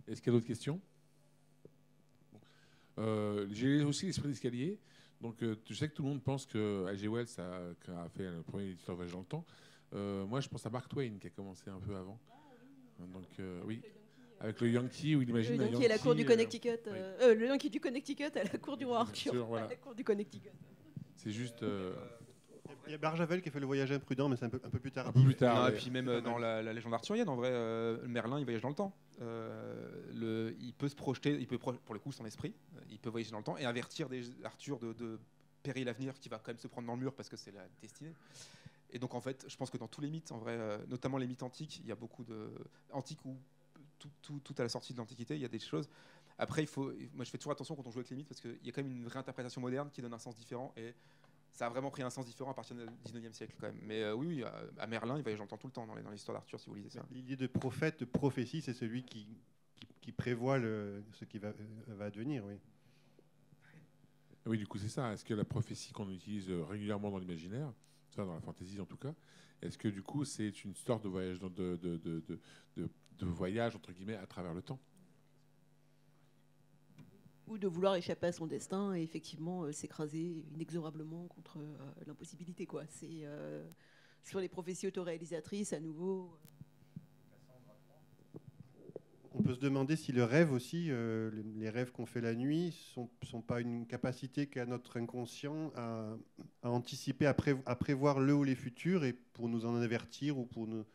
Est-ce 0.07 0.21
qu'il 0.21 0.31
y 0.31 0.35
a 0.35 0.37
d'autres 0.37 0.47
questions? 0.47 0.81
J'ai 3.49 3.83
aussi 3.83 4.05
l'esprit 4.05 4.27
d'escalier. 4.27 4.79
Donc, 5.21 5.43
euh, 5.43 5.55
tu 5.63 5.75
sais 5.75 5.87
que 5.87 5.93
tout 5.93 6.03
le 6.03 6.09
monde 6.09 6.23
pense 6.23 6.45
que 6.45 6.85
H.G. 6.91 7.07
Wells 7.07 7.27
a, 7.37 8.09
fait 8.09 8.23
le 8.23 8.41
premier 8.41 8.69
éditeur 8.69 8.95
voyage 8.95 9.13
dans 9.13 9.19
le 9.19 9.25
temps. 9.25 9.45
Euh, 9.93 10.25
moi, 10.25 10.41
je 10.41 10.49
pense 10.49 10.65
à 10.65 10.69
Mark 10.69 10.89
Twain 10.89 11.17
qui 11.19 11.27
a 11.27 11.29
commencé 11.29 11.69
un 11.69 11.79
peu 11.79 11.95
avant. 11.95 12.19
Donc, 12.99 13.27
euh, 13.39 13.61
oui. 13.65 13.81
Avec 14.39 14.59
le 14.59 14.71
Yankee, 14.71 15.15
où 15.15 15.21
il 15.21 15.29
imagine 15.29 15.57
le 15.57 15.65
Yankee, 15.65 15.85
à 15.85 15.89
la 15.89 15.99
cour 15.99 16.15
du 16.15 16.25
Connecticut. 16.25 16.79
le 16.87 17.45
Yankee 17.45 17.69
du 17.69 17.79
Connecticut 17.79 18.31
à 18.35 18.43
la 18.43 18.57
cour 18.57 18.75
du 18.75 18.85
roi 18.85 19.01
Arthur. 19.01 19.45
Voilà. 19.45 19.67
la 19.67 19.75
cour 19.75 19.93
du 19.93 20.03
Connecticut. 20.03 20.49
C'est 21.15 21.31
juste. 21.31 21.63
Il 22.87 22.91
y 22.91 22.95
a 22.95 22.97
Barjavel 22.97 23.43
qui 23.43 23.49
a 23.49 23.51
fait 23.51 23.59
le 23.59 23.67
voyage 23.67 23.91
imprudent, 23.91 24.27
mais 24.27 24.37
c'est 24.37 24.45
un 24.45 24.49
peu, 24.49 24.59
un 24.63 24.69
peu 24.69 24.79
plus 24.79 24.91
tard. 24.91 25.07
Un 25.07 25.11
peu 25.11 25.21
plus 25.21 25.35
tard. 25.35 25.69
Et 25.69 25.73
puis 25.73 25.91
même 25.91 26.21
dans 26.21 26.39
la, 26.39 26.73
légende 26.73 26.95
arthurienne, 26.95 27.29
en 27.29 27.35
vrai, 27.35 27.51
Merlin, 28.07 28.39
il 28.39 28.43
voyage 28.43 28.61
dans 28.61 28.69
le 28.69 28.75
temps. 28.75 28.95
Le, 29.21 30.55
il 30.59 30.73
peut 30.73 30.89
se 30.89 30.95
projeter, 30.95 31.37
il 31.39 31.47
peut 31.47 31.57
pour 31.57 31.93
le 31.93 31.99
coup 31.99 32.11
son 32.11 32.25
esprit, 32.25 32.53
il 32.89 32.99
peut 32.99 33.09
voyager 33.09 33.31
dans 33.31 33.37
le 33.37 33.43
temps 33.43 33.57
et 33.57 33.65
avertir 33.65 34.07
Arthur 34.43 34.79
de, 34.79 34.93
de 34.93 35.19
péril 35.61 35.87
à 35.89 35.93
venir 35.93 36.13
qui 36.19 36.29
va 36.29 36.37
quand 36.37 36.49
même 36.49 36.59
se 36.59 36.67
prendre 36.67 36.87
dans 36.87 36.95
le 36.95 37.01
mur 37.01 37.13
parce 37.13 37.29
que 37.29 37.37
c'est 37.37 37.51
la 37.51 37.67
destinée. 37.81 38.13
Et 38.91 38.99
donc 38.99 39.13
en 39.13 39.21
fait, 39.21 39.45
je 39.47 39.55
pense 39.55 39.69
que 39.69 39.77
dans 39.77 39.87
tous 39.87 40.01
les 40.01 40.09
mythes, 40.09 40.31
en 40.31 40.37
vrai, 40.37 40.57
euh, 40.57 40.77
notamment 40.87 41.17
les 41.17 41.27
mythes 41.27 41.43
antiques, 41.43 41.79
il 41.79 41.87
y 41.87 41.91
a 41.91 41.95
beaucoup 41.95 42.23
de 42.23 42.51
antiques 42.91 43.23
ou 43.25 43.37
tout, 44.21 44.55
à 44.57 44.63
la 44.63 44.69
sortie 44.69 44.93
de 44.93 44.97
l'Antiquité, 44.97 45.35
il 45.35 45.41
y 45.41 45.45
a 45.45 45.49
des 45.49 45.59
choses. 45.59 45.87
Après, 46.37 46.63
il 46.63 46.67
faut, 46.67 46.91
moi 47.13 47.23
je 47.23 47.29
fais 47.29 47.37
toujours 47.37 47.51
attention 47.51 47.75
quand 47.75 47.85
on 47.85 47.91
joue 47.91 47.99
avec 47.99 48.09
les 48.09 48.15
mythes 48.15 48.27
parce 48.27 48.41
qu'il 48.41 48.57
y 48.63 48.69
a 48.69 48.71
quand 48.71 48.81
même 48.81 48.91
une 48.91 49.07
réinterprétation 49.07 49.61
moderne 49.61 49.89
qui 49.91 50.01
donne 50.01 50.13
un 50.13 50.19
sens 50.19 50.35
différent 50.35 50.73
et 50.75 50.93
ça 51.53 51.67
a 51.67 51.69
vraiment 51.69 51.91
pris 51.91 52.01
un 52.01 52.09
sens 52.09 52.25
différent 52.25 52.51
à 52.51 52.53
partir 52.53 52.75
du 52.75 52.83
19e 52.83 53.33
siècle 53.33 53.55
quand 53.59 53.67
même. 53.67 53.79
Mais 53.83 54.01
euh, 54.03 54.13
oui, 54.13 54.27
oui, 54.27 54.43
à 54.79 54.87
Merlin, 54.87 55.17
il 55.17 55.23
va 55.23 55.35
j'entends 55.35 55.57
tout 55.57 55.67
le 55.67 55.73
temps 55.73 55.85
dans 55.85 56.11
l'histoire 56.11 56.37
d'Arthur 56.37 56.59
si 56.59 56.69
vous 56.69 56.75
lisez 56.75 56.89
ça. 56.89 57.05
L'idée 57.11 57.35
de 57.35 57.47
prophète, 57.47 57.99
de 57.99 58.05
prophétie, 58.05 58.61
c'est 58.61 58.73
celui 58.73 59.03
qui, 59.03 59.27
qui, 60.01 60.11
prévoit 60.11 60.57
le, 60.57 61.03
ce 61.13 61.25
qui 61.25 61.39
va, 61.39 61.49
euh, 61.49 61.53
va 61.87 62.05
advenir, 62.05 62.45
oui. 62.45 62.55
Oui, 64.47 64.57
du 64.57 64.65
coup, 64.65 64.79
c'est 64.79 64.89
ça. 64.89 65.13
Est-ce 65.13 65.23
que 65.23 65.33
la 65.35 65.45
prophétie 65.45 65.91
qu'on 65.93 66.09
utilise 66.09 66.49
euh, 66.49 66.63
régulièrement 66.63 67.11
dans 67.11 67.19
l'imaginaire, 67.19 67.71
ça 68.09 68.25
dans 68.25 68.33
la 68.33 68.41
fantaisie 68.41 68.79
en 68.79 68.85
tout 68.85 68.97
cas, 68.97 69.13
est-ce 69.61 69.77
que 69.77 69.87
du 69.87 70.01
coup 70.01 70.25
c'est 70.25 70.63
une 70.65 70.75
sorte 70.75 71.03
de 71.03 71.09
voyage, 71.09 71.39
de, 71.39 71.49
de, 71.49 71.97
de, 71.97 72.39
de, 72.75 73.25
voyage 73.25 73.75
entre 73.75 73.91
guillemets 73.91 74.15
à 74.15 74.25
travers 74.25 74.53
le 74.53 74.61
temps? 74.61 74.79
Ou 77.47 77.57
de 77.57 77.67
vouloir 77.67 77.95
échapper 77.95 78.27
à 78.27 78.31
son 78.31 78.47
destin 78.47 78.95
et 78.95 79.01
effectivement 79.01 79.63
euh, 79.63 79.71
s'écraser 79.71 80.45
inexorablement 80.53 81.27
contre 81.27 81.59
euh, 81.59 81.75
l'impossibilité. 82.05 82.65
Quoi. 82.65 82.83
C'est 82.87 83.25
sur 84.23 84.39
les 84.39 84.49
prophéties 84.49 84.87
autoréalisatrices 84.87 85.73
à 85.73 85.79
nouveau. 85.79 86.37
On 89.33 89.41
peut 89.41 89.53
se 89.53 89.59
demander 89.59 89.95
si 89.95 90.11
le 90.11 90.25
rêve 90.25 90.51
aussi, 90.51 90.87
euh, 90.89 91.31
les 91.55 91.69
rêves 91.69 91.91
qu'on 91.91 92.05
fait 92.05 92.19
la 92.19 92.35
nuit, 92.35 92.77
sont, 92.93 93.09
sont 93.23 93.41
pas 93.41 93.61
une 93.61 93.87
capacité 93.87 94.47
qu'a 94.47 94.65
notre 94.65 94.97
inconscient 94.97 95.71
à, 95.75 96.17
anticiper, 96.63 97.25
à, 97.25 97.33
prévoir 97.33 98.19
le 98.19 98.33
ou 98.33 98.43
les 98.43 98.55
futurs 98.55 99.05
et 99.05 99.13
pour 99.13 99.47
nous 99.47 99.65
en 99.65 99.75
avertir 99.75 100.37
ou 100.37 100.45
pour 100.45 100.67
nous, 100.67 100.85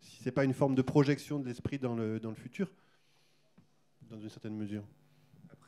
si 0.00 0.22
c'est 0.22 0.30
pas 0.30 0.44
une 0.44 0.52
forme 0.52 0.74
de 0.74 0.82
projection 0.82 1.40
de 1.40 1.46
l'esprit 1.46 1.78
dans 1.78 1.94
le, 1.94 2.20
dans 2.20 2.28
le 2.28 2.36
futur, 2.36 2.70
dans 4.10 4.20
une 4.20 4.28
certaine 4.28 4.56
mesure. 4.56 4.84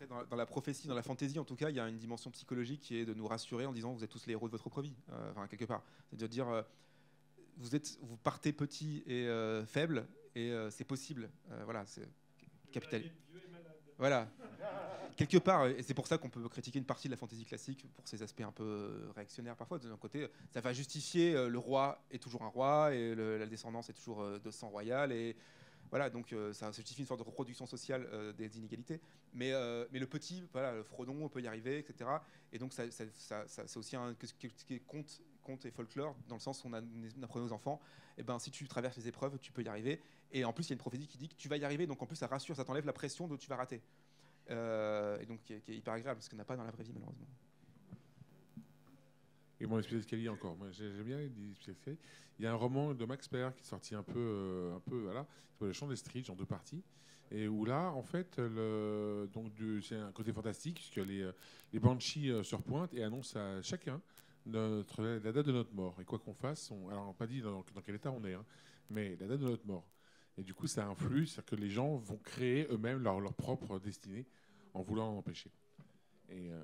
Après, 0.01 0.27
dans, 0.31 0.37
la 0.37 0.47
prophétie, 0.47 0.87
dans 0.87 0.95
la 0.95 1.03
fantaisie, 1.03 1.41
en 1.41 1.45
tout 1.45 1.57
cas, 1.57 1.71
il 1.71 1.77
y 1.77 1.81
a 1.81 1.89
une 1.89 1.99
dimension 1.99 2.31
psychologique 2.31 2.81
qui 2.83 2.99
est 2.99 3.05
de 3.05 3.15
nous 3.15 3.27
rassurer 3.27 3.67
en 3.67 3.73
disant 3.73 3.93
vous 3.93 4.05
êtes 4.05 4.11
tous 4.11 4.27
les 4.27 4.33
héros 4.33 4.47
de 4.47 4.53
votre 4.53 4.63
propre 4.63 4.83
vie, 4.83 4.95
euh, 5.11 5.31
enfin 5.33 5.49
quelque 5.49 5.65
part. 5.65 5.83
C'est 6.11 6.17
de 6.17 6.27
dire 6.29 6.49
euh, 6.49 6.63
vous 7.57 7.75
êtes, 7.75 7.99
vous 8.03 8.17
partez 8.17 8.53
petit 8.53 9.03
et 9.07 9.29
faible 9.67 10.07
et 10.39 10.53
euh, 10.53 10.71
c'est 10.71 10.85
possible. 10.85 11.31
Euh, 11.51 11.63
voilà, 11.65 11.85
c'est 11.87 12.09
capital. 12.71 13.03
Voilà. 13.99 14.29
Quelque 15.17 15.39
part, 15.39 15.67
et 15.67 15.83
c'est 15.83 15.95
pour 15.95 16.07
ça 16.07 16.17
qu'on 16.17 16.31
peut 16.31 16.49
critiquer 16.49 16.79
une 16.79 16.85
partie 16.85 17.09
de 17.09 17.13
la 17.13 17.17
fantaisie 17.17 17.45
classique 17.45 17.85
pour 17.97 18.07
ses 18.07 18.23
aspects 18.23 18.43
un 18.43 18.53
peu 18.53 19.11
réactionnaires 19.17 19.57
parfois. 19.57 19.81
D'un 19.81 19.97
côté, 19.97 20.29
ça 20.51 20.61
va 20.61 20.73
justifier 20.73 21.35
euh, 21.35 21.49
le 21.49 21.59
roi 21.59 22.05
est 22.13 22.23
toujours 22.23 22.43
un 22.43 22.49
roi 22.49 22.95
et 22.95 23.17
la 23.17 23.47
descendance 23.47 23.91
est 23.91 23.95
toujours 23.95 24.25
de 24.39 24.51
sang 24.53 24.69
royal 24.69 25.11
et 25.11 25.35
voilà, 25.91 26.11
donc 26.11 26.35
ça 26.53 26.71
justifie 26.73 27.01
une 27.01 27.07
sorte 27.07 27.21
de 27.21 27.25
reproduction 27.25 27.67
sociale 27.67 28.07
des 28.37 28.59
inégalités. 28.59 29.01
Mais, 29.35 29.53
mais 29.93 29.99
le 29.99 30.07
petit, 30.07 30.45
voilà, 30.53 30.73
le 30.73 30.83
Frodon, 30.83 31.17
on 31.23 31.29
peut 31.29 31.41
y 31.41 31.47
arriver, 31.47 31.79
etc. 31.79 32.11
Et 32.53 32.59
donc 32.59 32.73
ça, 32.73 32.85
c'est 32.91 33.77
aussi 33.77 33.97
un, 33.97 34.15
ce 34.23 34.35
qui 34.35 34.75
est 34.75 34.81
conte, 34.87 35.21
et 35.65 35.71
folklore, 35.71 36.15
dans 36.29 36.37
le 36.37 36.41
sens 36.41 36.63
où 36.65 36.69
on, 36.69 36.73
apprenait 37.23 37.45
aux 37.45 37.53
enfants, 37.53 37.81
eh 38.19 38.23
ben, 38.23 38.39
si 38.39 38.51
tu 38.51 38.67
traverses 38.69 38.97
les 38.97 39.09
épreuves, 39.09 39.39
tu 39.39 39.53
peux 39.53 39.63
y 39.63 39.69
arriver. 39.69 40.01
Et 40.33 40.45
en 40.45 40.53
plus, 40.53 40.67
il 40.67 40.71
y 40.71 40.73
a 40.73 40.75
une 40.75 40.81
prophétie 40.81 41.07
qui 41.07 41.19
dit 41.19 41.29
que 41.29 41.35
tu 41.35 41.49
vas 41.49 41.57
y 41.57 41.65
arriver, 41.65 41.87
donc 41.87 42.03
en 42.03 42.07
plus, 42.07 42.17
ça 42.17 42.27
rassure, 42.27 42.55
ça 42.57 42.65
t'enlève 42.65 42.87
la 42.87 42.93
pression 42.93 43.29
de 43.29 43.37
tu 43.37 43.49
vas 43.49 43.57
rater. 43.57 43.81
Euh, 44.51 45.19
et 45.21 45.27
donc, 45.27 45.43
qui 45.45 45.55
est, 45.55 45.69
hyper 45.69 45.95
agréable, 45.95 46.19
parce 46.19 46.29
qu'on 46.29 46.37
n'a 46.37 46.45
pas 46.45 46.57
dans 46.57 46.65
la 46.65 46.71
vraie 46.71 46.85
vie, 46.85 46.93
malheureusement. 46.93 47.27
Et 49.61 49.67
mon 49.67 49.79
esprit 49.79 49.97
d'escalier 49.97 50.29
encore. 50.29 50.57
J'aime 50.71 51.03
bien 51.03 51.19
les 51.19 51.31
Il 52.39 52.45
y 52.45 52.47
a 52.47 52.53
un 52.53 52.55
roman 52.55 52.95
de 52.95 53.05
Max 53.05 53.27
Perr 53.29 53.55
qui 53.55 53.63
est 53.63 53.67
sorti 53.67 53.95
un 53.95 54.03
peu, 54.03 54.19
euh, 54.19 54.77
un 54.77 54.81
peu, 54.81 54.99
voilà, 55.01 55.27
Le 55.61 55.73
Chant 55.73 55.89
des 55.89 55.97
Streets 55.97 56.31
en 56.31 56.35
deux 56.35 56.47
parties. 56.47 56.83
Et 57.31 57.47
où 57.49 57.65
là, 57.65 57.91
en 57.93 58.03
fait, 58.03 58.41
donc 58.41 59.53
c'est 59.83 59.97
un 59.97 60.13
côté 60.13 60.33
fantastique 60.33 60.77
puisque 60.77 60.97
les, 60.97 61.23
euh, 61.23 61.33
les 61.73 61.79
banshees 61.79 62.43
se 62.43 62.55
repointent 62.55 62.95
et 62.95 63.03
annoncent 63.03 63.39
à 63.39 63.61
chacun 63.61 64.01
notre, 64.49 65.03
la 65.03 65.33
date 65.33 65.47
de 65.47 65.53
notre 65.53 65.75
mort. 65.75 65.97
Et 66.01 66.05
quoi 66.05 66.19
qu'on 66.19 66.35
fasse, 66.35 66.71
on, 66.71 66.89
alors 66.89 67.05
on 67.05 67.07
n'a 67.09 67.13
pas 67.13 67.27
dit 67.27 67.41
dans, 67.41 67.63
quel 67.85 67.95
état 67.95 68.11
on 68.11 68.25
est, 68.25 68.35
hein, 68.35 68.45
mais 68.91 69.17
la 69.17 69.27
date 69.27 69.41
de 69.41 69.47
notre 69.47 69.67
mort. 69.67 69.87
Et 70.37 70.43
du 70.43 70.55
coup, 70.55 70.67
ça 70.67 70.87
influe, 70.87 71.27
c'est-à-dire 71.27 71.45
que 71.47 71.57
les 71.57 71.71
gens 71.71 71.97
vont 71.97 72.19
créer 72.19 72.67
eux-mêmes 72.71 73.03
leur, 73.03 73.35
propre 73.35 73.79
destinée 73.79 74.27
en 74.73 74.83
voulant 74.83 75.17
empêcher. 75.17 75.51
Et 76.29 76.53
euh, 76.53 76.63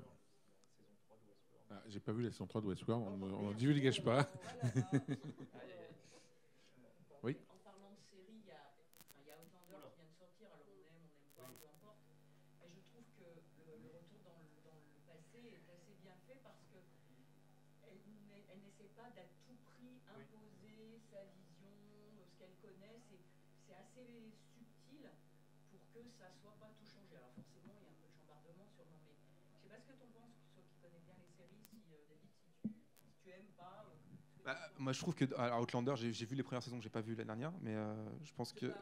ah, 1.75 1.83
j'ai 1.89 1.99
pas 2.01 2.13
vu 2.13 2.23
la 2.23 2.31
saison 2.31 2.47
3 2.47 2.61
de 2.61 2.67
Westworld, 2.67 3.05
on 3.23 3.49
ne 3.49 3.55
divulgage 3.55 4.03
pas. 4.03 4.31
oui. 7.25 7.37
En 7.51 7.59
parlant 7.67 7.91
de 7.91 8.03
série, 8.15 8.39
il 8.39 8.47
y, 8.47 8.55
a 8.55 8.63
Outlander 9.43 9.91
qui 9.91 9.99
vient 9.99 10.07
de 10.07 10.15
sortir, 10.15 10.47
alors 10.55 10.63
on 10.63 10.79
aime, 10.79 10.87
on 10.87 10.95
n'aime 10.95 11.35
pas. 11.35 11.51
peu 11.51 11.67
importe. 11.67 11.99
Et 12.63 12.71
je 12.71 12.79
trouve 12.95 13.03
que 13.19 13.27
le, 13.27 13.75
retour 13.91 14.23
dans 14.23 14.39
le, 14.39 14.47
dans 14.63 14.79
le, 14.79 14.87
passé 15.03 15.43
est 15.51 15.67
assez 15.67 15.99
bien 15.99 16.15
fait 16.31 16.39
parce 16.47 16.63
qu'elle 16.71 16.87
elle, 17.83 18.61
n'essaie 18.63 18.93
pas 18.95 19.11
d'à 19.19 19.27
tout 19.43 19.59
prix 19.75 19.99
imposer 20.07 21.03
sa 21.11 21.27
vision, 21.35 21.75
ce 22.23 22.39
qu'elle 22.39 22.55
connaît. 22.63 23.03
C'est 23.67 23.75
assez 23.75 24.31
subtil 24.55 25.11
pour 25.73 25.83
que 25.91 26.07
ça 26.19 26.31
soit 26.39 26.55
pas 26.61 26.71
tout 26.79 26.87
changé. 26.87 27.17
Alors 27.17 27.33
forcément, 27.35 27.75
il 27.81 27.83
y 27.83 27.89
a 27.89 27.91
un 27.91 27.99
peu 27.99 28.07
de 28.07 28.15
chambardement 28.15 28.69
sûrement, 28.71 29.01
mais 29.03 29.17
je 29.17 29.65
sais 29.65 29.71
pas 29.71 29.81
ce 29.81 29.89
que 29.91 29.97
tu 29.97 30.05
en 30.05 30.13
penses, 30.13 30.37
toi 30.55 30.63
qui 30.63 30.77
connais 30.83 31.03
bien 31.03 31.17
les 31.19 31.31
séries, 31.33 31.65
si 31.73 31.81
euh, 31.95 32.05
David, 32.05 32.31
si 32.37 32.51
tu, 32.61 32.69
si 33.01 33.11
tu 33.23 33.31
aimes 33.31 33.53
pas. 33.57 33.89
Euh, 33.89 34.34
bah, 34.45 34.59
moi, 34.79 34.93
je 34.93 35.01
trouve 35.01 35.15
que 35.15 35.25
alors, 35.39 35.63
Outlander, 35.63 35.95
j'ai 35.97 36.27
vu 36.27 36.37
les 36.37 36.43
premières 36.43 36.63
saisons 36.63 36.81
j'ai 36.81 36.91
pas 36.91 37.01
vu 37.01 37.15
la 37.15 37.25
dernière, 37.25 37.53
mais 37.63 37.75
euh, 37.75 37.95
je 38.25 38.33
pense 38.33 38.53
que. 38.53 38.67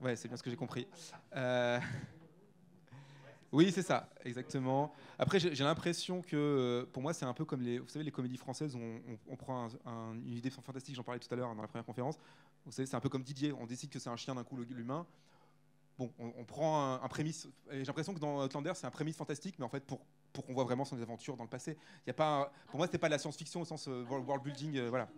Ouais, 0.00 0.14
c'est 0.14 0.28
bien 0.28 0.36
ce 0.36 0.44
que 0.44 0.50
j'ai 0.50 0.54
compris. 0.54 0.86
Euh, 1.34 1.80
oui, 3.52 3.72
c'est 3.72 3.82
ça, 3.82 4.08
exactement. 4.24 4.94
Après, 5.18 5.40
j'ai 5.40 5.64
l'impression 5.64 6.22
que, 6.22 6.36
euh, 6.36 6.86
pour 6.92 7.02
moi, 7.02 7.12
c'est 7.12 7.24
un 7.24 7.34
peu 7.34 7.44
comme 7.44 7.62
les, 7.62 7.80
vous 7.80 7.88
savez, 7.88 8.04
les 8.04 8.12
comédies 8.12 8.36
françaises. 8.36 8.76
On, 8.76 9.00
on, 9.28 9.34
prend 9.34 9.68
une 10.14 10.36
idée 10.36 10.50
fantastique, 10.50 10.94
j'en 10.94 11.02
parlais 11.02 11.18
tout 11.18 11.26
à 11.34 11.36
l'heure 11.36 11.52
dans 11.52 11.62
la 11.62 11.66
première 11.66 11.84
conférence. 11.84 12.16
Vous 12.64 12.70
savez, 12.70 12.86
c'est 12.86 12.94
un 12.94 13.00
peu 13.00 13.08
comme 13.08 13.24
Didier. 13.24 13.52
On 13.52 13.66
décide 13.66 13.90
que 13.90 13.98
c'est 13.98 14.08
un 14.08 14.16
chien 14.16 14.36
d'un 14.36 14.44
coup 14.44 14.56
l'humain. 14.56 15.04
Bon, 15.98 16.12
on, 16.20 16.44
prend 16.44 17.02
un, 17.02 17.08
prémisse. 17.08 17.48
J'ai 17.72 17.82
l'impression 17.82 18.14
que 18.14 18.20
dans 18.20 18.44
Outlander, 18.44 18.74
c'est 18.76 18.86
un 18.86 18.92
prémisse 18.92 19.16
fantastique, 19.16 19.56
mais 19.58 19.64
en 19.64 19.68
fait, 19.68 19.84
pour, 19.84 19.98
pour 20.32 20.44
qu'on 20.44 20.52
voit 20.52 20.64
vraiment 20.64 20.84
son 20.84 21.00
aventure 21.00 21.36
dans 21.36 21.44
le 21.44 21.50
passé. 21.50 21.76
Il 22.04 22.08
y 22.08 22.10
a 22.10 22.14
pas, 22.14 22.52
pour 22.68 22.78
moi, 22.78 22.86
c'est 22.90 22.98
pas 22.98 23.08
de 23.08 23.12
la 23.12 23.18
science-fiction 23.18 23.60
au 23.60 23.64
sens 23.64 23.88
euh, 23.88 24.04
world 24.04 24.42
building, 24.42 24.80
voilà. 24.88 25.08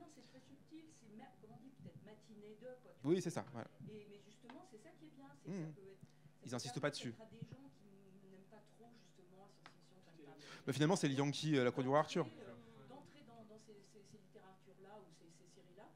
Oui, 3.03 3.23
c'est 3.23 3.31
ça. 3.31 3.45
Voilà. 3.53 3.67
Et, 3.89 4.07
mais 4.11 4.21
justement, 4.27 4.63
c'est 4.71 4.79
ça 4.83 4.91
qui 4.91 5.07
est 5.07 5.17
bien. 5.17 5.27
Mmh. 5.47 5.65
Ça 5.65 5.73
peut 5.75 5.81
être, 5.89 6.01
ça 6.01 6.47
Ils 6.47 6.53
n'insistent 6.53 6.81
pas 6.81 6.91
dessus. 6.91 7.13
des 7.13 7.17
gens 7.17 7.71
qui 7.81 8.29
n'aiment 8.29 8.45
pas 8.51 8.61
trop 8.77 8.91
justement 9.01 9.49
la 9.65 9.73
science-fiction. 10.13 10.61
Bah, 10.67 10.73
finalement, 10.75 10.97
c'est 10.97 11.09
le 11.09 11.15
Yankee, 11.15 11.57
euh, 11.57 11.65
la 11.65 11.71
cour 11.71 11.83
du 11.83 11.89
roi 11.89 12.01
Arthur. 12.01 12.27
D'entrer 12.27 13.25
dans, 13.27 13.43
dans 13.49 13.59
ces, 13.59 13.73
ces, 13.91 14.05
ces 14.05 14.19
littératures-là 14.19 15.01
ou 15.01 15.09
ces, 15.17 15.33
ces 15.33 15.49
séries-là, 15.49 15.89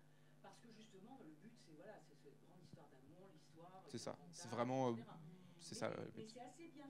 parce 0.43 0.57
que 0.61 0.69
justement, 0.73 1.19
le 1.21 1.29
but, 1.43 1.53
c'est 1.67 1.77
voilà, 1.77 1.93
c'est 2.09 2.17
cette 2.17 2.41
grande 2.41 2.65
histoire 2.65 2.89
d'amour, 2.89 3.29
l'histoire. 3.35 3.83
C'est 3.89 3.99
ça. 3.99 4.17
C'est 4.33 4.49
vraiment. 4.49 4.89
Euh, 4.93 4.97
c'est 5.61 5.75
ça. 5.75 5.91
Mais 6.17 6.25
c'est 6.27 6.41
assez 6.41 6.69
bien 6.73 6.84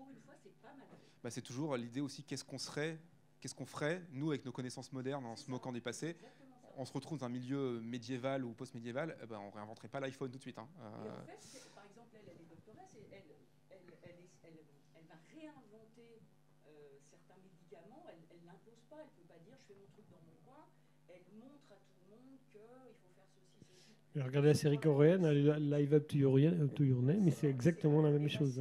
pour 0.00 0.08
une 0.10 0.20
fois, 0.22 0.34
c'est 0.42 0.54
pas 0.62 0.72
mal. 0.72 0.88
Bah, 1.22 1.30
c'est 1.30 1.42
toujours 1.42 1.76
l'idée 1.76 2.00
aussi 2.00 2.22
qu'est-ce 2.24 2.44
qu'on 2.44 2.58
serait 2.58 2.98
qu'est-ce 3.40 3.54
qu'on 3.54 3.66
ferait, 3.66 4.02
nous, 4.12 4.30
avec 4.30 4.44
nos 4.44 4.52
connaissances 4.52 4.92
modernes, 4.92 5.24
en 5.24 5.36
se 5.36 5.50
moquant 5.50 5.72
des 5.72 5.80
passés 5.80 6.16
On 6.76 6.84
se 6.84 6.92
retrouve 6.92 7.18
dans 7.18 7.26
un 7.26 7.30
milieu 7.30 7.80
médiéval 7.80 8.44
ou 8.44 8.52
post-médiéval, 8.52 9.16
eh 9.22 9.26
ben, 9.26 9.38
on 9.38 9.48
ne 9.48 9.54
réinventerait 9.54 9.88
pas 9.88 10.00
l'iPhone 10.00 10.30
tout 10.30 10.36
de 10.36 10.42
suite. 10.42 10.58
Hein. 10.58 10.68
Euh... 10.80 11.08
en 11.08 11.24
fait, 11.24 11.40
par 11.74 11.84
exemple, 11.84 12.12
elle, 12.14 12.28
elle 12.28 12.40
est 12.40 12.48
doctoresse 12.48 12.92
et 12.96 13.06
elle, 13.12 13.24
elle, 13.70 14.18
elle, 14.44 14.60
elle 14.94 15.06
va 15.08 15.16
réinventer 15.32 16.20
euh, 16.68 17.00
certains 17.10 17.40
médicaments, 17.40 18.04
elle 18.08 18.20
ne 18.40 18.46
l'impose 18.46 18.84
pas, 18.90 19.00
elle 19.00 19.08
ne 19.08 19.24
peut 19.24 19.28
pas 19.32 19.40
dire 19.40 19.56
je 19.56 19.64
fais 19.72 19.78
mon 19.80 19.88
truc 19.88 20.04
dans 20.12 20.20
mon 20.20 20.36
coin, 20.44 20.64
elle 21.08 21.24
montre 21.40 21.72
à 21.72 21.80
tout 21.80 21.96
le 21.96 22.12
monde 22.12 22.36
qu'il 22.52 22.60
faut 22.60 23.12
faire 23.16 23.28
ceci, 23.32 23.56
ceci. 23.56 24.20
Regardez 24.20 24.48
la 24.48 24.54
série 24.54 24.78
coréenne, 24.78 25.24
Live 25.32 25.94
Up 25.94 26.08
to 26.08 26.18
Your, 26.18 26.36
to 26.74 26.84
your 26.84 27.00
Name, 27.00 27.24
mais 27.24 27.30
c'est 27.30 27.48
exactement 27.48 28.02
la 28.02 28.10
même 28.10 28.28
chose. 28.28 28.60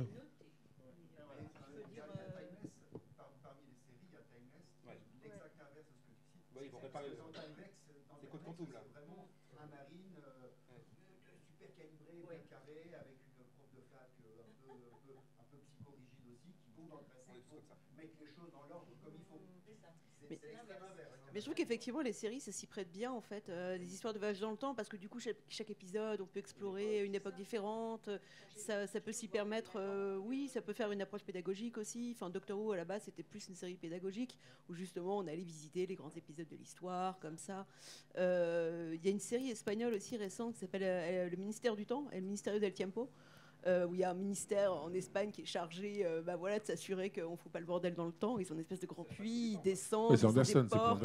Mais 21.39 21.41
je 21.41 21.45
trouve 21.45 21.55
qu'effectivement, 21.55 22.01
les 22.01 22.11
séries, 22.11 22.41
ça 22.41 22.51
s'y 22.51 22.67
prête 22.67 22.91
bien, 22.91 23.13
en 23.13 23.21
fait. 23.21 23.47
Euh, 23.47 23.77
des 23.77 23.93
histoires 23.93 24.13
de 24.13 24.19
voyage 24.19 24.41
dans 24.41 24.51
le 24.51 24.57
temps, 24.57 24.75
parce 24.75 24.89
que 24.89 24.97
du 24.97 25.07
coup, 25.07 25.21
chaque, 25.21 25.69
épisode, 25.69 26.19
on 26.19 26.25
peut 26.25 26.39
explorer 26.39 27.05
une 27.05 27.15
époque 27.15 27.35
différente. 27.35 28.09
Ça, 28.57 28.85
peut 28.99 29.13
s'y 29.13 29.29
permettre, 29.29 29.77
euh, 29.77 30.17
oui, 30.17 30.49
ça 30.49 30.61
peut 30.61 30.73
faire 30.73 30.91
une 30.91 31.01
approche 31.01 31.23
pédagogique 31.23 31.77
aussi. 31.77 32.11
Enfin, 32.13 32.29
Doctor 32.29 32.59
Who, 32.59 32.73
à 32.73 32.75
la 32.75 32.83
base, 32.83 33.03
c'était 33.03 33.23
plus 33.23 33.47
une 33.47 33.55
série 33.55 33.77
pédagogique, 33.77 34.37
où 34.67 34.73
justement, 34.73 35.19
on 35.19 35.27
allait 35.27 35.37
visiter 35.37 35.85
les 35.85 35.95
grands 35.95 36.11
épisodes 36.13 36.49
de 36.49 36.57
l'histoire, 36.57 37.17
comme 37.19 37.37
ça. 37.37 37.65
Euh, 38.17 38.91
il 38.95 39.05
y 39.05 39.07
a 39.07 39.11
une 39.11 39.21
série 39.21 39.49
espagnole 39.49 39.93
aussi 39.93 40.17
récente 40.17 40.55
qui 40.55 40.59
s'appelle 40.59 41.29
Le 41.31 41.37
ministère 41.37 41.77
du 41.77 41.85
temps, 41.85 42.05
le 42.11 42.19
Ministerio 42.19 42.59
del 42.59 42.73
Tiempo. 42.73 43.09
Euh, 43.67 43.85
où 43.85 43.93
il 43.93 43.99
y 43.99 44.05
a 44.05 44.11
un 44.11 44.13
ministère 44.13 44.73
en 44.73 44.93
Espagne 44.93 45.31
qui 45.31 45.41
est 45.41 45.45
chargé 45.45 46.05
euh, 46.05 46.21
bah 46.21 46.37
voilà, 46.37 46.59
de 46.59 46.65
s'assurer 46.65 47.09
qu'on 47.09 47.31
ne 47.31 47.35
fout 47.35 47.51
pas 47.51 47.59
le 47.59 47.65
bordel 47.65 47.93
dans 47.93 48.05
le 48.05 48.13
temps. 48.13 48.39
Ils 48.39 48.49
ont 48.51 48.53
une 48.53 48.61
espèce 48.61 48.79
de 48.79 48.85
grand 48.85 49.03
puits, 49.03 49.51
ils 49.51 49.61
descendent. 49.61 50.13
ils 50.13 50.25
ont 50.25 50.31
des 50.31 50.53
portes. 50.69 51.03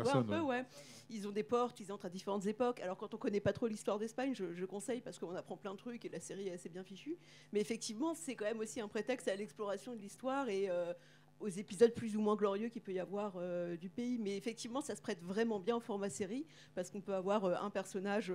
Ils 1.11 1.27
ont 1.27 1.33
des 1.33 1.43
portes, 1.43 1.81
ils 1.81 1.91
entrent 1.91 2.07
à 2.07 2.11
différentes 2.11 2.47
époques. 2.47 2.79
Alors 2.79 2.97
quand 2.97 3.13
on 3.13 3.17
ne 3.17 3.21
connaît 3.21 3.41
pas 3.41 3.53
trop 3.53 3.67
l'histoire 3.67 3.99
d'Espagne, 3.99 4.35
je, 4.35 4.65
conseille 4.67 5.01
parce 5.01 5.19
qu'on 5.19 5.35
apprend 5.35 5.57
plein 5.57 5.73
de 5.73 5.79
trucs 5.79 6.05
et 6.05 6.09
la 6.09 6.21
série 6.21 6.47
est 6.47 6.53
assez 6.53 6.69
bien 6.69 6.85
fichue. 6.85 7.19
Mais 7.53 7.61
effectivement, 7.61 8.15
c'est 8.15 8.37
quand 8.37 8.45
même 8.45 8.61
aussi 8.61 8.81
un 8.81 8.89
prétexte 8.89 9.27
à 9.27 9.35
l'exploration 9.35 9.97
de 9.97 10.01
l'histoire 10.01 10.49
et 10.49 10.71
euh, 10.71 10.95
aux 11.41 11.49
épisodes 11.49 11.93
plus 11.93 12.17
ou 12.17 12.21
moins 12.21 12.37
glorieux 12.37 12.69
qu'il 12.69 12.83
peut 12.83 12.93
y 12.93 13.01
avoir 13.01 13.35
du 13.79 13.91
pays. 13.91 14.17
Mais 14.19 14.37
effectivement, 14.37 14.81
ça 14.81 14.95
se 14.95 15.03
prête 15.03 15.21
vraiment 15.21 15.59
bien 15.59 15.75
au 15.75 15.81
format 15.81 16.09
série 16.09 16.47
parce 16.77 16.89
qu'on 16.93 17.01
peut 17.01 17.15
avoir 17.15 17.65
un 17.65 17.71
personnage 17.71 18.33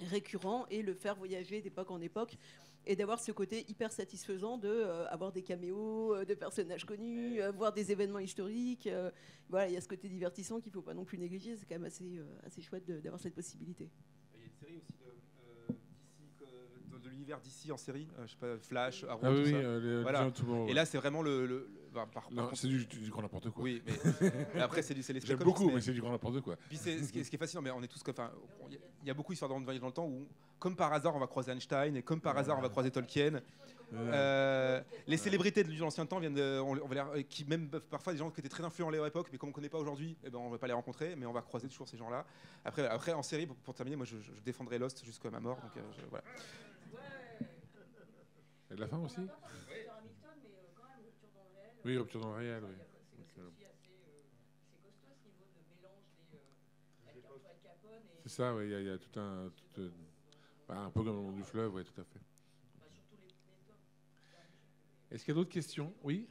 récurrent 0.00 0.66
et 0.70 0.82
le 0.82 0.92
faire 0.92 1.16
voyager 1.16 1.62
d'époque 1.62 1.90
en 1.90 2.02
époque 2.02 2.36
et 2.86 2.96
d'avoir 2.96 3.20
ce 3.20 3.32
côté 3.32 3.64
hyper 3.68 3.92
satisfaisant 3.92 4.58
de 4.58 4.68
euh, 4.68 5.06
avoir 5.08 5.32
des 5.32 5.42
caméos 5.42 6.14
euh, 6.14 6.24
de 6.24 6.34
personnages 6.34 6.84
connus, 6.84 7.40
euh, 7.40 7.50
voir 7.50 7.72
des 7.72 7.92
événements 7.92 8.18
historiques. 8.18 8.88
voilà, 9.48 9.68
il 9.68 9.74
y 9.74 9.76
a 9.76 9.80
ce 9.80 9.88
côté 9.88 10.08
divertissant 10.08 10.60
qu'il 10.60 10.70
ne 10.70 10.74
faut 10.74 10.82
pas 10.82 10.94
non 10.94 11.04
plus 11.04 11.18
négliger. 11.18 11.56
C'est 11.56 11.66
quand 11.66 11.76
même 11.76 11.84
assez, 11.84 12.20
assez 12.44 12.62
chouette 12.62 12.86
d'avoir 12.86 13.20
cette 13.20 13.34
possibilité. 13.34 13.90
Il 14.34 14.40
y 14.40 14.42
a 14.42 14.46
une 14.46 14.52
série 14.52 14.76
aussi 14.76 14.92
de, 17.02 17.08
l'univers 17.10 17.38
d'ici 17.40 17.70
en 17.70 17.76
série, 17.76 18.08
je 18.24 18.30
sais 18.30 18.38
pas, 18.38 18.56
Flash, 18.58 19.04
Arrow, 19.04 19.20
ah 19.22 19.28
tout 19.28 19.42
oui, 19.44 19.52
ça. 19.52 20.00
voilà. 20.00 20.32
Et 20.68 20.72
là, 20.72 20.86
c'est 20.86 20.96
vraiment 20.96 21.20
le 21.20 21.68
c'est 22.54 22.68
du, 22.68 23.10
grand 23.10 23.22
n'importe 23.22 23.50
quoi. 23.50 23.62
Oui, 23.62 23.82
mais 24.54 24.60
après, 24.60 24.82
c'est 24.82 24.94
les 24.94 25.20
J'aime 25.20 25.38
beaucoup, 25.38 25.70
mais, 25.70 25.80
c'est 25.80 25.92
du 25.92 26.00
grand 26.00 26.10
n'importe 26.10 26.40
quoi. 26.40 26.56
Puis 26.68 26.78
ce 26.78 26.84
qui, 26.84 26.90
est, 26.90 27.24
ce, 27.24 27.30
qui 27.30 27.36
est, 27.36 27.38
fascinant, 27.38 27.62
mais 27.62 27.70
on 27.70 27.82
est 27.82 27.88
tous. 27.88 28.02
Enfin, 28.08 28.30
il 28.70 29.06
y 29.06 29.10
a 29.10 29.14
beaucoup 29.14 29.32
d'histoires 29.32 29.50
de 29.50 29.64
voyage 29.64 29.80
dans 29.80 29.86
le 29.86 29.92
temps 29.92 30.06
où, 30.06 30.26
comme 30.64 30.76
par 30.76 30.94
hasard, 30.94 31.14
on 31.14 31.18
va 31.18 31.26
croiser 31.26 31.52
Einstein 31.52 31.94
et 31.94 32.02
comme 32.02 32.22
par 32.22 32.38
hasard, 32.38 32.56
on 32.58 32.62
va 32.62 32.70
croiser 32.70 32.90
Tolkien. 32.90 33.42
Euh, 33.92 34.80
les 35.06 35.18
célébrités 35.18 35.62
de 35.62 35.78
l'ancien 35.78 36.06
temps 36.06 36.18
viennent 36.18 36.32
de, 36.32 36.58
on, 36.58 36.86
va 36.86 37.22
qui 37.22 37.44
même 37.44 37.68
parfois 37.68 38.14
des 38.14 38.18
gens 38.18 38.30
qui 38.30 38.40
étaient 38.40 38.48
très 38.48 38.64
influents 38.64 38.88
à 38.88 38.92
l'époque, 38.92 39.28
mais 39.30 39.36
comme 39.36 39.48
on 39.48 39.50
ne 39.50 39.54
connaît 39.54 39.68
pas 39.68 39.76
aujourd'hui, 39.76 40.16
eh 40.24 40.30
ben, 40.30 40.38
on 40.38 40.46
ne 40.46 40.52
va 40.52 40.56
pas 40.56 40.66
les 40.66 40.72
rencontrer, 40.72 41.16
mais 41.16 41.26
on 41.26 41.34
va 41.34 41.42
croiser 41.42 41.68
toujours 41.68 41.86
ces 41.86 41.98
gens-là. 41.98 42.24
Après, 42.64 42.86
après 42.86 43.12
en 43.12 43.22
série, 43.22 43.46
pour, 43.46 43.74
terminer, 43.74 43.96
moi 43.96 44.06
je, 44.06 44.16
défendrai 44.42 44.78
Lost 44.78 45.04
jusqu'à 45.04 45.28
ma 45.28 45.38
mort. 45.38 45.60
Donc, 45.60 45.76
euh, 45.76 45.82
voilà. 46.08 46.24
Et 48.70 48.74
de 48.74 48.80
la 48.80 48.88
fin 48.88 48.98
aussi? 49.00 49.20
Oui, 51.84 51.98
rupture 51.98 52.20
dans 52.20 52.30
le 52.30 52.36
réel, 52.38 52.62
oui. 52.64 52.74
C'est 58.22 58.30
ça, 58.30 58.54
oui, 58.54 58.64
il 58.64 58.86
y, 58.86 58.90
a 58.90 58.96
tout 58.96 59.20
un. 59.20 59.50
Tout, 59.74 59.90
bah, 60.68 60.78
un 60.78 60.90
peu 60.90 61.02
comme 61.02 61.16
le 61.16 61.22
long 61.22 61.32
du 61.32 61.42
fleuve, 61.42 61.74
oui, 61.74 61.84
tout 61.84 62.00
à 62.00 62.04
fait. 62.04 62.20
Est-ce 65.10 65.24
qu'il 65.24 65.32
y 65.32 65.36
a 65.36 65.40
d'autres 65.40 65.52
questions? 65.52 65.92
Oui 66.02 66.26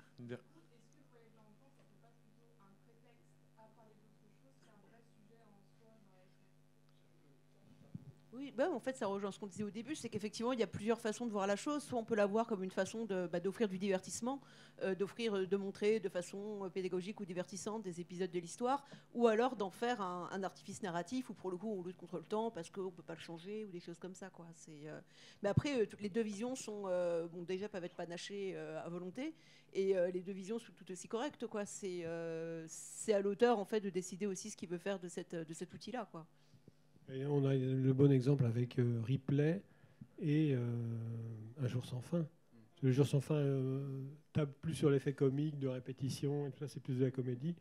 Oui, 8.36 8.52
bah, 8.52 8.68
en 8.72 8.80
fait, 8.80 8.98
ça 8.98 9.06
rejoint 9.06 9.32
ce 9.32 9.38
qu'on 9.38 9.46
disait 9.46 9.64
au 9.64 9.70
début, 9.70 9.94
c'est 9.96 10.10
qu'effectivement, 10.10 10.54
il 10.54 10.60
y 10.60 10.64
a 10.64 10.68
plusieurs 10.68 11.00
façons 11.00 11.28
de 11.28 11.32
voir 11.32 11.46
la 11.46 11.56
chose. 11.56 11.84
Soit 11.84 12.00
on 12.00 12.04
peut 12.04 12.16
la 12.16 12.26
voir 12.26 12.48
comme 12.48 12.64
une 12.64 12.72
façon 12.72 13.06
bah, 13.06 13.40
d'offrir 13.40 13.70
du 13.70 13.78
divertissement, 13.78 14.42
euh, 14.82 14.96
d'offrir, 14.96 15.38
euh, 15.38 15.46
de 15.46 15.56
montrer 15.56 16.00
de 16.00 16.10
façon 16.10 16.66
euh, 16.66 16.70
pédagogique 16.70 17.20
ou 17.20 17.26
divertissante 17.26 17.84
des 17.84 18.02
épisodes 18.02 18.32
de 18.32 18.40
l'histoire, 18.40 18.84
ou 19.14 19.28
alors 19.28 19.56
d'en 19.56 19.70
faire 19.70 20.02
un, 20.02 20.42
artifice 20.42 20.82
narratif 20.82 21.30
où 21.30 21.36
pour 21.36 21.52
le 21.52 21.58
coup 21.58 21.72
on 21.72 21.84
lutte 21.84 21.96
contre 21.96 22.18
le 22.18 22.24
temps 22.24 22.50
parce 22.50 22.72
qu'on 22.72 22.86
ne 22.86 22.90
peut 22.90 23.04
pas 23.04 23.14
le 23.14 23.20
changer 23.20 23.66
ou 23.66 23.72
des 23.72 23.80
choses 23.80 24.00
comme 24.00 24.16
ça. 24.16 24.32
Mais 25.44 25.50
après, 25.50 25.88
les 26.00 26.10
deux 26.10 26.24
visions 26.24 26.56
sont, 26.56 26.88
déjà 27.48 27.70
peuvent 27.70 27.86
être 27.86 27.96
panachées 27.96 28.58
à 28.58 28.90
volonté, 28.90 29.36
et 29.74 29.94
les 30.12 30.22
deux 30.22 30.34
visions 30.34 30.58
sont 30.58 30.74
tout 30.74 30.92
aussi 30.92 31.08
correctes. 31.08 31.46
C'est, 31.66 33.14
à 33.14 33.22
l'auteur 33.22 33.60
en 33.60 33.66
fait 33.66 33.80
de 33.80 33.92
décider 33.92 34.26
aussi 34.26 34.50
ce 34.50 34.58
qu'il 34.58 34.70
veut 34.70 34.80
faire 34.80 35.00
de, 35.00 35.08
cet 35.08 35.74
outil-là. 35.74 36.10
On 37.10 37.46
a 37.46 37.54
le 37.56 37.94
bon 37.94 38.12
exemple 38.12 38.46
avec 38.46 38.80
euh, 38.80 39.02
Ripley 39.04 39.62
et 40.20 40.54
euh, 40.54 40.60
Un 41.62 41.68
jour 41.68 41.86
sans 41.86 42.02
fin. 42.02 42.26
Le 42.82 42.92
jour 42.92 43.06
sans 43.08 43.22
fin 43.22 43.36
euh, 43.36 44.04
tape 44.34 44.52
plus 44.62 44.76
sur 44.76 44.90
l'effet 44.90 45.14
comique, 45.14 45.58
de 45.58 45.68
répétition, 45.68 46.48
et 46.48 46.52
tout 46.52 46.60
ça, 46.60 46.68
c'est 46.68 46.82
plus 46.82 46.96
de 47.00 47.06
la 47.06 47.12
comédie. 47.12 47.56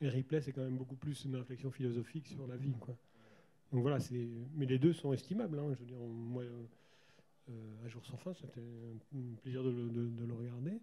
Et 0.00 0.08
Ripley, 0.08 0.40
c'est 0.40 0.52
quand 0.52 0.62
même 0.62 0.76
beaucoup 0.76 0.96
plus 0.96 1.24
une 1.24 1.36
réflexion 1.36 1.70
philosophique 1.70 2.26
sur 2.26 2.46
la 2.46 2.56
vie. 2.56 2.74
Quoi. 2.78 2.96
Donc 3.72 3.82
voilà, 3.82 3.98
mais 4.54 4.66
les 4.66 4.78
deux 4.78 4.92
sont 4.92 5.12
estimables. 5.12 5.58
Hein. 5.58 5.72
Je 5.74 5.80
veux 5.80 5.86
dire, 5.86 5.98
moi, 5.98 6.42
euh, 6.42 7.84
Un 7.84 7.88
jour 7.88 8.04
sans 8.04 8.16
fin, 8.18 8.34
c'était 8.34 8.60
un 9.14 9.34
plaisir 9.42 9.62
de 9.64 9.70
le, 9.70 9.88
de, 9.88 10.08
de 10.08 10.24
le 10.24 10.34
regarder. 10.34 10.78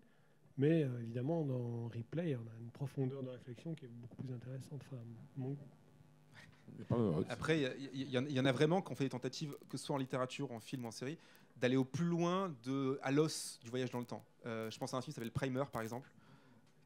Mais 0.57 0.87
évidemment, 1.01 1.43
dans 1.45 1.87
Replay, 1.89 2.35
on 2.35 2.47
a 2.47 2.59
une 2.59 2.71
profondeur 2.71 3.21
de 3.21 3.29
réflexion 3.29 3.75
qui 3.75 3.85
est 3.85 3.89
beaucoup 3.89 4.15
plus 4.15 4.33
intéressante. 4.33 4.81
Après, 7.29 7.75
il 7.93 8.09
y, 8.09 8.39
en 8.39 8.45
a 8.45 8.51
vraiment 8.51 8.81
qui 8.81 8.91
ont 8.91 8.95
fait 8.95 9.05
des 9.05 9.09
tentatives, 9.09 9.55
que 9.69 9.77
ce 9.77 9.85
soit 9.85 9.95
en 9.95 9.99
littérature, 9.99 10.51
en 10.51 10.59
film, 10.59 10.85
en 10.85 10.91
série, 10.91 11.17
d'aller 11.57 11.75
au 11.77 11.85
plus 11.85 12.05
loin 12.05 12.53
de, 12.63 12.99
à 13.01 13.11
l'os 13.11 13.59
du 13.63 13.69
voyage 13.69 13.91
dans 13.91 13.99
le 13.99 14.05
temps. 14.05 14.23
Euh, 14.45 14.69
je 14.69 14.77
pense 14.77 14.93
à 14.93 14.97
un 14.97 15.01
film 15.01 15.13
qui 15.13 15.15
s'appelle 15.15 15.31
Primer, 15.31 15.63
par 15.71 15.81
exemple, 15.81 16.09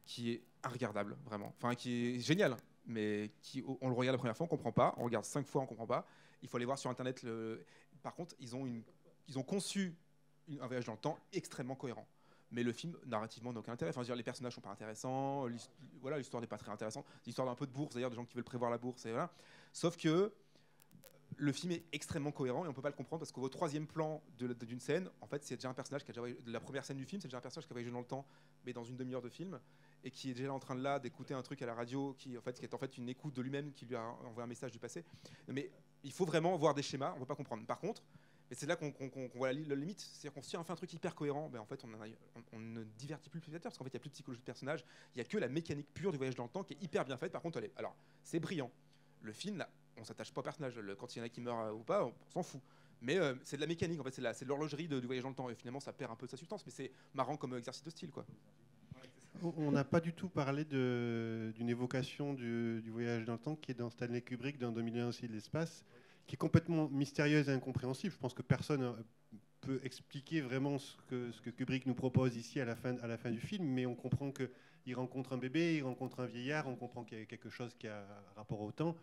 qui 0.06 0.30
est 0.30 0.42
regardable, 0.64 1.16
vraiment. 1.24 1.52
Enfin, 1.56 1.74
qui 1.74 2.16
est 2.16 2.20
génial, 2.20 2.56
mais 2.86 3.30
qui, 3.42 3.64
on 3.80 3.88
le 3.88 3.94
regarde 3.94 4.14
la 4.14 4.18
première 4.18 4.36
fois, 4.36 4.46
on 4.46 4.48
comprend 4.48 4.72
pas. 4.72 4.94
On 4.98 5.04
regarde 5.04 5.24
cinq 5.24 5.46
fois, 5.46 5.62
on 5.62 5.66
comprend 5.66 5.86
pas. 5.86 6.06
Il 6.42 6.48
faut 6.48 6.56
aller 6.56 6.66
voir 6.66 6.78
sur 6.78 6.90
Internet. 6.90 7.24
Par 8.02 8.14
contre, 8.14 8.34
ils 8.40 8.54
ont, 8.56 8.66
ils 9.28 9.38
ont 9.38 9.42
conçu 9.42 9.94
un 10.60 10.66
voyage 10.66 10.84
dans 10.84 10.92
le 10.92 10.98
temps 10.98 11.18
extrêmement 11.32 11.74
cohérent. 11.74 12.06
Mais 12.52 12.64
le 12.64 12.72
film, 12.72 12.96
narrativement, 13.06 13.52
n'a 13.52 13.60
aucun 13.60 13.72
intérêt. 13.72 13.90
Enfin, 13.90 14.02
dire, 14.02 14.16
les 14.16 14.24
personnages 14.24 14.54
sont 14.54 14.60
pas 14.60 14.70
intéressants, 14.70 15.46
l'histoire 15.46 16.40
n'est 16.40 16.48
pas 16.48 16.58
très 16.58 16.70
intéressante. 16.70 17.06
L'histoire 17.24 17.46
d'un 17.46 17.54
peu 17.54 17.66
de 17.66 17.72
bourse, 17.72 17.94
d'ailleurs, 17.94 18.10
de 18.10 18.16
gens 18.16 18.24
qui 18.24 18.34
veulent 18.34 18.44
prévoir 18.44 18.70
la 18.70 18.78
bourse. 18.78 19.06
Et 19.06 19.10
voilà. 19.10 19.30
Sauf 19.72 19.96
que 19.96 20.32
le 21.36 21.52
film 21.52 21.72
est 21.72 21.84
extrêmement 21.92 22.32
cohérent 22.32 22.66
et 22.66 22.68
on 22.68 22.74
peut 22.74 22.82
pas 22.82 22.90
le 22.90 22.94
comprendre 22.94 23.20
parce 23.20 23.32
qu'au 23.32 23.48
troisième 23.48 23.86
plan 23.86 24.22
d'une 24.38 24.80
scène, 24.80 25.08
en 25.20 25.26
fait, 25.26 25.42
c'est 25.42 25.56
déjà 25.56 25.70
un 25.70 25.74
personnage 25.74 26.04
qui 26.04 26.10
a 26.10 26.14
déjà 26.14 26.26
la 26.46 26.60
première 26.60 26.84
scène 26.84 26.98
du 26.98 27.06
film, 27.06 27.20
c'est 27.20 27.28
déjà 27.28 27.38
un 27.38 27.40
personnage 27.40 27.66
qui 27.66 27.72
a 27.72 27.74
voyagé 27.74 27.90
dans 27.90 28.00
le 28.00 28.06
temps, 28.06 28.26
mais 28.66 28.72
dans 28.72 28.84
une 28.84 28.96
demi-heure 28.96 29.22
de 29.22 29.30
film, 29.30 29.58
et 30.04 30.10
qui 30.10 30.30
est 30.30 30.34
déjà 30.34 30.52
en 30.52 30.58
train 30.58 30.74
de 30.74 30.82
là 30.82 30.98
d'écouter 30.98 31.32
un 31.32 31.42
truc 31.42 31.62
à 31.62 31.66
la 31.66 31.74
radio, 31.74 32.14
qui 32.18 32.36
en 32.36 32.42
fait, 32.42 32.58
qui 32.58 32.64
est 32.64 32.74
en 32.74 32.78
fait 32.78 32.98
une 32.98 33.08
écoute 33.08 33.34
de 33.34 33.42
lui-même, 33.42 33.72
qui 33.72 33.86
lui 33.86 33.96
a 33.96 34.02
envoyé 34.02 34.42
un 34.42 34.46
message 34.46 34.72
du 34.72 34.78
passé. 34.78 35.04
Mais 35.48 35.70
il 36.04 36.12
faut 36.12 36.26
vraiment 36.26 36.56
voir 36.56 36.74
des 36.74 36.82
schémas, 36.82 37.14
on 37.16 37.20
peut 37.20 37.26
pas 37.26 37.36
comprendre. 37.36 37.64
Par 37.64 37.78
contre, 37.78 38.02
c'est 38.52 38.66
là 38.66 38.76
qu'on 38.76 38.90
qu 38.90 39.08
qu 39.08 39.38
voit 39.38 39.52
la, 39.52 39.74
limite, 39.76 40.00
c'est-à-dire 40.00 40.34
qu'on 40.34 40.42
se 40.42 40.56
on 40.56 40.64
fait 40.64 40.72
un 40.72 40.76
truc 40.76 40.92
hyper 40.92 41.14
cohérent, 41.14 41.48
ben 41.48 41.60
en 41.60 41.66
fait 41.66 41.82
on, 42.52 42.58
ne 42.58 42.82
divertit 42.82 43.30
plus 43.30 43.38
le 43.38 43.42
spectateur 43.42 43.70
parce 43.70 43.78
qu'en 43.78 43.84
fait 43.84 43.90
il 43.90 43.94
n'y 43.94 43.98
a 43.98 44.00
plus 44.00 44.08
de 44.08 44.14
psychologie 44.14 44.40
de 44.40 44.44
personnage, 44.44 44.84
il 45.14 45.18
n'y 45.18 45.22
a 45.22 45.24
que 45.24 45.38
la 45.38 45.48
mécanique 45.48 45.86
pure 45.94 46.10
du 46.10 46.16
voyage 46.16 46.34
dans 46.34 46.42
le 46.42 46.48
temps 46.50 46.64
qui 46.64 46.74
est 46.74 46.82
hyper 46.82 47.04
bien 47.04 47.16
faite. 47.16 47.32
Par 47.32 47.42
contre, 47.42 47.58
est, 47.62 47.72
alors 47.76 47.94
c'est 48.24 48.40
brillant. 48.40 48.70
Le 49.22 49.32
film, 49.32 49.58
là, 49.58 49.68
on 49.96 50.04
s'attache 50.04 50.32
pas 50.32 50.40
au 50.40 50.44
personnage. 50.44 50.80
Quand 50.98 51.14
il 51.14 51.18
y 51.18 51.22
en 51.22 51.24
a 51.24 51.28
qui 51.28 51.40
meurent 51.40 51.60
euh, 51.60 51.72
ou 51.72 51.82
pas, 51.82 52.04
on, 52.04 52.14
s'en 52.32 52.42
fout. 52.42 52.60
Mais 53.02 53.18
euh, 53.18 53.34
c'est 53.44 53.56
de 53.56 53.62
la 53.62 53.66
mécanique, 53.66 54.00
en 54.00 54.04
fait, 54.04 54.14
c'est 54.14 54.44
l'horlogerie 54.44 54.88
du 54.88 55.06
voyage 55.06 55.22
dans 55.22 55.30
le 55.30 55.34
temps. 55.34 55.50
Et 55.50 55.54
finalement, 55.54 55.80
ça 55.80 55.92
perd 55.92 56.12
un 56.12 56.16
peu 56.16 56.26
de 56.26 56.30
sa 56.30 56.36
substance, 56.36 56.64
mais 56.66 56.72
c'est 56.72 56.92
marrant 57.14 57.36
comme 57.36 57.56
exercice 57.56 57.82
de 57.82 57.90
style, 57.90 58.10
quoi. 58.10 58.26
On 59.42 59.70
n'a 59.70 59.84
pas 59.84 60.00
du 60.00 60.12
tout 60.12 60.28
parlé 60.28 60.64
d'une 60.64 61.68
évocation 61.68 62.34
du, 62.34 62.82
voyage 62.90 63.24
dans 63.24 63.34
le 63.34 63.38
temps 63.38 63.56
qui 63.56 63.70
est 63.70 63.74
dans 63.74 63.88
Stanley 63.88 64.20
Kubrick 64.20 64.58
dans 64.58 64.72
2001 64.72 65.08
aussi 65.08 65.28
de 65.28 65.32
l'espace, 65.32 65.84
qui 66.26 66.34
est 66.34 66.38
complètement 66.38 66.88
mystérieuse 66.88 67.48
et 67.48 67.52
incompréhensible. 67.52 68.12
Je 68.12 68.18
pense 68.18 68.34
que 68.34 68.42
personne 68.42 68.82
euh, 68.82 68.92
peut 69.62 69.80
expliquer 69.82 70.42
vraiment 70.42 70.78
ce 70.78 70.96
que, 71.08 71.30
que 71.42 71.50
Kubrick 71.50 71.86
nous 71.86 71.94
propose 71.94 72.36
ici 72.36 72.60
à 72.60 72.64
la 72.64 72.76
fin, 72.76 72.92
du 73.30 73.40
film, 73.40 73.64
mais 73.64 73.86
on 73.86 73.94
comprend 73.94 74.30
qu'il 74.90 74.96
rencontre 74.96 75.32
un 75.34 75.38
bébé, 75.38 75.76
il 75.76 75.84
rencontre 75.84 76.18
un 76.18 76.26
vieillard, 76.26 76.66
on 76.66 76.74
comprend 76.74 77.04
qu'il 77.04 77.18
y 77.20 77.22
a 77.22 77.24
quelque 77.24 77.48
chose 77.48 77.76
qui 77.78 77.86
a 77.86 78.04
rapport 78.34 78.60
au 78.60 78.72
temps. 78.72 78.96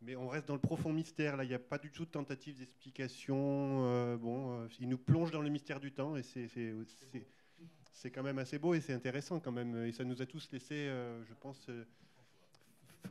Mais 0.00 0.16
on 0.16 0.28
reste 0.28 0.48
dans 0.48 0.54
le 0.54 0.60
profond 0.60 0.94
mystère. 0.94 1.36
Là, 1.36 1.44
il 1.44 1.48
n'y 1.48 1.54
a 1.54 1.58
pas 1.58 1.76
du 1.76 1.90
tout 1.90 2.06
de 2.06 2.10
tentative 2.10 2.58
d'explication. 2.58 3.84
Euh, 3.84 4.16
bon, 4.16 4.62
euh, 4.62 4.68
il 4.80 4.88
nous 4.88 4.96
plonge 4.96 5.30
dans 5.30 5.42
le 5.42 5.50
mystère 5.50 5.78
du 5.78 5.92
temps 5.92 6.16
et 6.16 6.22
c'est 6.22 8.10
quand 8.10 8.22
même 8.22 8.38
assez 8.38 8.58
beau 8.58 8.72
et 8.72 8.80
c'est 8.80 8.94
intéressant 8.94 9.40
quand 9.40 9.52
même. 9.52 9.84
Et 9.84 9.92
ça 9.92 10.04
nous 10.04 10.22
a 10.22 10.26
tous 10.26 10.50
laissé, 10.52 10.88
euh, 10.88 11.22
je 11.26 11.34
pense, 11.34 11.68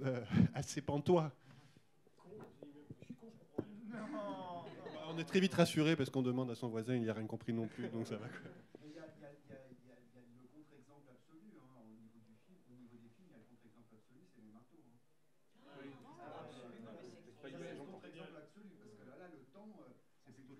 euh, 0.01 0.25
assez 0.55 0.81
pantois. 0.81 1.31
On 5.11 5.17
est 5.19 5.25
très 5.25 5.39
vite 5.39 5.53
rassuré 5.53 5.95
parce 5.95 6.09
qu'on 6.09 6.23
demande 6.23 6.49
à 6.49 6.55
son 6.55 6.69
voisin, 6.69 6.95
il 6.95 7.03
n'y 7.03 7.09
a 7.09 7.13
rien 7.13 7.27
compris 7.27 7.53
non 7.53 7.67
plus, 7.67 7.87
donc 7.89 8.07
ça 8.07 8.15
va. 8.15 8.27
Quoi. 8.27 8.49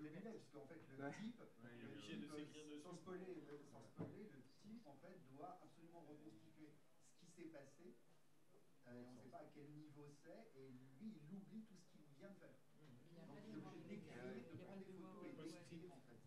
Type, 0.00 1.40
le 1.40 2.46
type 2.46 2.82
sans, 2.82 2.96
spoiler, 2.96 3.36
sans 3.70 3.84
spoiler, 3.84 4.30
le 4.32 4.40
type 4.62 4.86
en 4.86 4.96
fait 4.96 5.18
doit 5.32 5.60
absolument 5.62 6.00
reconstituer 6.08 6.72
ce 6.72 7.20
qui 7.20 7.26
s'est 7.36 7.50
passé. 7.52 7.94
Euh, 8.88 9.04
on 9.06 9.12
ne 9.12 9.18
sait 9.20 9.28
pas 9.28 9.44
à 9.44 9.48
quel 9.54 9.68
niveau 9.70 10.08
c'est, 10.24 10.50
et 10.56 10.72
lui, 10.72 11.12
il 11.12 11.36
oublie 11.36 11.62
tout 11.68 11.76
ce 11.76 11.92
qu'il 11.92 12.08
vient 12.16 12.30
de 12.30 12.38
faire. 12.40 12.56
Donc 13.28 13.38
il 13.46 13.60
est 13.60 13.66
obligé 13.66 13.96
d'écrire, 14.00 14.40
de 14.40 14.56
prendre 14.64 14.84
des 14.84 14.96
photos 14.96 15.26
et 15.28 15.36
d'écrire 15.36 15.92
en 15.92 16.00
fait. 16.08 16.20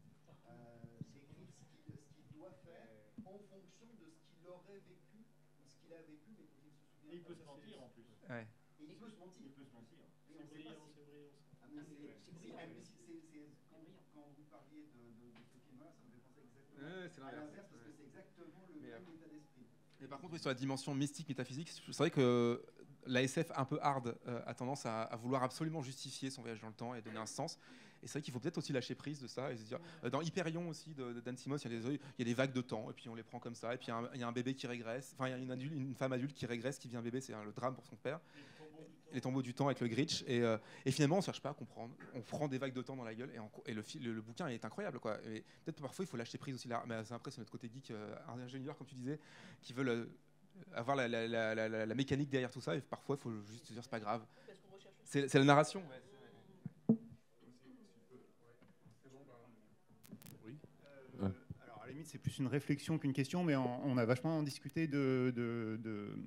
Euh, 0.45 0.85
d'écrire 1.13 1.49
ce 1.49 1.65
qu'il 1.81 1.97
qu 1.97 2.21
doit 2.37 2.53
faire 2.63 2.87
en 3.25 3.39
fonction 3.49 3.89
de 3.99 4.05
ce 4.13 4.21
qu'il 4.29 4.47
aurait 4.47 4.79
vécu, 4.85 5.25
ou 5.57 5.65
ce 5.65 5.75
qu'il 5.81 5.93
a 5.93 6.01
vécu, 6.03 6.29
mais 6.37 6.45
dont 6.45 6.61
il 6.61 6.77
se 6.77 6.85
souvient. 6.93 7.11
Et 7.11 7.17
il 7.17 7.23
peut 7.25 7.35
se 7.35 7.43
mentir 7.43 7.81
en 7.81 7.89
plus. 7.89 8.05
Ouais. 8.29 8.47
Et 8.79 8.85
il 8.85 8.97
peut 8.97 9.09
se 9.09 9.17
mentir. 9.17 9.41
Il 9.41 9.51
peut 9.51 9.65
se 9.65 9.73
mentir. 9.73 9.97
C'est 10.29 10.45
brillant, 10.49 10.87
c'est 10.93 11.05
brillant. 11.05 11.29
Ah, 11.61 11.67
mais 11.73 11.81
c'est 11.89 12.13
quand 14.13 14.29
vous 14.37 14.43
parliez 14.45 14.85
de, 14.93 15.01
de, 15.19 15.31
de 15.33 15.43
ce 15.43 15.57
film-là, 15.57 15.89
ça 15.89 16.05
me 16.05 16.11
fait 16.13 16.21
penser 16.21 16.45
exactement 16.45 16.92
ouais, 17.03 17.27
à 17.27 17.31
l'inverse, 17.31 17.67
parce 17.69 17.83
que 17.83 17.91
c'est 17.97 18.05
exactement 18.05 18.65
le 18.67 18.81
mais, 18.81 18.87
même 18.87 19.01
état 19.15 19.27
d'esprit. 19.27 19.65
Mais 19.99 20.07
par 20.07 20.19
contre, 20.19 20.33
oui, 20.33 20.39
sur 20.39 20.49
la 20.49 20.55
dimension 20.55 20.93
mystique, 20.93 21.29
métaphysique, 21.29 21.69
c'est 21.69 21.97
vrai 21.97 22.11
que 22.11 22.63
la 23.05 23.21
SF 23.21 23.51
un 23.55 23.65
peu 23.65 23.79
hard 23.81 24.15
euh, 24.27 24.41
a 24.45 24.53
tendance 24.53 24.85
à, 24.85 25.03
à, 25.03 25.15
vouloir 25.15 25.43
absolument 25.43 25.81
justifier 25.81 26.29
son 26.29 26.41
voyage 26.41 26.61
dans 26.61 26.67
le 26.67 26.73
temps 26.73 26.95
et 26.95 27.01
donner 27.01 27.19
un 27.19 27.25
sens. 27.25 27.57
Et 28.01 28.07
c'est 28.07 28.13
vrai 28.13 28.21
qu'il 28.21 28.33
faut 28.33 28.39
peut-être 28.39 28.57
aussi 28.57 28.73
lâcher 28.73 28.95
prise 28.95 29.19
de 29.21 29.27
ça 29.27 29.51
et 29.51 29.57
se 29.57 29.63
dire. 29.63 29.79
Euh, 30.03 30.09
dans 30.09 30.21
Hyperion 30.21 30.67
aussi 30.67 30.93
de, 30.93 31.13
de 31.13 31.21
Dan 31.21 31.37
Simmons, 31.37 31.57
il 31.57 31.71
y, 31.71 31.75
a 31.75 31.79
des, 31.79 31.87
il 31.87 31.99
y, 32.19 32.21
a 32.21 32.25
des, 32.25 32.33
vagues 32.33 32.51
de 32.51 32.61
temps 32.61 32.89
et 32.89 32.93
puis 32.93 33.07
on 33.07 33.15
les 33.15 33.23
prend 33.23 33.39
comme 33.39 33.55
ça. 33.55 33.73
Et 33.73 33.77
puis 33.77 33.87
il 33.87 33.89
y 33.89 33.93
a 33.93 33.97
un, 33.97 34.09
il 34.13 34.19
y 34.19 34.23
a 34.23 34.27
un 34.27 34.33
bébé 34.33 34.53
qui 34.55 34.67
régresse. 34.67 35.13
Enfin, 35.15 35.29
il 35.29 35.31
y 35.31 35.33
a 35.33 35.37
une, 35.37 35.51
adulte, 35.51 35.73
une, 35.73 35.95
femme 35.95 36.11
adulte 36.11 36.33
qui 36.33 36.45
régresse, 36.45 36.77
qui 36.77 36.89
devient 36.89 37.01
bébé, 37.01 37.21
c'est 37.21 37.33
le 37.33 37.53
drame 37.53 37.73
pour 37.73 37.85
son 37.85 37.95
père 37.95 38.19
les 39.13 39.21
tombeaux 39.21 39.41
du 39.41 39.53
temps 39.53 39.67
avec 39.67 39.79
le 39.79 39.87
Grinch 39.87 40.23
et, 40.27 40.41
euh, 40.41 40.57
et, 40.85 40.91
finalement 40.91 41.17
on 41.17 41.21
cherche 41.21 41.41
pas 41.41 41.51
à 41.51 41.53
comprendre. 41.53 41.93
On 42.13 42.21
prend 42.21 42.47
des 42.47 42.57
vagues 42.57 42.73
de 42.73 42.81
temps 42.81 42.95
dans 42.95 43.03
la 43.03 43.13
gueule 43.13 43.31
et, 43.33 43.39
on, 43.39 43.49
et 43.65 43.73
le, 43.73 43.83
le, 44.01 44.13
le, 44.13 44.21
bouquin 44.21 44.47
est 44.47 44.65
incroyable 44.65 44.99
quoi. 44.99 45.17
Peut-être 45.63 45.81
parfois 45.81 46.03
il 46.03 46.07
faut 46.07 46.17
lâcher 46.17 46.37
prise 46.37 46.55
aussi 46.55 46.67
là. 46.67 46.83
Mais 46.87 46.95
après 47.11 47.31
c'est 47.31 47.39
notre 47.39 47.51
côté 47.51 47.69
geek 47.73 47.91
euh, 47.91 48.15
ingénieur 48.43 48.77
comme 48.77 48.87
tu 48.87 48.95
disais 48.95 49.19
qui 49.61 49.73
veulent 49.73 49.89
euh, 49.89 50.05
avoir 50.73 50.97
la, 50.97 51.07
la, 51.07 51.27
la, 51.27 51.85
la, 51.85 51.95
mécanique 51.95 52.29
derrière 52.29 52.51
tout 52.51 52.61
ça. 52.61 52.75
Et 52.75 52.81
parfois 52.81 53.15
il 53.17 53.21
faut 53.21 53.31
juste 53.51 53.71
dire 53.71 53.83
c'est 53.83 53.91
pas 53.91 53.99
grave. 53.99 54.25
C'est 55.05 55.33
la 55.33 55.43
narration. 55.43 55.81
Ouais. 55.81 56.97
oui. 60.45 60.57
alors 61.63 61.81
à 61.83 61.85
la 61.85 61.91
limite 61.91 62.07
c'est 62.07 62.17
plus 62.17 62.39
une 62.39 62.47
réflexion 62.47 62.97
qu'une 62.97 63.13
question 63.13 63.43
mais 63.43 63.55
on, 63.55 63.85
on, 63.85 63.97
a 63.97 64.05
vachement 64.05 64.41
discuté 64.41 64.87
de, 64.87 65.31
de, 65.35 65.79
de 65.83 66.17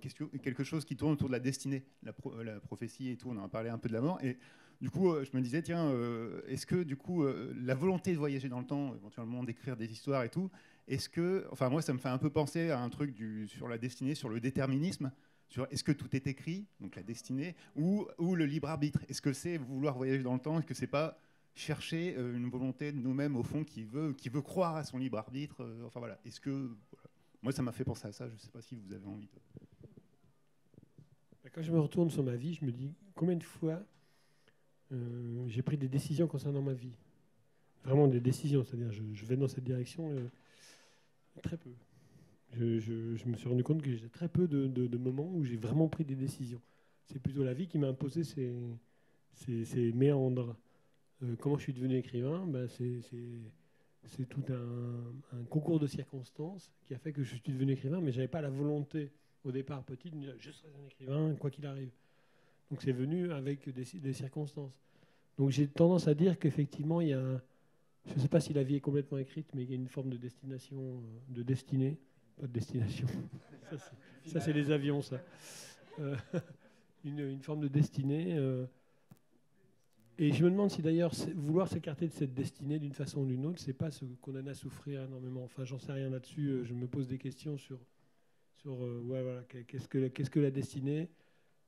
quelque 0.00 0.64
chose 0.64 0.84
qui 0.84 0.96
tourne 0.96 1.12
autour 1.12 1.28
de 1.28 1.32
la 1.32 1.40
destinée, 1.40 1.84
la, 2.02 2.12
pro, 2.12 2.42
la, 2.42 2.60
prophétie 2.60 3.10
et 3.10 3.16
tout. 3.16 3.30
On 3.30 3.36
en 3.36 3.44
a 3.44 3.48
parlé 3.48 3.70
un 3.70 3.78
peu 3.78 3.88
de 3.88 3.94
la 3.94 4.00
mort. 4.00 4.18
Et 4.22 4.38
du 4.80 4.90
coup, 4.90 5.12
euh, 5.12 5.24
je 5.24 5.36
me 5.36 5.42
disais, 5.42 5.62
tiens, 5.62 5.86
euh, 5.86 6.42
est-ce 6.48 6.66
que 6.66 6.82
du 6.82 6.96
coup, 6.96 7.22
euh, 7.22 7.54
la 7.62 7.74
volonté 7.74 8.12
de 8.12 8.18
voyager 8.18 8.48
dans 8.48 8.60
le 8.60 8.66
temps, 8.66 8.94
éventuellement 8.94 9.44
d'écrire 9.44 9.76
des 9.76 9.90
histoires 9.90 10.24
et 10.24 10.28
tout, 10.28 10.50
est-ce 10.88 11.08
que, 11.08 11.46
enfin, 11.50 11.68
moi, 11.68 11.82
ça 11.82 11.92
me 11.92 11.98
fait 11.98 12.08
un 12.08 12.18
peu 12.18 12.30
penser 12.30 12.70
à 12.70 12.80
un 12.80 12.88
truc 12.88 13.16
sur 13.46 13.68
la 13.68 13.78
destinée, 13.78 14.14
sur 14.14 14.28
le 14.28 14.40
déterminisme. 14.40 15.12
Sur 15.48 15.66
est-ce 15.72 15.82
que 15.82 15.90
tout 15.90 16.14
est 16.14 16.28
écrit, 16.28 16.66
donc 16.78 16.94
la 16.94 17.02
destinée, 17.02 17.56
ou, 17.74 18.06
ou 18.18 18.36
le 18.36 18.46
libre 18.46 18.68
arbitre 18.68 19.00
Est-ce 19.08 19.20
que 19.20 19.32
c'est 19.32 19.56
vouloir 19.56 19.96
voyager 19.96 20.22
dans 20.22 20.34
le 20.34 20.40
temps 20.40 20.58
Est-ce 20.58 20.66
que 20.66 20.74
c'est 20.74 20.86
pas 20.86 21.18
chercher 21.56 22.14
une 22.14 22.48
volonté 22.48 22.92
de 22.92 22.98
nous-mêmes 22.98 23.34
au 23.34 23.42
fond 23.42 23.64
qui 23.64 23.82
veut, 23.82 24.12
qui 24.12 24.28
veut 24.28 24.42
croire 24.42 24.76
à 24.76 24.84
son 24.84 24.96
libre 24.96 25.18
arbitre 25.18 25.68
Enfin 25.84 25.98
voilà. 25.98 26.20
Est-ce 26.24 26.40
que 26.40 26.70
moi, 27.42 27.52
ça 27.52 27.62
m'a 27.62 27.72
fait 27.72 27.84
penser 27.84 28.06
à 28.06 28.12
ça. 28.12 28.28
Je 28.28 28.34
ne 28.34 28.38
sais 28.38 28.50
pas 28.50 28.60
si 28.60 28.74
vous 28.74 28.92
avez 28.92 29.06
envie 29.06 29.26
de. 29.26 29.32
Quand 31.52 31.62
je 31.62 31.72
me 31.72 31.80
retourne 31.80 32.10
sur 32.10 32.22
ma 32.22 32.36
vie, 32.36 32.54
je 32.54 32.64
me 32.64 32.70
dis 32.70 32.92
combien 33.14 33.36
de 33.36 33.42
fois 33.42 33.82
euh, 34.92 35.44
j'ai 35.48 35.62
pris 35.62 35.76
des 35.76 35.88
décisions 35.88 36.26
concernant 36.26 36.62
ma 36.62 36.74
vie? 36.74 36.92
Vraiment 37.84 38.08
des 38.08 38.20
décisions, 38.20 38.62
c'est-à-dire 38.62 38.92
je, 38.92 39.24
vais 39.24 39.36
dans 39.36 39.48
cette 39.48 39.64
direction 39.64 40.10
euh, 40.12 40.28
très 41.42 41.56
peu. 41.56 41.70
Je, 42.52 43.26
me 43.26 43.36
suis 43.36 43.48
rendu 43.48 43.64
compte 43.64 43.82
que 43.82 43.94
j'ai 43.94 44.08
très 44.08 44.28
peu 44.28 44.46
de, 44.46 44.98
moments 44.98 45.30
où 45.32 45.44
j'ai 45.44 45.56
vraiment 45.56 45.88
pris 45.88 46.04
des 46.04 46.16
décisions. 46.16 46.60
C'est 47.06 47.20
plutôt 47.20 47.42
la 47.42 47.54
vie 47.54 47.66
qui 47.66 47.78
m'a 47.78 47.88
imposé 47.88 48.22
ces 48.22 49.92
méandres. 49.92 50.56
Euh, 51.22 51.36
comment 51.40 51.56
je 51.56 51.64
suis 51.64 51.72
devenu 51.72 51.96
écrivain? 51.96 52.46
Ben 52.46 52.68
C'est 52.68 54.28
tout 54.28 54.44
un, 54.50 55.36
un, 55.36 55.44
concours 55.44 55.80
de 55.80 55.86
circonstances 55.86 56.70
qui 56.84 56.94
a 56.94 56.98
fait 56.98 57.12
que 57.12 57.22
je 57.22 57.36
suis 57.36 57.52
devenu 57.52 57.72
écrivain, 57.72 58.00
mais 58.00 58.12
je 58.12 58.18
n'avais 58.18 58.28
pas 58.28 58.40
la 58.40 58.50
volonté 58.50 59.10
au 59.44 59.52
départ 59.52 59.82
petit, 59.84 60.10
je 60.38 60.50
serai 60.50 60.68
un 60.68 60.86
écrivain, 60.86 61.34
quoi 61.36 61.50
qu'il 61.50 61.66
arrive. 61.66 61.90
Donc 62.70 62.82
c'est 62.82 62.92
venu 62.92 63.32
avec 63.32 63.68
des, 63.68 64.12
circonstances. 64.12 64.72
Donc 65.38 65.50
j'ai 65.50 65.66
tendance 65.66 66.06
à 66.08 66.14
dire 66.14 66.38
qu'effectivement, 66.38 67.00
il 67.00 67.08
y 67.08 67.12
a, 67.14 67.40
je 68.06 68.14
ne 68.14 68.20
sais 68.20 68.28
pas 68.28 68.40
si 68.40 68.52
la 68.52 68.62
vie 68.62 68.76
est 68.76 68.80
complètement 68.80 69.18
écrite, 69.18 69.48
mais 69.54 69.62
il 69.62 69.70
y 69.70 69.72
a 69.72 69.76
une 69.76 69.88
forme 69.88 70.10
de 70.10 70.16
destination, 70.16 71.02
de 71.28 71.42
destinée, 71.42 71.98
pas 72.40 72.46
de 72.46 72.52
destination. 72.52 73.08
ça, 74.26 74.40
c'est 74.40 74.52
les 74.52 74.70
avions, 74.70 75.02
ça. 75.02 75.20
Euh, 75.98 76.16
une, 77.04 77.40
forme 77.42 77.60
de 77.60 77.68
destinée. 77.68 78.36
Euh. 78.36 78.66
et 80.18 80.32
je 80.32 80.44
me 80.44 80.50
demande 80.50 80.70
si 80.70 80.82
d'ailleurs 80.82 81.12
vouloir 81.34 81.66
s'écarter 81.66 82.06
de 82.06 82.12
cette 82.12 82.34
destinée 82.34 82.78
d'une 82.78 82.92
façon 82.92 83.22
ou 83.22 83.26
d'une 83.26 83.46
autre, 83.46 83.58
c'est 83.58 83.72
pas 83.72 83.90
ce 83.90 84.04
qu'on 84.20 84.38
en 84.38 84.46
a 84.46 84.50
à 84.50 84.54
souffrir 84.54 85.02
énormément. 85.02 85.42
Enfin, 85.42 85.64
j'en 85.64 85.78
sais 85.78 85.92
rien 85.92 86.10
là-dessus. 86.10 86.60
Je 86.64 86.74
me 86.74 86.86
pose 86.86 87.08
des 87.08 87.18
questions 87.18 87.58
sur, 87.58 87.78
sur 88.60 88.74
voilà, 89.04 89.42
qu'est-ce 89.66 90.30
que, 90.30 90.40
la 90.40 90.50
destinée 90.50 91.08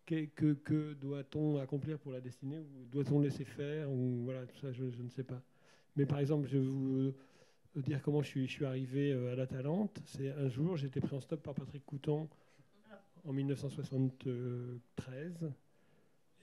que, 0.07 0.95
doit-on 0.95 1.59
accomplir 1.59 1.99
pour 1.99 2.13
la 2.13 2.21
destinée 2.21 2.59
ou 2.59 2.87
doit-on 2.91 3.21
laisser 3.21 3.45
faire 3.45 3.91
ou 3.91 4.23
voilà 4.25 4.47
ça 4.61 4.73
je, 4.73 4.85
ne 4.85 5.09
sais 5.09 5.25
pas. 5.25 5.43
Mais 5.97 6.07
par 6.07 6.19
exemple 6.19 6.49
je 6.49 6.59
vais 6.59 6.65
vous 6.65 7.13
dire 7.77 8.03
comment 8.03 8.23
je 8.23 8.29
suis, 8.29 8.47
je 8.47 8.65
arrivé 8.65 9.13
euh, 9.13 9.33
à 9.33 9.37
la 9.37 9.47
Talente 9.47 10.01
c'est 10.05 10.31
un 10.31 10.49
jour 10.49 10.79
été 10.83 11.01
pris 11.01 11.17
en 11.17 11.21
stop 11.21 11.43
par 11.43 11.55
Patrick 11.55 11.85
Coutan 11.87 12.29
en 13.25 13.33
1973 13.33 15.51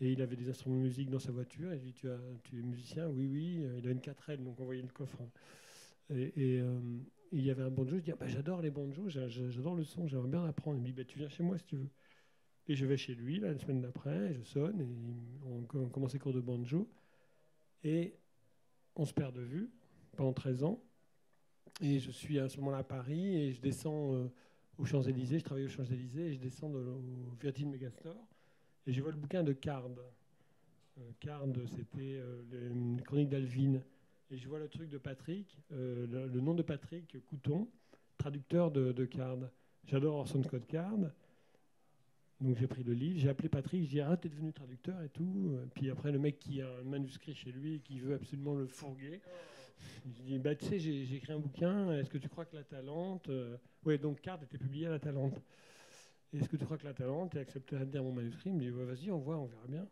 et 0.01 0.11
il 0.11 0.21
avait 0.21 0.38
des 0.38 0.49
instruments 0.49 0.77
de 0.77 0.81
musique 0.81 1.09
dans 1.09 1.19
sa 1.19 1.34
voiture. 1.34 1.73
Il 1.73 1.81
dit 1.81 1.93
tu, 1.93 2.09
as, 2.09 2.17
tu 2.43 2.57
es 2.57 2.61
musicien? 2.61 3.09
Oui 3.09 3.27
oui. 3.27 3.61
Il 3.77 3.85
avait 3.85 3.91
une 3.91 3.99
4L 3.99 4.43
donc 4.43 4.57
on 4.59 4.65
voyait 4.65 4.81
le 4.81 4.88
coffre. 4.88 5.19
Et, 6.09 6.31
euh, 6.38 6.80
il 7.31 7.43
y 7.43 7.51
avait 7.51 7.64
un 7.64 7.69
banjo 7.69 7.97
je 7.97 8.03
dis 8.03 8.11
ah, 8.11 8.18
bah, 8.19 8.27
j'adore 8.27 8.61
les 8.61 8.72
banjos 8.72 9.10
j'adore 9.10 9.76
le 9.76 9.84
son 9.84 10.07
j'aimerais 10.07 10.30
bien 10.30 10.45
apprendre 10.45 10.77
il 10.77 10.81
me 10.81 10.85
dit 10.85 10.93
bah, 10.93 11.03
tu 11.06 11.19
viens 11.19 11.30
chez 11.30 11.43
moi 11.43 11.57
si 11.57 11.64
tu 11.65 11.76
veux 11.76 11.89
et 12.69 12.76
je 12.76 12.85
vais 12.85 12.97
chez 12.97 13.15
lui, 13.15 13.39
la 13.39 13.57
semaine 13.57 13.81
d'après, 13.81 14.31
je 14.35 14.43
sonne, 14.43 14.80
et 14.80 14.88
on, 15.76 15.89
commence 15.89 16.14
les 16.14 16.19
cours 16.19 16.34
de 16.34 16.39
banjo. 16.39 16.88
Et 17.84 18.14
on 18.95 19.06
se 19.06 19.14
perd 19.14 19.35
de 19.35 19.41
vue 19.41 19.72
pendant 20.15 20.34
13 20.34 20.64
ans. 20.64 20.80
Et 21.81 21.97
je 21.97 22.11
suis 22.11 22.38
à 22.38 22.47
ce 22.47 22.57
moment-là 22.57 22.77
à 22.77 22.84
Paris, 22.84 23.38
et 23.38 23.53
je 23.53 23.60
descends 23.60 24.14
euh, 24.14 24.31
aux 24.77 24.85
Champs-Élysées, 24.85 25.39
je 25.39 25.43
travaille 25.45 25.65
aux 25.65 25.69
Champs-Élysées, 25.69 26.27
et 26.27 26.34
je 26.34 26.39
descends 26.39 26.72
au 26.72 27.01
Virgin 27.41 27.72
Megastore, 27.72 28.27
et 28.85 28.93
je 28.93 29.01
vois 29.01 29.11
le 29.11 29.18
bouquin 29.18 29.41
de 29.41 29.53
Card. 29.53 29.88
Euh, 29.88 31.01
Card, 31.19 31.45
c'était 31.76 32.19
euh, 32.19 32.43
les, 32.51 33.01
chroniques 33.01 33.30
d'Alvin. 33.30 33.81
Et 34.31 34.38
je 34.38 34.47
vois 34.47 34.60
le 34.60 34.68
truc 34.68 34.89
de 34.89 34.97
Patrick, 34.97 35.57
le, 35.72 36.27
nom 36.39 36.53
de 36.53 36.61
Patrick 36.61 37.18
Couton, 37.26 37.68
traducteur 38.18 38.69
de, 38.69 38.91
de 38.91 39.06
Card. 39.06 39.39
J'adore 39.88 40.18
Orson 40.18 40.43
Scott 40.43 40.68
Card. 40.68 41.11
Donc 42.41 42.57
j'ai 42.57 42.68
pris 42.68 42.84
le 42.84 42.93
livre, 42.93 43.19
j'ai 43.19 43.27
appelé 43.27 43.49
Patrick, 43.49 43.84
je 43.84 43.89
dis 43.89 44.01
ah 44.01 44.15
t'es 44.15 44.30
devenu 44.30 44.53
traducteur 44.53 45.01
et 45.01 45.10
tout. 45.10 45.57
Puis 45.73 45.89
après 45.89 46.11
le 46.11 46.19
mec 46.19 46.39
qui 46.39 46.61
a 46.61 46.69
un 46.69 46.84
manuscrit 46.84 47.35
chez 47.35 47.51
lui 47.51 47.76
et 47.76 47.80
qui 47.80 47.99
veut 47.99 48.15
absolument 48.15 48.56
le 48.56 48.65
fourguer, 48.65 49.19
je 50.06 50.22
dis 50.23 50.39
bah 50.39 50.56
tu 50.56 50.65
sais 50.65 50.80
j'ai 50.80 51.15
écrit 51.15 51.34
un 51.34 51.39
bouquin, 51.39 51.91
est-ce 51.97 52.10
que 52.10 52.18
tu 52.18 52.30
crois 52.30 52.45
que 52.45 52.56
la 52.56 52.64
Talente, 52.64 53.27
euh, 53.27 53.57
ouais 53.84 53.97
donc 53.97 54.22
Card 54.22 54.41
était 54.43 54.57
publié 54.57 54.88
à 54.88 54.91
la 54.91 54.99
Talente. 54.99 55.41
Est-ce 56.31 56.47
que 56.47 56.56
tu 56.56 56.64
crois 56.64 56.77
que 56.77 56.85
la 56.85 56.93
Talente 56.93 57.35
est 57.35 57.39
accepté 57.39 57.76
à 57.76 57.84
dire 57.84 58.03
mon 58.03 58.14
manuscrit? 58.14 58.51
Il 58.51 58.56
me 58.56 58.60
dit 58.60 58.69
vas-y 58.69 59.11
on 59.11 59.18
voit, 59.18 59.38
on 59.38 59.45
verra 59.45 59.68
bien. 59.68 59.88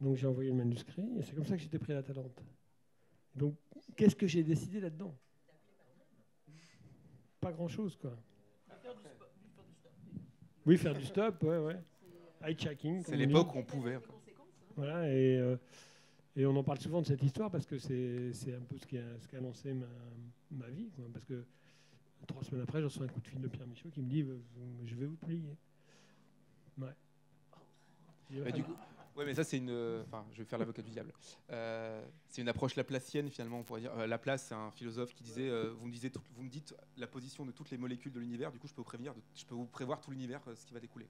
Donc 0.00 0.16
j'ai 0.16 0.26
envoyé 0.26 0.50
le 0.50 0.56
manuscrit 0.56 1.06
et 1.18 1.22
c'est 1.22 1.34
comme 1.36 1.46
ça 1.46 1.56
que 1.56 1.62
j'étais 1.62 1.78
pris 1.78 1.92
à 1.92 1.96
la 1.96 2.02
Talente. 2.02 2.42
Donc 3.34 3.56
qu'est-ce 3.96 4.16
que 4.16 4.26
j'ai 4.26 4.42
décidé 4.42 4.80
là-dedans? 4.80 5.14
Pas 7.40 7.52
grand-chose 7.52 7.96
quoi. 7.96 8.16
Oui, 10.66 10.78
faire 10.78 10.94
du 10.94 11.04
stop, 11.04 11.42
ouais, 11.42 11.58
ouais. 11.58 11.78
High-checking. 12.42 13.04
C'est 13.04 13.16
l'époque 13.16 13.54
où 13.54 13.58
on 13.58 13.64
pouvait. 13.64 13.98
Voilà, 14.76 15.08
et, 15.08 15.36
euh, 15.36 15.56
et, 16.36 16.46
on 16.46 16.56
en 16.56 16.64
parle 16.64 16.78
souvent 16.80 17.02
de 17.02 17.06
cette 17.06 17.22
histoire 17.22 17.50
parce 17.50 17.66
que 17.66 17.78
c'est 17.78 18.54
un 18.54 18.62
peu 18.62 18.78
ce 18.78 18.86
qui 18.86 18.98
a, 18.98 19.18
ce 19.20 19.28
qui 19.28 19.36
a 19.36 19.40
lancé 19.40 19.72
ma, 19.74 19.86
ma 20.50 20.68
vie. 20.68 20.90
Quoi, 20.96 21.04
parce 21.12 21.24
que 21.24 21.44
trois 22.26 22.42
semaines 22.42 22.62
après, 22.62 22.80
je 22.80 22.86
reçois 22.86 23.04
un 23.04 23.08
coup 23.08 23.20
de 23.20 23.28
fil 23.28 23.40
de 23.40 23.48
Pierre 23.48 23.66
Michaud 23.66 23.90
qui 23.90 24.00
me 24.00 24.08
dit 24.08 24.26
Je 24.84 24.94
vais 24.94 25.06
vous 25.06 25.16
plier. 25.16 25.42
Ouais. 26.78 26.88
Bah, 28.30 28.50
du 28.50 28.64
coup, 28.64 28.74
Ouais, 29.16 29.24
mais 29.24 29.34
ça, 29.34 29.44
c'est 29.44 29.58
une. 29.58 30.02
Enfin, 30.06 30.24
je 30.32 30.38
vais 30.38 30.44
faire 30.44 30.58
l'avocat 30.58 30.82
du 30.82 30.90
diable. 30.90 31.12
Euh, 31.50 32.04
c'est 32.28 32.42
une 32.42 32.48
approche 32.48 32.74
laplacienne, 32.74 33.30
finalement, 33.30 33.60
on 33.60 33.62
pourrait 33.62 33.82
dire. 33.82 33.92
Euh, 33.96 34.06
Laplace, 34.06 34.46
c'est 34.48 34.54
un 34.54 34.70
philosophe 34.72 35.14
qui 35.14 35.22
disait 35.22 35.48
euh, 35.48 35.72
vous, 35.78 35.86
me 35.86 36.48
dites 36.48 36.74
la 36.96 37.06
position 37.06 37.46
de 37.46 37.52
toutes 37.52 37.70
les 37.70 37.78
molécules 37.78 38.12
de 38.12 38.18
l'univers, 38.18 38.50
du 38.50 38.58
coup, 38.58 38.66
je 38.66 38.74
peux 38.74 38.82
prévenir, 38.82 39.14
je 39.34 39.44
peux 39.44 39.54
vous 39.54 39.66
prévoir 39.66 40.00
tout 40.00 40.10
l'univers, 40.10 40.40
ce 40.56 40.66
qui 40.66 40.74
va 40.74 40.80
découler. 40.80 41.06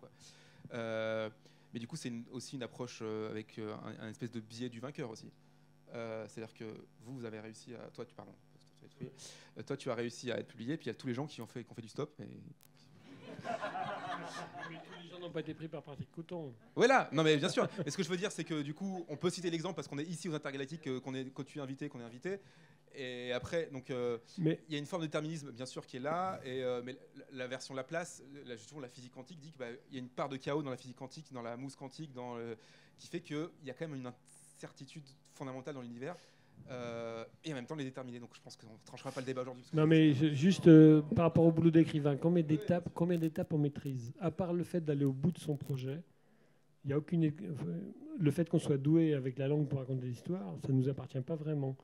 Mais 0.72 1.81
du 1.81 1.89
coup, 1.89 1.97
c'est 1.97 2.12
aussi 2.31 2.55
une 2.55 2.62
approche 2.62 3.02
avec 3.02 3.59
un, 3.59 4.09
espèce 4.09 4.31
de 4.31 4.40
biais 4.40 4.68
du 4.68 4.81
vainqueur 4.81 5.10
aussi. 5.10 5.31
C'est-à-dire 5.93 6.55
que 6.55 6.64
vous, 7.01 7.14
vous 7.14 7.24
avez 7.24 7.40
réussi 7.40 7.74
à. 7.74 7.90
Toi, 7.90 8.05
tu, 8.05 8.14
pardon, 8.14 8.35
toi, 9.66 9.76
tu 9.76 9.90
as 9.90 9.94
réussi 9.94 10.31
à 10.31 10.39
être 10.39 10.48
publié, 10.48 10.76
puis 10.76 10.86
il 10.86 10.89
y 10.89 10.90
a 10.90 10.94
tous 10.94 11.06
les 11.06 11.14
gens 11.14 11.26
qui 11.26 11.40
ont 11.40 11.47
fait, 11.47 11.64
qui 11.64 11.70
ont 11.70 11.74
fait 11.74 11.82
du 11.82 11.89
stop. 11.89 12.20
n'ont 15.24 15.32
pas 15.32 15.40
été 15.40 15.54
pris 15.54 15.68
par 15.68 15.82
Patrick 15.82 16.10
Couton. 16.12 16.54
Voilà, 16.74 17.08
non 17.12 17.22
mais 17.22 17.36
bien 17.36 17.48
sûr. 17.48 17.68
Mais 17.84 17.90
ce 17.90 17.96
que 17.96 18.02
je 18.02 18.08
veux 18.08 18.16
dire, 18.16 18.30
c'est 18.30 18.44
que 18.44 18.62
du 18.62 18.74
coup, 18.74 19.04
on 19.08 19.16
peut 19.16 19.30
citer 19.30 19.50
l'exemple 19.50 19.74
parce 19.74 19.88
qu'on 19.88 19.98
est 19.98 20.04
ici 20.04 20.28
aux 20.28 20.34
Intergalactiques, 20.34 20.86
euh, 20.86 21.00
qu'on 21.00 21.14
est, 21.14 21.30
quand 21.32 21.44
tu 21.44 21.58
es 21.58 21.62
invité, 21.62 21.88
qu'on 21.88 22.00
est 22.00 22.04
invité. 22.04 22.40
Et 22.96 23.32
après, 23.32 23.68
donc, 23.72 23.90
euh, 23.90 24.18
il 24.38 24.56
y 24.68 24.76
a 24.76 24.78
une 24.78 24.86
forme 24.86 25.02
de 25.02 25.08
déterminisme, 25.08 25.50
bien 25.50 25.66
sûr, 25.66 25.84
qui 25.84 25.96
est 25.96 26.00
là. 26.00 26.40
Et, 26.44 26.62
euh, 26.62 26.80
mais 26.84 26.96
la, 27.32 27.48
version 27.48 27.74
Laplace, 27.74 28.22
la, 28.46 28.56
justement, 28.56 28.80
la 28.80 28.88
physique 28.88 29.12
quantique 29.12 29.40
dit 29.40 29.50
qu'il 29.50 29.58
bah, 29.58 29.66
y 29.90 29.96
a 29.96 29.98
une 29.98 30.08
part 30.08 30.28
de 30.28 30.36
chaos 30.36 30.62
dans 30.62 30.70
la 30.70 30.76
physique 30.76 30.96
quantique, 30.96 31.32
dans 31.32 31.42
la 31.42 31.56
mousse 31.56 31.74
quantique, 31.74 32.12
dans 32.12 32.36
qui 32.98 33.08
fait 33.08 33.20
qu'il 33.20 33.48
y 33.64 33.70
a 33.70 33.74
quand 33.74 33.88
même 33.88 33.98
une 33.98 34.12
incertitude 34.56 35.02
fondamentale 35.32 35.74
dans 35.74 35.80
l'univers. 35.80 36.14
Et 37.44 37.52
en 37.52 37.55
même 37.55 37.66
temps 37.66 37.76
les 37.76 37.85
déterminer. 37.85 38.18
Donc 38.18 38.31
je 38.35 38.40
pense 38.40 38.56
qu'on 38.56 38.72
ne 38.72 38.86
tranchera 38.86 39.10
pas 39.10 39.20
le 39.20 39.26
débat 39.26 39.43
aujourd'hui. 39.43 39.64
Non, 39.72 39.86
mais 39.86 40.12
juste 40.12 40.68
par 41.14 41.26
rapport 41.26 41.44
au 41.44 41.52
boulot 41.52 41.70
d'écrivain, 41.70 42.16
combien 42.16 42.43
d'étapes, 42.43 42.89
combien 42.94 43.18
d'étapes 43.18 43.52
on 43.52 43.59
maîtrise? 43.59 44.12
À 44.20 44.31
part 44.31 44.52
le 44.52 44.64
fait 44.64 44.81
d'aller 44.81 45.05
au 45.05 45.12
bout 45.12 45.32
de 45.32 45.39
son 45.39 45.56
projet, 45.56 46.02
il 46.85 46.90
y 46.90 46.93
a 46.93 46.98
aucune. 46.98 47.32
Le 48.18 48.31
fait 48.31 48.48
qu'on 48.48 48.59
soit 48.59 48.78
doué 48.78 49.14
avec 49.14 49.39
la 49.39 49.48
langue 49.48 49.68
pour 49.68 49.81
raconter 49.81 50.02
des 50.02 50.12
histoires, 50.12 50.56
ça 50.64 50.72
ne 50.72 50.78
nous 50.78 50.89
appartient 50.89 51.20
pas 51.20 51.36
vraiment. 51.36 51.76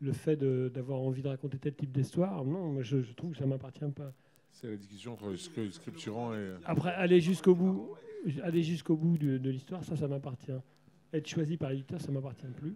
Le 0.00 0.12
fait 0.12 0.36
d'avoir 0.36 1.00
envie 1.00 1.22
de 1.22 1.28
raconter 1.28 1.58
tel 1.58 1.74
type 1.74 1.92
d'histoire, 1.92 2.44
non, 2.44 2.80
je, 2.80 3.02
je, 3.02 3.12
trouve 3.12 3.32
que 3.32 3.38
ça 3.38 3.44
ne 3.44 3.50
m'appartient 3.50 3.84
pas. 3.94 4.14
C'est 4.50 4.68
la 4.68 4.76
discussion 4.76 5.12
entre 5.12 5.28
le 5.28 5.70
scripturant 5.70 6.34
et. 6.34 6.54
Après, 6.64 6.90
aller 6.94 7.20
jusqu'au 7.20 7.54
bout, 7.54 7.94
aller 8.42 8.62
jusqu'au 8.62 8.96
bout 8.96 9.18
de, 9.18 9.36
de 9.36 9.50
l'histoire, 9.50 9.84
ça, 9.84 9.96
ça 9.96 10.08
m'appartient. 10.08 10.52
Être 11.12 11.28
choisi 11.28 11.58
par 11.58 11.70
l'éditeur, 11.70 12.00
ça 12.00 12.08
ne 12.08 12.14
m'appartient 12.14 12.46
plus 12.56 12.74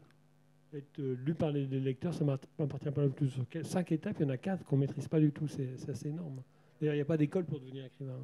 être 0.79 0.99
euh, 0.99 1.17
lu 1.25 1.35
par 1.35 1.51
les, 1.51 1.67
lecteurs, 1.67 2.15
ça 2.15 2.25
ne 2.25 2.37
m'appartient 2.59 2.91
pas 2.91 3.07
du 3.07 3.13
tout. 3.13 3.29
Sur 3.29 3.45
cinq 3.63 3.93
étapes, 3.93 4.17
il 4.21 4.23
y 4.23 4.27
en 4.27 4.31
a 4.31 4.37
quatre 4.37 4.65
qu'on 4.65 4.77
ne 4.77 4.83
maîtrise 4.83 5.09
pas 5.09 5.21
du 5.21 5.31
tout. 5.31 5.49
C'est 5.49 5.89
assez 5.89 6.09
énorme. 6.09 6.43
D'ailleurs, 6.81 6.95
il 6.95 6.99
n'y 6.99 7.03
a 7.03 7.07
pas 7.07 7.17
d'école 7.17 7.45
pour 7.45 7.61
devenir 7.61 7.85
écrivain. 7.85 8.19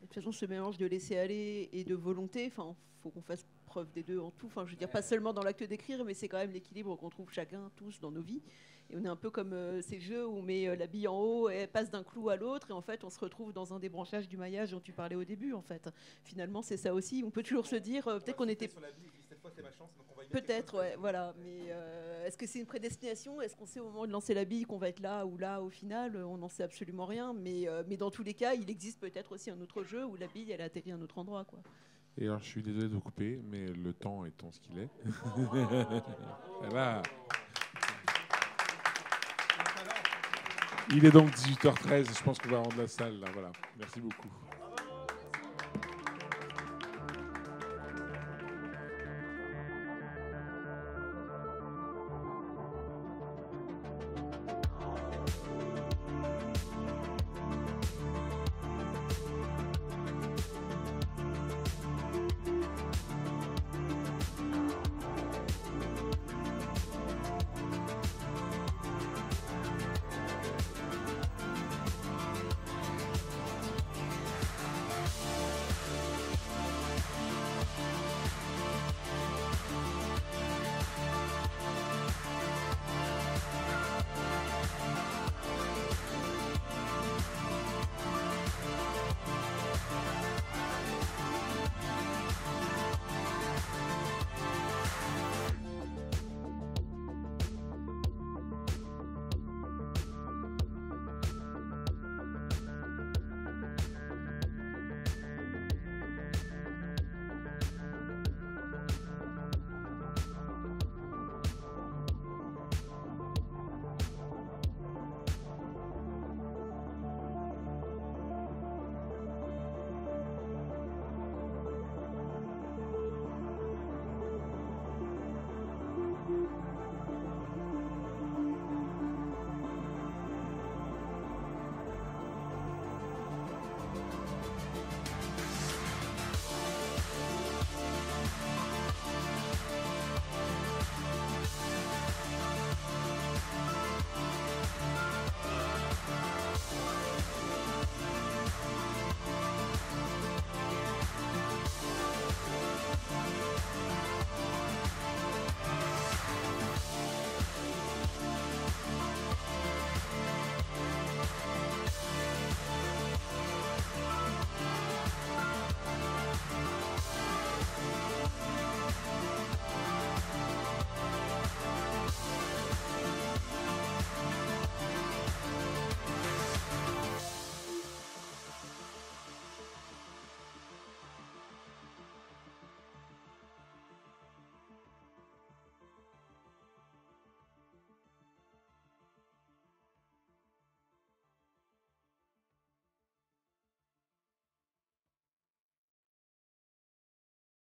De 0.00 0.06
toute 0.06 0.14
façon, 0.14 0.32
ce 0.32 0.46
mélange 0.46 0.78
de 0.78 0.86
laisser 0.86 1.16
aller 1.16 1.68
et 1.72 1.84
de 1.84 1.94
volonté, 1.94 2.46
enfin, 2.46 2.76
faut 3.02 3.10
qu'on 3.10 3.22
fasse 3.22 3.46
preuve 3.66 3.90
des 3.92 4.02
deux 4.02 4.18
en 4.18 4.30
tout. 4.30 4.46
Enfin, 4.46 4.64
je 4.66 4.72
veux 4.72 4.76
dire, 4.76 4.90
pas 4.90 5.02
seulement 5.02 5.32
dans 5.32 5.42
l'acte 5.42 5.64
d'écrire, 5.64 6.04
mais 6.04 6.14
c'est 6.14 6.28
quand 6.28 6.38
même 6.38 6.52
l'équilibre 6.52 6.96
qu'on 6.96 7.10
trouve 7.10 7.32
chacun, 7.32 7.70
tous, 7.76 7.98
dans 8.00 8.10
nos 8.10 8.22
vies. 8.22 8.42
Et 8.90 8.96
on 8.96 9.04
est 9.04 9.08
un 9.08 9.16
peu 9.16 9.30
comme 9.30 9.52
euh, 9.52 9.82
ces 9.82 9.98
jeux 9.98 10.24
où 10.26 10.36
on 10.36 10.42
met 10.42 10.68
euh, 10.68 10.76
la 10.76 10.86
bille 10.86 11.08
en 11.08 11.18
haut 11.18 11.50
et 11.50 11.54
elle 11.54 11.68
passe 11.68 11.90
d'un 11.90 12.04
clou 12.04 12.28
à 12.28 12.36
l'autre, 12.36 12.70
et 12.70 12.72
en 12.72 12.82
fait, 12.82 13.02
on 13.02 13.10
se 13.10 13.18
retrouve 13.18 13.52
dans 13.52 13.74
un 13.74 13.80
débranchage 13.80 14.28
du 14.28 14.36
maillage 14.36 14.70
dont 14.70 14.80
tu 14.80 14.92
parlais 14.92 15.16
au 15.16 15.24
début, 15.24 15.52
en 15.54 15.62
fait. 15.62 15.88
Finalement, 16.22 16.62
c'est 16.62 16.76
ça 16.76 16.94
aussi. 16.94 17.24
On 17.26 17.30
peut 17.30 17.42
toujours 17.42 17.66
se 17.66 17.76
dire, 17.76 18.04
peut-être 18.04 18.36
qu'on 18.36 18.48
était. 18.48 18.70
Peut-être, 20.30 20.78
ouais, 20.78 20.96
voilà. 20.98 21.34
Mais 21.42 21.66
euh, 21.70 22.26
est-ce 22.26 22.36
que 22.36 22.46
c'est 22.46 22.58
une 22.58 22.66
prédestination? 22.66 23.40
Est-ce 23.40 23.56
qu'on 23.56 23.66
sait 23.66 23.80
au 23.80 23.84
moment 23.84 24.06
de 24.06 24.12
lancer 24.12 24.34
la 24.34 24.44
bille 24.44 24.64
qu'on 24.64 24.78
va 24.78 24.88
être 24.88 25.00
là 25.00 25.24
ou 25.24 25.38
là 25.38 25.62
au 25.62 25.70
final? 25.70 26.16
On 26.16 26.38
n'en 26.38 26.48
sait 26.48 26.62
absolument 26.62 27.06
rien. 27.06 27.34
Mais, 27.34 27.68
euh, 27.68 27.82
mais 27.88 27.96
dans 27.96 28.10
tous 28.10 28.22
les 28.22 28.34
cas, 28.34 28.54
il 28.54 28.70
existe 28.70 29.00
peut-être 29.00 29.32
aussi 29.32 29.50
un 29.50 29.60
autre 29.60 29.84
jeu 29.84 30.04
où 30.04 30.16
la 30.16 30.26
bille, 30.26 30.50
elle 30.50 30.62
atterrit 30.62 30.92
à 30.92 30.96
un 30.96 31.02
autre 31.02 31.18
endroit. 31.18 31.44
Quoi. 31.44 31.60
Et 32.18 32.24
alors, 32.24 32.40
je 32.40 32.46
suis 32.46 32.62
désolé 32.62 32.88
de 32.88 32.94
vous 32.94 33.00
couper, 33.00 33.40
mais 33.50 33.66
le 33.66 33.92
temps 33.92 34.24
étant 34.24 34.50
ce 34.50 34.60
qu'il 34.60 34.78
est. 34.78 34.88
Il 40.92 41.04
est 41.04 41.10
donc 41.10 41.30
18h13, 41.30 42.16
je 42.16 42.22
pense 42.22 42.38
qu'on 42.38 42.48
va 42.48 42.58
rendre 42.58 42.78
la 42.78 42.86
salle. 42.86 43.18
Là, 43.18 43.26
voilà. 43.32 43.50
Merci 43.76 44.00
beaucoup. 44.00 44.28